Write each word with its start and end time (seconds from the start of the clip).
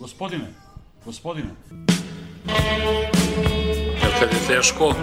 Gospodine, 0.00 0.44
gospodine. 1.04 1.48
Jel 4.02 4.12
kad 4.20 4.28
je 4.32 4.56
teško? 4.56 4.94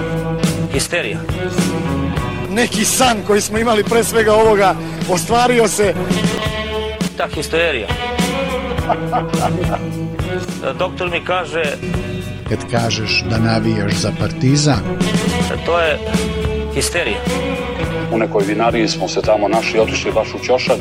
Histerija. 0.74 1.20
Neki 2.50 2.86
san 2.86 3.18
koji 3.28 3.42
smo 3.42 3.58
imali 3.58 3.84
pre 3.84 4.04
svega 4.04 4.34
ovoga 4.34 4.76
ostvario 5.10 5.68
se. 5.68 5.94
Ta 7.18 7.28
histerija. 7.28 7.88
Doktor 10.80 11.10
mi 11.12 11.26
kaže, 11.26 11.64
kad 12.50 12.72
kažeš 12.72 13.24
da 13.30 13.38
navijaš 13.38 13.94
za 13.94 14.12
partizan, 14.20 14.82
to 15.66 15.80
je 15.80 16.00
histerija. 16.76 17.20
U 18.12 18.18
nekoj 18.18 18.44
vinariji 18.48 18.88
smo 18.88 19.08
se 19.08 19.22
tamo 19.22 19.48
našli, 19.48 19.80
otišli 19.80 20.12
baš 20.12 20.28
u 20.34 20.46
ćošak. 20.46 20.80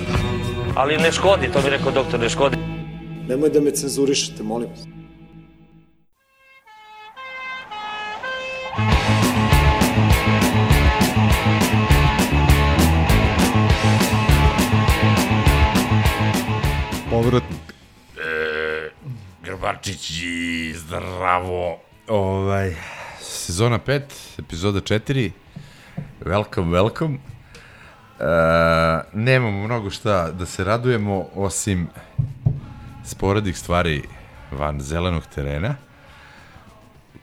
Ali 0.74 0.96
ne 0.96 1.12
škodi, 1.12 1.52
to 1.52 1.60
mi 1.64 1.70
rekao 1.70 1.92
doktor, 1.92 2.20
ne 2.20 2.28
škodi. 2.28 2.75
Nemoj 3.28 3.50
da 3.50 3.60
me 3.60 3.70
cenzurišete, 3.70 4.42
molim 4.42 4.68
vas. 4.70 4.80
Povratnik. 17.10 17.74
E, 18.18 18.90
Grbačići, 19.44 20.74
zdravo. 20.76 21.78
Ovaj, 22.08 22.74
sezona 23.20 23.78
5, 23.78 24.00
epizoda 24.38 24.80
4. 24.80 25.30
Welcome, 26.20 26.80
welcome. 26.80 27.16
E, 28.20 28.24
nemamo 29.12 29.64
mnogo 29.64 29.90
šta 29.90 30.30
da 30.30 30.46
se 30.46 30.64
radujemo, 30.64 31.26
osim 31.34 31.88
sporednih 33.06 33.58
stvari 33.58 34.02
van 34.52 34.80
zelenog 34.80 35.22
terena, 35.34 35.74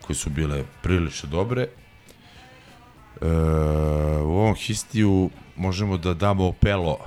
koje 0.01 0.15
su 0.15 0.29
bile 0.29 0.63
prilično 0.81 1.29
dobre. 1.29 1.61
E, 1.61 1.67
u 4.23 4.31
ovom 4.31 4.55
histiju 4.55 5.29
možemo 5.55 5.97
da 5.97 6.13
damo 6.13 6.47
opelo 6.47 6.97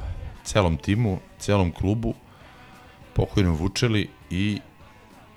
celom 0.44 0.76
timu, 0.76 1.18
celom 1.38 1.72
klubu, 1.72 2.14
pokojnom 3.14 3.56
Vučeli 3.56 4.08
i 4.30 4.60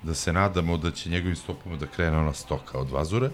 da 0.02 0.14
se 0.14 0.32
nadamo 0.32 0.76
da 0.76 0.90
će 0.90 1.10
njegovim 1.10 1.36
stopama 1.36 1.76
da 1.76 1.86
krene 1.86 2.18
ona 2.18 2.32
stoka 2.32 2.78
od 2.78 2.90
vazure. 2.90 3.26
E, 3.26 3.30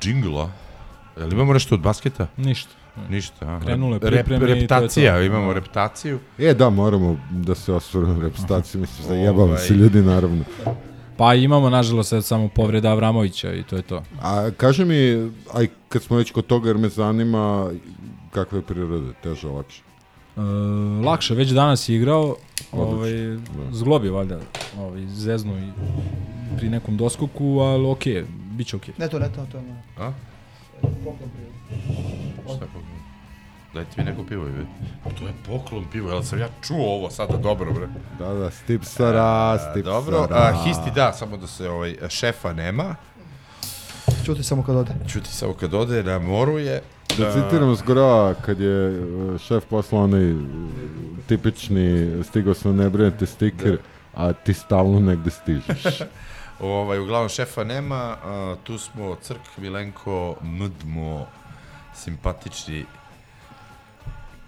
džingla. 0.00 0.50
Jel 1.16 1.32
imamo 1.32 1.52
nešto 1.52 1.74
od 1.74 1.80
basketa? 1.80 2.26
Ništa. 2.36 2.79
Ništa. 3.10 3.46
A. 3.46 3.60
Krenule 3.60 3.98
Rep- 3.98 4.10
pripreme 4.10 4.36
i 4.36 4.40
to 4.40 4.46
je 4.46 4.54
reputacija, 4.54 5.14
to. 5.14 5.22
imamo 5.22 5.46
Da. 5.46 5.52
reputaciju. 5.54 6.18
E, 6.38 6.54
da, 6.54 6.70
moramo 6.70 7.16
da 7.30 7.54
se 7.54 7.72
osvrnu 7.72 8.20
repustaciju, 8.20 8.80
mislim, 8.80 9.08
zajebam 9.08 9.40
Ovaj. 9.40 9.58
se 9.58 9.74
ljudi, 9.74 10.02
naravno. 10.02 10.44
Pa 11.16 11.34
imamo, 11.34 11.70
nažalost, 11.70 12.08
sad 12.10 12.24
samo 12.24 12.48
povreda 12.48 12.90
Avramovića 12.90 13.52
i 13.54 13.62
to 13.62 13.76
je 13.76 13.82
to. 13.82 14.02
A 14.22 14.50
kaži 14.56 14.84
mi, 14.84 15.30
aj 15.54 15.68
kad 15.88 16.02
smo 16.02 16.16
već 16.16 16.30
kod 16.30 16.46
toga, 16.46 16.68
jer 16.68 16.78
me 16.78 16.88
zanima 16.88 17.70
kakve 18.30 18.58
je 18.58 18.62
prirode, 18.62 19.12
teže, 19.22 19.48
lakše. 19.48 19.82
E, 20.36 20.40
lakše, 21.04 21.34
već 21.34 21.50
danas 21.50 21.88
je 21.88 21.96
igrao, 21.96 22.36
ovaj, 22.72 23.12
da. 23.12 23.72
zglobi 23.72 24.08
valjda, 24.08 24.38
ovaj, 24.78 25.06
zeznu 25.06 25.58
i 25.58 25.70
pri 26.56 26.68
nekom 26.68 26.96
doskoku, 26.96 27.58
ali 27.60 27.86
okej, 27.86 28.14
okay, 28.14 28.24
bit 28.56 28.66
će 28.66 28.76
okej. 28.76 28.94
Ne 28.98 29.08
to, 29.08 29.18
ne 29.18 29.28
to, 29.28 29.46
to 29.52 29.58
je 29.58 29.64
A? 29.98 30.12
Šta 32.56 32.64
je 32.64 32.70
poklon? 32.70 33.00
Dajte 33.74 33.90
mi 33.96 34.04
neko 34.04 34.24
pivo, 34.24 34.48
ide. 34.48 34.66
To 35.18 35.26
je 35.26 35.32
poklon 35.46 35.84
pivo, 35.92 36.10
jel 36.10 36.22
sam 36.22 36.38
ja 36.38 36.48
čuo 36.62 36.94
ovo 36.94 37.10
sada 37.10 37.36
dobro, 37.36 37.72
bre. 37.72 37.88
Da, 38.18 38.34
da, 38.34 38.50
stip 38.50 38.84
sara, 38.84 39.58
stip 39.70 39.84
Dobro, 39.84 40.26
a, 40.30 40.64
histi 40.64 40.90
da, 40.94 41.12
samo 41.12 41.36
da 41.36 41.46
se 41.46 41.68
ovaj, 41.68 41.96
šefa 42.08 42.52
nema. 42.52 42.94
Čuti 44.24 44.42
samo 44.42 44.62
kad 44.62 44.76
ode. 44.76 44.92
Čuti 45.08 45.28
samo 45.28 45.52
kad 45.52 45.74
ode 45.74 46.02
na 46.02 46.18
moru 46.18 46.58
je. 46.58 46.82
Da 47.18 47.32
citiram 47.32 47.74
zgora, 47.74 48.34
kad 48.34 48.60
je 48.60 48.88
e, 48.88 49.38
šef 49.38 49.64
poslao 49.64 50.04
onaj 50.04 50.30
e, 50.30 50.34
tipični 51.26 52.12
stigao 52.24 52.54
sam 52.54 52.76
ne 52.76 52.90
brinete 52.90 53.26
stiker, 53.26 53.78
a 54.14 54.32
ti 54.32 54.54
stalno 54.54 55.00
negde 55.00 55.30
stižeš. 55.30 55.82
Ovaj, 56.60 56.98
uglavnom 56.98 57.28
šefa 57.28 57.64
nema, 57.64 58.16
a, 58.24 58.56
tu 58.64 58.78
smo 58.78 59.16
Crk, 59.22 59.58
Milenko, 59.58 60.36
Mdmo, 60.42 61.26
simpatični 61.94 62.84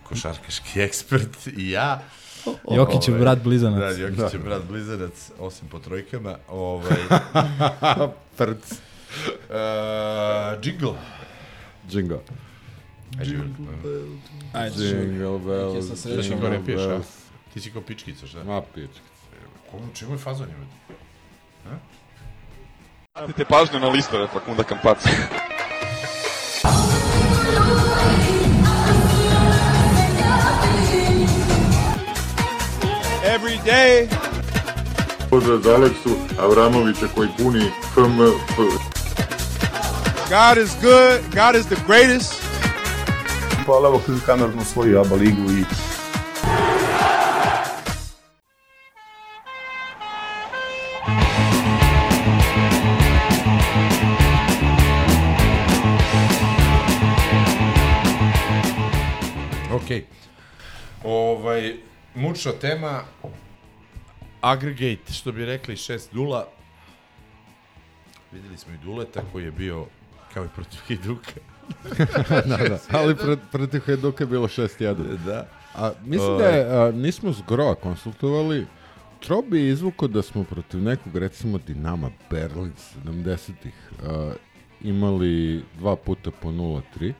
košarkaški 0.04 0.80
ekspert 0.86 1.47
i 1.56 1.70
ja. 1.70 2.00
Jokić 2.76 3.08
je 3.08 3.14
brat 3.14 3.42
blizanac. 3.42 3.80
Da, 3.80 3.88
Jokić 3.88 4.32
je 4.32 4.38
brat 4.38 4.62
blizanac, 4.64 5.30
osim 5.38 5.69
po 5.69 5.78
trojkama. 5.78 6.36
Ovaj, 6.48 6.97
Prc. 8.38 8.72
uh, 8.72 8.78
jingle. 10.62 10.94
Džingo. 11.91 12.20
Ajde, 13.19 13.38
Ajde, 14.52 14.84
Jingle 14.84 15.38
bells, 15.38 15.75
Ja 15.76 15.82
sam 15.82 15.97
srećan. 15.97 16.38
Što 16.38 16.48
ne 16.48 16.64
piješ, 16.66 16.81
a? 16.81 16.88
bells. 16.88 17.06
Ti 17.54 17.60
si 17.60 17.70
kao 17.70 17.82
pičkica, 17.82 18.26
šta? 18.26 18.44
Ma, 18.44 18.62
pička. 18.75 19.00
Komu, 19.70 19.84
čemu 19.94 20.12
je 20.12 20.19
fazon 20.19 20.48
ima? 20.48 20.66
Pratite 23.12 23.44
pažnju 23.44 23.81
na 23.81 23.88
listove 23.88 24.26
Fakunda 24.26 24.62
Kampaca. 24.62 25.08
Every 33.34 33.59
day. 33.65 34.09
Pozdrav 35.31 35.59
za 35.59 35.75
Aleksu 35.75 36.10
Avramovića 36.38 37.06
koji 37.15 37.28
puni 37.38 37.65
FMF. 37.94 38.56
God 40.28 40.65
is 40.65 40.70
good. 40.82 41.20
God 41.34 41.54
is 41.60 41.66
the 41.66 41.76
greatest. 41.87 42.43
Hvala 43.66 43.88
vam 43.88 44.00
koji 44.06 44.20
kamerno 44.26 44.65
svoju 44.65 45.00
ABA 45.00 45.15
ligu 45.15 45.50
i 45.50 45.72
mučna 62.22 62.53
tema, 62.53 63.03
aggregate, 64.41 65.12
što 65.12 65.33
bi 65.33 65.44
rekli 65.44 65.77
6-0. 65.77 66.44
Videli 68.33 68.56
smo 68.56 68.75
i 68.75 68.78
Duleta 68.84 69.22
koji 69.33 69.44
je 69.44 69.50
bio 69.50 69.87
kao 70.34 70.44
i 70.44 70.49
protiv 70.55 70.78
Hajduka. 70.88 71.32
da, 72.49 72.56
da. 72.56 72.78
Ali 72.91 73.16
pred, 73.16 73.38
protiv 73.53 73.81
Hajduka 73.87 74.25
je 74.25 74.28
bilo 74.28 74.49
6-1. 74.49 74.94
Da. 75.25 75.49
A 75.75 75.93
mislim 76.05 76.38
da 76.38 76.44
je, 76.44 76.66
a, 76.78 76.91
nismo 76.91 77.32
zgro 77.32 77.75
konsultovali, 77.75 78.66
Tro 79.27 79.43
bi 79.43 79.69
izvuko 79.69 80.09
da 80.09 80.22
smo 80.22 80.44
protiv 80.44 80.82
nekog, 80.82 81.16
recimo 81.16 81.59
Dinama 81.59 82.11
Berlin 82.31 82.72
70-ih, 83.06 83.75
a, 84.06 84.32
imali 84.81 85.62
dva 85.78 85.97
puta 85.97 86.31
po 86.31 86.49
0-3. 86.49 87.12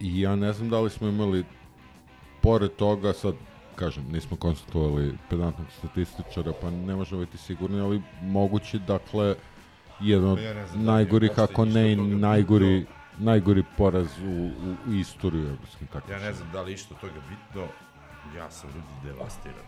I 0.00 0.20
ja 0.20 0.36
ne 0.36 0.52
znam 0.52 0.70
da 0.70 0.80
li 0.80 0.90
smo 0.90 1.08
imali, 1.08 1.44
pored 2.42 2.70
toga, 2.70 3.12
sad, 3.12 3.34
kažem, 3.76 4.04
nismo 4.12 4.36
konsultovali 4.36 5.14
pedantnog 5.30 5.66
statističara, 5.78 6.52
pa 6.60 6.70
ne 6.70 6.96
možemo 6.96 7.20
biti 7.20 7.38
sigurni, 7.38 7.80
ali 7.80 8.02
mogući, 8.22 8.78
dakle, 8.78 9.34
jedan 10.00 10.30
od 10.30 10.38
Ja 10.38 10.54
ne 10.54 10.66
znam 10.66 10.84
da 11.36 11.42
ako 11.42 11.64
ne 11.64 11.92
i 11.92 11.96
najgori, 11.96 12.78
bitno. 12.78 12.94
najgori 13.18 13.64
poraz 13.78 14.06
u, 14.26 14.50
u 14.90 14.92
istoriju 14.92 15.48
evropskim 15.48 15.86
takmičenja. 15.86 16.22
Ja 16.22 16.26
ne 16.26 16.32
znam 16.32 16.48
da 16.52 16.62
li 16.62 16.72
išto 16.72 16.94
toga 16.94 17.20
bitno, 17.30 17.66
ja 18.36 18.50
sam 18.50 18.70
ljudi 18.70 18.86
devastiran. 19.04 19.64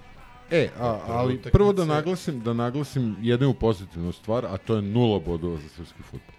E, 0.50 0.68
a, 0.78 0.98
Prva 1.06 1.18
ali 1.18 1.42
prvo 1.42 1.72
da 1.72 1.84
naglasim, 1.84 2.40
da 2.40 2.52
naglasim 2.52 3.16
jednu 3.20 3.54
pozitivnu 3.54 4.12
stvar, 4.12 4.46
a 4.46 4.56
to 4.56 4.76
je 4.76 4.82
nula 4.82 5.20
bodova 5.20 5.56
za 5.56 5.68
srpski 5.68 6.02
futbol. 6.02 6.34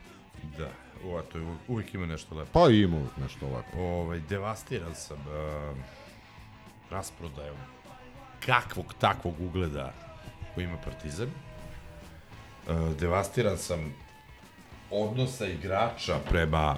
Da, 0.57 0.69
ova, 1.05 1.21
to 1.21 1.37
je 1.37 1.57
uvijek, 1.67 1.93
ima 1.93 2.05
nešto 2.05 2.35
lepo. 2.35 2.49
Pa 2.53 2.69
ima 2.69 2.97
uvijek 2.97 3.17
nešto 3.17 3.45
lepo. 3.45 3.77
Ovaj, 3.81 4.19
devastiran 4.29 4.95
sam 4.95 5.17
uh, 5.17 5.77
rasprodajom 6.91 7.57
kakvog 8.45 8.93
takvog 8.99 9.41
ugleda 9.41 9.93
koji 10.55 10.65
ima 10.65 10.77
Partizan. 10.77 11.27
Uh, 11.27 11.33
devastiran 12.99 13.57
sam 13.57 13.93
odnosa 14.91 15.45
igrača 15.45 16.19
prema 16.29 16.77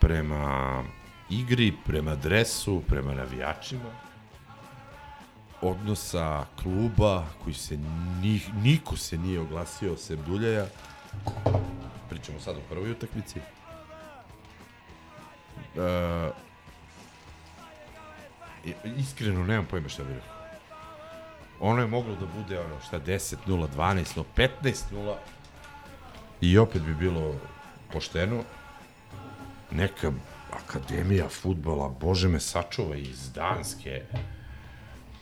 prema 0.00 0.84
igri, 1.30 1.72
prema 1.86 2.14
dresu, 2.14 2.82
prema 2.88 3.14
navijačima 3.14 4.06
odnosa 5.60 6.44
kluba 6.62 7.24
koji 7.44 7.54
se 7.54 7.76
ni, 8.22 8.40
niko 8.62 8.96
se 8.96 9.18
nije 9.18 9.40
oglasio 9.40 9.96
sem 9.96 10.18
Duljaja 10.26 10.66
pričamo 12.08 12.40
sad 12.40 12.56
o 12.56 12.60
prvoj 12.70 12.90
utakmici 12.90 13.38
e, 13.38 13.42
iskreno 18.98 19.44
nemam 19.44 19.66
pojma 19.66 19.88
šta 19.88 20.04
bih 20.04 20.14
rekao. 20.14 20.36
Ono 21.60 21.80
je 21.80 21.86
moglo 21.86 22.14
da 22.14 22.26
bude 22.26 22.60
ono 22.60 22.80
šta 22.80 23.00
10 23.00 23.36
0 23.46 23.68
12 23.76 24.22
0 24.36 24.48
15 24.62 24.82
0 24.92 25.14
i 26.40 26.58
opet 26.58 26.82
bi 26.82 26.94
bilo 26.94 27.34
pošteno. 27.92 28.42
Neka 29.70 30.12
akademija 30.50 31.28
futbola, 31.28 31.88
bože 32.00 32.28
me 32.28 32.40
sačuva 32.40 32.96
iz 32.96 33.32
Danske, 33.32 34.02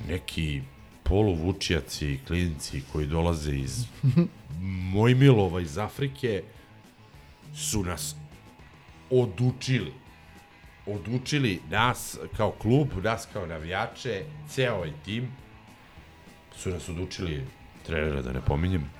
neki 0.08 0.62
poluvučijaci 1.02 2.12
i 2.12 2.20
klinici 2.26 2.82
koji 2.92 3.06
dolaze 3.06 3.54
iz 3.54 3.86
Mojmilova 4.92 5.60
iz 5.60 5.78
Afrike 5.78 6.42
su 7.54 7.84
nas 7.84 8.16
odučili 9.10 9.92
odučili 10.86 11.60
nas 11.70 12.18
kao 12.36 12.50
klub, 12.50 12.88
nas 13.02 13.28
kao 13.32 13.46
navijače, 13.46 14.24
ceo 14.48 14.74
ovaj 14.74 14.92
tim. 15.04 15.32
Su 16.56 16.70
nas 16.70 16.88
odučili 16.88 17.46
trenera 17.86 18.22
da 18.22 18.32
ne 18.32 18.40
pominjem 18.40 18.90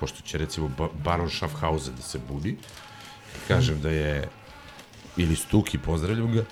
pošto 0.00 0.22
će 0.22 0.38
recimo 0.38 0.68
Ba- 0.78 0.88
Baron 1.04 1.30
Schaffhausen 1.30 1.96
da 1.96 2.02
se 2.02 2.18
budi. 2.28 2.56
Kažem 3.48 3.80
da 3.80 3.90
je 3.90 4.28
ili 5.16 5.36
Stuki, 5.36 5.78
pozdravljam 5.78 6.32
ga 6.32 6.44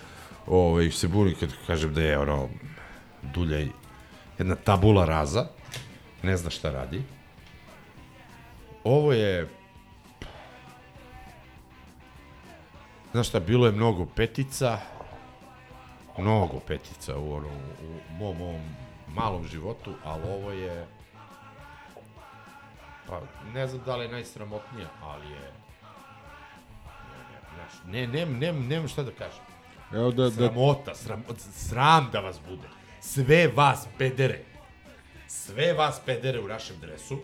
ovaj, 0.47 0.91
se 0.91 1.09
buni 1.09 1.35
kad 1.35 1.49
kažem 1.67 1.95
da 1.95 2.03
je 2.03 2.19
ono 2.19 2.49
dulja 3.23 3.67
jedna 4.39 4.55
tabula 4.55 5.05
raza 5.05 5.47
ne 6.23 6.37
zna 6.37 6.51
šta 6.51 6.71
radi. 6.71 7.03
Ovo 8.85 9.13
je 9.13 9.49
Znaš 13.13 13.29
šta, 13.29 13.41
bilo 13.41 13.67
je 13.67 13.73
mnogo 13.73 14.07
petica, 14.07 14.79
mnogo 16.19 16.61
petica 16.67 17.19
u, 17.19 17.33
ono, 17.33 17.49
u 17.49 18.17
mom, 18.19 18.37
mom 18.37 18.61
malom 19.15 19.47
životu, 19.47 19.95
ali 20.05 20.23
ovo 20.29 20.53
je, 20.53 20.87
pa 23.07 23.21
ne 23.55 23.67
znam 23.67 23.83
da 23.85 23.97
li 23.97 24.05
je 24.05 24.09
najsramotnija, 24.09 24.89
ali 25.03 25.27
je, 25.27 25.53
ne, 27.09 27.19
ne, 27.33 27.41
znaš, 27.55 27.73
ne, 27.87 28.07
ne, 28.07 28.27
ne, 28.27 28.53
nemam 28.53 28.89
šta 28.89 29.03
da 29.03 29.11
kažem. 29.11 29.43
Evo 29.93 30.11
da, 30.11 30.23
da, 30.23 30.31
Sramota, 30.31 30.95
sram, 30.95 31.25
sram 31.53 32.09
da 32.13 32.21
vas 32.21 32.41
bude. 32.49 32.69
Sve 33.01 33.49
vas 33.55 33.89
pedere, 33.99 34.41
sve 35.27 35.73
vas 35.73 36.01
pedere 36.07 36.41
u 36.41 36.49
našem 36.49 36.77
dresu, 36.81 37.15
uh, 37.15 37.21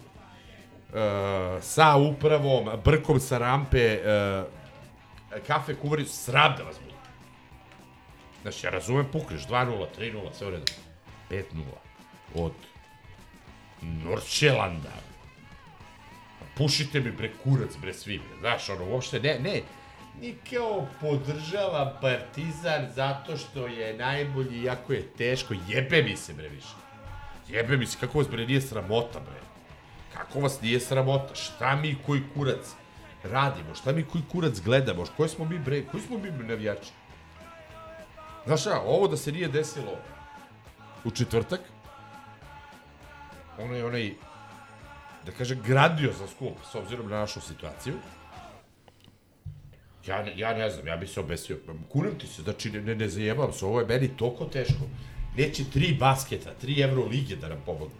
sa 1.60 1.96
upravom, 1.96 2.70
brkom 2.84 3.20
sa 3.20 3.38
rampe, 3.38 3.98
uh, 3.98 4.63
kafe 5.46 5.74
kuvari, 5.74 6.06
sram 6.06 6.54
da 6.56 6.62
vas 6.62 6.76
bude. 6.78 6.94
Znači, 8.42 8.66
ja 8.66 8.70
razumem, 8.70 9.06
pukneš 9.12 9.46
2-0, 9.46 9.86
3-0, 9.98 10.32
sve 10.32 10.46
u 10.46 10.50
redu. 10.50 10.72
5-0 11.30 11.42
od 12.34 12.52
Norčelanda. 13.82 14.92
Pušite 16.56 17.00
mi 17.00 17.10
bre 17.10 17.30
kurac 17.42 17.76
bre 17.76 17.94
svi 17.94 18.18
bre. 18.18 18.38
Znaš, 18.40 18.68
ono, 18.70 18.84
uopšte 18.84 19.20
ne, 19.20 19.38
ne. 19.38 19.62
Ni 20.20 20.34
kao 20.50 20.86
podržava 21.00 21.98
Partizan 22.00 22.90
zato 22.94 23.36
što 23.36 23.66
je 23.66 23.96
najbolji, 23.96 24.62
iako 24.62 24.92
je 24.92 25.08
teško. 25.18 25.54
Jebe 25.68 26.02
mi 26.02 26.16
se 26.16 26.34
bre 26.34 26.48
više. 26.48 26.74
Jebe 27.48 27.76
mi 27.76 27.86
se, 27.86 27.98
kako 28.00 28.18
vas 28.18 28.28
bre 28.28 28.46
nije 28.46 28.60
sramota 28.60 29.20
bre. 29.20 29.40
Kako 30.12 30.40
vas 30.40 30.60
nije 30.60 30.80
sramota? 30.80 31.34
Šta 31.34 31.76
mi 31.76 31.96
koji 32.06 32.22
kurac 32.34 32.74
radimo? 33.24 33.74
Šta 33.74 33.92
mi 33.92 34.04
koji 34.04 34.24
kurac 34.32 34.60
gledamo? 34.60 35.04
Koji 35.16 35.28
smo 35.28 35.44
mi 35.44 35.58
bre, 35.58 35.84
koji 35.84 36.02
smo 36.02 36.18
mi 36.18 36.30
navijači? 36.30 36.90
Znaš 38.46 38.60
šta, 38.60 38.80
ovo 38.80 39.08
da 39.08 39.16
se 39.16 39.32
nije 39.32 39.48
desilo 39.48 39.96
u 41.04 41.10
četvrtak, 41.10 41.60
ono 43.58 43.74
je 43.74 43.84
onaj, 43.84 44.12
da 45.26 45.32
kažem, 45.32 45.62
grandiozan 45.66 46.28
skup, 46.28 46.58
s 46.72 46.74
obzirom 46.74 47.08
na 47.10 47.18
našu 47.18 47.40
situaciju, 47.40 47.94
ja 50.06 50.24
ja 50.36 50.54
ne 50.54 50.70
znam, 50.70 50.86
ja 50.86 50.96
bi 50.96 51.06
se 51.06 51.20
obesio. 51.20 51.58
Kunem 51.88 52.18
ti 52.18 52.26
se, 52.26 52.42
znači 52.42 52.70
ne, 52.70 52.80
ne, 52.80 52.94
ne 52.94 53.08
zajebam 53.08 53.52
se, 53.52 53.64
ovo 53.64 53.80
je 53.80 53.86
meni 53.86 54.16
toliko 54.16 54.44
teško. 54.44 54.84
Neće 55.36 55.64
tri 55.72 55.96
basketa, 56.00 56.54
tri 56.60 56.80
euro 56.80 57.04
lige 57.04 57.36
da 57.36 57.48
nam 57.48 57.62
pomognu. 57.66 57.96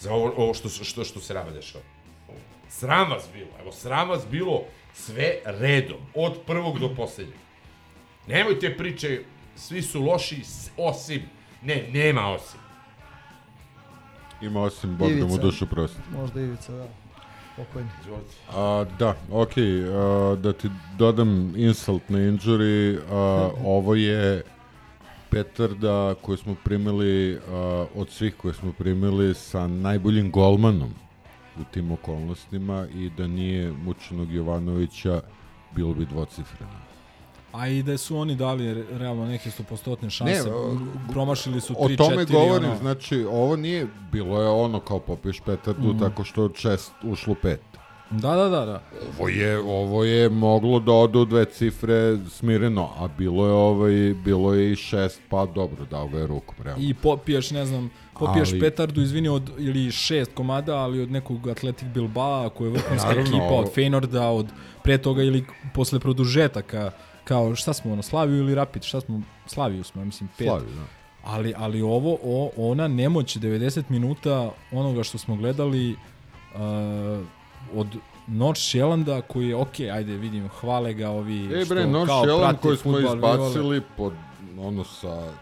Za 0.00 0.12
ovo, 0.12 0.32
ovo 0.36 0.54
što, 0.54 0.68
što, 0.68 1.04
što 1.04 1.20
se 1.20 1.34
nama 1.34 1.50
dešava. 1.50 1.84
Sram 2.70 3.10
vas 3.10 3.28
bilo, 3.32 3.50
evo, 3.60 3.72
sram 3.72 4.08
vas 4.08 4.22
bilo 4.30 4.62
sve 4.94 5.32
redom, 5.44 5.98
od 6.14 6.38
prvog 6.46 6.78
do 6.78 6.94
poslednjeg. 6.94 7.38
Nemojte 8.26 8.76
priče, 8.76 9.22
svi 9.56 9.82
su 9.82 10.02
loši, 10.02 10.42
osim, 10.76 11.22
ne, 11.62 11.88
nema 11.92 12.28
osim. 12.28 12.60
ima 14.42 14.62
osim 14.62 14.96
Bog 14.96 15.12
da 15.12 15.26
mu 15.26 15.38
dušu 15.38 15.66
prosti. 15.66 15.98
Možda 16.16 16.40
Ivica, 16.40 16.72
da. 16.72 16.86
Pokojni. 17.56 17.88
Izvolite. 18.00 18.34
A, 18.50 18.84
da, 18.98 19.14
ok, 19.30 19.52
a, 19.56 20.36
da 20.42 20.52
ti 20.52 20.70
dodam 20.98 21.52
insult 21.56 22.08
na 22.08 22.18
injury, 22.18 22.98
a, 23.10 23.50
ovo 23.76 23.94
je 23.94 24.42
petarda 25.30 26.14
koju 26.22 26.36
smo 26.36 26.56
primili 26.64 27.38
a, 27.48 27.86
od 27.94 28.10
svih 28.10 28.34
koje 28.36 28.54
smo 28.54 28.72
primili 28.72 29.34
sa 29.34 29.66
najboljim 29.66 30.30
golmanom 30.30 30.94
u 31.60 31.64
tim 31.64 31.92
okolnostima 31.92 32.86
i 32.94 33.10
da 33.10 33.26
nije 33.26 33.72
Mučanog 33.74 34.32
Jovanovića 34.32 35.20
bilo 35.72 35.94
bi 35.94 36.06
dvocifreno. 36.06 36.72
A 37.52 37.68
i 37.68 37.82
da 37.82 37.98
su 37.98 38.16
oni 38.16 38.36
dali 38.36 38.74
re- 38.74 38.84
realno 38.90 39.26
neke 39.26 39.50
100% 39.50 40.10
šanse. 40.10 40.32
Ne, 40.44 40.52
o- 40.52 40.78
promašili 41.10 41.60
su 41.60 41.74
3-4. 41.74 41.94
O 41.94 41.96
tome 41.98 42.24
govorim, 42.26 42.68
ono, 42.68 42.78
znači 42.78 43.24
ovo 43.24 43.56
nije, 43.56 43.86
bilo 44.12 44.42
je 44.42 44.48
ono 44.48 44.80
kao 44.80 44.98
popiješ 44.98 45.40
petardu 45.40 45.88
Mhm. 45.88 45.98
tako 46.00 46.24
što 46.24 46.44
od 46.44 46.56
šest 46.56 46.92
ušlo 47.04 47.34
pet. 47.34 47.60
Da, 48.12 48.30
da, 48.30 48.48
da, 48.48 48.64
da. 48.64 48.82
Ovo 49.10 49.28
je, 49.28 49.58
ovo 49.58 50.04
je 50.04 50.28
moglo 50.28 50.80
da 50.80 50.92
ode 50.92 51.18
u 51.18 51.24
dve 51.24 51.44
cifre 51.44 51.94
smireno, 52.28 52.88
a 52.98 53.08
bilo 53.08 53.46
je 53.46 53.52
ovaj, 53.52 53.92
bilo 54.14 54.54
je 54.54 54.72
i 54.72 54.76
šest, 54.76 55.20
pa 55.28 55.46
dobro, 55.46 55.84
dao 55.84 56.08
ga 56.08 56.18
je 56.18 56.26
rukom, 56.26 56.54
realno. 56.58 56.84
I 56.84 56.94
popiješ, 56.94 57.50
ne 57.50 57.66
znam, 57.66 57.90
popiješ 58.20 58.50
Ali- 58.50 58.60
petardu, 58.60 59.02
izvini, 59.02 59.28
od, 59.28 59.50
ili 59.58 59.90
šest 59.90 60.30
komada, 60.34 60.76
ali 60.76 61.02
od 61.02 61.10
nekog 61.10 61.48
Atletic 61.48 61.88
Bilbao, 61.88 62.50
koji 62.50 62.68
je 62.68 62.72
vrhunska 62.72 63.08
Naravno, 63.08 63.30
ekipa, 63.30 63.54
od 63.54 63.74
Feynorda, 63.74 64.22
od 64.22 64.46
pre 64.82 64.98
toga 64.98 65.22
ili 65.22 65.44
posle 65.74 65.98
produžetaka, 65.98 66.90
kao 67.24 67.56
šta 67.56 67.72
smo, 67.72 67.92
ono, 67.92 68.02
Slaviju 68.02 68.38
ili 68.38 68.54
Rapid, 68.54 68.82
šta 68.82 69.00
smo, 69.00 69.22
Slaviju 69.46 69.84
smo, 69.84 70.00
ja 70.00 70.04
mislim, 70.04 70.28
pet. 70.38 70.46
Slaviju, 70.46 70.70
da. 70.76 70.82
Ali, 71.24 71.54
ali 71.56 71.82
ovo, 71.82 72.18
o, 72.24 72.50
ona 72.56 72.88
nemoć 72.88 73.36
90 73.36 73.82
minuta 73.88 74.50
onoga 74.72 75.02
što 75.02 75.18
smo 75.18 75.36
gledali 75.36 75.92
uh, 75.92 76.60
od 77.74 77.86
North 78.26 78.60
Shellanda 78.60 79.20
koji 79.22 79.48
je, 79.48 79.56
ok, 79.56 79.80
ajde 79.80 80.16
vidim, 80.16 80.48
hvale 80.48 80.94
ga 80.94 81.10
ovi 81.10 81.60
E 81.60 81.64
što 81.64 81.74
bre, 81.74 81.86
North 81.86 82.12
kao 82.26 82.54
koji 82.62 82.76
smo 82.76 82.98
izbacili 82.98 83.82
pod, 83.96 84.12
ono, 84.58 84.84
sa 84.84 85.32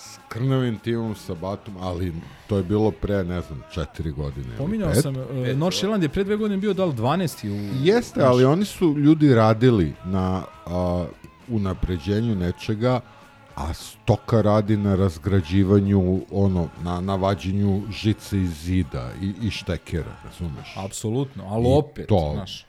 s 0.00 0.18
krnavim 0.28 0.78
timom, 0.78 1.14
sa 1.14 1.34
Batom, 1.34 1.76
ali 1.80 2.12
to 2.46 2.56
je 2.56 2.62
bilo 2.62 2.90
pre, 2.90 3.24
ne 3.24 3.40
znam, 3.40 3.62
četiri 3.74 4.10
godine. 4.10 4.56
Pominjao 4.58 4.94
sam, 4.94 5.16
uh, 5.16 5.24
North 5.56 5.78
Shelland 5.78 6.02
je 6.02 6.08
pre 6.08 6.24
dve 6.24 6.36
godine 6.36 6.56
bio 6.56 6.74
dal 6.74 6.92
12. 6.92 7.50
U, 7.50 7.84
Jeste, 7.84 8.22
ali 8.22 8.44
oni 8.44 8.64
su 8.64 8.98
ljudi 8.98 9.34
radili 9.34 9.94
na 10.04 10.42
a, 10.66 11.06
unapređenju 11.48 12.34
nečega, 12.34 13.00
a 13.54 13.74
stoka 13.74 14.42
radi 14.42 14.76
na 14.76 14.94
razgrađivanju, 14.94 16.20
ono, 16.30 16.68
na 16.82 17.00
navađenju 17.00 17.82
žice 17.90 18.38
iz 18.42 18.50
zida 18.62 19.10
i, 19.22 19.46
i 19.46 19.50
štekera, 19.50 20.16
razumeš? 20.24 20.74
Apsolutno, 20.76 21.44
ali 21.48 21.68
I 21.68 21.72
opet, 21.72 22.08
to. 22.08 22.30
znaš. 22.34 22.66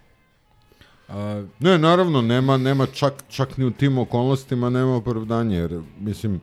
Uh, 1.08 1.16
Ne, 1.60 1.78
naravno, 1.78 2.22
nema, 2.22 2.58
nema 2.58 2.86
čak, 2.86 3.14
čak 3.30 3.58
ni 3.58 3.66
u 3.66 3.72
tim 3.72 3.98
okolnostima 3.98 4.70
nema 4.70 4.96
opravdanja, 4.96 5.58
jer, 5.58 5.82
mislim, 6.00 6.42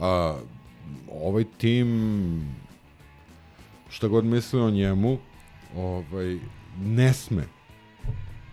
a, 0.00 0.36
ovaj 1.12 1.44
tim, 1.58 2.56
šta 3.90 4.08
god 4.08 4.24
misle 4.24 4.62
o 4.62 4.70
njemu, 4.70 5.18
ovaj, 5.76 6.38
ne 6.80 7.12
sme, 7.12 7.44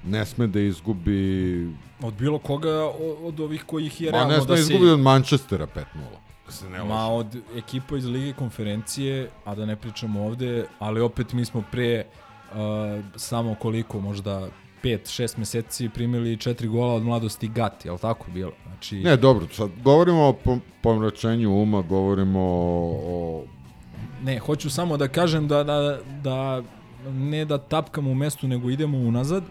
ne 0.04 0.26
sme 0.26 0.48
da 0.48 0.60
izgubi, 0.60 1.70
od 2.02 2.14
bilo 2.14 2.40
koga 2.40 2.92
od 3.24 3.40
ovih 3.40 3.64
kojih 3.64 4.02
je 4.02 4.12
ma 4.12 4.18
realno 4.18 4.34
ne 4.34 4.40
sme 4.42 4.48
da 4.48 4.56
da 4.56 4.58
se... 4.58 4.74
izgubi 4.74 4.90
od 4.90 5.00
Manchestera 5.00 5.68
5-0. 5.68 5.84
Da 6.46 6.52
se 6.52 6.70
ne 6.70 6.84
Ma 6.84 7.08
od 7.08 7.38
ekipa 7.56 7.98
iz 7.98 8.06
Lige 8.06 8.34
konferencije, 8.34 9.30
a 9.46 9.56
da 9.56 9.66
ne 9.66 9.76
pričamo 9.76 10.26
ovde, 10.26 10.66
ali 10.80 11.02
opet 11.02 11.34
mi 11.34 11.46
smo 11.46 11.64
pre 11.72 12.06
uh, 12.06 12.58
samo 13.16 13.56
koliko, 13.56 14.00
možda 14.00 14.48
5-6 14.84 15.38
meseci 15.38 15.90
primili 15.90 16.38
četiri 16.38 16.68
gola 16.68 16.94
od 16.94 17.04
mladosti 17.04 17.48
Gati, 17.48 17.88
je 17.88 17.92
li 17.92 18.00
tako 18.00 18.32
bilo? 18.32 18.52
Znači, 18.68 18.96
Ne, 18.96 19.18
dobro, 19.18 19.48
sad 19.52 19.70
govorimo 19.84 20.28
o 20.28 20.34
pom- 20.46 20.62
pomračenju 20.82 21.52
uma, 21.62 21.82
govorimo 21.82 22.40
o, 22.40 23.00
o 23.06 23.44
Ne, 24.24 24.40
hoću 24.40 24.70
samo 24.70 24.98
da 24.98 25.08
kažem 25.08 25.48
da, 25.48 25.64
da, 25.64 26.00
da 26.24 26.64
ne 27.12 27.46
da 27.46 27.58
tapkamo 27.58 28.12
u 28.12 28.16
mestu, 28.16 28.48
nego 28.48 28.70
idemo 28.70 28.98
unazad 28.98 29.44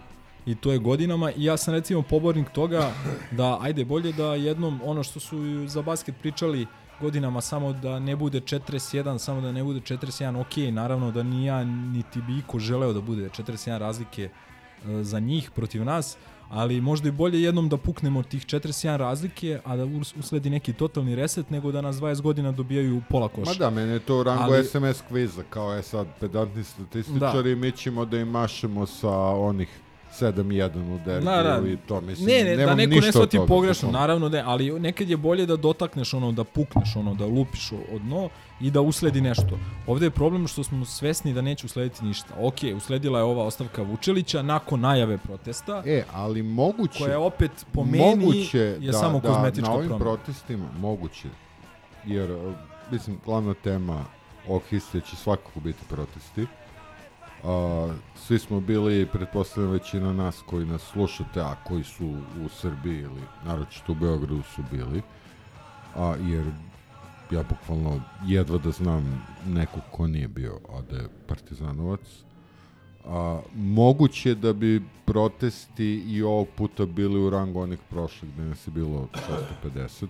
i 0.45 0.55
to 0.55 0.71
je 0.71 0.77
godinama 0.77 1.31
i 1.31 1.43
ja 1.43 1.57
sam 1.57 1.73
recimo 1.73 2.01
pobornik 2.01 2.49
toga 2.49 2.91
da 3.31 3.57
ajde 3.61 3.85
bolje 3.85 4.11
da 4.11 4.35
jednom 4.35 4.81
ono 4.83 5.03
što 5.03 5.19
su 5.19 5.67
za 5.67 5.81
basket 5.81 6.15
pričali 6.21 6.67
godinama 7.01 7.41
samo 7.41 7.73
da 7.73 7.99
ne 7.99 8.15
bude 8.15 8.39
41, 8.39 9.17
samo 9.17 9.41
da 9.41 9.51
ne 9.51 9.63
bude 9.63 9.79
41, 9.79 10.41
ok, 10.41 10.73
naravno 10.73 11.11
da 11.11 11.23
ni 11.23 11.45
ja 11.45 11.63
niti 11.63 12.21
bi 12.21 12.37
iko 12.37 12.59
želeo 12.59 12.93
da 12.93 13.01
bude 13.01 13.29
41 13.29 13.77
razlike 13.77 14.29
za 15.01 15.19
njih 15.19 15.51
protiv 15.51 15.85
nas, 15.85 16.17
ali 16.49 16.81
možda 16.81 17.09
i 17.09 17.13
bolje 17.13 17.41
jednom 17.41 17.69
da 17.69 17.77
puknemo 17.77 18.23
tih 18.23 18.45
41 18.45 18.97
razlike, 18.97 19.59
a 19.65 19.75
da 19.75 19.83
us- 19.83 20.19
usledi 20.19 20.49
neki 20.49 20.73
totalni 20.73 21.15
reset, 21.15 21.49
nego 21.49 21.71
da 21.71 21.81
nas 21.81 21.95
20 21.95 22.21
godina 22.21 22.51
dobijaju 22.51 23.01
pola 23.09 23.27
koša. 23.27 23.51
Ma 23.51 23.55
da, 23.55 23.69
meni 23.69 23.91
je 23.91 23.99
to 23.99 24.19
u 24.19 24.23
rangu 24.23 24.43
Ali- 24.43 24.63
SMS 24.63 25.01
kviza, 25.01 25.43
kao 25.49 25.73
je 25.73 25.83
sad 25.83 26.07
pedantni 26.19 26.63
statističari, 26.63 27.55
mi 27.55 27.71
ćemo 27.71 28.05
da 28.05 28.17
im 28.17 28.27
mašemo 28.29 28.85
sa 28.85 29.09
onih 29.29 29.69
7-1 30.11 30.65
u 30.85 30.99
derbiju 30.99 31.25
Da, 31.25 31.43
da. 31.43 31.67
i 31.67 31.77
to, 31.77 32.01
mislim, 32.01 32.27
ne, 32.27 32.43
ne, 32.45 32.55
da 32.57 32.75
neko 32.75 32.89
ništa 32.89 33.05
ne 33.07 33.11
shvati 33.11 33.39
pogrešno, 33.39 33.91
naravno 33.91 34.29
ne, 34.29 34.41
ali 34.41 34.79
nekad 34.79 35.09
je 35.09 35.17
bolje 35.17 35.45
da 35.45 35.55
dotakneš 35.55 36.13
ono, 36.13 36.31
da 36.31 36.43
pukneš 36.43 36.95
ono, 36.95 37.13
da 37.13 37.25
lupiš 37.25 37.71
o- 37.71 37.95
od 37.95 38.01
dno 38.01 38.29
i 38.59 38.71
da 38.71 38.81
usledi 38.81 39.21
nešto. 39.21 39.59
Ovde 39.87 40.05
je 40.05 40.09
problem 40.11 40.47
što 40.47 40.63
smo 40.63 40.85
svesni 40.85 41.33
da 41.33 41.41
neće 41.41 41.65
uslediti 41.65 42.05
ništa. 42.05 42.27
Ok, 42.39 42.55
usledila 42.77 43.19
je 43.19 43.23
ova 43.23 43.43
ostavka 43.45 43.81
Vučelića 43.81 44.41
nakon 44.41 44.79
najave 44.79 45.17
protesta, 45.17 45.83
E, 45.85 46.03
ali 46.13 46.43
moguće... 46.43 46.97
koja 46.97 47.11
je 47.11 47.17
opet 47.17 47.51
po 47.73 47.83
meni 47.83 48.15
moguće 48.15 48.57
je 48.59 48.79
da, 48.81 48.93
samo 48.93 49.19
da 49.19 49.27
kozmetička 49.29 49.61
na 49.63 49.75
ovim 49.75 49.87
promena. 49.87 50.05
protestima, 50.05 50.65
moguće, 50.79 51.27
jer, 52.05 52.37
mislim, 52.91 53.17
glavna 53.25 53.53
tema 53.53 54.05
ovog 54.47 54.61
će 55.01 55.15
svakako 55.15 55.59
biti 55.59 55.79
protesti. 55.89 56.45
Uh, 57.43 57.91
svi 58.15 58.39
smo 58.39 58.59
bili, 58.59 59.05
pretpostavljam 59.05 59.71
većina 59.71 60.13
nas 60.13 60.41
koji 60.45 60.65
nas 60.65 60.81
slušate, 60.81 61.41
a 61.41 61.55
koji 61.63 61.83
su 61.83 62.07
u 62.45 62.49
Srbiji 62.49 62.99
ili 62.99 63.21
naročito 63.45 63.91
u 63.91 63.95
Beogradu 63.95 64.41
su 64.41 64.61
bili, 64.71 65.01
a, 65.95 66.15
jer 66.29 66.45
ja 67.31 67.43
bukvalno 67.43 68.01
jedva 68.25 68.57
da 68.57 68.71
znam 68.71 69.25
nekog 69.47 69.81
ko 69.91 70.07
nije 70.07 70.27
bio, 70.27 70.59
a 70.69 70.81
da 70.81 70.97
je 70.97 71.09
partizanovac. 71.27 71.99
A, 73.05 73.41
moguće 73.55 74.35
da 74.35 74.53
bi 74.53 74.83
protesti 75.05 76.03
i 76.07 76.23
ovog 76.23 76.47
puta 76.57 76.85
bili 76.85 77.19
u 77.19 77.29
rangu 77.29 77.59
onih 77.59 77.79
prošlih, 77.89 78.33
gde 78.33 78.43
nas 78.43 78.67
je 78.67 78.71
bilo 78.71 79.07
650. 79.63 80.07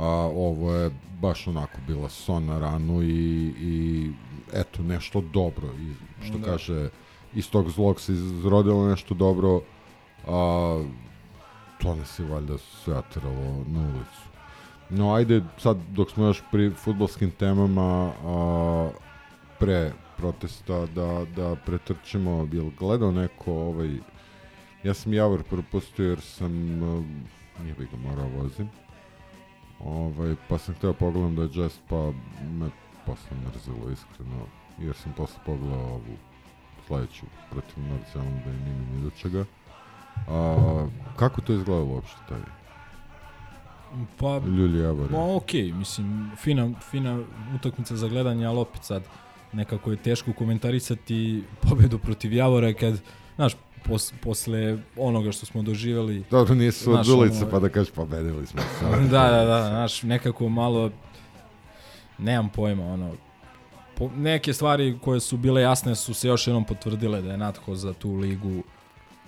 A, 0.00 0.30
ovo 0.34 0.74
je 0.74 0.90
baš 1.20 1.46
onako 1.46 1.78
bila 1.86 2.08
son 2.08 2.46
na 2.46 2.58
ranu 2.58 3.02
i, 3.02 3.52
i 3.60 4.10
eto, 4.52 4.82
nešto 4.82 5.20
dobro. 5.20 5.68
I, 5.68 5.92
što 6.26 6.38
Da. 6.38 6.44
kaže, 6.44 6.88
iz 7.34 7.50
tog 7.50 7.70
zlog 7.70 8.00
se 8.00 8.12
izrodilo 8.12 8.88
nešto 8.88 9.14
dobro, 9.14 9.60
a 10.26 10.82
to 11.82 11.94
nas 11.94 12.18
je 12.18 12.24
valjda 12.24 12.58
sve 12.58 12.96
ateralo 12.96 13.64
na 13.66 13.80
ulicu. 13.80 14.30
No, 14.90 15.14
ajde, 15.14 15.42
sad, 15.58 15.76
dok 15.90 16.10
smo 16.10 16.26
još 16.26 16.42
pri 16.50 16.70
futbolskim 16.70 17.30
temama, 17.30 18.12
a, 18.24 18.90
pre 19.58 19.92
protesta, 20.16 20.86
da, 20.86 21.24
da 21.36 21.56
pretrčimo, 21.66 22.48
jel 22.52 22.70
gledao 22.78 23.12
neko 23.12 23.52
ovaj, 23.52 23.90
ja 24.82 24.94
sam 24.94 25.12
Javor 25.12 25.42
propustio 25.42 26.08
jer 26.08 26.20
sam, 26.20 26.52
nije 27.62 27.74
bi 27.78 27.88
ga 27.92 27.96
morao 28.08 28.28
vozim, 28.28 28.68
ovaj, 29.84 30.34
pa 30.48 30.58
sam 30.58 30.74
htio 30.74 30.92
pogledam 30.92 31.36
da 31.36 31.42
je 31.42 31.48
Just, 31.52 31.80
pa 31.88 32.12
me 32.42 32.70
posle 33.06 33.36
mrzelo 33.36 33.90
iskreno, 33.92 34.46
jer 34.78 34.96
sam 34.96 35.12
posle 35.16 35.38
pogledao 35.46 35.88
ovu 35.88 36.16
sledeću 36.86 37.26
protiv 37.50 37.84
North 37.84 38.14
da 38.14 38.50
je 38.50 38.56
nima 38.56 38.96
ni 38.96 39.02
do 39.02 39.10
čega. 39.10 39.44
A, 40.28 40.86
kako 41.16 41.40
to 41.40 41.52
izgledalo 41.52 41.86
uopšte 41.86 42.18
taj 42.28 42.40
Pa, 44.18 44.38
Ljulji 44.38 44.80
Javor? 44.80 45.10
Ma 45.10 45.36
okej, 45.36 45.72
mislim, 45.72 46.30
fina, 46.36 46.70
fina 46.90 47.22
utakmica 47.54 47.96
za 47.96 48.08
gledanje, 48.08 48.46
ali 48.46 48.58
opet 48.58 48.84
sad 48.84 49.02
nekako 49.52 49.90
je 49.90 49.96
teško 49.96 50.32
komentarisati 50.32 51.44
pobedu 51.60 51.98
protiv 51.98 52.32
Javora 52.32 52.72
kad, 52.72 53.00
znaš, 53.36 53.56
pos, 53.84 54.12
posle 54.22 54.78
onoga 54.96 55.32
što 55.32 55.46
smo 55.46 55.62
doživjeli... 55.62 56.24
Dobro, 56.30 56.54
nisu 56.54 56.92
od 56.92 57.08
ulice, 57.08 57.36
ono- 57.42 57.50
pa 57.50 57.58
da 57.58 57.68
kažeš 57.68 57.92
pobedili 57.92 58.46
smo. 58.46 58.60
da, 59.10 59.30
da, 59.30 59.44
da, 59.44 59.68
znaš, 59.68 60.02
nekako 60.02 60.48
malo, 60.48 60.90
nemam 62.18 62.48
pojma, 62.48 62.92
ono, 62.92 63.14
po, 63.96 64.10
neke 64.16 64.52
stvari 64.52 64.98
koje 65.04 65.20
su 65.20 65.36
bile 65.36 65.62
jasne 65.62 65.94
su 65.96 66.14
se 66.14 66.28
još 66.28 66.46
jednom 66.46 66.64
potvrdile 66.64 67.22
da 67.22 67.30
je 67.30 67.36
Natko 67.38 67.74
za 67.74 67.92
tu 67.92 68.14
ligu 68.14 68.62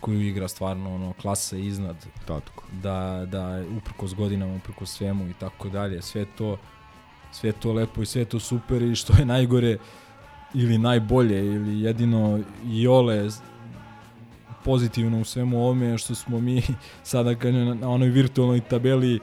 koju 0.00 0.21
igra 0.21 0.49
stvarno 0.49 0.94
ono 0.94 1.12
klasa 1.12 1.56
iznad 1.56 1.97
Tatko. 2.26 2.64
da 2.82 3.26
da 3.26 3.64
uprkos 3.76 4.14
godinama 4.14 4.54
uprkos 4.54 4.90
svemu 4.97 5.28
i 5.28 5.32
tako 5.32 5.68
dalje 5.68 6.02
sve 6.02 6.26
to 6.38 6.56
sve 7.32 7.52
to 7.52 7.73
lepo 7.73 8.02
i 8.02 8.06
sve 8.06 8.25
to 8.25 8.40
super 8.40 8.82
i 8.82 8.94
što 8.94 9.12
je 9.18 9.25
najgore 9.25 9.78
ili 10.54 10.78
najbolje 10.78 11.47
ili 11.47 11.80
jedino 11.80 12.40
Iole 12.66 13.28
pozitivno 14.64 15.21
u 15.21 15.25
svemu 15.25 15.59
ovome 15.59 15.99
što 15.99 16.14
smo 16.14 16.40
mi 16.40 16.62
sada 17.02 17.35
kažem, 17.35 17.66
na, 17.66 17.75
na 17.75 17.88
onoj 17.88 18.09
virtualnoj 18.09 18.61
tabeli 18.61 19.21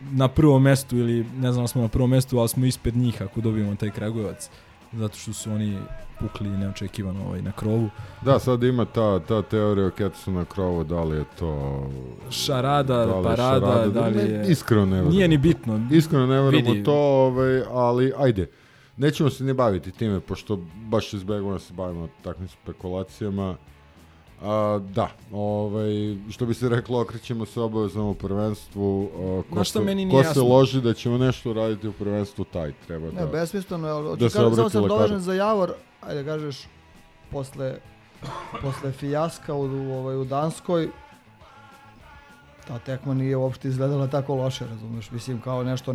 na 0.00 0.28
prvom 0.28 0.62
mestu 0.62 0.96
ili 0.96 1.26
ne 1.40 1.52
znam 1.52 1.64
da 1.64 1.68
smo 1.68 1.82
na 1.82 1.88
prvom 1.88 2.10
mestu, 2.10 2.38
ali 2.38 2.48
smo 2.48 2.66
ispred 2.66 2.96
njih 2.96 3.22
ako 3.22 3.40
dobijemo 3.40 3.74
taj 3.74 3.90
Kragujevac 3.90 4.50
zato 4.92 5.18
što 5.18 5.32
su 5.32 5.50
oni 5.52 5.78
pukli 6.20 6.48
neočekivano 6.48 7.26
ovaj, 7.26 7.42
na 7.42 7.52
krovu. 7.52 7.90
Da, 8.22 8.38
sad 8.38 8.62
ima 8.62 8.84
ta, 8.84 9.20
ta 9.20 9.42
teorija 9.42 9.86
o 9.86 9.90
Ketsu 9.90 10.32
na 10.32 10.44
krovu, 10.44 10.84
da 10.84 11.02
li 11.04 11.16
je 11.16 11.24
to... 11.38 11.82
Šarada, 12.30 13.06
da 13.06 13.18
li 13.18 13.24
parada, 13.24 13.66
šarada, 13.66 13.88
da 13.88 14.06
li 14.06 14.16
ne, 14.16 14.22
je... 14.22 14.44
Iskreno 14.48 14.86
ne 14.86 14.96
verujem. 14.96 15.12
Nije 15.12 15.28
ni 15.28 15.38
bitno. 15.38 15.88
Iskreno 15.90 16.26
ne 16.26 16.40
u 16.80 16.84
to, 16.84 16.94
ovaj, 16.94 17.62
ali 17.70 18.12
ajde. 18.18 18.50
Nećemo 18.96 19.30
se 19.30 19.44
ne 19.44 19.54
baviti 19.54 19.90
time, 19.90 20.20
pošto 20.20 20.58
baš 20.74 21.12
izbegamo 21.12 21.52
da 21.52 21.58
se 21.58 21.74
bavimo 21.74 22.08
takvim 22.22 22.48
spekulacijama. 22.48 23.56
A, 24.42 24.80
da, 24.94 25.08
ovaj, 25.32 26.16
što 26.30 26.46
bi 26.46 26.54
se 26.54 26.68
reklo, 26.68 27.00
okrećemo 27.00 27.46
se 27.46 27.60
obavezno 27.60 28.10
u 28.10 28.14
prvenstvu. 28.14 29.10
A, 29.50 29.54
ko 29.54 29.64
šta 29.64 29.78
se, 29.78 29.84
meni 29.84 30.04
ko 30.04 30.12
nije 30.12 30.24
se 30.24 30.28
jasno? 30.28 30.44
loži 30.44 30.80
da 30.80 30.94
ćemo 30.94 31.18
nešto 31.18 31.52
raditi 31.52 31.88
u 31.88 31.92
prvenstvu, 31.92 32.44
taj 32.44 32.72
treba 32.86 33.06
Ne, 33.06 33.20
da... 33.20 33.26
besmisleno 33.26 33.86
je, 33.86 33.92
ali 33.92 34.18
da 34.18 34.28
se 34.28 34.38
kažem, 34.38 34.50
samo 34.50 34.52
obrati 34.52 34.70
sam 34.70 34.88
dovežen 34.88 35.20
za 35.20 35.34
Javor, 35.34 35.72
ajde 36.00 36.24
kažeš, 36.24 36.66
posle, 37.30 37.74
posle 38.62 38.92
fijaska 38.92 39.54
u, 39.54 39.62
u, 39.62 39.92
ovaj, 39.92 40.16
u 40.16 40.24
Danskoj, 40.24 40.88
ta 42.68 42.78
tekma 42.78 43.14
nije 43.14 43.36
uopšte 43.36 43.68
izgledala 43.68 44.06
tako 44.06 44.34
loše, 44.34 44.66
razumeš, 44.66 45.10
mislim 45.10 45.40
kao 45.40 45.64
nešto, 45.64 45.94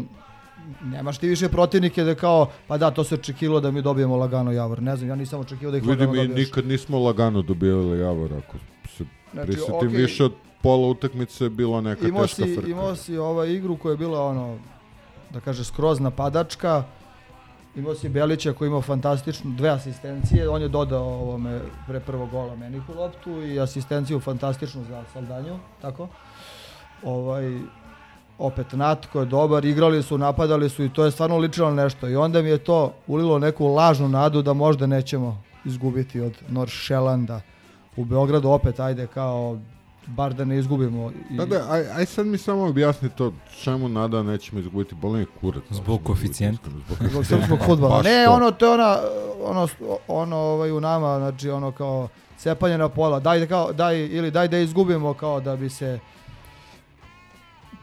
nemaš 0.84 1.18
ti 1.18 1.28
više 1.28 1.50
protivnike 1.50 2.04
da 2.04 2.16
kao, 2.16 2.50
pa 2.68 2.78
da, 2.78 2.92
to 2.92 3.04
se 3.04 3.16
očekivalo 3.16 3.60
da 3.60 3.72
mi 3.72 3.82
dobijemo 3.82 4.16
lagano 4.18 4.52
Javor, 4.52 4.82
ne 4.82 4.96
znam, 4.96 5.10
ja 5.10 5.16
nisam 5.16 5.40
očekivao 5.40 5.72
da 5.72 5.78
ih 5.78 5.84
Vidim 5.84 6.00
lagano 6.00 6.24
i 6.24 6.28
dobiješ. 6.28 6.48
nikad 6.48 6.68
nismo 6.68 7.00
lagano 7.00 7.42
dobijali 7.42 8.00
Javor, 8.00 8.34
ako 8.34 8.58
se 8.98 9.04
Znači, 9.34 9.48
prisetim, 9.48 9.76
okej. 9.76 9.88
više 9.90 10.24
od 10.24 10.34
pola 10.62 10.88
utakmice 10.88 11.44
je 11.44 11.50
bila 11.50 11.82
neka 11.82 12.08
imao 12.08 12.22
teška 12.22 12.46
si, 12.46 12.56
frka. 12.56 12.70
imao 12.70 12.96
si 12.96 13.18
ovaj 13.18 13.50
igru 13.54 13.78
koja 13.78 13.92
je 13.94 13.98
bila 13.98 14.26
ono, 14.28 14.58
da 15.30 15.40
kaže 15.40 15.64
skroz 15.64 16.00
napadačka, 16.00 16.84
imao 17.76 17.96
si 17.96 18.10
Belića 18.10 18.54
koji 18.54 18.68
imao 18.68 18.82
fantastičnu 18.82 19.52
dve 19.52 19.70
asistencije, 19.70 20.50
on 20.50 20.62
je 20.62 20.68
dodao 20.68 21.04
ovome 21.04 21.60
pre 21.88 22.00
prvog 22.00 22.30
gola 22.30 22.56
Menihu 22.56 22.94
loptu 22.94 23.42
i 23.42 23.60
asistenciju 23.60 24.20
fantastičnu 24.20 24.84
za 24.90 25.04
Saldanju, 25.14 25.60
tako? 25.82 26.08
Ovaj, 27.04 27.60
opet 28.38 28.74
Natko 28.74 29.20
je 29.20 29.26
dobar, 29.26 29.66
igrali 29.66 30.04
su, 30.04 30.18
napadali 30.18 30.70
su 30.70 30.84
i 30.84 30.90
to 30.90 31.06
je 31.06 31.12
stvarno 31.12 31.38
ličilo 31.38 31.72
na 31.72 31.84
nešto 31.84 32.10
i 32.10 32.16
onda 32.16 32.42
mi 32.42 32.50
je 32.50 32.58
to 32.58 32.94
ulilo 33.08 33.40
neku 33.40 33.68
lažnu 33.68 34.08
nadu 34.08 34.42
da 34.42 34.54
možda 34.54 34.88
nećemo 34.88 35.44
izgubiti 35.66 36.20
od 36.20 36.34
Noršelanda 36.50 37.42
u 37.96 38.06
Beogradu 38.06 38.50
opet 38.50 38.80
ajde 38.80 39.08
kao 39.08 39.58
bar 40.08 40.34
da 40.34 40.46
ne 40.46 40.58
izgubimo. 40.58 41.12
I, 41.30 41.38
Da, 41.38 41.46
da, 41.46 41.66
aj, 41.70 41.86
aj 41.96 42.06
sad 42.06 42.26
mi 42.28 42.38
samo 42.38 42.64
objasni 42.64 43.10
to 43.10 43.34
čemu 43.62 43.90
nada 43.90 44.24
nećemo 44.24 44.60
izgubiti 44.60 44.96
bolni 44.96 45.26
kurac. 45.42 45.64
Zbog 45.70 46.04
koeficijenta. 46.04 46.70
Zbog, 46.70 47.10
Zbog 47.10 47.26
srpskog 47.26 47.60
fudbala. 47.66 47.98
Baš 47.98 48.06
Ne, 48.06 48.26
to. 48.26 48.32
ono, 48.32 48.52
to 48.52 48.66
je 48.66 48.74
ona, 48.74 48.98
ono, 49.44 49.68
ono 50.08 50.38
ovaj, 50.38 50.72
u 50.72 50.80
nama, 50.80 51.18
znači 51.18 51.50
ono 51.50 51.72
kao 51.72 52.08
cepanje 52.38 52.78
na 52.78 52.90
pola. 52.90 53.20
Daj, 53.20 53.40
da 53.40 53.48
kao, 53.48 53.74
daj, 53.74 54.00
ili 54.00 54.32
daj 54.32 54.48
da 54.48 54.58
izgubimo 54.58 55.14
kao 55.14 55.40
da 55.40 55.56
bi 55.56 55.70
se 55.70 56.00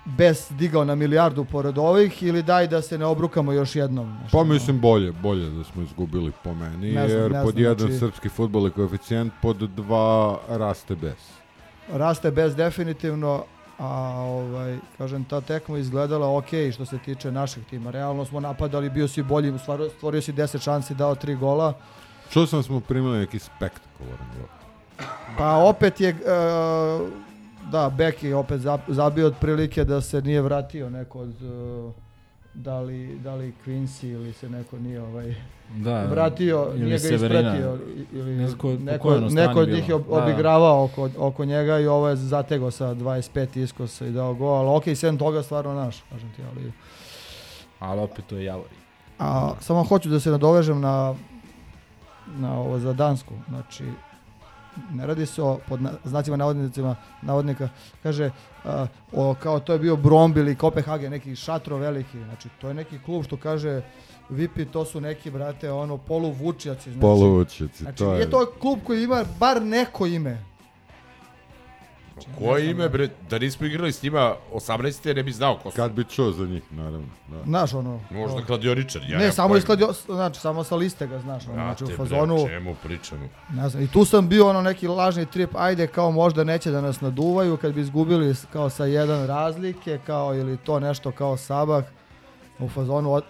bez 0.04 0.46
digao 0.50 0.84
na 0.84 0.94
milijardu 0.94 1.44
pored 1.44 1.78
ovih 1.78 2.22
ili 2.22 2.42
daj 2.42 2.66
da 2.66 2.82
se 2.82 2.98
ne 2.98 3.04
obrukamo 3.04 3.52
još 3.52 3.76
jednom. 3.76 4.16
Znači, 4.18 4.32
Pa 4.32 4.44
mislim 4.44 4.80
bolje, 4.80 5.12
bolje 5.12 5.50
da 5.50 5.64
smo 5.64 5.82
izgubili 5.82 6.32
po 6.44 6.54
meni, 6.54 6.92
Ne 6.92 7.08
znam, 7.08 7.20
jer 7.22 7.32
ne 7.32 7.42
pod 7.42 7.52
znam, 7.52 7.62
jedan 7.62 7.78
znači- 7.78 7.98
srpski 7.98 8.28
futbol 8.28 8.64
je 8.64 8.70
koeficijent, 8.70 9.32
pod 9.42 9.56
dva 9.56 10.38
raste 10.48 10.94
bez. 10.94 11.14
raste 11.88 12.30
bez 12.30 12.56
definitivno, 12.56 13.44
a 13.78 13.88
ovaj, 14.18 14.78
kažem, 14.98 15.24
ta 15.24 15.40
tekma 15.40 15.78
izgledala 15.78 16.36
ok 16.36 16.46
što 16.72 16.84
se 16.84 16.98
tiče 16.98 17.32
našeg 17.32 17.64
tima. 17.64 17.90
Realno 17.90 18.24
smo 18.24 18.40
napadali, 18.40 18.90
bio 18.90 19.08
si 19.08 19.22
bolji, 19.22 19.52
stvorio 19.90 20.22
si 20.22 20.32
10 20.32 20.60
šansi, 20.60 20.94
dao 20.94 21.14
3 21.14 21.38
gola. 21.38 21.72
Čuo 22.30 22.46
sam 22.46 22.62
smo 22.62 22.80
primili 22.80 23.18
neki 23.18 23.38
spektakularan 23.38 24.26
gol. 24.38 24.46
Pa 25.38 25.54
opet 25.54 26.00
je, 26.00 26.08
e, 26.08 26.14
da, 27.62 27.90
Bek 27.90 28.22
je 28.22 28.36
opet 28.36 28.60
za- 28.60 28.78
zabio 28.88 29.26
otprilike 29.26 29.84
da 29.84 30.00
se 30.00 30.22
nije 30.22 30.42
vratio 30.42 30.90
neko 30.90 31.18
od, 31.20 31.34
e, 31.34 31.92
da 32.54 32.80
li, 32.80 33.18
da 33.18 33.34
li 33.34 33.54
Quincy 33.66 34.06
ili 34.06 34.32
se 34.32 34.48
neko 34.48 34.78
nije 34.78 35.02
ovaj 35.02 35.34
Da, 35.74 36.04
vratio, 36.04 36.66
ili 36.68 36.84
nije 36.84 36.98
ga 36.98 37.08
ispratio 37.08 37.78
ili 38.12 38.36
neko, 38.36 38.76
strani 39.10 39.34
neko 39.36 39.60
od 39.60 39.68
njih 39.68 39.88
je 39.88 39.94
ob- 39.94 40.08
Da, 40.10 40.24
obigravao 40.24 40.84
oko, 40.84 41.10
oko 41.18 41.44
njega 41.44 41.78
i 41.78 41.86
ovo 41.86 42.08
je 42.08 42.16
zategao 42.16 42.70
sa 42.70 42.86
25 42.86 43.56
iskosa 43.56 44.06
i 44.06 44.10
dao 44.10 44.34
gol, 44.34 44.48
ali 44.50 44.76
okej, 44.76 44.94
sem 44.94 45.18
toga 45.18 45.42
stvarno 45.42 45.74
naš, 45.74 46.02
kažem 46.02 46.30
ti, 46.30 46.42
ali... 46.46 46.72
Ali 47.80 48.00
opet 48.00 48.26
to 48.26 48.36
je 48.36 48.44
Javor. 48.44 48.66
A 49.18 49.52
samo 49.60 49.84
hoću 49.84 50.08
da 50.08 50.20
se 50.20 50.30
nadovežem 50.30 50.80
na, 50.80 51.14
na 52.28 52.54
ovo 52.54 52.78
za 52.78 52.92
Dansku. 52.92 53.34
Znači, 53.48 53.84
ne 54.92 55.06
radi 55.06 55.26
se 55.26 55.42
o 55.42 55.58
pod 55.68 55.82
na- 55.82 55.92
znacima 56.04 56.36
navodnicima, 56.36 56.96
navodnika, 57.22 57.68
kaže 58.02 58.30
a, 58.64 58.86
o, 59.12 59.34
kao 59.34 59.60
to 59.60 59.72
je 59.72 59.78
bio 59.78 59.96
Brombi 59.96 60.40
ili 60.40 60.56
Kopenhagen, 60.56 61.10
neki 61.10 61.36
šatro 61.36 61.76
veliki. 61.76 62.24
Znači, 62.24 62.48
to 62.50 62.68
je 62.68 62.74
neki 62.74 62.98
klub 62.98 63.24
što 63.24 63.36
kaže 63.36 63.82
Vipi, 64.28 64.64
to 64.64 64.84
su 64.84 65.00
neki, 65.00 65.30
brate, 65.30 65.72
ono, 65.72 65.96
poluvučjaci. 65.98 66.82
Znači, 66.84 67.00
Poluvučjaci, 67.00 67.78
znači, 67.78 67.98
to 67.98 68.04
je- 68.04 68.14
nije 68.14 68.30
to 68.30 68.52
klub 68.60 68.78
koji 68.84 69.04
ima 69.04 69.24
bar 69.38 69.62
neko 69.62 70.06
ime. 70.06 70.44
Koje 72.38 72.70
ime, 72.70 72.88
bre, 72.88 73.08
da 73.30 73.38
nismo 73.38 73.66
igrali 73.66 73.92
s 73.92 74.02
njima 74.02 74.34
18. 74.52 75.14
ne 75.14 75.22
bi 75.22 75.32
znao 75.32 75.58
ko 75.62 75.70
su. 75.70 75.76
Kad 75.76 75.92
bi 75.92 76.04
čuo 76.04 76.32
za 76.32 76.46
njih, 76.46 76.62
naravno. 76.70 77.06
Da. 77.28 77.42
Znaš, 77.44 77.74
ono... 77.74 78.00
Možda 78.10 78.36
ono- 78.36 78.46
kladioničar, 78.46 79.02
ja 79.08 79.18
ne, 79.18 79.32
samo 79.32 79.48
pojma. 79.48 79.58
iskladio, 79.58 79.92
znači, 80.06 80.40
samo 80.40 80.64
sa 80.64 80.76
liste 80.76 81.06
ga, 81.06 81.18
znaš, 81.18 81.46
ono, 81.46 81.54
znači, 81.54 81.84
u 81.84 81.86
bre, 81.86 81.96
fazonu... 81.96 82.44
o 82.44 82.48
čemu 82.48 82.76
pričamo? 82.82 83.28
Ne 83.50 83.68
znam, 83.68 83.82
i 83.82 83.88
tu 83.88 84.04
sam 84.04 84.28
bio 84.28 84.48
ono 84.48 84.62
neki 84.62 84.88
lažni 84.88 85.26
trip, 85.26 85.50
ajde 85.56 85.86
kao 85.86 86.10
možda 86.10 86.44
neće 86.44 86.70
da 86.70 86.80
nas 86.80 87.00
naduvaju 87.00 87.56
kad 87.56 87.74
bi 87.74 87.80
izgubili 87.80 88.34
kao 88.52 88.70
sa 88.70 88.84
jedan 88.84 89.26
razlike, 89.26 89.98
kao 90.06 90.34
ili 90.34 90.56
to 90.56 90.80
nešto 90.80 91.12
kao 91.12 91.36
sabah 91.36 91.84
u 92.58 92.68
fazonu 92.68 93.12
od, 93.12 93.24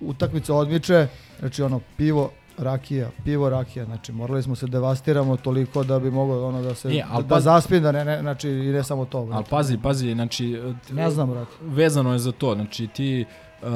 utakmica 0.00 0.54
odmiče, 0.54 1.06
znači 1.38 1.62
ono 1.62 1.80
pivo, 1.96 2.30
rakija, 2.60 3.10
pivo, 3.24 3.48
rakija, 3.50 3.84
znači 3.84 4.12
morali 4.12 4.42
smo 4.42 4.54
se 4.56 4.66
devastiramo 4.66 5.36
toliko 5.36 5.84
da 5.84 5.98
bi 5.98 6.10
moglo 6.10 6.48
ono 6.48 6.62
da 6.62 6.74
se, 6.74 6.88
E, 6.88 7.02
al 7.10 7.22
da, 7.22 7.34
da 7.34 7.40
zaspim, 7.40 7.82
da 7.82 7.92
ne, 7.92 8.04
ne, 8.04 8.20
znači 8.20 8.48
i 8.48 8.72
ne 8.72 8.84
samo 8.84 9.04
to. 9.04 9.24
brate. 9.24 9.36
Ali 9.36 9.44
pazi, 9.50 9.78
pazi, 9.82 10.12
znači... 10.12 10.60
Ne 10.92 11.10
znam, 11.10 11.30
brate. 11.30 11.50
Vezano 11.60 12.12
je 12.12 12.18
za 12.18 12.32
to, 12.32 12.54
znači 12.54 12.86
ti 12.86 13.24
uh, 13.62 13.68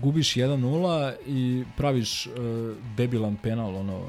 gubiš 0.00 0.34
1-0 0.34 1.12
i 1.26 1.64
praviš 1.76 2.26
uh, 2.26 2.32
debilan 2.96 3.36
penal, 3.36 3.76
ono, 3.76 4.00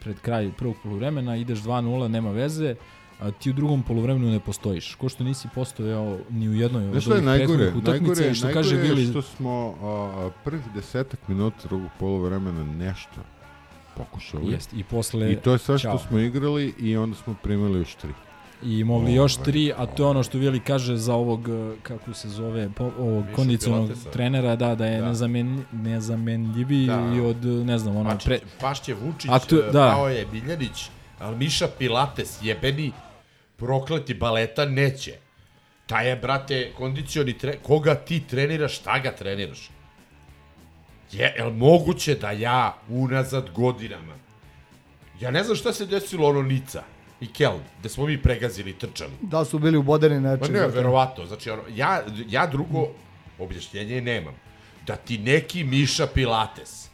pred 0.00 0.20
kraj 0.20 0.50
prvog 0.58 0.76
poluvremena, 0.82 1.36
ideš 1.36 1.58
2-0, 1.58 2.08
nema 2.08 2.30
veze, 2.30 2.74
a 3.20 3.30
ti 3.30 3.50
u 3.50 3.52
drugom 3.52 3.82
poluvremenu 3.82 4.30
ne 4.30 4.40
postojiš. 4.40 4.94
Ko 4.94 5.08
što 5.08 5.24
nisi 5.24 5.48
postojao 5.54 6.18
ni 6.30 6.48
u 6.48 6.54
jednoj 6.54 6.84
od 6.84 6.90
Znaš 6.90 7.02
što 7.02 7.12
je 7.12 7.14
ovih 7.14 7.26
najgore? 7.26 7.72
utakmica 7.76 8.34
što 8.34 8.46
najgore 8.46 8.62
kaže 8.62 8.76
Vili... 8.76 9.06
što 9.06 9.22
smo 9.22 9.74
a, 9.82 10.30
prvih 10.44 10.62
desetak 10.74 11.28
minuta 11.28 11.68
drugog 11.68 11.90
polovremena 11.98 12.64
nešto 12.64 13.20
pokušali. 13.96 14.52
Jest, 14.52 14.72
i 14.72 14.84
posle- 14.84 15.32
I 15.32 15.36
to 15.36 15.52
je 15.52 15.58
sve 15.58 15.78
što 15.78 15.88
Ćao. 15.88 15.98
smo 15.98 16.18
igrali 16.18 16.74
i 16.78 16.96
onda 16.96 17.16
smo 17.16 17.34
primili 17.42 17.78
još 17.78 17.94
tri. 17.94 18.10
I 18.64 18.84
mogli 18.84 19.14
još 19.14 19.36
tri, 19.36 19.72
a 19.72 19.86
to 19.86 20.02
je 20.02 20.08
ono 20.08 20.22
što 20.22 20.38
Vili 20.38 20.60
kaže 20.60 20.96
za 20.96 21.14
ovog, 21.14 21.48
eh, 21.48 21.76
kako 21.82 22.14
se 22.14 22.28
zove, 22.28 22.70
po, 22.70 22.84
ovog 22.98 23.24
Miša 23.24 23.34
kondicionog 23.34 23.86
Pilatesa. 23.86 24.10
trenera, 24.10 24.56
da, 24.56 24.74
da 24.74 24.86
je 24.86 25.00
Da. 25.00 25.06
nezamen, 25.08 25.64
nezamenljiviji 25.72 26.86
Da. 26.86 27.12
i 27.16 27.20
od, 27.20 27.44
ne 27.44 27.78
znam, 27.78 27.96
ono, 27.96 28.18
pre... 28.24 28.38
Pašće 28.60 28.94
Vučić, 28.96 29.30
Aktu- 29.30 29.58
e, 29.58 29.72
da. 29.72 29.90
pao 29.90 30.08
je 30.08 30.26
Miljanić, 30.32 30.88
ali 31.18 31.36
Miša 31.36 31.68
Pilates 31.68 32.38
jebeni 32.42 32.92
prokleti 33.56 34.14
baleta 34.14 34.64
neće. 34.64 35.12
Taj 35.86 36.08
je, 36.08 36.16
brate, 36.16 36.72
kondicioni 36.76 37.32
tre... 37.32 37.56
Koga 37.56 37.94
ti 37.94 38.20
treniraš, 38.20 38.76
šta 38.76 38.98
ga 38.98 39.12
treniraš? 39.12 39.70
Je, 41.12 41.34
el 41.36 41.50
moguće 41.52 42.14
da 42.14 42.30
ja 42.30 42.76
unazad 42.88 43.50
godinama 43.50 44.14
Ja 45.20 45.30
ne 45.30 45.44
znam 45.44 45.56
šta 45.56 45.72
se 45.72 45.86
desilo 45.86 46.28
ono 46.28 46.42
Nica 46.42 46.82
i 47.20 47.26
Kel, 47.28 47.58
gde 47.80 47.88
smo 47.88 48.06
mi 48.06 48.18
pregazili 48.18 48.72
trčali. 48.72 49.12
Da 49.20 49.44
su 49.44 49.58
bili 49.58 49.78
ubodeni 49.78 50.14
Pa 50.16 50.30
nečim. 50.30 50.54
ne, 50.54 50.60
brate? 50.60 50.74
verovatno. 50.74 51.26
Znači, 51.26 51.50
ono, 51.50 51.62
ja, 51.70 52.02
ja 52.28 52.46
drugo 52.46 52.88
objašnjenje 53.38 54.00
nemam. 54.00 54.34
Da 54.86 54.96
ti 54.96 55.18
neki 55.18 55.64
Miša 55.64 56.06
Pilates, 56.06 56.88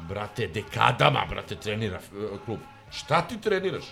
brate, 0.00 0.46
dekadama, 0.46 1.26
brate, 1.30 1.56
trenira 1.56 2.00
uh, 2.32 2.40
klub. 2.40 2.58
Šta 2.90 3.22
ti 3.22 3.40
treniraš? 3.40 3.84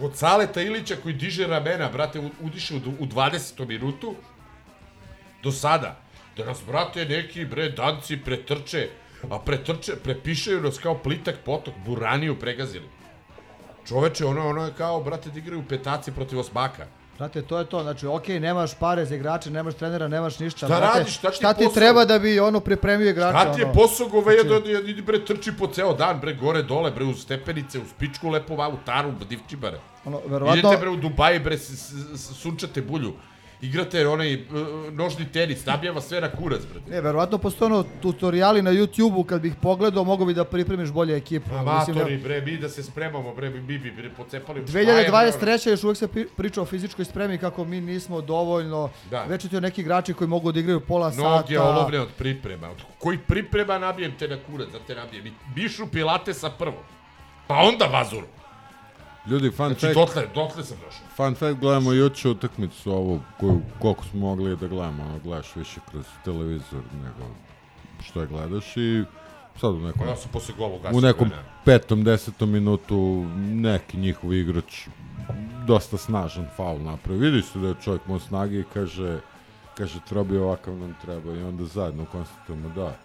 Od 0.00 0.16
Saleta 0.16 0.62
Ilića 0.62 0.96
koji 0.96 1.14
diže 1.14 1.46
ramena, 1.46 1.88
brate, 1.88 2.20
u- 2.20 2.30
udiše 2.40 2.74
u, 2.74 2.80
u 2.98 3.06
20. 3.06 3.68
minutu, 3.68 4.14
do 5.42 5.52
sada. 5.52 6.00
Da 6.36 6.44
nas, 6.44 6.62
brate, 6.66 7.04
neki, 7.04 7.44
bre, 7.44 7.68
danci 7.68 8.16
pretrče, 8.16 8.88
a 9.30 9.38
pretrče, 9.38 9.96
prepišaju 9.96 10.60
nas 10.60 10.78
kao 10.78 10.94
plitak 10.98 11.36
potok, 11.44 11.74
buraniju 11.86 12.38
pregazili. 12.38 12.88
Čoveče, 13.88 14.24
ono, 14.26 14.48
ono 14.48 14.64
je 14.64 14.72
kao, 14.72 15.00
brate, 15.00 15.30
da 15.30 15.38
igraju 15.38 15.62
petaci 15.68 16.12
protiv 16.12 16.38
osmaka. 16.38 16.86
Brate, 17.18 17.42
to 17.42 17.58
je 17.58 17.64
to. 17.64 17.82
Znači, 17.82 18.06
okej, 18.06 18.40
nemaš 18.40 18.74
pare 18.74 19.04
za 19.04 19.14
igrače, 19.14 19.50
nemaš 19.50 19.74
trenera, 19.74 20.08
nemaš 20.08 20.38
ništa. 20.38 20.58
Šta 20.58 20.66
brate, 20.68 20.98
radiš? 20.98 21.14
Šta 21.14 21.30
ti 21.30 21.36
šta 21.36 21.52
ti 21.54 21.64
posao? 21.64 21.74
treba 21.74 22.04
da 22.04 22.18
bi 22.18 22.40
ono 22.40 22.60
pripremio 22.60 23.10
igrače? 23.10 23.38
Šta 23.38 23.52
ti 23.54 23.60
je 23.60 23.64
ono? 23.64 23.74
posao 23.74 24.08
goveja 24.08 24.42
Znači- 24.42 24.72
da, 24.72 24.80
da 24.80 24.88
idi 24.88 25.02
bre 25.02 25.24
trči 25.24 25.52
po 25.58 25.66
ceo 25.66 25.94
dan, 25.94 26.20
bre 26.20 26.34
gore 26.34 26.62
dole, 26.62 26.90
bre 26.90 27.04
uz 27.04 27.22
stepenice, 27.22 27.78
uz 27.78 27.88
pičku 27.98 28.28
lepo 28.28 28.54
u 28.54 28.76
taru, 28.86 29.12
divčibare. 29.28 29.80
Ono, 30.04 30.20
verovatno- 30.26 30.58
Idete 30.58 30.76
bre 30.76 30.88
u 30.88 30.96
Dubaji, 30.96 31.38
bre, 31.38 31.58
sunčate 32.16 32.82
bulju. 32.82 33.12
Igrate 33.62 34.08
onaj 34.08 34.34
uh, 34.34 34.40
nožni 34.92 35.24
tenis, 35.26 35.66
nabija 35.66 35.92
vas 35.92 36.04
sve 36.04 36.20
na 36.20 36.30
kurac, 36.30 36.60
bre. 36.64 36.80
Ne, 36.88 37.00
verovatno 37.00 37.38
postoje 37.38 37.66
ono 37.66 37.84
tutoriali 38.00 38.62
na 38.62 38.70
YouTube-u, 38.72 39.24
kad 39.24 39.40
bih 39.40 39.52
pogledao, 39.62 40.04
mogu 40.04 40.24
bi 40.24 40.34
da 40.34 40.44
pripremiš 40.44 40.90
bolje 40.90 41.16
ekipu. 41.16 41.54
Amatori, 41.54 42.16
bre, 42.18 42.40
mi 42.40 42.56
da 42.56 42.68
se 42.68 42.82
spremamo, 42.82 43.34
bre, 43.34 43.50
mi 43.50 43.78
bi 43.78 43.90
bre, 43.90 44.10
pocepali. 44.10 44.60
u 44.60 44.64
2023. 44.64 45.70
još 45.70 45.84
uvijek 45.84 45.98
se 45.98 46.08
pri- 46.08 46.26
priča 46.36 46.62
o 46.62 46.66
fizičkoj 46.66 47.04
spremi 47.04 47.38
kako 47.38 47.64
mi 47.64 47.80
nismo 47.80 48.20
dovoljno. 48.20 48.90
Da. 49.10 49.24
Već 49.24 49.48
ti 49.48 49.60
neki 49.60 49.80
igrači 49.80 50.14
koji 50.14 50.28
mogu 50.28 50.52
da 50.52 50.60
igraju 50.60 50.80
pola 50.80 51.06
Noge 51.08 51.54
sata. 51.54 51.62
olovne 51.64 52.00
od 52.00 52.08
priprema. 52.18 52.70
Od 52.70 52.78
kojih 52.98 53.20
priprema 53.20 53.78
nabijem 53.78 54.12
te 54.18 54.28
na 54.28 54.36
kurac, 54.40 54.68
da 54.68 54.78
te 54.78 54.94
nabijem. 54.94 55.24
Bišu 55.54 55.86
Pilatesa 55.86 56.50
prvo. 56.50 56.82
Pa 57.46 57.54
onda 57.54 57.84
Vazuru. 57.84 58.26
Ljudi, 59.26 59.50
fun 59.50 59.66
Znači, 59.66 59.80
fact, 59.80 59.94
dotle, 59.94 60.26
dotle 60.34 60.64
sam 60.64 60.76
došao. 60.84 61.06
fun 61.16 61.34
fact, 61.34 61.60
gledamo 61.60 61.92
juče 61.92 62.28
utakmicu 62.28 62.92
ovu, 62.92 63.20
koju, 63.40 63.60
koliko 63.78 64.04
smo 64.04 64.20
mogli 64.20 64.56
da 64.56 64.66
gledamo, 64.68 65.02
ono, 65.02 65.18
gledaš 65.24 65.56
više 65.56 65.80
kroz 65.90 66.04
televizor 66.24 66.82
nego 66.94 67.30
što 68.04 68.20
je 68.20 68.26
gledaš 68.26 68.76
i 68.76 69.04
sad 69.60 69.74
u 69.74 69.78
nekom, 69.80 70.08
ja 70.08 70.16
sam 70.16 70.30
posle 70.32 70.54
gola 70.58 70.74
ugasio 70.74 70.98
u 70.98 71.00
nekom 71.00 71.28
vremena. 71.28 71.48
petom, 71.64 72.04
desetom 72.04 72.50
minutu 72.50 73.26
neki 73.38 73.96
njihov 73.96 74.32
igrač 74.34 74.86
dosta 75.66 75.96
snažan 75.96 76.48
faul 76.56 76.78
napravi. 76.82 77.18
Vidi 77.18 77.42
se 77.42 77.58
da 77.58 77.68
je 77.68 77.74
čovjek 77.84 78.02
imao 78.06 78.20
snage 78.20 78.60
i 78.60 78.64
kaže, 78.74 79.20
kaže, 79.76 80.00
trobi 80.08 80.36
ovakav 80.38 80.74
nam 80.76 80.94
treba 81.02 81.32
i 81.34 81.42
onda 81.42 81.64
zajedno 81.64 82.04
konstatujemo 82.04 82.68
da 82.68 82.96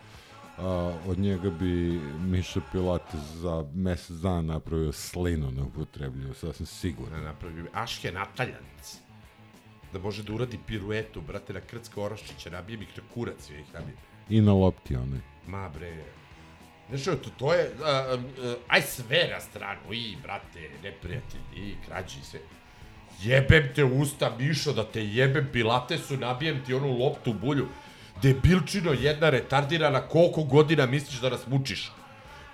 a, 0.58 0.94
od 1.08 1.20
njega 1.20 1.50
bi 1.50 2.00
Miša 2.20 2.62
Pilates 2.72 3.22
za 3.22 3.66
mesec 3.76 4.18
dana 4.18 4.42
napravio 4.42 4.92
slinu 4.92 5.52
neupotrebljivu, 5.52 6.34
sasvim 6.34 6.66
sigurno. 6.66 7.18
Da 7.18 7.24
napravi 7.24 7.64
Aške 7.74 8.12
Nataljanc. 8.12 8.98
Da 9.94 10.00
može 10.00 10.24
da 10.24 10.34
uradi 10.34 10.60
piruetu, 10.68 11.22
brate, 11.22 11.54
na 11.54 11.62
Krcka 11.62 12.02
Oraščića, 12.02 12.50
nabijem 12.50 12.82
ih 12.82 12.98
na 12.98 13.04
kurac, 13.14 13.50
ja 13.50 13.60
ih 13.60 13.74
nabijem. 13.74 13.98
I 14.30 14.42
na 14.42 14.54
lopti 14.54 14.96
onaj. 14.96 15.20
Ma 15.48 15.70
bre. 15.70 16.04
Znaš, 16.90 17.02
što, 17.02 17.16
to, 17.16 17.30
to 17.38 17.54
je, 17.54 17.72
a, 17.84 17.90
a, 17.90 18.18
a, 18.44 18.56
aj 18.68 18.82
sve 18.82 19.30
na 19.34 19.40
stranu, 19.40 19.94
i, 19.94 20.16
brate, 20.24 20.70
neprijatelji, 20.84 21.44
i, 21.56 21.76
krađi, 21.86 22.22
sve. 22.24 22.40
Jebem 23.22 23.70
te 23.76 23.84
usta, 23.84 24.36
Mišo, 24.40 24.74
da 24.74 24.84
te 24.84 25.06
jebem 25.06 25.48
pilatesu, 25.54 26.18
nabijem 26.18 26.66
ti 26.66 26.74
onu 26.74 26.98
loptu 26.98 27.34
bulju. 27.34 27.68
Debilčino 28.22 28.94
jedna 28.94 29.30
retardirana, 29.30 30.02
koliko 30.02 30.44
godina 30.44 30.86
misliš 30.86 31.20
da 31.22 31.30
nas 31.30 31.48
mučiš? 31.48 31.92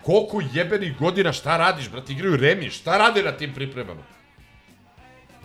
Koliko 0.03 0.41
jebenih 0.53 0.97
godina, 0.99 1.33
šta 1.33 1.57
radiš, 1.57 1.89
brate, 1.89 2.13
igraju 2.13 2.37
remi, 2.37 2.69
šta 2.69 2.97
rade 2.97 3.23
na 3.23 3.31
tim 3.31 3.53
pripremama? 3.53 4.01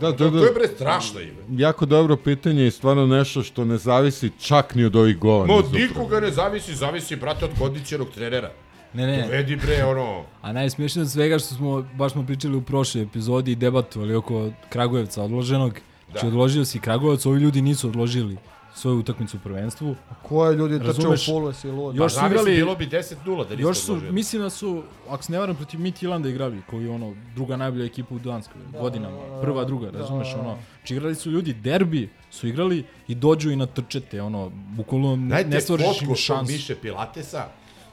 Da, 0.01 0.13
To, 0.13 0.31
to 0.31 0.45
je 0.45 0.53
bre 0.53 0.69
strašno 0.75 1.21
ime. 1.21 1.43
Jako 1.63 1.87
dobro 1.87 2.17
pitanje 2.17 2.67
i 2.67 2.71
stvarno 2.71 3.07
nešto 3.07 3.43
što 3.43 3.65
ne 3.65 3.77
zavisi 3.79 4.31
čak 4.41 4.75
ni 4.75 4.85
od 4.85 4.97
ovih 4.97 5.19
gola. 5.19 5.47
Zapravo. 5.47 5.73
nikoga 5.73 6.21
ne 6.21 6.31
zavisi, 6.31 6.75
zavisi, 6.75 7.17
brate, 7.17 7.45
od 7.45 7.51
kondicionog 7.59 8.09
trenera. 8.15 8.51
Ne, 8.95 9.07
ne. 9.07 9.23
Dovedi 9.23 9.57
bre, 9.57 9.85
ono... 9.85 10.25
A 10.43 10.53
najsmiješnije 10.53 11.03
od 11.03 11.11
svega 11.11 11.39
što 11.39 11.55
smo, 11.55 11.83
baš 11.95 12.13
smo 12.13 12.27
pričali 12.27 12.57
u 12.57 12.63
prošloj 12.63 13.03
epizodi 13.03 13.53
i 13.53 13.57
debatovali 13.57 14.15
oko 14.15 14.51
Kragujevca 14.69 15.23
odloženog. 15.23 15.73
Znači 16.11 16.27
Da. 16.27 16.29
odložio 16.29 16.65
si 16.65 16.81
Kragujevac, 16.81 17.27
ovi 17.27 17.41
ljudi 17.41 17.63
nisu 17.63 17.89
odložili. 17.89 18.37
Svoju 18.79 18.99
utakmicu 18.99 19.37
u 19.37 19.41
prvenstvu. 19.41 19.97
Ko 20.23 20.47
je 20.47 20.57
ljudi 20.57 20.79
trčao 20.79 21.13
u 21.13 21.17
fulu, 21.17 21.53
si 21.53 21.71
lud. 21.71 21.97
Još 21.97 22.13
su 22.13 22.21
Pa 22.21 22.21
zamisli, 22.21 22.41
igrali, 22.41 22.57
bilo 22.57 22.75
bi 22.77 22.87
10:0 22.87 23.49
da 23.49 23.51
niste 23.51 23.63
još 23.63 23.79
su, 23.79 23.93
odložili. 23.93 24.13
mislim 24.13 24.43
da 24.43 24.51
su, 24.51 24.83
ako 25.09 25.23
se 25.23 25.33
ne 25.33 25.39
varam, 25.39 25.57
protiv 25.57 25.81
Midtjylanda 25.81 26.29
igrali, 26.29 26.63
koji 26.71 26.85
je 26.85 26.91
ono, 26.91 27.15
druga 27.35 27.57
najbolja 27.57 27.85
ekipa 27.85 28.15
u 28.15 28.19
Danskoj, 28.19 28.61
godinama, 28.81 29.41
prva, 29.43 29.65
druga, 29.65 29.91
razumeš, 29.91 30.35
ono, 30.35 30.59
znači 30.79 30.95
igrali 30.95 31.15
su 31.15 31.31
ljudi, 31.31 31.53
derbi 31.53 32.11
su 32.31 32.49
igrali 32.49 32.85
i 33.09 33.15
dođu 33.15 33.51
i 33.51 33.57
natrčete, 33.57 34.23
ono, 34.23 34.51
bukvalno 34.55 35.17
ne, 35.17 35.29
Dajte 35.29 35.51
ne 35.51 35.61
stvoriš 35.61 36.03
im 36.03 36.15
šansu. 36.15 36.53
Miše 36.53 36.75
Pilatesa, 36.77 37.49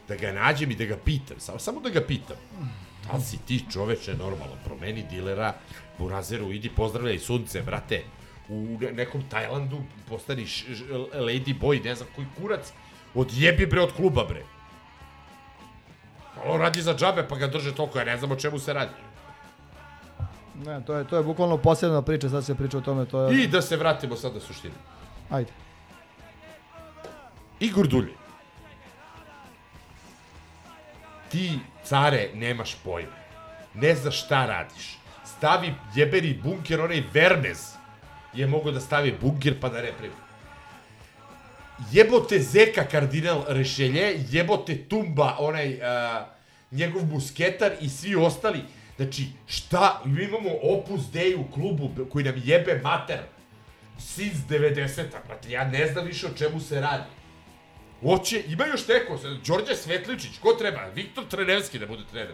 da 0.07 0.15
ga 0.15 0.31
nađem 0.31 0.71
i 0.71 0.75
da 0.75 0.85
ga 0.85 0.97
pitam, 0.97 1.39
samo, 1.39 1.59
samo 1.59 1.81
da 1.81 1.89
ga 1.89 2.01
pitam. 2.01 2.37
Da 3.11 3.17
li 3.17 3.23
si 3.23 3.37
ti 3.37 3.63
čoveče 3.71 4.13
normalno, 4.13 4.55
promeni 4.65 5.05
dilera, 5.11 5.53
Burazeru, 5.99 6.51
idi 6.51 6.69
pozdravljaj 6.69 7.19
sunce, 7.19 7.61
brate, 7.61 8.03
u 8.49 8.77
ne- 8.81 8.91
nekom 8.91 9.23
Tajlandu 9.29 9.77
postani 10.10 10.45
š, 10.47 10.65
ž, 10.73 10.84
lady 11.13 11.60
boy, 11.60 11.84
ne 11.84 11.95
znam 11.95 12.10
koji 12.15 12.27
kurac, 12.38 12.73
odjebi 13.13 13.65
bre 13.65 13.81
od 13.81 13.93
kluba 13.93 14.23
bre. 14.23 14.43
On 16.45 16.62
radi 16.62 16.81
za 16.81 16.95
džabe 16.95 17.27
pa 17.27 17.36
ga 17.36 17.47
drže 17.47 17.75
toliko, 17.75 17.99
ja 17.99 18.05
ne 18.05 18.17
znam 18.17 18.31
o 18.31 18.36
čemu 18.36 18.60
se 18.60 18.73
radi. 18.73 18.91
Ne, 20.65 20.81
to 20.86 20.93
je, 20.95 21.08
to 21.08 21.17
je 21.17 21.23
bukvalno 21.23 21.58
posebna 21.58 22.01
priča, 22.01 22.29
sad 22.29 22.45
se 22.45 22.55
priča 22.55 22.77
o 22.77 22.81
tome, 22.81 23.05
to 23.05 23.21
je... 23.21 23.43
I 23.43 23.47
da 23.47 23.62
se 23.62 23.77
vratimo 23.77 24.15
sad 24.15 24.34
na 24.34 24.39
suštinu. 24.39 24.73
Ajde. 25.29 25.51
Igor 27.60 27.88
Dulje. 27.88 28.13
Ti, 31.29 31.60
care, 31.84 32.29
nemaš 32.34 32.75
pojma. 32.84 33.12
Ne 33.73 33.95
znaš 33.95 34.23
šta 34.25 34.45
radiš. 34.45 34.97
Stavi 35.25 35.73
jebeni 35.95 36.39
bunker, 36.43 36.81
onaj 36.81 37.03
Vermez 37.13 37.74
je 38.35 38.47
mogo 38.47 38.71
da 38.71 38.79
stavi 38.79 39.15
bunker 39.21 39.59
pa 39.61 39.69
da 39.69 39.81
ne 39.81 39.91
primi. 39.97 40.13
Jebote 41.91 42.39
Zeka 42.39 42.83
kardinal 42.83 43.43
Rešelje, 43.47 44.19
jebote 44.29 44.77
Tumba, 44.89 45.35
onaj 45.39 45.73
uh, 45.73 45.81
njegov 46.71 47.05
musketar 47.05 47.71
i 47.81 47.89
svi 47.89 48.15
ostali. 48.15 48.61
Znači, 48.95 49.25
šta, 49.47 50.01
mi 50.05 50.23
imamo 50.23 50.49
Opus 50.61 51.01
Dei 51.13 51.35
u 51.35 51.51
klubu 51.51 51.89
koji 52.11 52.25
nam 52.25 52.41
jebe 52.43 52.79
mater 52.83 53.19
since 53.99 54.37
90-a, 54.49 55.19
brate, 55.27 55.51
ja 55.51 55.63
ne 55.63 55.87
znam 55.87 56.05
više 56.05 56.27
o 56.27 56.37
čemu 56.37 56.59
se 56.59 56.81
radi. 56.81 57.03
Hoće, 58.01 58.43
ima 58.47 58.65
još 58.65 58.87
neko, 58.87 59.19
Đorđe 59.47 59.75
Svetličić, 59.75 60.37
ko 60.41 60.53
treba? 60.53 60.85
Viktor 60.95 61.23
Trenevski 61.27 61.79
da 61.79 61.85
bude 61.85 62.03
trener. 62.11 62.33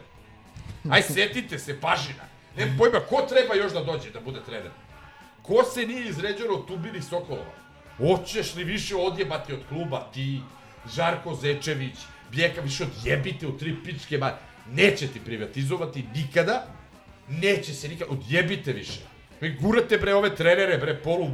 Aj, 0.89 1.01
setite 1.01 1.59
se, 1.59 1.79
Pažina. 1.79 2.23
Nemam 2.57 2.77
pojma, 2.77 2.99
ko 2.99 3.21
treba 3.29 3.55
još 3.55 3.73
da 3.73 3.83
dođe 3.83 4.09
da 4.11 4.19
bude 4.19 4.39
trener? 4.45 4.71
Ko 5.43 5.63
se 5.63 5.85
nije 5.87 6.09
izređeno 6.09 6.53
od 6.53 6.67
Tubinih 6.67 7.03
Sokolova? 7.03 7.53
Hoćeš 7.97 8.55
li 8.55 8.63
više 8.63 8.95
odjebati 8.95 9.53
od 9.53 9.59
kluba 9.69 10.07
ti, 10.13 10.41
Žarko 10.95 11.35
Zečević, 11.35 11.95
Bljeka, 12.31 12.61
više 12.61 12.83
odjebite 12.83 13.47
u 13.47 13.57
tri 13.57 13.75
pičke 13.83 14.17
ma... 14.17 14.31
Neće 14.71 15.07
ti 15.07 15.19
privatizovati 15.19 16.05
nikada, 16.15 16.67
neće 17.27 17.73
se 17.73 17.87
nikada, 17.87 18.11
odjebite 18.11 18.73
više. 18.73 18.99
Vi 19.41 19.57
gurate 19.61 19.97
bre 19.97 20.13
ove 20.15 20.35
trenere, 20.35 20.77
bre, 20.77 21.01
polu, 21.03 21.27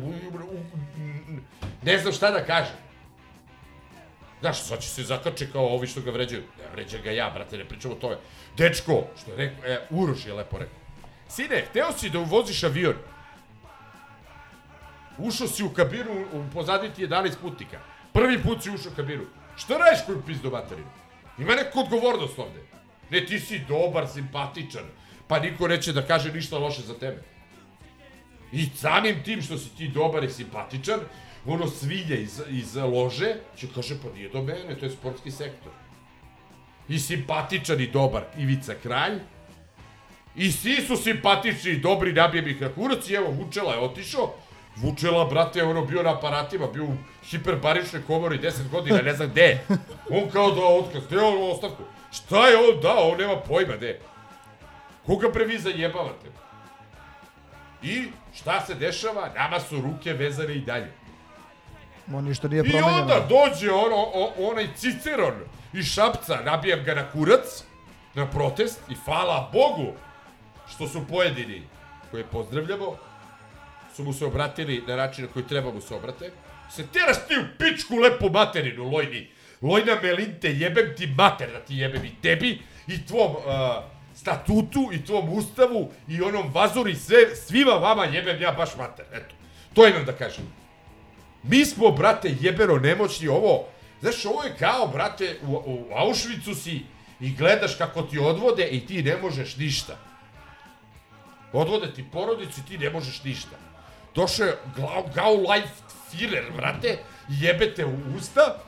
ne 1.84 1.98
znam 1.98 2.14
šta 2.14 2.32
da 2.32 2.46
kažem. 2.46 2.76
Znaš, 4.40 4.62
sad 4.62 4.82
će 4.82 4.90
se 4.90 5.04
zakače 5.04 5.52
kao 5.52 5.68
ovi 5.68 5.88
što 5.88 6.02
ga 6.02 6.12
vređaju. 6.12 6.44
Ne 6.58 6.70
vređa 6.72 6.98
ga 6.98 7.12
ja, 7.12 7.30
brate, 7.30 7.58
ne 7.58 7.66
pričam 7.66 7.92
o 7.92 7.96
tome. 7.96 8.18
Dečko, 8.58 9.04
što 9.22 9.32
je 9.32 9.38
rekao, 9.38 9.66
e, 9.66 9.88
Uroš 9.90 10.26
je 10.26 10.34
lepo 10.34 10.58
rekao. 10.58 10.80
Sine, 11.30 11.66
hteo 11.70 11.92
si 11.92 12.10
da 12.10 12.20
uvoziš 12.20 12.64
avion. 12.64 12.96
Ušao 15.18 15.48
si 15.48 15.64
u 15.64 15.70
kabinu, 15.70 16.26
u 16.34 16.44
pozadnji 16.54 16.90
ti 16.96 17.08
11 17.08 17.36
putnika. 17.42 17.80
Prvi 18.14 18.44
put 18.44 18.64
si 18.64 18.70
ušao 18.70 18.92
u 18.92 18.96
kabinu. 18.96 19.24
Šta 19.56 19.78
radiš 19.78 20.06
koju 20.06 20.22
pizdu 20.26 20.52
materinu? 20.52 20.90
Ima 21.38 21.56
neku 21.56 21.80
odgovornost 21.80 22.40
ovde. 22.40 22.62
Ne, 23.10 23.26
ti 23.26 23.40
si 23.40 23.60
dobar, 23.60 24.08
simpatičan. 24.08 24.84
Pa 25.28 25.40
niko 25.40 25.68
neće 25.68 25.94
da 25.94 26.02
kaže 26.02 26.34
ništa 26.34 26.58
loše 26.58 26.82
za 26.82 26.94
tebe. 26.94 27.24
I 28.52 28.66
samim 28.76 29.24
tim 29.24 29.42
što 29.42 29.58
si 29.58 29.70
ti 29.76 29.88
dobar 29.88 30.24
i 30.24 30.30
simpatičan, 30.30 31.00
ono 31.46 31.68
svilje 31.68 32.22
iz, 32.22 32.42
iz 32.50 32.76
lože, 32.76 33.36
će 33.58 33.68
kaže, 33.76 33.96
pa 34.04 34.14
nije 34.14 34.30
do 34.30 34.42
mene, 34.42 34.76
to 34.80 34.86
je 34.86 34.92
sportski 34.92 35.32
sektor. 35.32 35.72
I 36.90 37.00
simpatičan 37.00 37.82
i 37.82 37.92
dobar 37.92 38.24
Ivica 38.38 38.76
Kralj, 38.84 39.20
i 40.36 40.52
svi 40.52 40.76
su 40.82 40.96
simpatični 40.96 41.72
i 41.72 41.80
dobri, 41.80 42.14
nabijem 42.14 42.48
ih 42.48 42.62
na 42.62 42.70
kurac 42.70 43.10
i 43.10 43.14
evo, 43.14 43.32
Vučela 43.32 43.74
je 43.74 43.80
otišao, 43.80 44.36
Vučela, 44.82 45.26
brate, 45.26 45.64
ono 45.64 45.86
bio 45.86 46.04
na 46.04 46.14
aparatima, 46.18 46.68
bio 46.68 46.84
u 46.84 46.94
hiperbaričnoj 47.24 48.02
komori 48.08 48.40
10 48.40 48.70
godina, 48.70 49.02
ne 49.02 49.14
znam 49.14 49.30
gde. 49.30 49.60
On 50.10 50.30
kao 50.30 50.52
da 50.52 50.62
otkaz, 50.62 51.04
gde 51.08 51.20
on 51.20 51.52
ostavku? 51.52 51.84
Šta 52.12 52.48
je 52.48 52.58
on 52.58 52.82
dao? 52.82 53.10
On 53.10 53.18
nema 53.18 53.36
pojma, 53.36 53.76
gde. 53.76 54.00
Koga 55.06 55.28
bre 55.30 55.46
vi 55.46 55.60
zajebavate? 55.60 56.28
I 57.82 58.08
šta 58.36 58.62
se 58.66 58.76
dešava? 58.76 59.30
Nama 59.36 59.60
su 59.60 59.82
ruke 59.82 60.14
vezane 60.14 60.54
i 60.56 60.62
dalje. 60.62 60.92
Mo 62.08 62.22
ništa 62.22 62.48
nije 62.48 62.64
I 62.66 62.70
promenjeno. 62.72 63.02
onda 63.02 63.26
dođe 63.30 63.72
ono, 63.72 63.96
o, 63.96 64.34
onaj 64.40 64.68
Ciceron 64.76 65.34
iz 65.74 65.86
Šapca, 65.86 66.40
nabijam 66.46 66.84
ga 66.84 66.96
na 66.96 67.12
kurac, 67.12 67.64
na 68.14 68.26
protest 68.26 68.80
i 68.90 68.96
hvala 69.06 69.50
Bogu 69.54 69.92
što 70.70 70.88
su 70.88 71.02
pojedini 71.10 71.64
koje 72.12 72.24
pozdravljamo, 72.24 72.96
su 73.98 74.04
mu 74.04 74.14
se 74.14 74.26
obratili 74.26 74.84
na 74.88 74.96
način 74.96 75.26
na 75.26 75.32
koji 75.32 75.48
treba 75.48 75.74
mu 75.74 75.82
se 75.82 75.96
obrate. 75.96 76.32
Se 76.70 76.88
teraš 76.88 77.18
ti 77.28 77.34
u 77.38 77.46
pičku 77.58 77.96
lepu 77.96 78.30
materinu, 78.30 78.84
Lojni. 78.84 79.30
Lojna 79.62 79.96
Melinte, 80.02 80.52
jebem 80.54 80.94
ti 80.98 81.08
mater 81.08 81.50
da 81.52 81.60
ti 81.60 81.78
jebem 81.78 82.06
i 82.06 82.12
tebi 82.22 82.62
i 82.88 83.06
tvom 83.06 83.32
uh, 83.32 83.42
statutu 84.16 84.90
i 84.94 85.06
tvom 85.06 85.30
ustavu 85.30 85.92
i 86.08 86.22
onom 86.22 86.52
vazori 86.54 86.96
sve, 86.96 87.36
svima 87.36 87.72
vama 87.72 88.06
jebem 88.06 88.42
ja 88.42 88.52
baš 88.52 88.76
mater. 88.78 89.06
Eto, 89.14 89.36
to 89.74 89.88
imam 89.88 90.06
da 90.06 90.14
kažem. 90.14 90.46
Mi 91.44 91.66
smo, 91.66 91.92
brate, 91.92 92.36
jebeno 92.42 92.76
nemoćni 92.76 93.28
ovo. 93.28 93.66
Znaš, 94.02 94.26
ovo 94.26 94.44
je 94.44 94.56
kao, 94.60 94.88
brate, 94.88 95.40
u, 95.42 95.54
u 95.56 95.88
Auschwitzu 95.96 96.56
si 96.56 96.82
i 97.20 97.36
gledaš 97.36 97.76
kako 97.76 98.02
ti 98.02 98.20
odvode 98.20 98.68
i 98.68 98.86
ti 98.86 99.04
ne 99.04 99.18
možeš 99.22 99.58
ništa. 99.58 99.98
Odvode 101.54 101.94
ti 101.94 102.06
porodicu 102.12 102.60
i 102.60 102.70
ti 102.70 102.78
ne 102.78 102.90
možeš 102.90 103.24
ništa. 103.24 103.58
Došao 104.18 104.46
je 104.46 104.58
Glau, 104.76 105.04
Gau 105.16 105.36
Life 105.52 105.74
Führer, 106.10 106.52
brate, 106.56 106.98
jebete 107.30 107.86
u 107.86 107.98
usta 108.18 108.64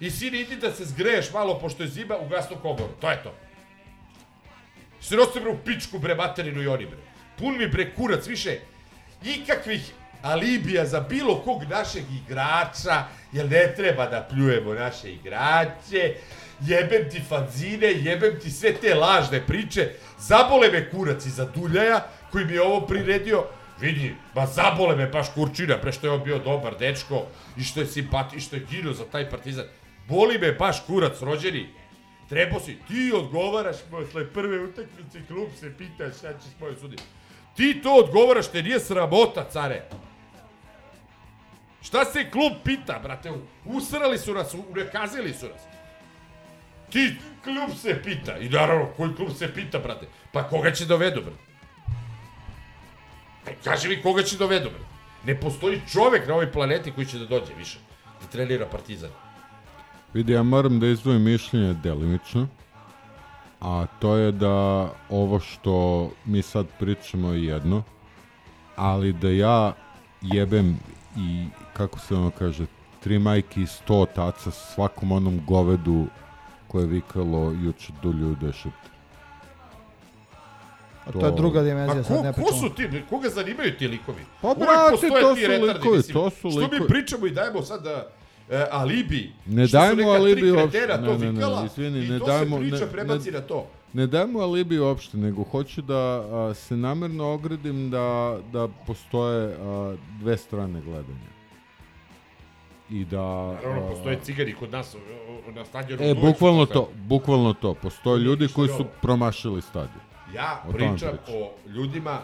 i 0.00 0.10
sine 0.10 0.40
idi 0.40 0.56
da 0.56 0.72
se 0.72 0.84
zgreješ 0.84 1.32
malo 1.32 1.58
pošto 1.58 1.82
je 1.82 1.88
zima 1.88 2.16
u 2.16 2.28
gasnu 2.28 2.56
komoru. 2.62 2.92
To 3.00 3.10
je 3.10 3.22
to. 3.22 3.34
Se 5.00 5.16
nosim 5.16 5.42
bre 5.42 5.50
u 5.50 5.58
pičku 5.64 5.98
bre 5.98 6.14
materinu 6.14 6.62
i 6.62 6.66
oni 6.66 6.86
bre. 6.86 6.98
Pun 7.38 7.58
mi 7.58 7.66
bre 7.66 7.94
kurac 7.94 8.26
više 8.26 8.58
ikakvih 9.24 9.92
alibija 10.22 10.86
za 10.86 11.00
bilo 11.00 11.40
kog 11.40 11.64
našeg 11.64 12.04
igrača, 12.24 13.04
jer 13.32 13.50
ne 13.50 13.74
treba 13.76 14.06
da 14.06 14.26
pljujemo 14.30 14.74
naše 14.74 15.12
igrače, 15.12 16.14
jebem 16.60 17.10
ti 17.10 17.22
fanzine, 17.28 17.86
jebem 17.86 18.40
ti 18.40 18.50
sve 18.50 18.72
te 18.72 18.94
lažne 18.94 19.46
priče, 19.46 19.90
zabole 20.18 20.70
me 20.70 20.90
kurac 20.90 21.26
iza 21.26 21.44
Duljaja, 21.44 22.06
koji 22.30 22.44
mi 22.44 22.52
je 22.52 22.62
ovo 22.62 22.86
priredio, 22.86 23.44
vidi, 23.80 24.14
ba 24.34 24.46
zabole 24.46 24.96
me 24.96 25.06
baš 25.06 25.28
kurčina, 25.34 25.78
pre 25.78 25.92
što 25.92 26.06
je 26.06 26.12
on 26.12 26.24
bio 26.24 26.38
dobar 26.38 26.78
dečko, 26.78 27.26
i 27.56 27.62
što 27.62 27.80
je 27.80 27.86
simpati, 27.86 28.36
i 28.36 28.40
što 28.40 28.56
je 28.56 28.66
ginuo 28.70 28.92
za 28.92 29.04
taj 29.04 29.30
partizan. 29.30 29.64
Boli 30.08 30.38
me 30.38 30.52
baš 30.52 30.80
kurac, 30.86 31.20
rođeni, 31.20 31.68
Trebao 32.28 32.60
si, 32.60 32.76
ti 32.88 33.12
odgovaraš 33.14 33.76
posle 33.90 34.32
prve 34.32 34.64
utakmice, 34.64 35.20
klub 35.28 35.48
se 35.60 35.72
pita 35.78 36.10
šta 36.18 36.32
će 36.32 36.48
s 36.56 36.60
mojoj 36.60 36.76
sudi. 36.76 36.96
Ti 37.56 37.80
to 37.82 37.94
odgovaraš, 37.94 38.48
te 38.48 38.62
nije 38.62 38.80
sramota, 38.80 39.44
care. 39.52 39.82
Šta 41.82 42.04
se 42.04 42.30
klub 42.30 42.52
pita, 42.64 43.00
brate? 43.02 43.32
Usrali 43.64 44.18
su 44.18 44.34
nas, 44.34 44.54
unekazili 44.54 45.34
su 45.34 45.48
nas. 45.48 45.62
Ti, 46.90 47.14
klub 47.44 47.78
se 47.78 48.02
pita. 48.02 48.38
I 48.38 48.48
naravno, 48.48 48.86
koji 48.96 49.14
klub 49.14 49.30
se 49.38 49.54
pita, 49.54 49.78
brate? 49.78 50.06
Pa 50.32 50.48
koga 50.48 50.70
će 50.70 50.84
dovedu, 50.84 51.20
brate? 51.20 51.47
Pa 53.64 53.70
kaži 53.70 53.88
mi 53.88 54.02
koga 54.02 54.22
će 54.22 54.36
dovedu, 54.36 54.68
brate? 54.70 54.84
Ne 55.24 55.40
postoji 55.40 55.80
čovek 55.92 56.28
na 56.28 56.34
ovoj 56.34 56.52
planeti 56.52 56.92
koji 56.92 57.06
će 57.06 57.18
da 57.18 57.26
dođe 57.26 57.54
više. 57.58 57.78
Da 58.20 58.26
trenira 58.26 58.66
Partizan. 58.66 59.10
Vidi, 60.14 60.32
ja 60.32 60.42
moram 60.42 60.80
da 60.80 60.86
izdvojim 60.86 61.22
mišljenje 61.22 61.74
delimično, 61.74 62.48
a 63.60 63.86
to 63.98 64.16
je 64.16 64.32
da 64.32 64.88
ovo 65.10 65.40
što 65.40 66.10
mi 66.24 66.42
sad 66.42 66.66
pričamo 66.78 67.32
je 67.32 67.44
jedno, 67.44 67.82
ali 68.76 69.12
da 69.12 69.30
ja 69.30 69.72
jebem 70.22 70.78
i, 71.16 71.46
kako 71.72 71.98
se 71.98 72.14
ono 72.14 72.30
kaže, 72.30 72.66
tri 73.00 73.18
majke 73.18 73.60
i 73.60 73.66
sto 73.66 74.00
otaca 74.00 74.50
svakom 74.50 75.12
onom 75.12 75.40
govedu 75.46 76.06
koje 76.68 76.82
je 76.82 76.86
vikalo 76.86 77.52
juče 77.52 77.92
do 78.02 78.12
ljude 78.12 78.52
šipte. 78.52 78.97
A 81.08 81.12
to 81.12 81.26
je 81.26 81.32
druga 81.32 81.62
dimenzija, 81.62 82.02
sad 82.04 82.16
ko, 82.16 82.22
ne 82.22 82.32
ko 82.32 82.36
pričamo. 82.36 82.58
su 82.60 82.68
ti, 82.70 83.02
koga 83.10 83.28
zanimaju 83.28 83.72
ti 83.72 83.88
likovi? 83.88 84.22
Pa, 84.42 84.48
brate, 84.50 84.90
to 84.90 84.96
su 84.96 85.06
retardi, 85.06 85.68
likovi, 85.68 85.96
mislim. 85.96 86.14
to 86.14 86.30
su 86.30 86.50
Što 86.50 86.60
mi 86.60 86.64
likovi. 86.64 86.88
pričamo 86.88 87.26
i 87.26 87.30
dajemo 87.30 87.62
sad 87.62 87.82
da, 87.82 88.08
e, 88.50 88.64
alibi? 88.70 89.32
Ne 89.46 89.66
dajmo 89.66 90.08
alibi 90.10 90.50
uopšte. 90.50 90.86
to 90.86 90.96
Ne, 90.96 91.08
ne, 91.08 91.18
ne, 91.18 91.30
vikala 91.30 91.64
izvini, 91.66 91.98
i 91.98 92.08
ne 92.08 92.18
to 92.18 92.24
dajmo- 92.26 92.56
se 92.56 92.60
priča 92.60 92.84
ne- 92.86 92.90
prebaci 92.92 93.30
ne- 93.30 93.32
na 93.32 93.46
to. 93.46 93.66
Ne 93.92 94.06
dajmo 94.06 94.38
alibi 94.40 94.78
uopšte, 94.78 95.16
nego 95.16 95.42
hoću 95.44 95.82
da 95.82 95.96
a, 95.96 96.54
se 96.54 96.76
namerno 96.76 97.24
ogradim 97.26 97.90
da, 97.90 98.38
da 98.52 98.68
postoje 98.86 99.54
a, 99.54 99.94
dve 100.20 100.36
strane 100.36 100.80
gledanja. 100.80 101.28
I 102.90 103.04
da... 103.04 103.22
Naravno, 103.54 103.82
a, 103.82 103.90
postoje 103.90 104.18
cigari 104.22 104.54
kod 104.54 104.70
nas 104.70 104.96
na 105.48 105.64
stadionu. 105.64 106.02
E, 106.02 106.14
bukvalno 106.16 106.66
to, 106.66 106.88
bukvalno 106.98 107.52
to. 107.52 107.74
Postoje 107.74 108.18
ljudi 108.18 108.48
koji 108.48 108.68
su 108.68 108.84
promašili 109.02 109.62
stadion. 109.62 110.07
Ja 110.34 110.62
O 110.68 110.72
pričam 110.72 111.18
o 111.28 111.54
ljudima 111.66 112.20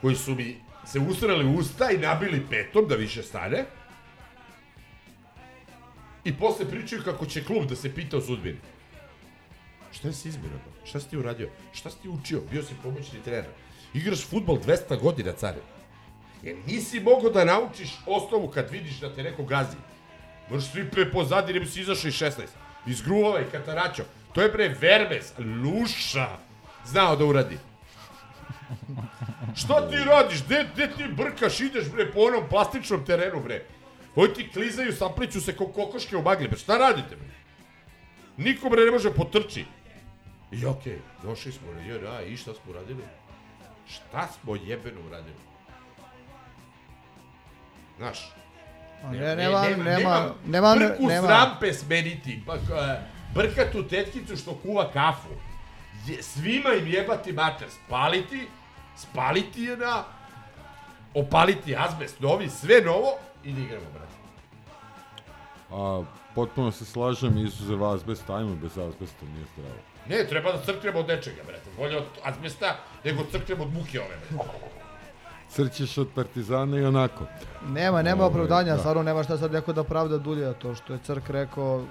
koji 0.00 0.16
su 0.16 0.34
mi 0.34 0.56
se 0.86 0.98
usrali 0.98 1.44
u 1.44 1.54
usta 1.54 1.90
i 1.90 1.98
nabili 1.98 2.46
petom 2.50 2.88
da 2.88 2.94
više 2.94 3.22
stane. 3.22 3.64
I 6.24 6.36
posle 6.36 6.70
pričaju 6.70 7.02
kako 7.04 7.26
će 7.26 7.44
klub 7.44 7.66
da 7.68 7.76
se 7.76 7.94
pita 7.94 8.16
o 8.16 8.20
sudbini. 8.20 8.58
Šta 9.92 10.12
si 10.12 10.28
izbirao? 10.28 10.58
Šta 10.84 11.00
si 11.00 11.10
ti 11.10 11.16
uradio? 11.16 11.48
Šta 11.72 11.90
si 11.90 12.02
ti 12.02 12.08
učio? 12.08 12.40
Bio 12.50 12.62
si 12.62 12.74
pomoćni 12.82 13.22
trener. 13.24 13.50
Igraš 13.94 14.26
futbol 14.26 14.58
200 14.58 15.00
godina, 15.00 15.32
care. 15.32 15.60
Jer 16.42 16.56
nisi 16.66 17.00
mogao 17.00 17.30
da 17.30 17.44
naučiš 17.44 17.90
osnovu 18.06 18.48
kad 18.48 18.70
vidiš 18.70 19.00
da 19.00 19.14
te 19.14 19.22
neko 19.22 19.44
gazi. 19.44 19.76
Možeš 20.50 20.70
svi 20.70 20.90
pre 20.90 21.10
pozadi, 21.10 21.52
ne 21.52 21.60
bi 21.60 21.66
si 21.66 21.80
izašao 21.80 22.08
iz 22.08 22.14
16. 22.14 22.42
Iz 22.86 23.02
Gruvova 23.02 23.40
i 23.40 23.50
Kataračo. 23.52 24.04
To 24.32 24.42
je 24.42 24.48
bre 24.48 24.68
Vermes, 24.68 25.32
Luša, 25.38 26.28
znao 26.86 27.16
da 27.16 27.24
uradi. 27.24 27.58
Šta 29.56 29.90
ti 29.90 29.96
radiš? 29.96 30.44
Gde, 30.44 30.66
gde 30.74 30.88
ti 30.96 31.04
brkaš, 31.08 31.60
ideš 31.60 31.90
bre 31.90 32.12
po 32.12 32.20
onom 32.20 32.48
plastičnom 32.48 33.04
terenu 33.04 33.42
bre? 33.42 33.64
Koji 34.14 34.34
ti 34.34 34.50
klizaju, 34.52 34.92
sapliću 34.92 35.40
se 35.40 35.56
ko 35.56 35.66
kokoške 35.66 36.16
u 36.16 36.22
magli. 36.22 36.48
Bre, 36.48 36.58
šta 36.58 36.78
radite 36.78 37.16
bre? 37.16 37.34
Niko 38.36 38.68
bre 38.68 38.84
ne 38.84 38.90
može 38.90 39.14
potrči. 39.14 39.64
I 40.52 40.66
okej, 40.66 40.98
došli 41.22 41.52
smo 41.52 41.72
na 41.72 41.80
JRA 41.80 42.22
i 42.22 42.36
šta 42.36 42.54
smo 42.54 42.72
uradili? 42.72 43.02
Šta 43.86 44.28
smo 44.28 44.56
jebeno 44.56 45.00
uradili? 45.06 45.36
Znaš, 47.98 48.32
A 49.04 49.10
Ne, 49.12 49.36
nema, 49.36 49.62
nema, 49.84 50.34
nema, 50.46 50.74
brku 50.74 51.06
nema, 51.06 51.26
s 51.26 51.30
rampe 51.30 51.72
smeniti, 51.72 52.42
pa, 52.46 52.56
brkatu 53.34 53.88
tetkicu 53.88 54.36
što 54.36 54.54
kuva 54.54 54.90
kafu. 54.92 55.28
Je, 56.06 56.22
svima 56.22 56.72
im 56.72 56.86
jebati 56.86 57.32
mater, 57.32 57.68
spaliti, 57.70 58.48
spaliti 58.96 59.62
je 59.62 59.76
na, 59.76 60.04
opaliti 61.14 61.76
azbest 61.76 62.20
novi, 62.20 62.48
sve 62.48 62.80
novo 62.80 63.18
i 63.44 63.52
da 63.52 63.60
igramo, 63.60 63.86
brate. 63.94 64.14
A, 65.70 66.02
potpuno 66.34 66.70
se 66.72 66.84
slažem, 66.84 67.38
izuzev 67.38 67.84
azbesta, 67.84 68.36
ajmo 68.36 68.54
bez 68.54 68.78
azbesta, 68.78 69.26
nije 69.26 69.46
zdravo. 69.52 69.78
Ne, 70.08 70.28
treba 70.28 70.52
da 70.52 70.62
crknemo 70.62 70.98
od 70.98 71.08
nečega, 71.08 71.42
brate. 71.46 71.70
Bolje 71.76 71.96
od 71.96 72.04
azbesta 72.24 72.76
nego 73.04 73.24
crknemo 73.30 73.64
od 73.64 73.72
muke 73.72 74.00
ove, 74.00 74.16
brate. 74.30 74.50
Crćeš 75.48 75.98
od 75.98 76.08
partizana 76.14 76.78
i 76.78 76.84
onako. 76.84 77.24
nema, 77.68 78.02
nema 78.02 78.24
opravdanja, 78.24 78.72
da. 78.72 78.78
stvarno 78.78 79.02
nema 79.02 79.22
šta 79.22 79.38
sad 79.38 79.52
neko 79.52 79.72
da 79.72 79.84
pravda 79.84 80.18
Dulja, 80.18 80.52
to 80.52 80.74
što 80.74 80.92
je 80.92 80.98
Crk 80.98 81.30
rekao, 81.30 81.84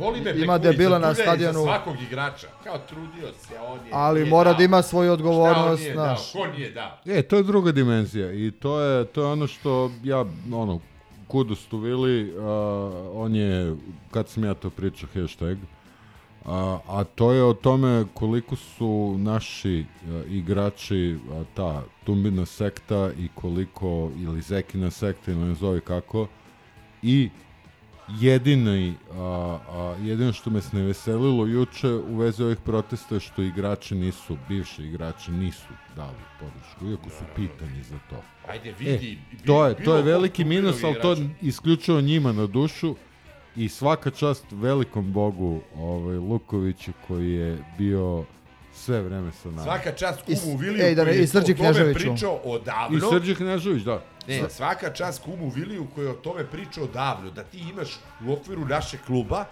Voli 0.00 0.20
me 0.20 0.34
Ima 0.42 0.58
debila 0.58 0.98
na 0.98 1.14
stadionu. 1.14 1.62
Svakog 1.62 1.96
igrača. 2.02 2.46
Kao 2.64 2.78
trudio 2.78 3.32
se, 3.32 3.54
on 3.68 3.78
je... 3.78 3.90
ali 3.92 4.20
nije 4.20 4.30
mora 4.30 4.50
dao. 4.50 4.58
da 4.58 4.64
ima 4.64 4.82
svoju 4.82 5.06
Šta 5.06 5.12
on 5.12 5.18
odgovornost, 5.20 5.82
nije 5.82 5.94
znaš. 5.94 6.32
dao? 6.32 6.42
Ko 6.42 6.52
nije 6.52 6.70
dao? 6.70 6.98
E, 7.06 7.22
to 7.22 7.36
je 7.36 7.42
druga 7.42 7.72
dimenzija 7.72 8.32
i 8.32 8.50
to 8.50 8.80
je, 8.80 9.04
to 9.04 9.20
je 9.20 9.26
ono 9.26 9.46
što 9.46 9.90
ja, 10.04 10.24
ono, 10.52 10.80
kudos 11.28 11.66
tu 11.66 11.78
Vili, 11.78 12.34
a, 12.38 13.10
on 13.12 13.34
je, 13.34 13.76
kad 14.10 14.28
sam 14.28 14.44
ja 14.44 14.54
to 14.54 14.70
pričao, 14.70 15.08
hashtag, 15.14 15.58
a, 16.44 16.78
a 16.88 17.04
to 17.04 17.32
je 17.32 17.44
o 17.44 17.54
tome 17.54 18.04
koliko 18.14 18.56
su 18.56 19.16
naši 19.18 19.84
a, 20.08 20.22
igrači 20.28 21.18
a, 21.32 21.42
ta 21.54 21.82
tumbina 22.04 22.46
sekta 22.46 23.10
i 23.18 23.28
koliko, 23.34 24.10
ili 24.22 24.40
zekina 24.40 24.90
sekta, 24.90 25.30
ili 25.30 25.40
ne 25.40 25.54
zove 25.54 25.80
kako, 25.80 26.26
i 27.02 27.30
jedini, 28.20 28.94
a, 29.12 29.58
a, 29.68 29.94
jedino 30.02 30.32
što 30.32 30.50
me 30.50 30.62
se 30.62 30.76
ne 30.76 30.82
veselilo 30.82 31.46
juče 31.46 31.88
u 31.88 32.16
vezi 32.16 32.42
ovih 32.42 32.58
protesta 32.64 33.14
je 33.14 33.20
što 33.20 33.42
igrači 33.42 33.94
nisu, 33.94 34.36
bivši 34.48 34.82
igrači 34.82 35.30
nisu 35.30 35.68
dali 35.96 36.16
podršku, 36.40 36.86
iako 36.90 37.10
su 37.10 37.24
pitani 37.36 37.82
za 37.82 37.98
to. 38.10 38.22
Ajde, 38.48 38.74
vidi, 38.78 39.18
E, 39.32 39.36
to 39.46 39.66
je, 39.66 39.74
to 39.84 39.96
je 39.96 40.02
veliki 40.02 40.44
minus, 40.44 40.84
ali 40.84 41.00
to 41.02 41.16
isključivo 41.42 42.00
njima 42.00 42.32
na 42.32 42.46
dušu 42.46 42.96
i 43.56 43.68
svaka 43.68 44.10
čast 44.10 44.44
velikom 44.50 45.12
bogu 45.12 45.60
ovaj, 45.76 46.16
Lukoviću 46.16 46.92
koji 47.08 47.32
je 47.32 47.64
bio 47.78 48.24
sve 48.72 49.02
vreme 49.02 49.32
sa 49.32 49.48
nama. 49.48 49.62
Svaka 49.62 49.92
čast 49.92 50.20
kumu 50.22 50.56
Viliju 50.56 50.86
ej, 50.86 50.94
da 50.94 51.04
koji 51.04 51.16
je 51.16 51.22
i 51.22 51.26
Srđi 51.26 51.52
o 51.52 51.56
tome 51.56 51.68
Kneževiću. 51.70 51.98
pričao 52.08 52.34
odavno. 52.44 52.98
I 52.98 53.00
Srđe 53.00 53.34
Knežević, 53.34 53.82
da. 53.82 54.02
Ne, 54.30 54.50
svaka 54.50 54.92
čast 54.92 55.22
kumu 55.22 55.48
Viliju 55.50 55.86
koji 55.94 56.04
je 56.04 56.10
o 56.10 56.14
tome 56.14 56.46
pričao 56.46 56.86
davno, 56.86 57.30
da 57.30 57.42
ti 57.42 57.58
imaš 57.58 57.88
u 58.26 58.32
okviru 58.32 58.64
našeg 58.64 59.00
kluba 59.06 59.44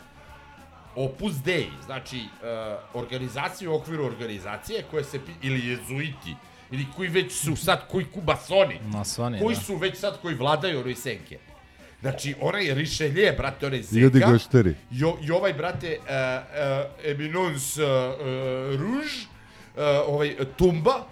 Opus 0.96 1.34
Dei, 1.44 1.68
znači 1.86 2.18
uh, 2.18 3.00
organizacija 3.02 3.70
u 3.70 3.74
okviru 3.74 4.04
organizacije 4.04 4.84
koje 4.90 5.04
se, 5.04 5.18
pi- 5.18 5.34
ili 5.42 5.66
jezuiti, 5.68 6.34
ili 6.70 6.86
koji 6.96 7.08
već 7.08 7.32
su 7.32 7.56
sad, 7.56 7.88
koji 7.90 8.04
kubasoni, 8.04 8.80
Masoni, 8.84 9.38
koji 9.38 9.54
da. 9.54 9.60
su 9.60 9.76
već 9.76 9.98
sad 9.98 10.20
koji 10.22 10.34
vladaju 10.34 10.80
onoj 10.80 10.94
senke. 10.94 11.38
Znači, 12.00 12.34
onaj 12.40 12.74
Richelieu, 12.74 13.36
brate, 13.36 13.66
onaj 13.66 13.82
Zenka. 13.82 14.00
Ljudi 14.00 14.20
gošteri. 14.20 14.74
Jo, 14.90 15.16
I 15.22 15.30
ovaj, 15.30 15.52
brate, 15.52 15.98
uh, 16.00 16.06
uh, 16.06 17.10
Eminence 17.10 17.84
uh, 17.84 17.90
uh, 17.90 18.80
Rouge, 18.80 19.18
uh, 19.76 19.82
ovaj, 20.06 20.36
uh, 20.40 20.46
Tumba, 20.56 21.06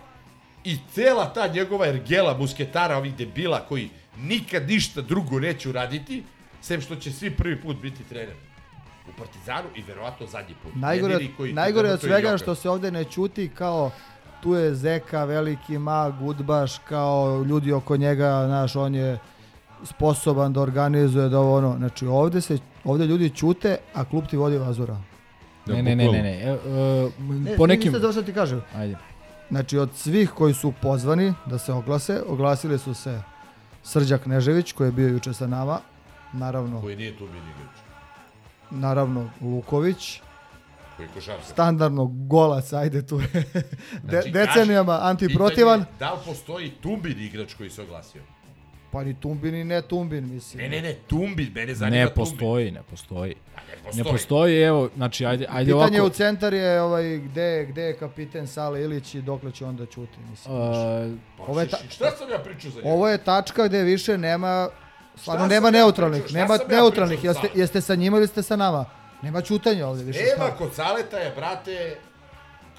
i 0.67 0.79
cela 0.95 1.33
ta 1.33 1.47
njegova 1.47 1.87
ergela 1.87 2.37
musketara, 2.39 2.97
ovih 2.97 3.15
debila 3.17 3.61
koji 3.69 3.91
nikad 4.19 4.69
ništa 4.69 5.01
drugo 5.01 5.41
neće 5.41 5.69
uraditi, 5.69 6.23
sem 6.61 6.81
što 6.81 6.97
će 6.97 7.13
svi 7.13 7.31
prvi 7.31 7.61
put 7.61 7.77
biti 7.83 8.05
trener 8.09 8.35
u 9.09 9.19
Partizanu 9.19 9.69
i 9.77 9.83
verovatno 9.83 10.27
zadnji 10.27 10.55
put. 10.63 10.73
Najgore, 10.75 11.19
koji 11.37 11.53
najgore 11.53 11.93
od 11.93 12.01
svega 12.01 12.39
što 12.39 12.55
se 12.55 12.71
ovde 12.71 12.91
ne 12.91 13.05
čuti 13.05 13.51
kao 13.55 13.91
tu 14.43 14.55
je 14.55 14.75
Zeka, 14.75 15.25
veliki 15.25 15.79
mag, 15.79 16.23
udbaš, 16.23 16.79
kao 16.79 17.45
ljudi 17.49 17.73
oko 17.73 17.97
njega, 17.97 18.45
znaš, 18.47 18.77
on 18.77 18.95
je 18.95 19.19
sposoban 19.85 20.53
da 20.53 20.61
organizuje 20.61 21.29
da 21.29 21.39
ovo 21.39 21.57
ono. 21.57 21.77
Znači 21.79 22.07
ovde 22.07 22.41
se 22.41 22.59
ovde 22.85 23.07
ljudi 23.07 23.31
ćute, 23.31 23.77
a 23.95 24.05
klub 24.05 24.27
ti 24.27 24.37
vodi 24.37 24.59
vazura. 24.59 24.97
Ne, 25.67 25.83
ne, 25.83 25.97
ne, 25.97 26.13
ne, 26.13 26.23
ne. 26.23 26.43
E, 26.43 26.49
e, 26.49 26.57
Ne, 27.19 27.57
po 27.57 27.67
ne, 27.67 27.75
nekim... 27.75 27.93
završao 27.93 28.23
ti 28.23 28.33
kažem. 28.33 28.63
Ajde. 28.75 28.97
Znači 29.51 29.79
od 29.79 29.91
svih 29.95 30.31
koji 30.31 30.55
su 30.55 30.73
pozvani 30.83 31.35
da 31.47 31.59
se 31.59 31.73
oglase, 31.73 32.23
oglasili 32.29 32.79
su 32.79 32.95
se 32.95 33.23
Srđak 33.83 34.23
Knežević 34.23 34.73
koji 34.73 34.89
je 34.89 34.93
bio 34.93 35.09
juče 35.09 35.33
sa 35.33 35.47
nama, 35.47 35.79
naravno, 36.33 36.81
Koji 36.81 36.97
nije 36.97 37.19
tu 37.19 37.25
mini 37.25 37.39
igrač. 37.51 37.77
naravno 38.71 39.31
Luković, 39.41 40.21
Koji 40.97 41.09
košarka. 41.09 41.45
standardno 41.45 42.07
golac, 42.07 42.73
ajde 42.73 43.07
tu 43.07 43.21
je 43.21 43.27
de, 43.33 43.63
Znači, 44.05 44.31
decenijama 44.31 44.99
antiprotivan. 45.03 45.79
pitanje 45.81 45.95
je 45.95 45.99
Da 45.99 46.13
li 46.13 46.19
postoji 46.27 46.71
Tumbin 46.73 47.21
igrač 47.21 47.55
koji 47.55 47.71
se 47.71 47.83
oglasio? 47.83 48.23
Pa 48.97 49.05
ni 49.05 49.15
Tumbin 49.15 49.55
ni 49.55 49.65
ne 49.65 49.83
Tumbin, 49.83 50.35
mislim. 50.35 50.63
Ne, 50.63 50.69
ne, 50.69 50.83
ne, 50.83 50.95
Tumbin, 51.07 51.53
mene 51.55 51.75
zanima 51.75 51.97
Ne 51.97 52.07
Tumbin. 52.07 52.15
postoji, 52.17 52.71
ne 52.71 52.83
postoji. 52.83 53.35
ne 53.57 53.77
Ne 53.77 53.83
postoji. 53.85 54.05
postoji, 54.05 54.63
evo, 54.63 54.89
znači, 54.97 55.27
ajde, 55.27 55.47
ajde 55.51 55.73
Pitanje 55.73 56.01
ovako. 56.01 56.07
u 56.07 56.17
centar 56.17 56.55
je 56.55 56.83
ovaj, 56.83 57.19
gde, 57.19 57.67
gde 57.71 57.83
je 57.83 57.97
kapiten 57.97 58.47
Sale 58.47 58.83
Ilić 58.83 59.15
i 59.15 59.23
dokle 59.23 59.53
će 59.53 59.65
onda 59.65 59.87
čuti, 59.87 60.19
mislim. 60.31 60.55
Uh, 60.55 60.61
ovo, 61.39 61.61
je 61.61 61.69
ta, 61.69 61.77
Šta 61.91 62.11
sam 62.11 62.31
ja 62.31 62.39
pričao 62.39 62.71
za 62.71 62.77
njega? 62.77 62.89
ovo 62.89 63.09
je 63.09 63.19
tačka 63.19 63.69
gde 63.69 63.83
više 63.83 64.19
nema, 64.19 64.69
stvarno 65.17 65.45
Šta 65.47 65.55
nema 65.55 65.71
neutralnih, 65.71 66.23
pričao? 66.23 66.29
Šta 66.47 66.55
nema 66.55 66.75
ja 66.75 66.81
neutralnih, 66.81 67.25
jeste, 67.25 67.49
jeste 67.55 67.81
sa 67.81 67.95
njima 67.95 68.17
ili 68.17 68.27
ste 68.27 68.43
sa 68.43 68.57
nama? 68.57 68.85
Nema 69.23 69.43
čutanja 69.43 69.87
ovde 69.87 70.05
više. 70.05 70.21
Ema 70.21 70.47
šta? 70.47 70.57
kod 70.57 70.75
Saleta 70.75 71.19
je, 71.19 71.33
brate, 71.37 71.97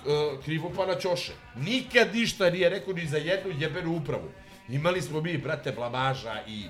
uh, 0.06 0.44
krivopana 0.44 0.96
Ćoše. 0.96 1.32
Nikad 1.56 2.08
ništa 2.14 2.50
nije 2.50 2.70
rekao 2.70 2.94
ni 2.94 3.06
za 3.06 3.18
jednu 3.18 3.54
jebenu 3.60 3.96
upravu. 3.96 4.30
Imali 4.70 5.02
smo 5.02 5.22
mi, 5.22 5.38
brate, 5.38 5.72
blamaža 5.72 6.42
i 6.48 6.66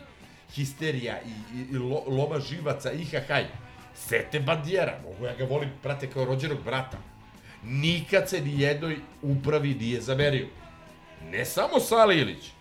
histerija 0.54 1.20
i, 1.22 1.58
i, 1.58 1.62
i 1.72 1.78
lo, 1.78 2.04
loma 2.08 2.40
živaca 2.40 2.92
i 2.92 3.06
hahaj. 3.06 3.46
Sete 3.96 4.40
bandijera, 4.40 5.00
mogu 5.04 5.26
ja 5.26 5.36
ga 5.36 5.46
volim, 5.46 5.70
brate, 5.84 6.10
kao 6.10 6.26
rođenog 6.26 6.64
brata. 6.64 6.98
Nikad 7.64 8.30
se 8.30 8.42
ni 8.42 8.62
jednoj 8.62 8.98
upravi 9.22 9.74
nije 9.74 10.02
zamerio. 10.02 10.48
Ne 11.32 11.46
samo 11.46 11.80
Sale 11.80 12.18
Ilić. 12.18 12.52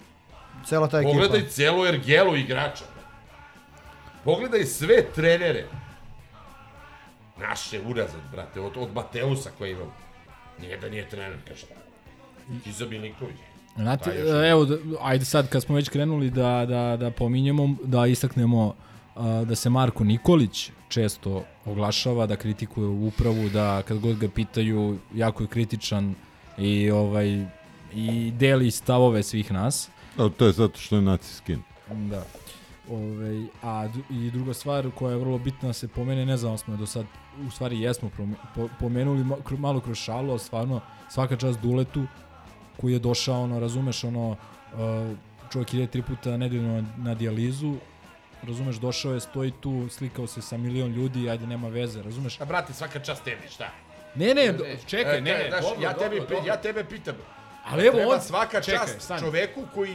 Cela 0.66 0.88
ta 0.88 0.98
ekipa. 0.98 1.12
Pogledaj 1.12 1.48
celu 1.48 1.86
ergelu 1.86 2.36
igrača. 2.36 2.84
Pogledaj 4.24 4.64
sve 4.64 5.12
trenere. 5.14 5.64
Naše 7.36 7.80
unazad, 7.80 8.20
brate, 8.32 8.60
od, 8.60 8.76
od 8.76 8.94
Mateusa 8.94 9.50
koji 9.58 9.72
imam. 9.72 9.92
Nijedan 10.58 10.90
nije 10.90 11.08
trener, 11.08 11.38
kaže. 11.48 11.66
Kiza 12.64 12.86
Milinković. 12.86 13.36
Znate, 13.76 14.10
još- 14.12 14.44
evo, 14.44 14.66
ajde 15.00 15.24
sad 15.24 15.48
kad 15.48 15.62
smo 15.62 15.74
već 15.74 15.88
krenuli 15.88 16.30
da, 16.30 16.66
da, 16.66 16.96
da 16.96 17.10
pominjemo, 17.10 17.76
da 17.84 18.06
istaknemo 18.06 18.74
a, 19.16 19.44
da 19.44 19.54
se 19.54 19.70
Marko 19.70 20.04
Nikolić 20.04 20.70
često 20.88 21.44
oglašava, 21.64 22.26
da 22.26 22.36
kritikuje 22.36 22.88
upravu, 22.88 23.48
da 23.48 23.82
kad 23.82 23.98
god 23.98 24.18
ga 24.18 24.28
pitaju, 24.28 24.98
jako 25.14 25.42
je 25.42 25.48
kritičan 25.48 26.14
i 26.58 26.90
ovaj 26.90 27.44
i 27.94 28.32
deli 28.32 28.70
stavove 28.70 29.22
svih 29.22 29.52
nas. 29.52 29.88
Da, 30.16 30.28
to 30.28 30.46
je 30.46 30.52
zato 30.52 30.78
što 30.78 30.96
je 30.96 31.02
naci 31.02 31.34
skin. 31.34 31.62
Da. 31.90 32.24
Ove, 32.90 33.46
a 33.62 33.88
d- 33.88 34.16
i 34.16 34.30
druga 34.30 34.54
stvar 34.54 34.90
koja 34.90 35.12
je 35.12 35.18
vrlo 35.18 35.38
bitna 35.38 35.72
se 35.72 35.88
pomene, 35.88 36.26
ne 36.26 36.36
znam, 36.36 36.58
smo 36.58 36.74
je 36.74 36.78
do 36.78 36.86
sad, 36.86 37.06
u 37.46 37.50
stvari 37.50 37.80
jesmo 37.80 38.10
po, 38.54 38.68
pomenuli 38.80 39.24
malo 39.50 39.80
kroz 39.80 39.96
šalu, 39.98 40.30
ali 40.30 40.38
stvarno 40.38 40.80
svaka 41.10 41.36
čast 41.36 41.60
Duletu 41.60 42.06
koji 42.76 42.92
je 42.92 42.98
došao, 42.98 43.42
ono, 43.42 43.60
razumeš, 43.60 44.04
ono, 44.04 44.30
uh, 44.30 44.38
čovjek 45.50 45.74
ide 45.74 45.86
tri 45.86 46.02
puta 46.02 46.36
nedeljno 46.36 46.84
na, 46.96 47.14
dijalizu, 47.14 47.74
razumeš, 48.42 48.76
došao 48.76 49.14
je, 49.14 49.20
stoji 49.20 49.52
tu, 49.52 49.88
slikao 49.88 50.26
se 50.26 50.42
sa 50.42 50.56
milion 50.56 50.90
ljudi, 50.90 51.30
ajde, 51.30 51.46
nema 51.46 51.68
veze, 51.68 52.02
razumeš? 52.02 52.40
A 52.40 52.44
brate, 52.44 52.72
svaka 52.72 52.98
čast 53.00 53.24
tebi, 53.24 53.48
šta? 53.50 53.68
Ne, 54.14 54.34
ne, 54.34 54.52
do- 54.52 54.64
čekaj, 54.86 55.18
E, 55.18 55.20
ne, 55.20 55.46
znaš, 55.48 55.62
dobro, 55.62 55.82
ja, 55.82 55.92
tebi, 55.92 56.16
dobro, 56.16 56.30
dobro. 56.30 56.48
ja 56.48 56.56
tebe 56.56 56.84
pitam. 56.84 57.14
Ali 57.64 57.86
evo 57.86 57.96
treba 57.96 58.14
on- 58.14 58.20
svaka 58.20 58.60
čekaj, 58.60 58.78
čast 58.78 59.00
stani. 59.00 59.20
čoveku 59.20 59.62
koji 59.74 59.94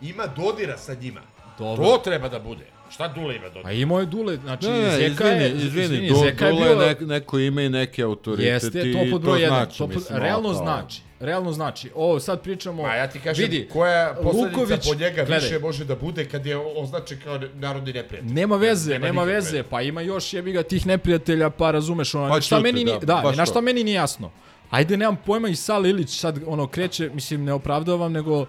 ima 0.00 0.26
dodira 0.26 0.78
sa 0.78 0.94
njima. 0.94 1.20
Dobro. 1.58 1.84
To 1.86 1.98
treba 1.98 2.28
da 2.28 2.38
bude. 2.38 2.66
Šta 2.90 3.08
Dule 3.08 3.36
ima 3.36 3.44
dodira? 3.44 3.68
A 3.68 3.72
imao 3.72 4.00
je 4.00 4.06
Dule, 4.06 4.36
znači, 4.36 4.66
Ne, 4.66 4.78
ne, 4.78 4.90
Zeka 4.90 5.06
izvini, 5.32 5.44
je, 5.44 5.66
izvini, 5.66 6.08
Du, 6.08 6.14
Zeka 6.16 6.46
je 6.46 6.52
Dule 6.52 6.64
bio, 6.64 6.72
je 6.72 6.88
nek, 6.88 7.00
neko 7.00 7.38
ime 7.38 7.64
i 7.64 7.68
neki 7.68 8.02
autoritet 8.02 8.46
Jeste, 8.52 8.80
i 8.80 8.92
to 8.92 8.98
pod 9.10 9.22
broj 9.22 9.38
1. 9.38 9.46
znači, 9.46 9.78
to 9.78 9.86
pod, 9.86 9.96
mislim, 9.96 10.18
realno 10.18 10.48
kao- 10.48 10.58
znači. 10.58 11.00
Realno 11.20 11.52
znači. 11.52 11.90
Ovo 11.94 12.20
sad 12.20 12.42
pričamo... 12.42 12.82
Ma 12.82 12.94
ja 12.94 13.06
ti 13.06 13.20
kažem, 13.20 13.44
vidi, 13.44 13.68
koja 13.68 14.14
posledica 14.14 14.56
Luković- 14.56 14.88
po 14.88 14.94
njega 14.94 15.14
gledaj, 15.16 15.38
više 15.40 15.58
može 15.58 15.84
da 15.84 15.96
bude 15.96 16.24
kad 16.24 16.46
je 16.46 16.56
označen 16.56 17.18
kao 17.24 17.40
narodni 17.54 17.92
neprijatelj. 17.92 18.32
Nema 18.32 18.56
veze, 18.56 18.92
Nema 18.92 19.06
nema, 19.06 19.22
veze, 19.24 19.62
pa 19.62 19.82
ima 19.82 20.00
još 20.00 20.32
jebi 20.32 20.52
ga 20.52 20.62
tih 20.62 20.86
neprijatelja, 20.86 21.50
pa 21.50 21.70
razumeš 21.70 22.14
ono, 22.14 22.28
Pa 22.28 22.40
šta 22.40 22.56
čujte, 22.56 22.62
meni 22.62 22.84
ni, 22.84 22.90
da, 22.92 23.06
da, 23.06 23.20
baš 23.24 23.36
na 23.36 23.44
to. 23.44 23.50
šta 23.50 23.60
meni 23.60 23.84
nije 23.84 23.94
jasno. 23.94 24.30
Ajde, 24.70 24.96
nemam 24.96 25.16
pojma 25.16 25.48
i 25.48 25.56
Sal 25.56 25.86
Ilić 25.86 26.10
sad 26.10 26.38
ono 26.46 26.66
kreće, 26.66 27.10
mislim 27.10 27.44
ne 27.44 27.52
opravdavam, 27.52 28.12
nego 28.12 28.40
uh, 28.40 28.46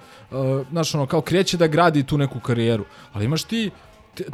znaš 0.71 0.95
ono 0.95 1.05
kao 1.05 1.21
kreće 1.21 1.57
da 1.57 1.67
gradi 1.67 2.03
tu 2.03 2.17
neku 2.17 2.39
karijeru. 2.39 2.85
Ali 3.13 3.25
imaš 3.25 3.43
ti 3.43 3.69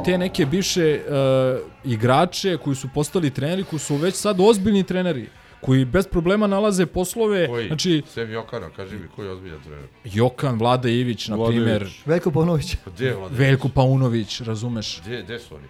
te, 0.04 0.18
neke 0.18 0.46
bivše 0.46 1.00
uh, 1.08 1.92
igrače 1.92 2.56
koji 2.56 2.76
su 2.76 2.88
postali 2.94 3.30
treneri, 3.30 3.64
koji 3.64 3.80
su 3.80 3.96
već 3.96 4.14
sad 4.14 4.40
ozbiljni 4.40 4.82
treneri 4.82 5.28
koji 5.60 5.84
bez 5.84 6.06
problema 6.06 6.46
nalaze 6.46 6.86
poslove, 6.86 7.46
Koji? 7.48 7.66
znači 7.66 8.02
Sem 8.06 8.30
Jokana, 8.30 8.70
kaži 8.70 8.96
mi, 8.96 9.08
koji 9.16 9.26
je 9.26 9.32
ozbiljan 9.32 9.60
trener? 9.62 9.84
Jokan 10.04 10.58
Vlada 10.58 10.88
Ivić, 10.88 11.28
na 11.28 11.36
Ivić. 11.52 11.92
Veljko 12.04 12.30
Paunović. 12.30 12.76
Pa 12.84 12.90
gde 12.90 13.06
je 13.06 13.14
Vlada? 13.14 13.36
Veljko 13.36 13.68
Paunović, 13.68 14.40
razumeš? 14.40 15.00
Gde, 15.06 15.22
gde 15.22 15.38
su 15.38 15.54
oni? 15.54 15.66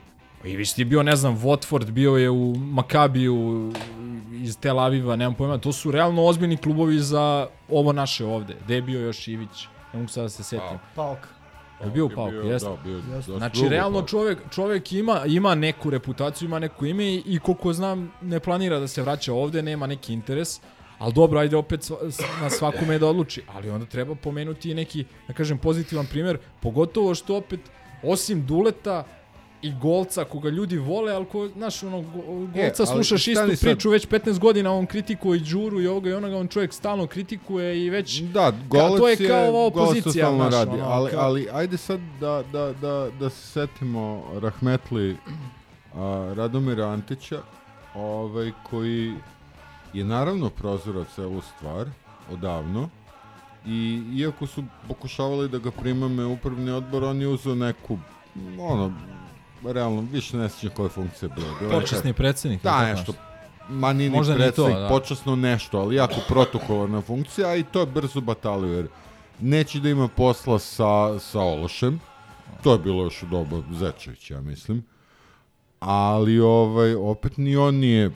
Ivić 0.52 0.72
ti 0.72 0.80
je 0.80 0.84
bio, 0.84 1.02
ne 1.02 1.16
znam, 1.16 1.38
Watford, 1.38 1.90
bio 1.90 2.16
je 2.16 2.30
u 2.30 2.54
Makabiju 2.56 3.72
iz 4.32 4.58
Tel 4.58 4.80
Aviva, 4.80 5.16
nemam 5.16 5.34
pojma, 5.34 5.58
to 5.58 5.72
su 5.72 5.90
realno 5.90 6.24
ozbiljni 6.24 6.56
klubovi 6.56 6.98
za 6.98 7.48
ovo 7.68 7.92
naše 7.92 8.24
ovde. 8.24 8.56
Gde 8.64 8.74
je 8.74 8.82
bio 8.82 9.00
još 9.00 9.28
Ivić? 9.28 9.68
Ne 9.92 9.98
mogu 9.98 10.08
sad 10.08 10.22
da 10.22 10.28
se 10.28 10.42
setim. 10.42 10.78
Paok. 10.94 11.18
Je 11.84 11.90
bio 11.90 12.06
u 12.06 12.10
Pauku, 12.10 12.34
jeste? 12.34 12.68
Da, 12.68 12.76
bio, 12.84 13.00
dosta 13.00 13.38
Znači, 13.38 13.68
realno 13.68 14.02
čovjek, 14.02 14.38
čovjek 14.50 14.92
ima, 14.92 15.22
ima 15.26 15.54
neku 15.54 15.90
reputaciju, 15.90 16.46
ima 16.46 16.58
neko 16.58 16.86
ime 16.86 17.04
i, 17.04 17.22
i 17.26 17.38
koliko 17.38 17.72
znam 17.72 18.12
ne 18.22 18.40
planira 18.40 18.78
da 18.78 18.88
se 18.88 19.02
vraća 19.02 19.32
ovde, 19.32 19.62
nema 19.62 19.86
neki 19.86 20.12
interes. 20.12 20.60
Ali 20.98 21.12
dobro, 21.12 21.38
ajde 21.38 21.56
opet 21.56 21.80
sva- 21.80 22.12
na 22.40 22.50
svakome 22.50 22.98
da 22.98 23.06
odluči. 23.06 23.42
Ali 23.54 23.70
onda 23.70 23.86
treba 23.86 24.14
pomenuti 24.14 24.70
i 24.70 24.74
neki, 24.74 25.04
da 25.28 25.34
kažem, 25.34 25.58
pozitivan 25.58 26.06
primjer, 26.06 26.38
pogotovo 26.62 27.14
što 27.14 27.36
opet, 27.36 27.60
osim 28.02 28.46
Duleta 28.46 29.04
i 29.62 29.72
Golca, 29.72 30.24
koga 30.24 30.48
ljudi 30.48 30.76
vole, 30.78 31.12
ali 31.12 31.26
ko, 31.26 31.48
znaš, 31.48 31.82
ono, 31.82 32.00
Go- 32.02 32.22
Golca 32.54 32.82
ali 32.82 32.86
slušaš 32.86 33.28
istu 33.28 33.46
sad. 33.46 33.60
priču 33.60 33.90
već 33.90 34.08
15 34.08 34.38
godina, 34.38 34.72
on 34.72 34.86
kritikuje 34.86 35.36
i 35.36 35.42
Đuru 35.42 35.80
i 35.80 35.86
ovoga 35.86 36.10
i 36.10 36.14
onoga, 36.14 36.36
on 36.36 36.48
čovjek 36.48 36.72
stalno 36.72 37.06
kritikuje 37.06 37.84
i 37.84 37.90
već... 37.90 38.20
Da, 38.20 38.52
Ka- 38.70 38.98
to 38.98 39.08
je 39.08 39.28
kao 39.28 39.48
ova 39.48 39.66
opozicija, 39.66 40.34
znaš, 40.34 40.52
radi, 40.52 40.70
ono, 40.70 40.84
ali, 40.84 41.10
kao- 41.10 41.20
ali 41.20 41.48
ajde 41.52 41.76
sad 41.76 42.00
da, 42.20 42.42
da, 42.52 42.72
da, 42.72 43.08
da 43.20 43.30
se 43.30 43.46
setimo 43.46 44.22
Rahmetli 44.34 45.16
a, 45.94 46.32
Radomira 46.36 46.86
Antića, 46.86 47.40
ovaj, 47.94 48.52
koji 48.62 49.14
je 49.92 50.04
naravno 50.04 50.50
prozorao 50.50 51.04
celu 51.04 51.40
stvar 51.40 51.86
odavno 52.32 52.88
i 53.66 54.02
iako 54.16 54.46
su 54.46 54.64
pokušavali 54.88 55.48
da 55.48 55.58
ga 55.58 55.70
primame 55.70 56.24
u 56.24 56.32
upravni 56.32 56.70
odbor, 56.70 57.04
on 57.04 57.20
je 57.20 57.28
uzeo 57.28 57.54
neku, 57.54 57.98
ono, 58.60 58.92
realno, 59.72 60.06
više 60.12 60.36
ne 60.36 60.48
sjećam 60.48 60.70
koja 60.76 60.84
je 60.84 60.90
funkcija 60.90 61.28
bila. 61.28 61.48
Bila 61.60 61.74
je 61.74 61.80
Počasni 61.80 62.12
predsjednik. 62.12 62.64
ili 62.64 62.72
Da, 62.72 62.94
nešto. 62.94 63.12
Ma 63.68 63.92
ni 63.92 64.10
ni 64.10 64.16
to, 64.16 64.34
predsjednik, 64.34 64.76
da. 64.76 64.88
počasno 64.88 65.36
nešto, 65.36 65.78
ali 65.78 65.96
jako 65.96 66.14
protokolarna 66.28 67.00
funkcija, 67.00 67.56
i 67.56 67.62
to 67.62 67.80
je 67.80 67.86
brzo 67.86 68.20
batalio, 68.20 68.76
jer 68.76 68.88
neće 69.40 69.80
da 69.80 69.88
ima 69.88 70.08
posla 70.08 70.58
sa, 70.58 71.18
sa 71.18 71.40
Ološem, 71.40 72.00
to 72.62 72.72
je 72.72 72.78
bilo 72.78 73.04
još 73.04 73.22
u 73.22 73.26
dobu 73.26 73.62
Zečevića, 73.72 74.34
ja 74.34 74.40
mislim, 74.40 74.84
ali 75.80 76.40
ovaj, 76.40 76.94
opet 76.94 77.36
ni 77.36 77.56
on 77.56 77.74
nije 77.74 78.10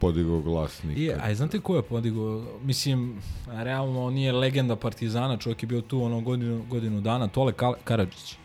podigao 0.00 0.40
glas 0.40 0.82
nikad. 0.82 1.02
I, 1.02 1.12
a 1.30 1.34
znate 1.34 1.60
ko 1.60 1.76
je 1.76 1.82
podigao? 1.82 2.44
Mislim, 2.62 3.20
realno 3.46 4.04
on 4.04 4.14
nije 4.14 4.32
legenda 4.32 4.76
Partizana, 4.76 5.36
čovjek 5.36 5.62
je 5.62 5.66
bio 5.66 5.80
tu 5.80 6.02
ono 6.02 6.20
godinu, 6.20 6.64
godinu 6.70 7.00
dana, 7.00 7.28
Tole 7.28 7.52
Kal 7.52 7.74
Karadžić. 7.84 8.36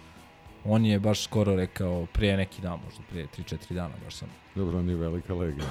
On 0.65 0.85
je 0.85 0.99
baš 0.99 1.23
skoro 1.23 1.55
rekao 1.55 2.05
prije 2.05 2.37
neki 2.37 2.61
dan, 2.61 2.79
možda 2.85 3.01
prije 3.09 3.27
3-4 3.27 3.73
dana, 3.73 3.93
baš 4.03 4.15
sam. 4.15 4.29
Dobro, 4.55 4.79
on 4.79 4.89
je 4.89 4.95
velika 4.95 5.33
legenda. 5.33 5.65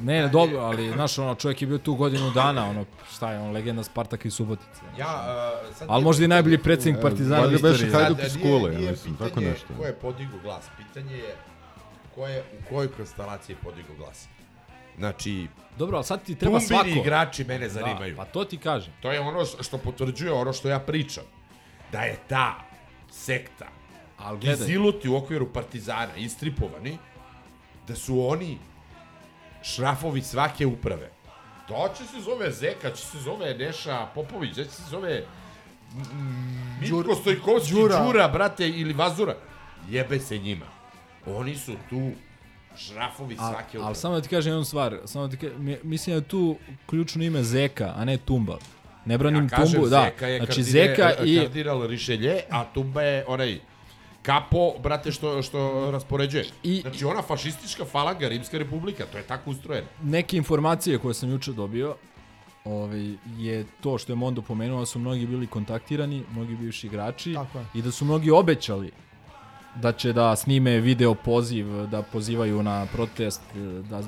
Ne, 0.00 0.22
ne, 0.22 0.28
dobro, 0.28 0.58
ali 0.58 0.90
znaš, 0.90 1.18
ono, 1.18 1.34
čovjek 1.34 1.62
je 1.62 1.68
bio 1.68 1.78
tu 1.78 1.94
godinu 1.94 2.30
dana, 2.30 2.70
ono, 2.70 2.84
šta 3.12 3.32
je 3.32 3.38
on, 3.40 3.50
legenda 3.50 3.82
Spartaka 3.82 4.28
i 4.28 4.30
Subotice. 4.30 4.80
Ja, 4.98 5.24
uh, 5.68 5.76
sad 5.76 5.88
Ali 5.90 6.00
je 6.00 6.04
možda 6.04 6.24
i 6.24 6.28
najbolji 6.28 6.58
predsjednik 6.58 7.02
Partizana 7.02 7.46
u 7.46 7.52
istoriji. 7.52 7.90
Hajduk 7.90 8.18
iz 8.20 8.36
nije- 8.36 8.42
Kule, 8.50 8.72
ja 8.72 8.78
nije 8.78 8.90
mislim, 8.90 9.16
tako 9.16 9.40
nešto. 9.40 9.66
Ko 9.78 9.84
je 9.84 9.92
podigao 9.92 10.38
glas? 10.42 10.64
Pitanje 10.76 11.16
je 11.16 11.34
ko 12.14 12.26
je, 12.26 12.40
u 12.52 12.68
kojoj 12.68 12.88
konstelaciji 12.88 13.54
je 13.54 13.60
podigao 13.62 13.96
glas. 13.96 14.28
Znači, 14.98 15.46
Dobro, 15.78 15.96
ali 15.96 16.04
sad 16.04 16.22
ti 16.22 16.34
treba 16.34 16.60
svako. 16.60 16.88
igrači 16.88 17.44
mene 17.44 17.68
zanimaju. 17.68 18.14
Da, 18.14 18.16
pa 18.16 18.24
to 18.24 18.44
ti 18.44 18.58
kažem. 18.58 18.92
To 19.00 19.12
je 19.12 19.20
ono 19.20 19.44
što 19.44 19.78
potvrđuje 19.78 20.32
ono 20.32 20.52
što 20.52 20.68
ja 20.68 20.78
pričam. 20.78 21.24
Da 21.92 22.00
je 22.00 22.16
ta 22.28 22.54
sekta 23.10 23.66
Ali 24.18 24.36
i 24.36 24.40
gledaj, 24.40 24.66
ziluti 24.66 25.08
u 25.08 25.16
okviru 25.16 25.48
partizana 25.48 26.16
istripovani, 26.16 26.98
da 27.88 27.94
su 27.96 28.28
oni 28.28 28.58
šrafovi 29.64 30.22
svake 30.22 30.66
uprave. 30.66 31.10
To 31.68 31.88
će 31.90 32.04
se 32.04 32.20
zove 32.20 32.50
Zeka, 32.50 32.90
će 32.90 33.04
se 33.04 33.18
zove 33.18 33.54
Neša 33.54 34.06
Popović, 34.06 34.54
će 34.54 34.64
se 34.64 34.82
zove 34.82 35.24
mm, 35.92 36.78
Mitko 36.80 37.14
Stojkovski, 37.14 37.72
Đura. 37.72 38.04
Đura. 38.04 38.28
brate, 38.28 38.68
ili 38.68 38.92
Vazura. 38.92 39.34
Jebe 39.88 40.20
se 40.20 40.38
njima. 40.38 40.66
Oni 41.28 41.56
su 41.56 41.72
tu 41.90 42.10
šrafovi 42.76 43.34
A, 43.34 43.50
svake 43.50 43.68
uprave. 43.68 43.86
ali 43.86 43.94
samo 43.94 44.14
da 44.14 44.20
ti 44.20 44.28
kažem 44.28 44.52
jednu 44.52 44.64
stvar, 44.64 44.98
samo 45.04 45.26
da 45.26 45.30
ti 45.30 45.36
kažem, 45.38 45.64
mi- 45.64 45.78
mislim 45.82 46.14
da 46.14 46.18
je 46.18 46.28
tu 46.28 46.56
ključno 46.86 47.24
ime 47.24 47.42
Zeka, 47.42 47.92
a 47.96 48.04
ne 48.04 48.16
Tumba. 48.16 48.58
Ne 49.04 49.18
branim 49.18 49.44
ja 49.44 49.48
kažem, 49.48 49.72
Tumbu, 49.72 49.88
da. 49.88 50.04
Zeka 50.04 50.26
je 50.26 50.38
Znači 50.38 50.52
kardine- 50.52 50.64
Zeka 50.86 51.14
i 51.16 51.38
kardinal 51.38 51.86
Rišelje, 51.86 52.40
a 52.50 52.64
Tumba 52.64 53.02
je 53.02 53.24
onaj 53.28 53.58
kapo, 54.24 54.72
brate, 54.82 55.12
što, 55.12 55.42
što 55.42 55.90
raspoređuje. 55.90 56.44
I- 56.62 56.80
znači, 56.80 57.04
ona 57.04 57.22
fašistička 57.22 57.84
falanga 57.84 58.28
Rimska 58.28 58.58
republika, 58.58 59.04
to 59.12 59.18
je 59.18 59.24
tako 59.26 59.50
ustrojeno. 59.50 59.86
neke 60.02 60.36
informacije 60.36 60.98
koje 60.98 61.14
sam 61.14 61.30
juče 61.30 61.52
dobio 61.52 61.96
ovaj, 62.64 63.14
je 63.38 63.64
to 63.80 63.98
što 63.98 64.12
je 64.12 64.16
Mondo 64.16 64.42
pomenuo 64.42 64.80
da 64.80 64.86
su 64.86 64.98
mnogi 64.98 65.26
bili 65.26 65.46
kontaktirani, 65.46 66.22
mnogi 66.32 66.56
bivši 66.56 66.86
igrači 66.86 67.36
i 67.74 67.82
da 67.82 67.90
su 67.90 68.04
mnogi 68.04 68.30
obećali 68.30 68.90
da 69.74 69.92
će 69.92 70.12
da 70.12 70.36
snime 70.36 70.80
video 70.80 71.14
poziv, 71.14 71.86
da 71.86 72.02
pozivaju 72.02 72.62
na 72.62 72.86
protest, 72.92 73.40
da 73.90 74.02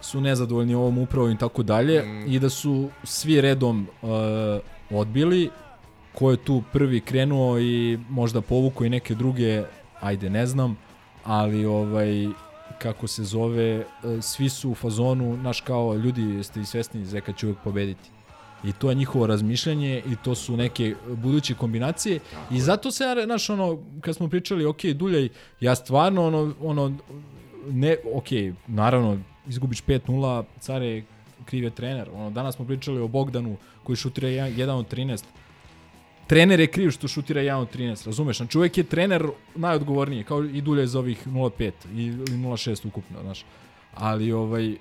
su 0.00 0.20
nezadovoljni 0.20 0.74
ovom 0.74 0.98
upravom 0.98 1.30
i 1.30 1.38
tako 1.38 1.62
dalje 1.62 2.24
i 2.26 2.38
da 2.38 2.48
su 2.50 2.88
svi 3.04 3.40
redom 3.40 3.86
uh, 4.02 4.08
odbili 4.90 5.50
ko 6.14 6.30
je 6.30 6.36
tu 6.36 6.62
prvi 6.72 7.00
krenuo 7.00 7.58
i 7.58 7.98
možda 8.08 8.40
povukao 8.40 8.84
i 8.84 8.90
neke 8.90 9.14
druge, 9.14 9.62
ajde 10.00 10.30
ne 10.30 10.46
znam, 10.46 10.76
ali 11.24 11.64
ovaj 11.64 12.26
kako 12.78 13.06
se 13.06 13.24
zove, 13.24 13.64
e, 13.64 13.84
svi 14.22 14.48
su 14.48 14.70
u 14.70 14.74
fazonu, 14.74 15.36
naš 15.36 15.60
kao 15.60 15.94
ljudi, 15.94 16.22
jeste 16.22 16.60
i 16.60 16.64
svesni, 16.64 17.06
Zeka 17.06 17.32
će 17.32 17.46
uvijek 17.46 17.58
pobediti. 17.64 18.10
I 18.64 18.72
to 18.72 18.90
je 18.90 18.94
njihovo 18.94 19.26
razmišljanje 19.26 20.02
i 20.06 20.16
to 20.24 20.34
su 20.34 20.56
neke 20.56 20.94
buduće 21.08 21.54
kombinacije. 21.54 22.20
I 22.50 22.60
zato 22.60 22.90
se, 22.90 23.04
ja, 23.04 23.24
znaš, 23.24 23.50
ono, 23.50 23.78
kad 24.00 24.14
smo 24.16 24.28
pričali, 24.28 24.64
ok, 24.64 24.84
Duljaj, 24.84 25.28
ja 25.60 25.74
stvarno, 25.74 26.26
ono, 26.26 26.54
ono, 26.60 26.92
ne, 27.70 27.96
ok, 28.14 28.26
naravno, 28.66 29.18
izgubiš 29.48 29.82
5-0, 29.84 30.44
care, 30.60 31.02
kriv 31.44 31.64
je 31.64 31.70
trener. 31.70 32.10
Ono, 32.14 32.30
danas 32.30 32.54
smo 32.54 32.64
pričali 32.64 33.00
o 33.00 33.08
Bogdanu 33.08 33.56
koji 33.82 33.96
šutira 33.96 34.28
1 34.28 34.70
od 34.70 34.92
13. 34.92 35.24
Trener 36.32 36.60
je 36.60 36.66
kriv 36.66 36.90
što 36.90 37.08
šutira 37.08 37.40
1 37.40 37.54
od 37.54 37.74
13, 37.74 38.06
razumeš? 38.06 38.36
Znači 38.36 38.58
uvek 38.58 38.78
je 38.78 38.84
trener 38.84 39.26
najodgovorniji, 39.54 40.24
kao 40.24 40.44
i 40.44 40.60
dulje 40.60 40.86
za 40.86 40.98
ovih 40.98 41.26
0,5 41.26 41.72
ili 41.92 42.38
0,6 42.38 42.86
ukupno, 42.88 43.18
znaš. 43.22 43.44
Ali 43.94 44.32
ovaj, 44.32 44.76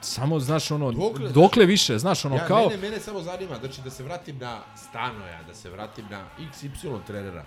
samo, 0.00 0.40
znaš, 0.40 0.70
ono, 0.70 0.92
dokle, 0.92 1.28
dokle 1.28 1.66
više, 1.66 1.98
znaš, 1.98 2.24
ono, 2.24 2.36
ja, 2.36 2.46
kao... 2.46 2.68
Mene, 2.68 2.82
mene 2.82 3.00
samo 3.00 3.22
zanima, 3.22 3.56
znači 3.60 3.80
da 3.84 3.90
se 3.90 4.02
vratim 4.02 4.38
na 4.38 4.60
Stanoja, 4.76 5.42
da 5.42 5.54
se 5.54 5.70
vratim 5.70 6.04
na 6.10 6.24
XY 6.38 6.98
trenera, 7.06 7.44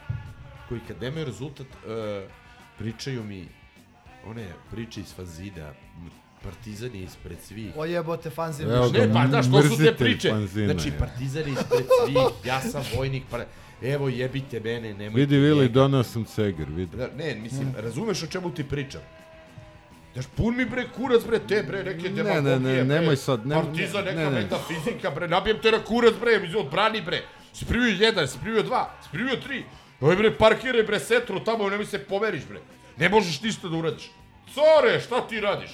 koji 0.70 0.82
kad 0.88 1.02
nemaju 1.02 1.26
rezultat, 1.26 1.68
uh, 1.68 2.30
pričaju 2.78 3.24
mi 3.24 3.48
one 4.26 4.48
priče 4.72 5.02
iz 5.02 5.14
fanzina, 5.16 5.74
Partizan 6.44 6.96
je 6.96 7.04
ispred 7.04 7.38
svih. 7.42 7.72
O 7.76 7.86
jebote, 7.86 8.30
fanzin. 8.30 8.72
Evo 8.72 8.90
ga, 8.90 9.00
Ne, 9.00 9.14
pa 9.14 9.28
znaš, 9.28 9.46
to 9.48 9.62
su 9.64 9.78
te 9.78 9.94
priče. 9.94 10.30
fanzina 10.30 10.74
Znači. 10.74 10.92
Partizan 10.92 11.42
je 11.42 11.52
ispred 11.52 11.86
svih, 11.98 12.18
ja 12.46 12.62
sam 12.62 12.84
vojnik, 12.96 13.24
pa 13.30 13.40
evo 13.84 14.10
jebite 14.10 14.60
mene, 14.60 14.90
nemojte 14.90 15.20
Vidi, 15.20 15.38
Vili, 15.38 15.70
donao 15.70 16.04
sam 16.04 16.26
ceger, 16.26 16.66
vidi. 16.70 16.98
Da, 16.98 17.08
ne, 17.10 17.36
mislim, 17.36 17.74
razumeš 17.78 18.24
o 18.24 18.28
čemu 18.28 18.52
ti 18.52 18.64
pričam? 18.64 19.02
Znaš, 20.14 20.26
pun 20.28 20.56
mi 20.56 20.66
bre 20.66 20.86
kurac 20.88 21.24
bre 21.24 21.40
te 21.40 21.64
bre 21.64 21.84
neke 21.86 22.04
Ne, 22.04 22.10
demagogije 22.14 22.42
ne, 22.44 22.60
ne, 22.62 22.74
bre. 22.76 22.84
nemoj 22.86 23.16
sad, 23.18 23.48
ne- 23.48 23.56
Partizan 23.56 24.06
ne, 24.06 24.12
neka 24.14 24.30
ne. 24.30 24.42
metafizika 24.42 25.10
bre, 25.12 25.28
nabijem 25.28 25.60
te 25.60 25.72
na 25.72 25.80
kurac 25.80 26.14
bre, 26.16 26.40
mi 26.40 26.56
odbrani 26.56 27.02
bre. 27.02 27.22
Si 27.54 27.66
primio 27.66 27.96
jedan, 27.98 28.28
si 28.28 28.38
primio 28.40 28.64
dva, 28.64 28.94
si 29.04 29.10
primio 29.12 29.36
tri. 29.38 29.64
Ovaj 30.02 30.16
bre 30.16 30.32
parkiraj 30.34 30.84
bre 30.84 31.00
setru 31.00 31.40
tamo, 31.40 31.70
nemoj 31.70 31.86
se 31.86 32.00
pomeriš 32.00 32.44
bre. 32.46 32.60
Ne 32.98 33.10
možeš 33.10 33.42
ništa 33.42 33.68
da 33.68 33.78
uradiš. 33.78 34.12
Core, 34.48 35.00
šta 35.00 35.28
ti 35.28 35.40
radiš? 35.40 35.72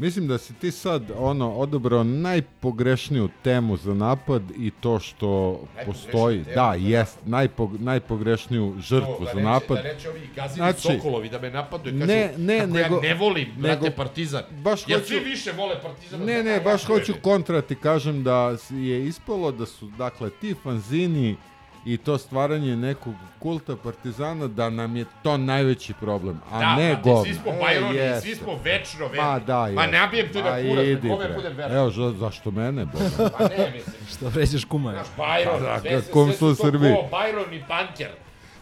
Mislim 0.00 0.28
da 0.28 0.38
si 0.38 0.54
ti 0.54 0.70
sad 0.70 1.02
ono 1.18 1.52
odabrao 1.52 2.04
najpogrešniju 2.04 3.28
temu 3.42 3.76
za 3.76 3.94
napad 3.94 4.42
i 4.58 4.70
to 4.72 4.98
što 4.98 5.60
postoji. 5.86 6.44
temu 6.44 6.54
Da, 6.54 6.74
jest, 6.74 7.18
najpo, 7.26 7.70
najpogrešniju 7.78 8.74
žrtvu 8.80 9.16
da 9.20 9.32
za 9.34 9.40
napad. 9.40 9.76
Da 9.76 9.82
neće 9.84 10.08
ovi 10.10 10.20
gazini 10.36 10.56
Znači, 10.56 10.80
Sokolovi 10.80 11.28
da 11.28 11.40
me 11.40 11.50
napadu 11.50 11.88
i 11.88 11.92
kažu 11.92 12.06
ne, 12.06 12.32
ne, 12.38 12.58
kako 12.58 12.72
nego- 12.72 12.94
ja 12.96 13.00
ne 13.02 13.14
volim, 13.14 13.48
brate, 13.56 13.82
nego- 13.82 13.96
Partizan. 13.96 14.42
baš 14.52 14.80
Jer 14.86 14.98
hoću- 14.98 15.06
svi 15.08 15.18
više 15.20 15.52
vole 15.52 15.82
Partizan. 15.82 16.20
Ne, 16.20 16.42
ne, 16.42 16.60
baš 16.60 16.84
hoću 16.84 17.12
kontra 17.22 17.62
ti 17.62 17.74
kažem 17.74 18.22
da 18.22 18.56
je 18.70 19.06
ispalo 19.06 19.52
da 19.52 19.66
su, 19.66 19.86
dakle, 19.88 20.30
ti 20.30 20.54
fanzini 20.62 21.36
i 21.84 21.96
to 21.96 22.18
stvaranje 22.18 22.76
nekog 22.76 23.14
kulta 23.38 23.76
partizana, 23.76 24.46
da 24.46 24.70
nam 24.70 24.96
je 24.96 25.04
to 25.22 25.36
najveći 25.36 25.94
problem, 25.94 26.40
a 26.50 26.58
da, 26.60 26.76
ne 26.76 26.96
govno. 27.02 27.24
Svi 27.24 27.34
smo 27.34 27.52
E, 27.52 27.58
Bajroni, 27.60 27.96
jeste. 27.96 28.20
svi 28.20 28.34
smo 28.34 28.58
večno 28.64 29.06
verni. 29.06 29.22
Ma 29.22 29.38
da, 29.38 29.58
Ma 29.58 29.66
jeste. 29.82 29.86
nabijem 29.90 30.32
te 30.32 30.38
na 30.38 30.50
Ma 30.50 30.56
kurac, 30.62 30.86
idi, 30.86 31.08
kome 31.08 31.24
bre. 31.24 31.34
budem 31.34 31.52
veran. 31.52 31.76
Evo, 31.76 31.90
za, 31.90 32.12
zašto 32.12 32.50
mene, 32.50 32.84
boga? 32.84 33.30
Pa 33.38 33.48
ne, 33.48 33.70
mislim. 33.70 34.06
Što 34.08 34.28
vređaš 34.28 34.64
kuma. 34.64 34.92
Znaš, 34.92 35.06
Bajron, 35.16 35.62
Da, 35.62 35.80
sve, 35.80 35.90
da, 35.90 36.02
se, 36.02 36.10
kom 36.10 36.28
sve 36.28 36.54
su 36.54 36.62
to 36.62 36.70
ko 36.70 37.08
Bajron 37.10 37.54
i 37.54 37.62
Panter. 37.68 38.10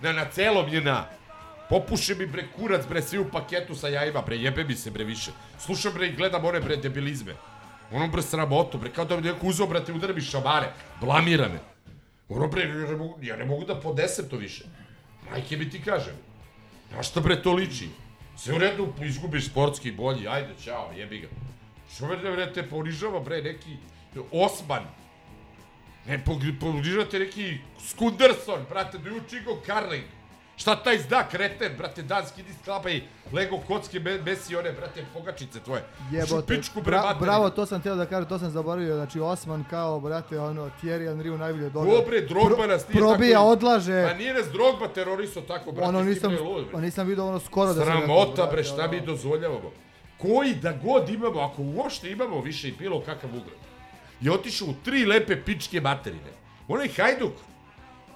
Na, 0.02 0.12
na 0.12 0.24
celom 0.24 0.68
je 0.68 0.80
na. 0.80 1.04
Popuše 1.68 2.14
mi 2.14 2.26
bre 2.26 2.44
kurac 2.50 2.88
bre 2.88 3.02
svi 3.02 3.18
u 3.18 3.30
paketu 3.30 3.74
sa 3.74 3.88
jajima 3.88 4.22
bre 4.22 4.36
jebe 4.36 4.64
mi 4.64 4.74
se 4.74 4.90
bre 4.90 5.04
više. 5.04 5.30
Slušam 5.58 5.92
bre 5.94 6.06
i 6.06 6.12
gledam 6.12 6.44
one 6.44 6.60
bre 6.60 6.76
debilizme. 6.76 7.32
Ono 7.92 8.08
bre 8.08 8.22
sramotu 8.22 8.78
bre 8.78 8.90
kao 8.90 9.04
da 9.04 9.16
mi 9.16 9.22
neko 9.22 9.46
uzeo 9.46 9.66
brate 9.66 9.92
udara 9.92 10.12
mi 10.12 10.20
šamare. 10.20 10.66
Blamira 11.00 11.48
me. 11.48 11.58
Ono 12.28 12.48
bre 12.48 12.62
ja 12.62 12.68
ne 12.68 12.96
mogu, 12.96 13.18
ja 13.22 13.36
ne 13.36 13.44
mogu 13.44 13.64
da 13.64 13.80
podesem 13.80 14.28
to 14.28 14.36
više. 14.36 14.64
Majke 15.30 15.56
mi 15.56 15.70
ti 15.70 15.82
kažem. 15.82 16.14
Na 16.92 17.02
šta 17.02 17.20
bre 17.20 17.42
to 17.42 17.52
liči? 17.52 17.88
Sve 18.36 18.54
u 18.54 18.58
redu, 18.58 18.92
izgubiš 19.02 19.46
sportski 19.46 19.92
bolji, 19.92 20.28
ajde, 20.28 20.54
čao, 20.64 20.90
jebi 20.96 21.18
ga. 21.18 21.28
Što 21.94 22.06
bre, 22.06 22.16
bre, 22.32 22.52
te 22.52 22.68
ponižava, 22.68 23.20
bre, 23.20 23.42
neki 23.42 23.76
Osman. 24.32 24.84
Ne, 26.06 26.24
pog- 26.24 26.58
ponižavate 26.60 27.18
neki 27.18 27.58
Skunderson, 27.88 28.64
brate, 28.68 28.98
do 28.98 29.10
you 29.10 29.20
Chico 29.28 29.60
Carling. 29.66 30.04
Šta 30.58 30.76
taj 30.76 30.98
zda, 30.98 31.28
kreten, 31.30 31.72
brate, 31.78 32.02
danski 32.02 32.40
idi 32.40 32.52
sklapa 32.62 32.90
i 32.90 33.02
Lego 33.32 33.58
kocke, 33.66 34.00
me, 34.00 34.18
mesi 34.18 34.56
one, 34.56 34.72
brate, 34.72 35.04
pogačice 35.14 35.60
tvoje. 35.60 35.84
Jebote, 36.10 36.54
Šupičku, 36.54 36.80
bre, 36.80 36.90
bra, 36.90 37.16
bravo, 37.20 37.50
to 37.50 37.66
sam 37.66 37.80
htio 37.80 37.94
da 37.94 38.06
kažem, 38.06 38.28
to 38.28 38.38
sam 38.38 38.50
zaboravio, 38.50 38.94
znači 38.96 39.20
Osman 39.20 39.64
kao, 39.70 40.00
brate, 40.00 40.40
ono, 40.40 40.70
Thierry 40.82 41.08
Henry 41.08 41.34
u 41.34 41.38
najbolje 41.38 41.70
doga. 41.70 41.90
Dobre, 41.90 42.20
Drogba 42.20 42.66
nas 42.66 42.88
nije 42.88 43.00
probija, 43.00 43.38
tako... 43.38 43.48
odlaže. 43.48 44.06
Pa 44.08 44.14
nije 44.14 44.34
nas 44.34 44.46
Drogba 44.52 44.88
teroriso 44.88 45.40
tako, 45.40 45.72
brate, 45.72 45.88
ono 45.88 46.02
nisam, 46.02 46.32
lud, 46.32 46.64
bre. 46.64 46.72
pa 46.72 46.80
nisam 46.80 47.06
vidio 47.06 47.26
ono 47.26 47.40
skoro 47.40 47.74
da 47.74 47.84
sam 47.84 47.84
Sramota, 47.84 48.46
bre, 48.46 48.64
šta 48.64 48.82
ono. 48.82 48.92
mi 48.92 49.00
dozvoljavamo? 49.00 49.70
Koji 50.18 50.54
da 50.54 50.72
god 50.72 51.08
imamo, 51.08 51.40
ako 51.40 51.62
uopšte 51.62 52.10
imamo 52.10 52.40
više 52.40 52.68
i 52.68 52.72
bilo 52.78 53.00
kakav 53.00 53.30
ugled, 53.30 53.58
je 54.20 54.32
otišao 54.32 54.68
u 54.68 54.74
tri 54.84 55.04
lepe 55.06 55.44
pičke 55.44 55.80
materine. 55.80 56.32
Onaj 56.68 56.88
Hajduk, 56.88 57.32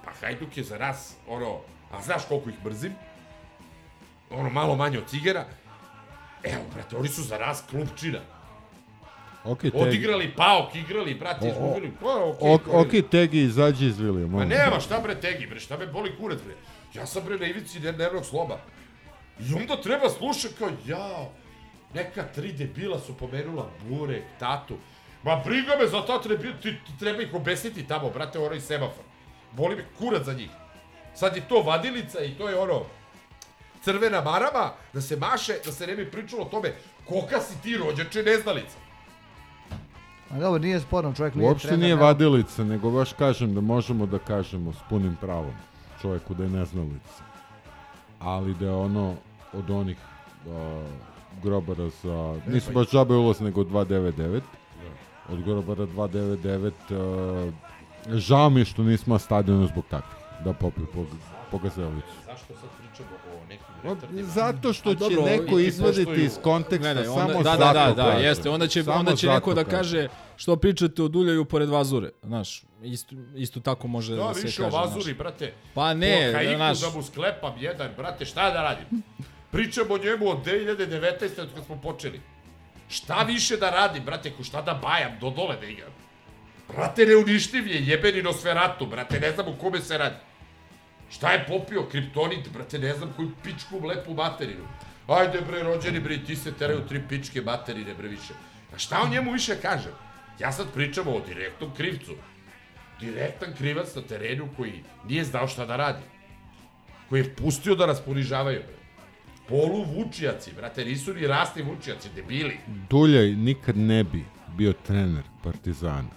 pa 0.05 0.11
Hajduk 0.21 0.57
je 0.57 0.63
za 0.63 0.77
nas, 0.77 1.13
ono, 1.27 1.59
a 1.93 2.01
znaš 2.01 2.25
koliko 2.27 2.49
ih 2.49 2.65
mrzim? 2.65 2.93
Ono, 4.29 4.49
malo 4.49 4.75
manje 4.75 4.97
od 4.97 5.07
cigera. 5.07 5.45
Evo, 6.43 6.63
brate, 6.73 6.97
oni 6.97 7.07
su 7.07 7.23
za 7.23 7.37
nas 7.37 7.63
klupčina. 7.69 8.19
Ok, 9.43 9.61
Tegi. 9.61 9.77
Odigrali 9.77 10.33
paok, 10.35 10.75
igrali, 10.75 11.15
brate, 11.15 11.47
izgubili. 11.47 11.91
Pa, 12.01 12.15
okej, 12.15 12.53
Ok, 12.53 12.65
okay, 12.65 13.03
ok, 13.03 13.09
Tegi, 13.11 13.41
izađi 13.41 13.85
iz 13.85 13.99
Vilija, 13.99 14.27
Ma 14.27 14.45
nema, 14.45 14.79
šta 14.79 14.99
bre 14.99 15.15
tegi, 15.21 15.47
bre, 15.47 15.59
šta 15.59 15.77
me 15.77 15.87
boli 15.87 16.15
kurac, 16.17 16.39
bre. 16.45 16.55
Ja 16.93 17.05
sam 17.05 17.23
bre 17.25 17.37
na 17.37 17.45
ivici 17.45 17.79
ne- 17.79 17.91
nervnog 17.91 18.25
sloba. 18.25 18.59
I 19.39 19.53
onda 19.53 19.81
treba 19.81 20.09
slušat 20.09 20.51
kao, 20.59 20.69
jao, 20.85 21.31
neka 21.93 22.23
tri 22.23 22.51
debila 22.53 22.99
su 22.99 23.17
pomenula 23.17 23.69
Burek, 23.89 24.23
Tatu. 24.39 24.77
Ma 25.23 25.35
briga 25.45 25.75
me 25.79 25.87
za 25.87 26.05
ta 26.05 26.21
treba, 26.21 26.43
ti, 26.43 26.71
ti 26.85 26.91
treba 26.99 27.21
ih 27.21 27.33
obesiti 27.33 27.87
tamo, 27.87 28.09
brate, 28.09 28.39
onaj 28.39 28.61
semafor. 28.61 29.03
Boli 29.51 29.75
me 29.75 29.85
kurac 29.99 30.23
za 30.23 30.33
njih. 30.33 30.49
Sad 31.15 31.35
je 31.35 31.47
to 31.47 31.61
vadilica 31.61 32.19
i 32.19 32.31
to 32.37 32.49
je 32.49 32.59
ono, 32.59 32.81
crvena 33.81 34.21
marama, 34.21 34.71
da 34.93 35.01
se 35.01 35.17
maše, 35.17 35.53
da 35.65 35.71
se 35.71 35.87
ne 35.87 35.95
bi 35.95 36.11
pričalo 36.11 36.41
o 36.41 36.45
tome 36.45 36.73
koka 37.05 37.41
si 37.41 37.61
ti 37.61 37.77
rođače 37.77 38.23
neznalica. 38.23 38.77
A 40.31 40.39
dobro, 40.39 40.59
nije 40.59 40.79
sporno, 40.79 41.13
čovjek 41.13 41.35
nije 41.35 41.49
Uopšte 41.49 41.67
trener, 41.67 41.83
nije 41.83 41.95
vadilica, 41.95 42.63
nego 42.63 42.91
baš 42.91 43.13
kažem 43.13 43.53
da 43.53 43.61
možemo 43.61 44.05
da 44.05 44.19
kažemo 44.19 44.73
s 44.73 44.77
punim 44.89 45.17
pravom 45.21 45.53
čovjeku 46.01 46.33
da 46.33 46.43
je 46.43 46.49
neznalica. 46.49 47.23
Ali 48.19 48.53
da 48.53 48.65
je 48.65 48.75
ono 48.75 49.15
od 49.53 49.69
onih 49.69 49.97
uh, 50.45 50.53
grobara 51.43 51.89
za... 52.03 52.39
Nisu 52.47 52.67
pa 52.67 52.73
baš 52.73 52.89
džabe 52.89 53.13
ulaz, 53.13 53.39
nego 53.39 53.63
299. 53.63 54.41
Od 55.29 55.43
grobara 55.43 55.85
299. 55.85 56.71
Uh, 57.47 57.53
žao 58.13 58.49
mi 58.49 58.61
je 58.61 58.65
što 58.65 58.83
nismo 58.83 59.19
stadionu 59.19 59.67
zbog 59.67 59.85
takvih. 59.89 60.22
Da 60.45 60.53
popiju 60.53 60.87
po, 60.93 61.05
po 61.51 61.57
gazelicu. 61.57 62.07
Zašto 62.25 62.53
sad 62.53 62.69
pričamo 62.79 63.09
o 63.35 63.45
nekim 63.49 63.65
Pa, 63.83 63.89
retardima? 63.93 64.27
Zato 64.27 64.73
što 64.73 64.89
će 64.93 64.99
dobro, 64.99 65.21
neko 65.25 65.59
izvaditi 65.59 66.23
iz 66.23 66.37
konteksta 66.43 66.77
Gledaj, 66.93 67.07
onda, 67.07 67.21
samo 67.21 67.43
da, 67.43 67.49
da, 67.51 67.57
zato 67.57 67.95
da, 67.95 68.03
da, 68.03 68.11
jeste. 68.11 68.49
Onda 68.49 68.67
će, 68.67 68.83
Samo 68.83 68.97
onda 68.99 69.15
će 69.15 69.27
neko 69.27 69.53
da 69.53 69.63
kaže 69.63 70.07
što 70.35 70.55
pričate 70.55 71.03
o 71.03 71.07
Duljaju 71.07 71.45
pored 71.45 71.69
Vazure. 71.69 72.09
Znaš, 72.23 72.63
isto, 72.83 73.15
isto 73.35 73.59
tako 73.59 73.87
može 73.87 74.15
da, 74.15 74.23
Da, 74.23 74.33
se 74.33 74.41
više 74.41 74.57
kaže. 74.63 74.67
o 74.67 74.71
znaš. 74.71 74.85
Vazuri, 74.85 75.13
brate. 75.13 75.53
Pa 75.73 75.93
ne, 75.93 76.29
Po 76.31 76.37
Haiku 76.37 76.55
znaš. 76.55 76.79
da 76.79 76.89
mu 76.89 77.03
sklepam 77.03 77.53
jedan, 77.59 77.89
brate, 77.97 78.25
šta 78.25 78.49
da 78.51 78.61
radim? 78.61 79.03
Pričamo 79.51 79.93
o 79.93 79.97
njemu 79.97 80.29
od 80.29 80.45
2019. 80.45 81.41
od 81.41 81.49
kad 81.55 81.65
smo 81.65 81.81
počeli. 81.81 82.21
Šta 82.89 83.23
više 83.23 83.57
da 83.57 83.69
radim, 83.69 84.03
brate, 84.05 84.31
ko 84.31 84.43
šta 84.43 84.61
da 84.61 84.73
bajam, 84.73 85.11
do 85.21 85.29
dole 85.29 85.55
da 85.61 85.65
igram. 85.65 85.91
Brate, 86.75 87.05
neuništiv 87.05 87.67
je, 87.67 87.85
jebeni 87.87 88.21
Nosferatu, 88.21 88.85
brate, 88.85 89.19
ne 89.19 89.31
znam 89.31 89.47
u 89.47 89.57
kome 89.61 89.79
se 89.81 89.97
radi. 89.97 90.15
Šta 91.15 91.31
je 91.31 91.45
popio, 91.47 91.85
kriptonit, 91.91 92.49
brate, 92.53 92.79
ne 92.79 92.93
znam 92.93 93.13
koju 93.15 93.31
pičku 93.43 93.87
lepu 93.87 94.13
materinu. 94.13 94.63
Ajde 95.07 95.41
bre, 95.41 95.63
rođeni 95.63 95.99
bre, 95.99 96.17
ti 96.25 96.35
se 96.35 96.51
teraju 96.51 96.87
tri 96.87 97.01
pičke 97.09 97.41
materine 97.41 97.93
bre 97.93 98.07
više. 98.07 98.33
A 98.75 98.77
šta 98.77 99.01
o 99.03 99.07
njemu 99.07 99.31
više 99.31 99.55
kažem? 99.61 99.91
Ja 100.39 100.51
sad 100.51 100.73
pričam 100.73 101.07
o 101.07 101.21
direktnom 101.27 101.71
krivcu. 101.77 102.11
Direktan 102.99 103.53
krivac 103.57 103.95
na 103.95 104.01
terenu 104.01 104.47
koji 104.57 104.83
nije 105.07 105.23
znao 105.23 105.47
šta 105.47 105.65
da 105.65 105.75
radi. 105.75 106.03
Koji 107.09 107.19
je 107.19 107.35
pustio 107.35 107.75
da 107.75 107.85
nas 107.85 108.01
ponižavaju, 108.01 108.59
bre. 108.59 108.77
Polu 109.47 109.83
vučijaci, 109.83 110.53
brate, 110.53 110.85
nisu 110.85 111.13
ni 111.13 111.27
rasni 111.27 111.61
vučijaci, 111.61 112.09
debili. 112.15 112.57
Duljaj 112.89 113.31
nikad 113.31 113.77
ne 113.77 114.03
bi 114.03 114.25
bio 114.57 114.73
trener 114.73 115.23
Partizana. 115.43 116.09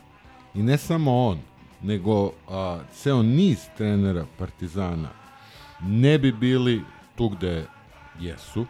I 0.55 0.63
ne 0.63 0.79
samo 0.79 1.27
on, 1.27 1.41
nego 1.83 2.33
a, 2.49 2.79
ceo 2.93 3.23
niz 3.23 3.59
trenera 3.77 4.25
Partizana 4.39 5.09
ne 5.81 6.19
bi 6.19 6.33
bili 6.33 6.83
tu 7.17 7.29
gde 7.29 7.67
jesu, 8.21 8.67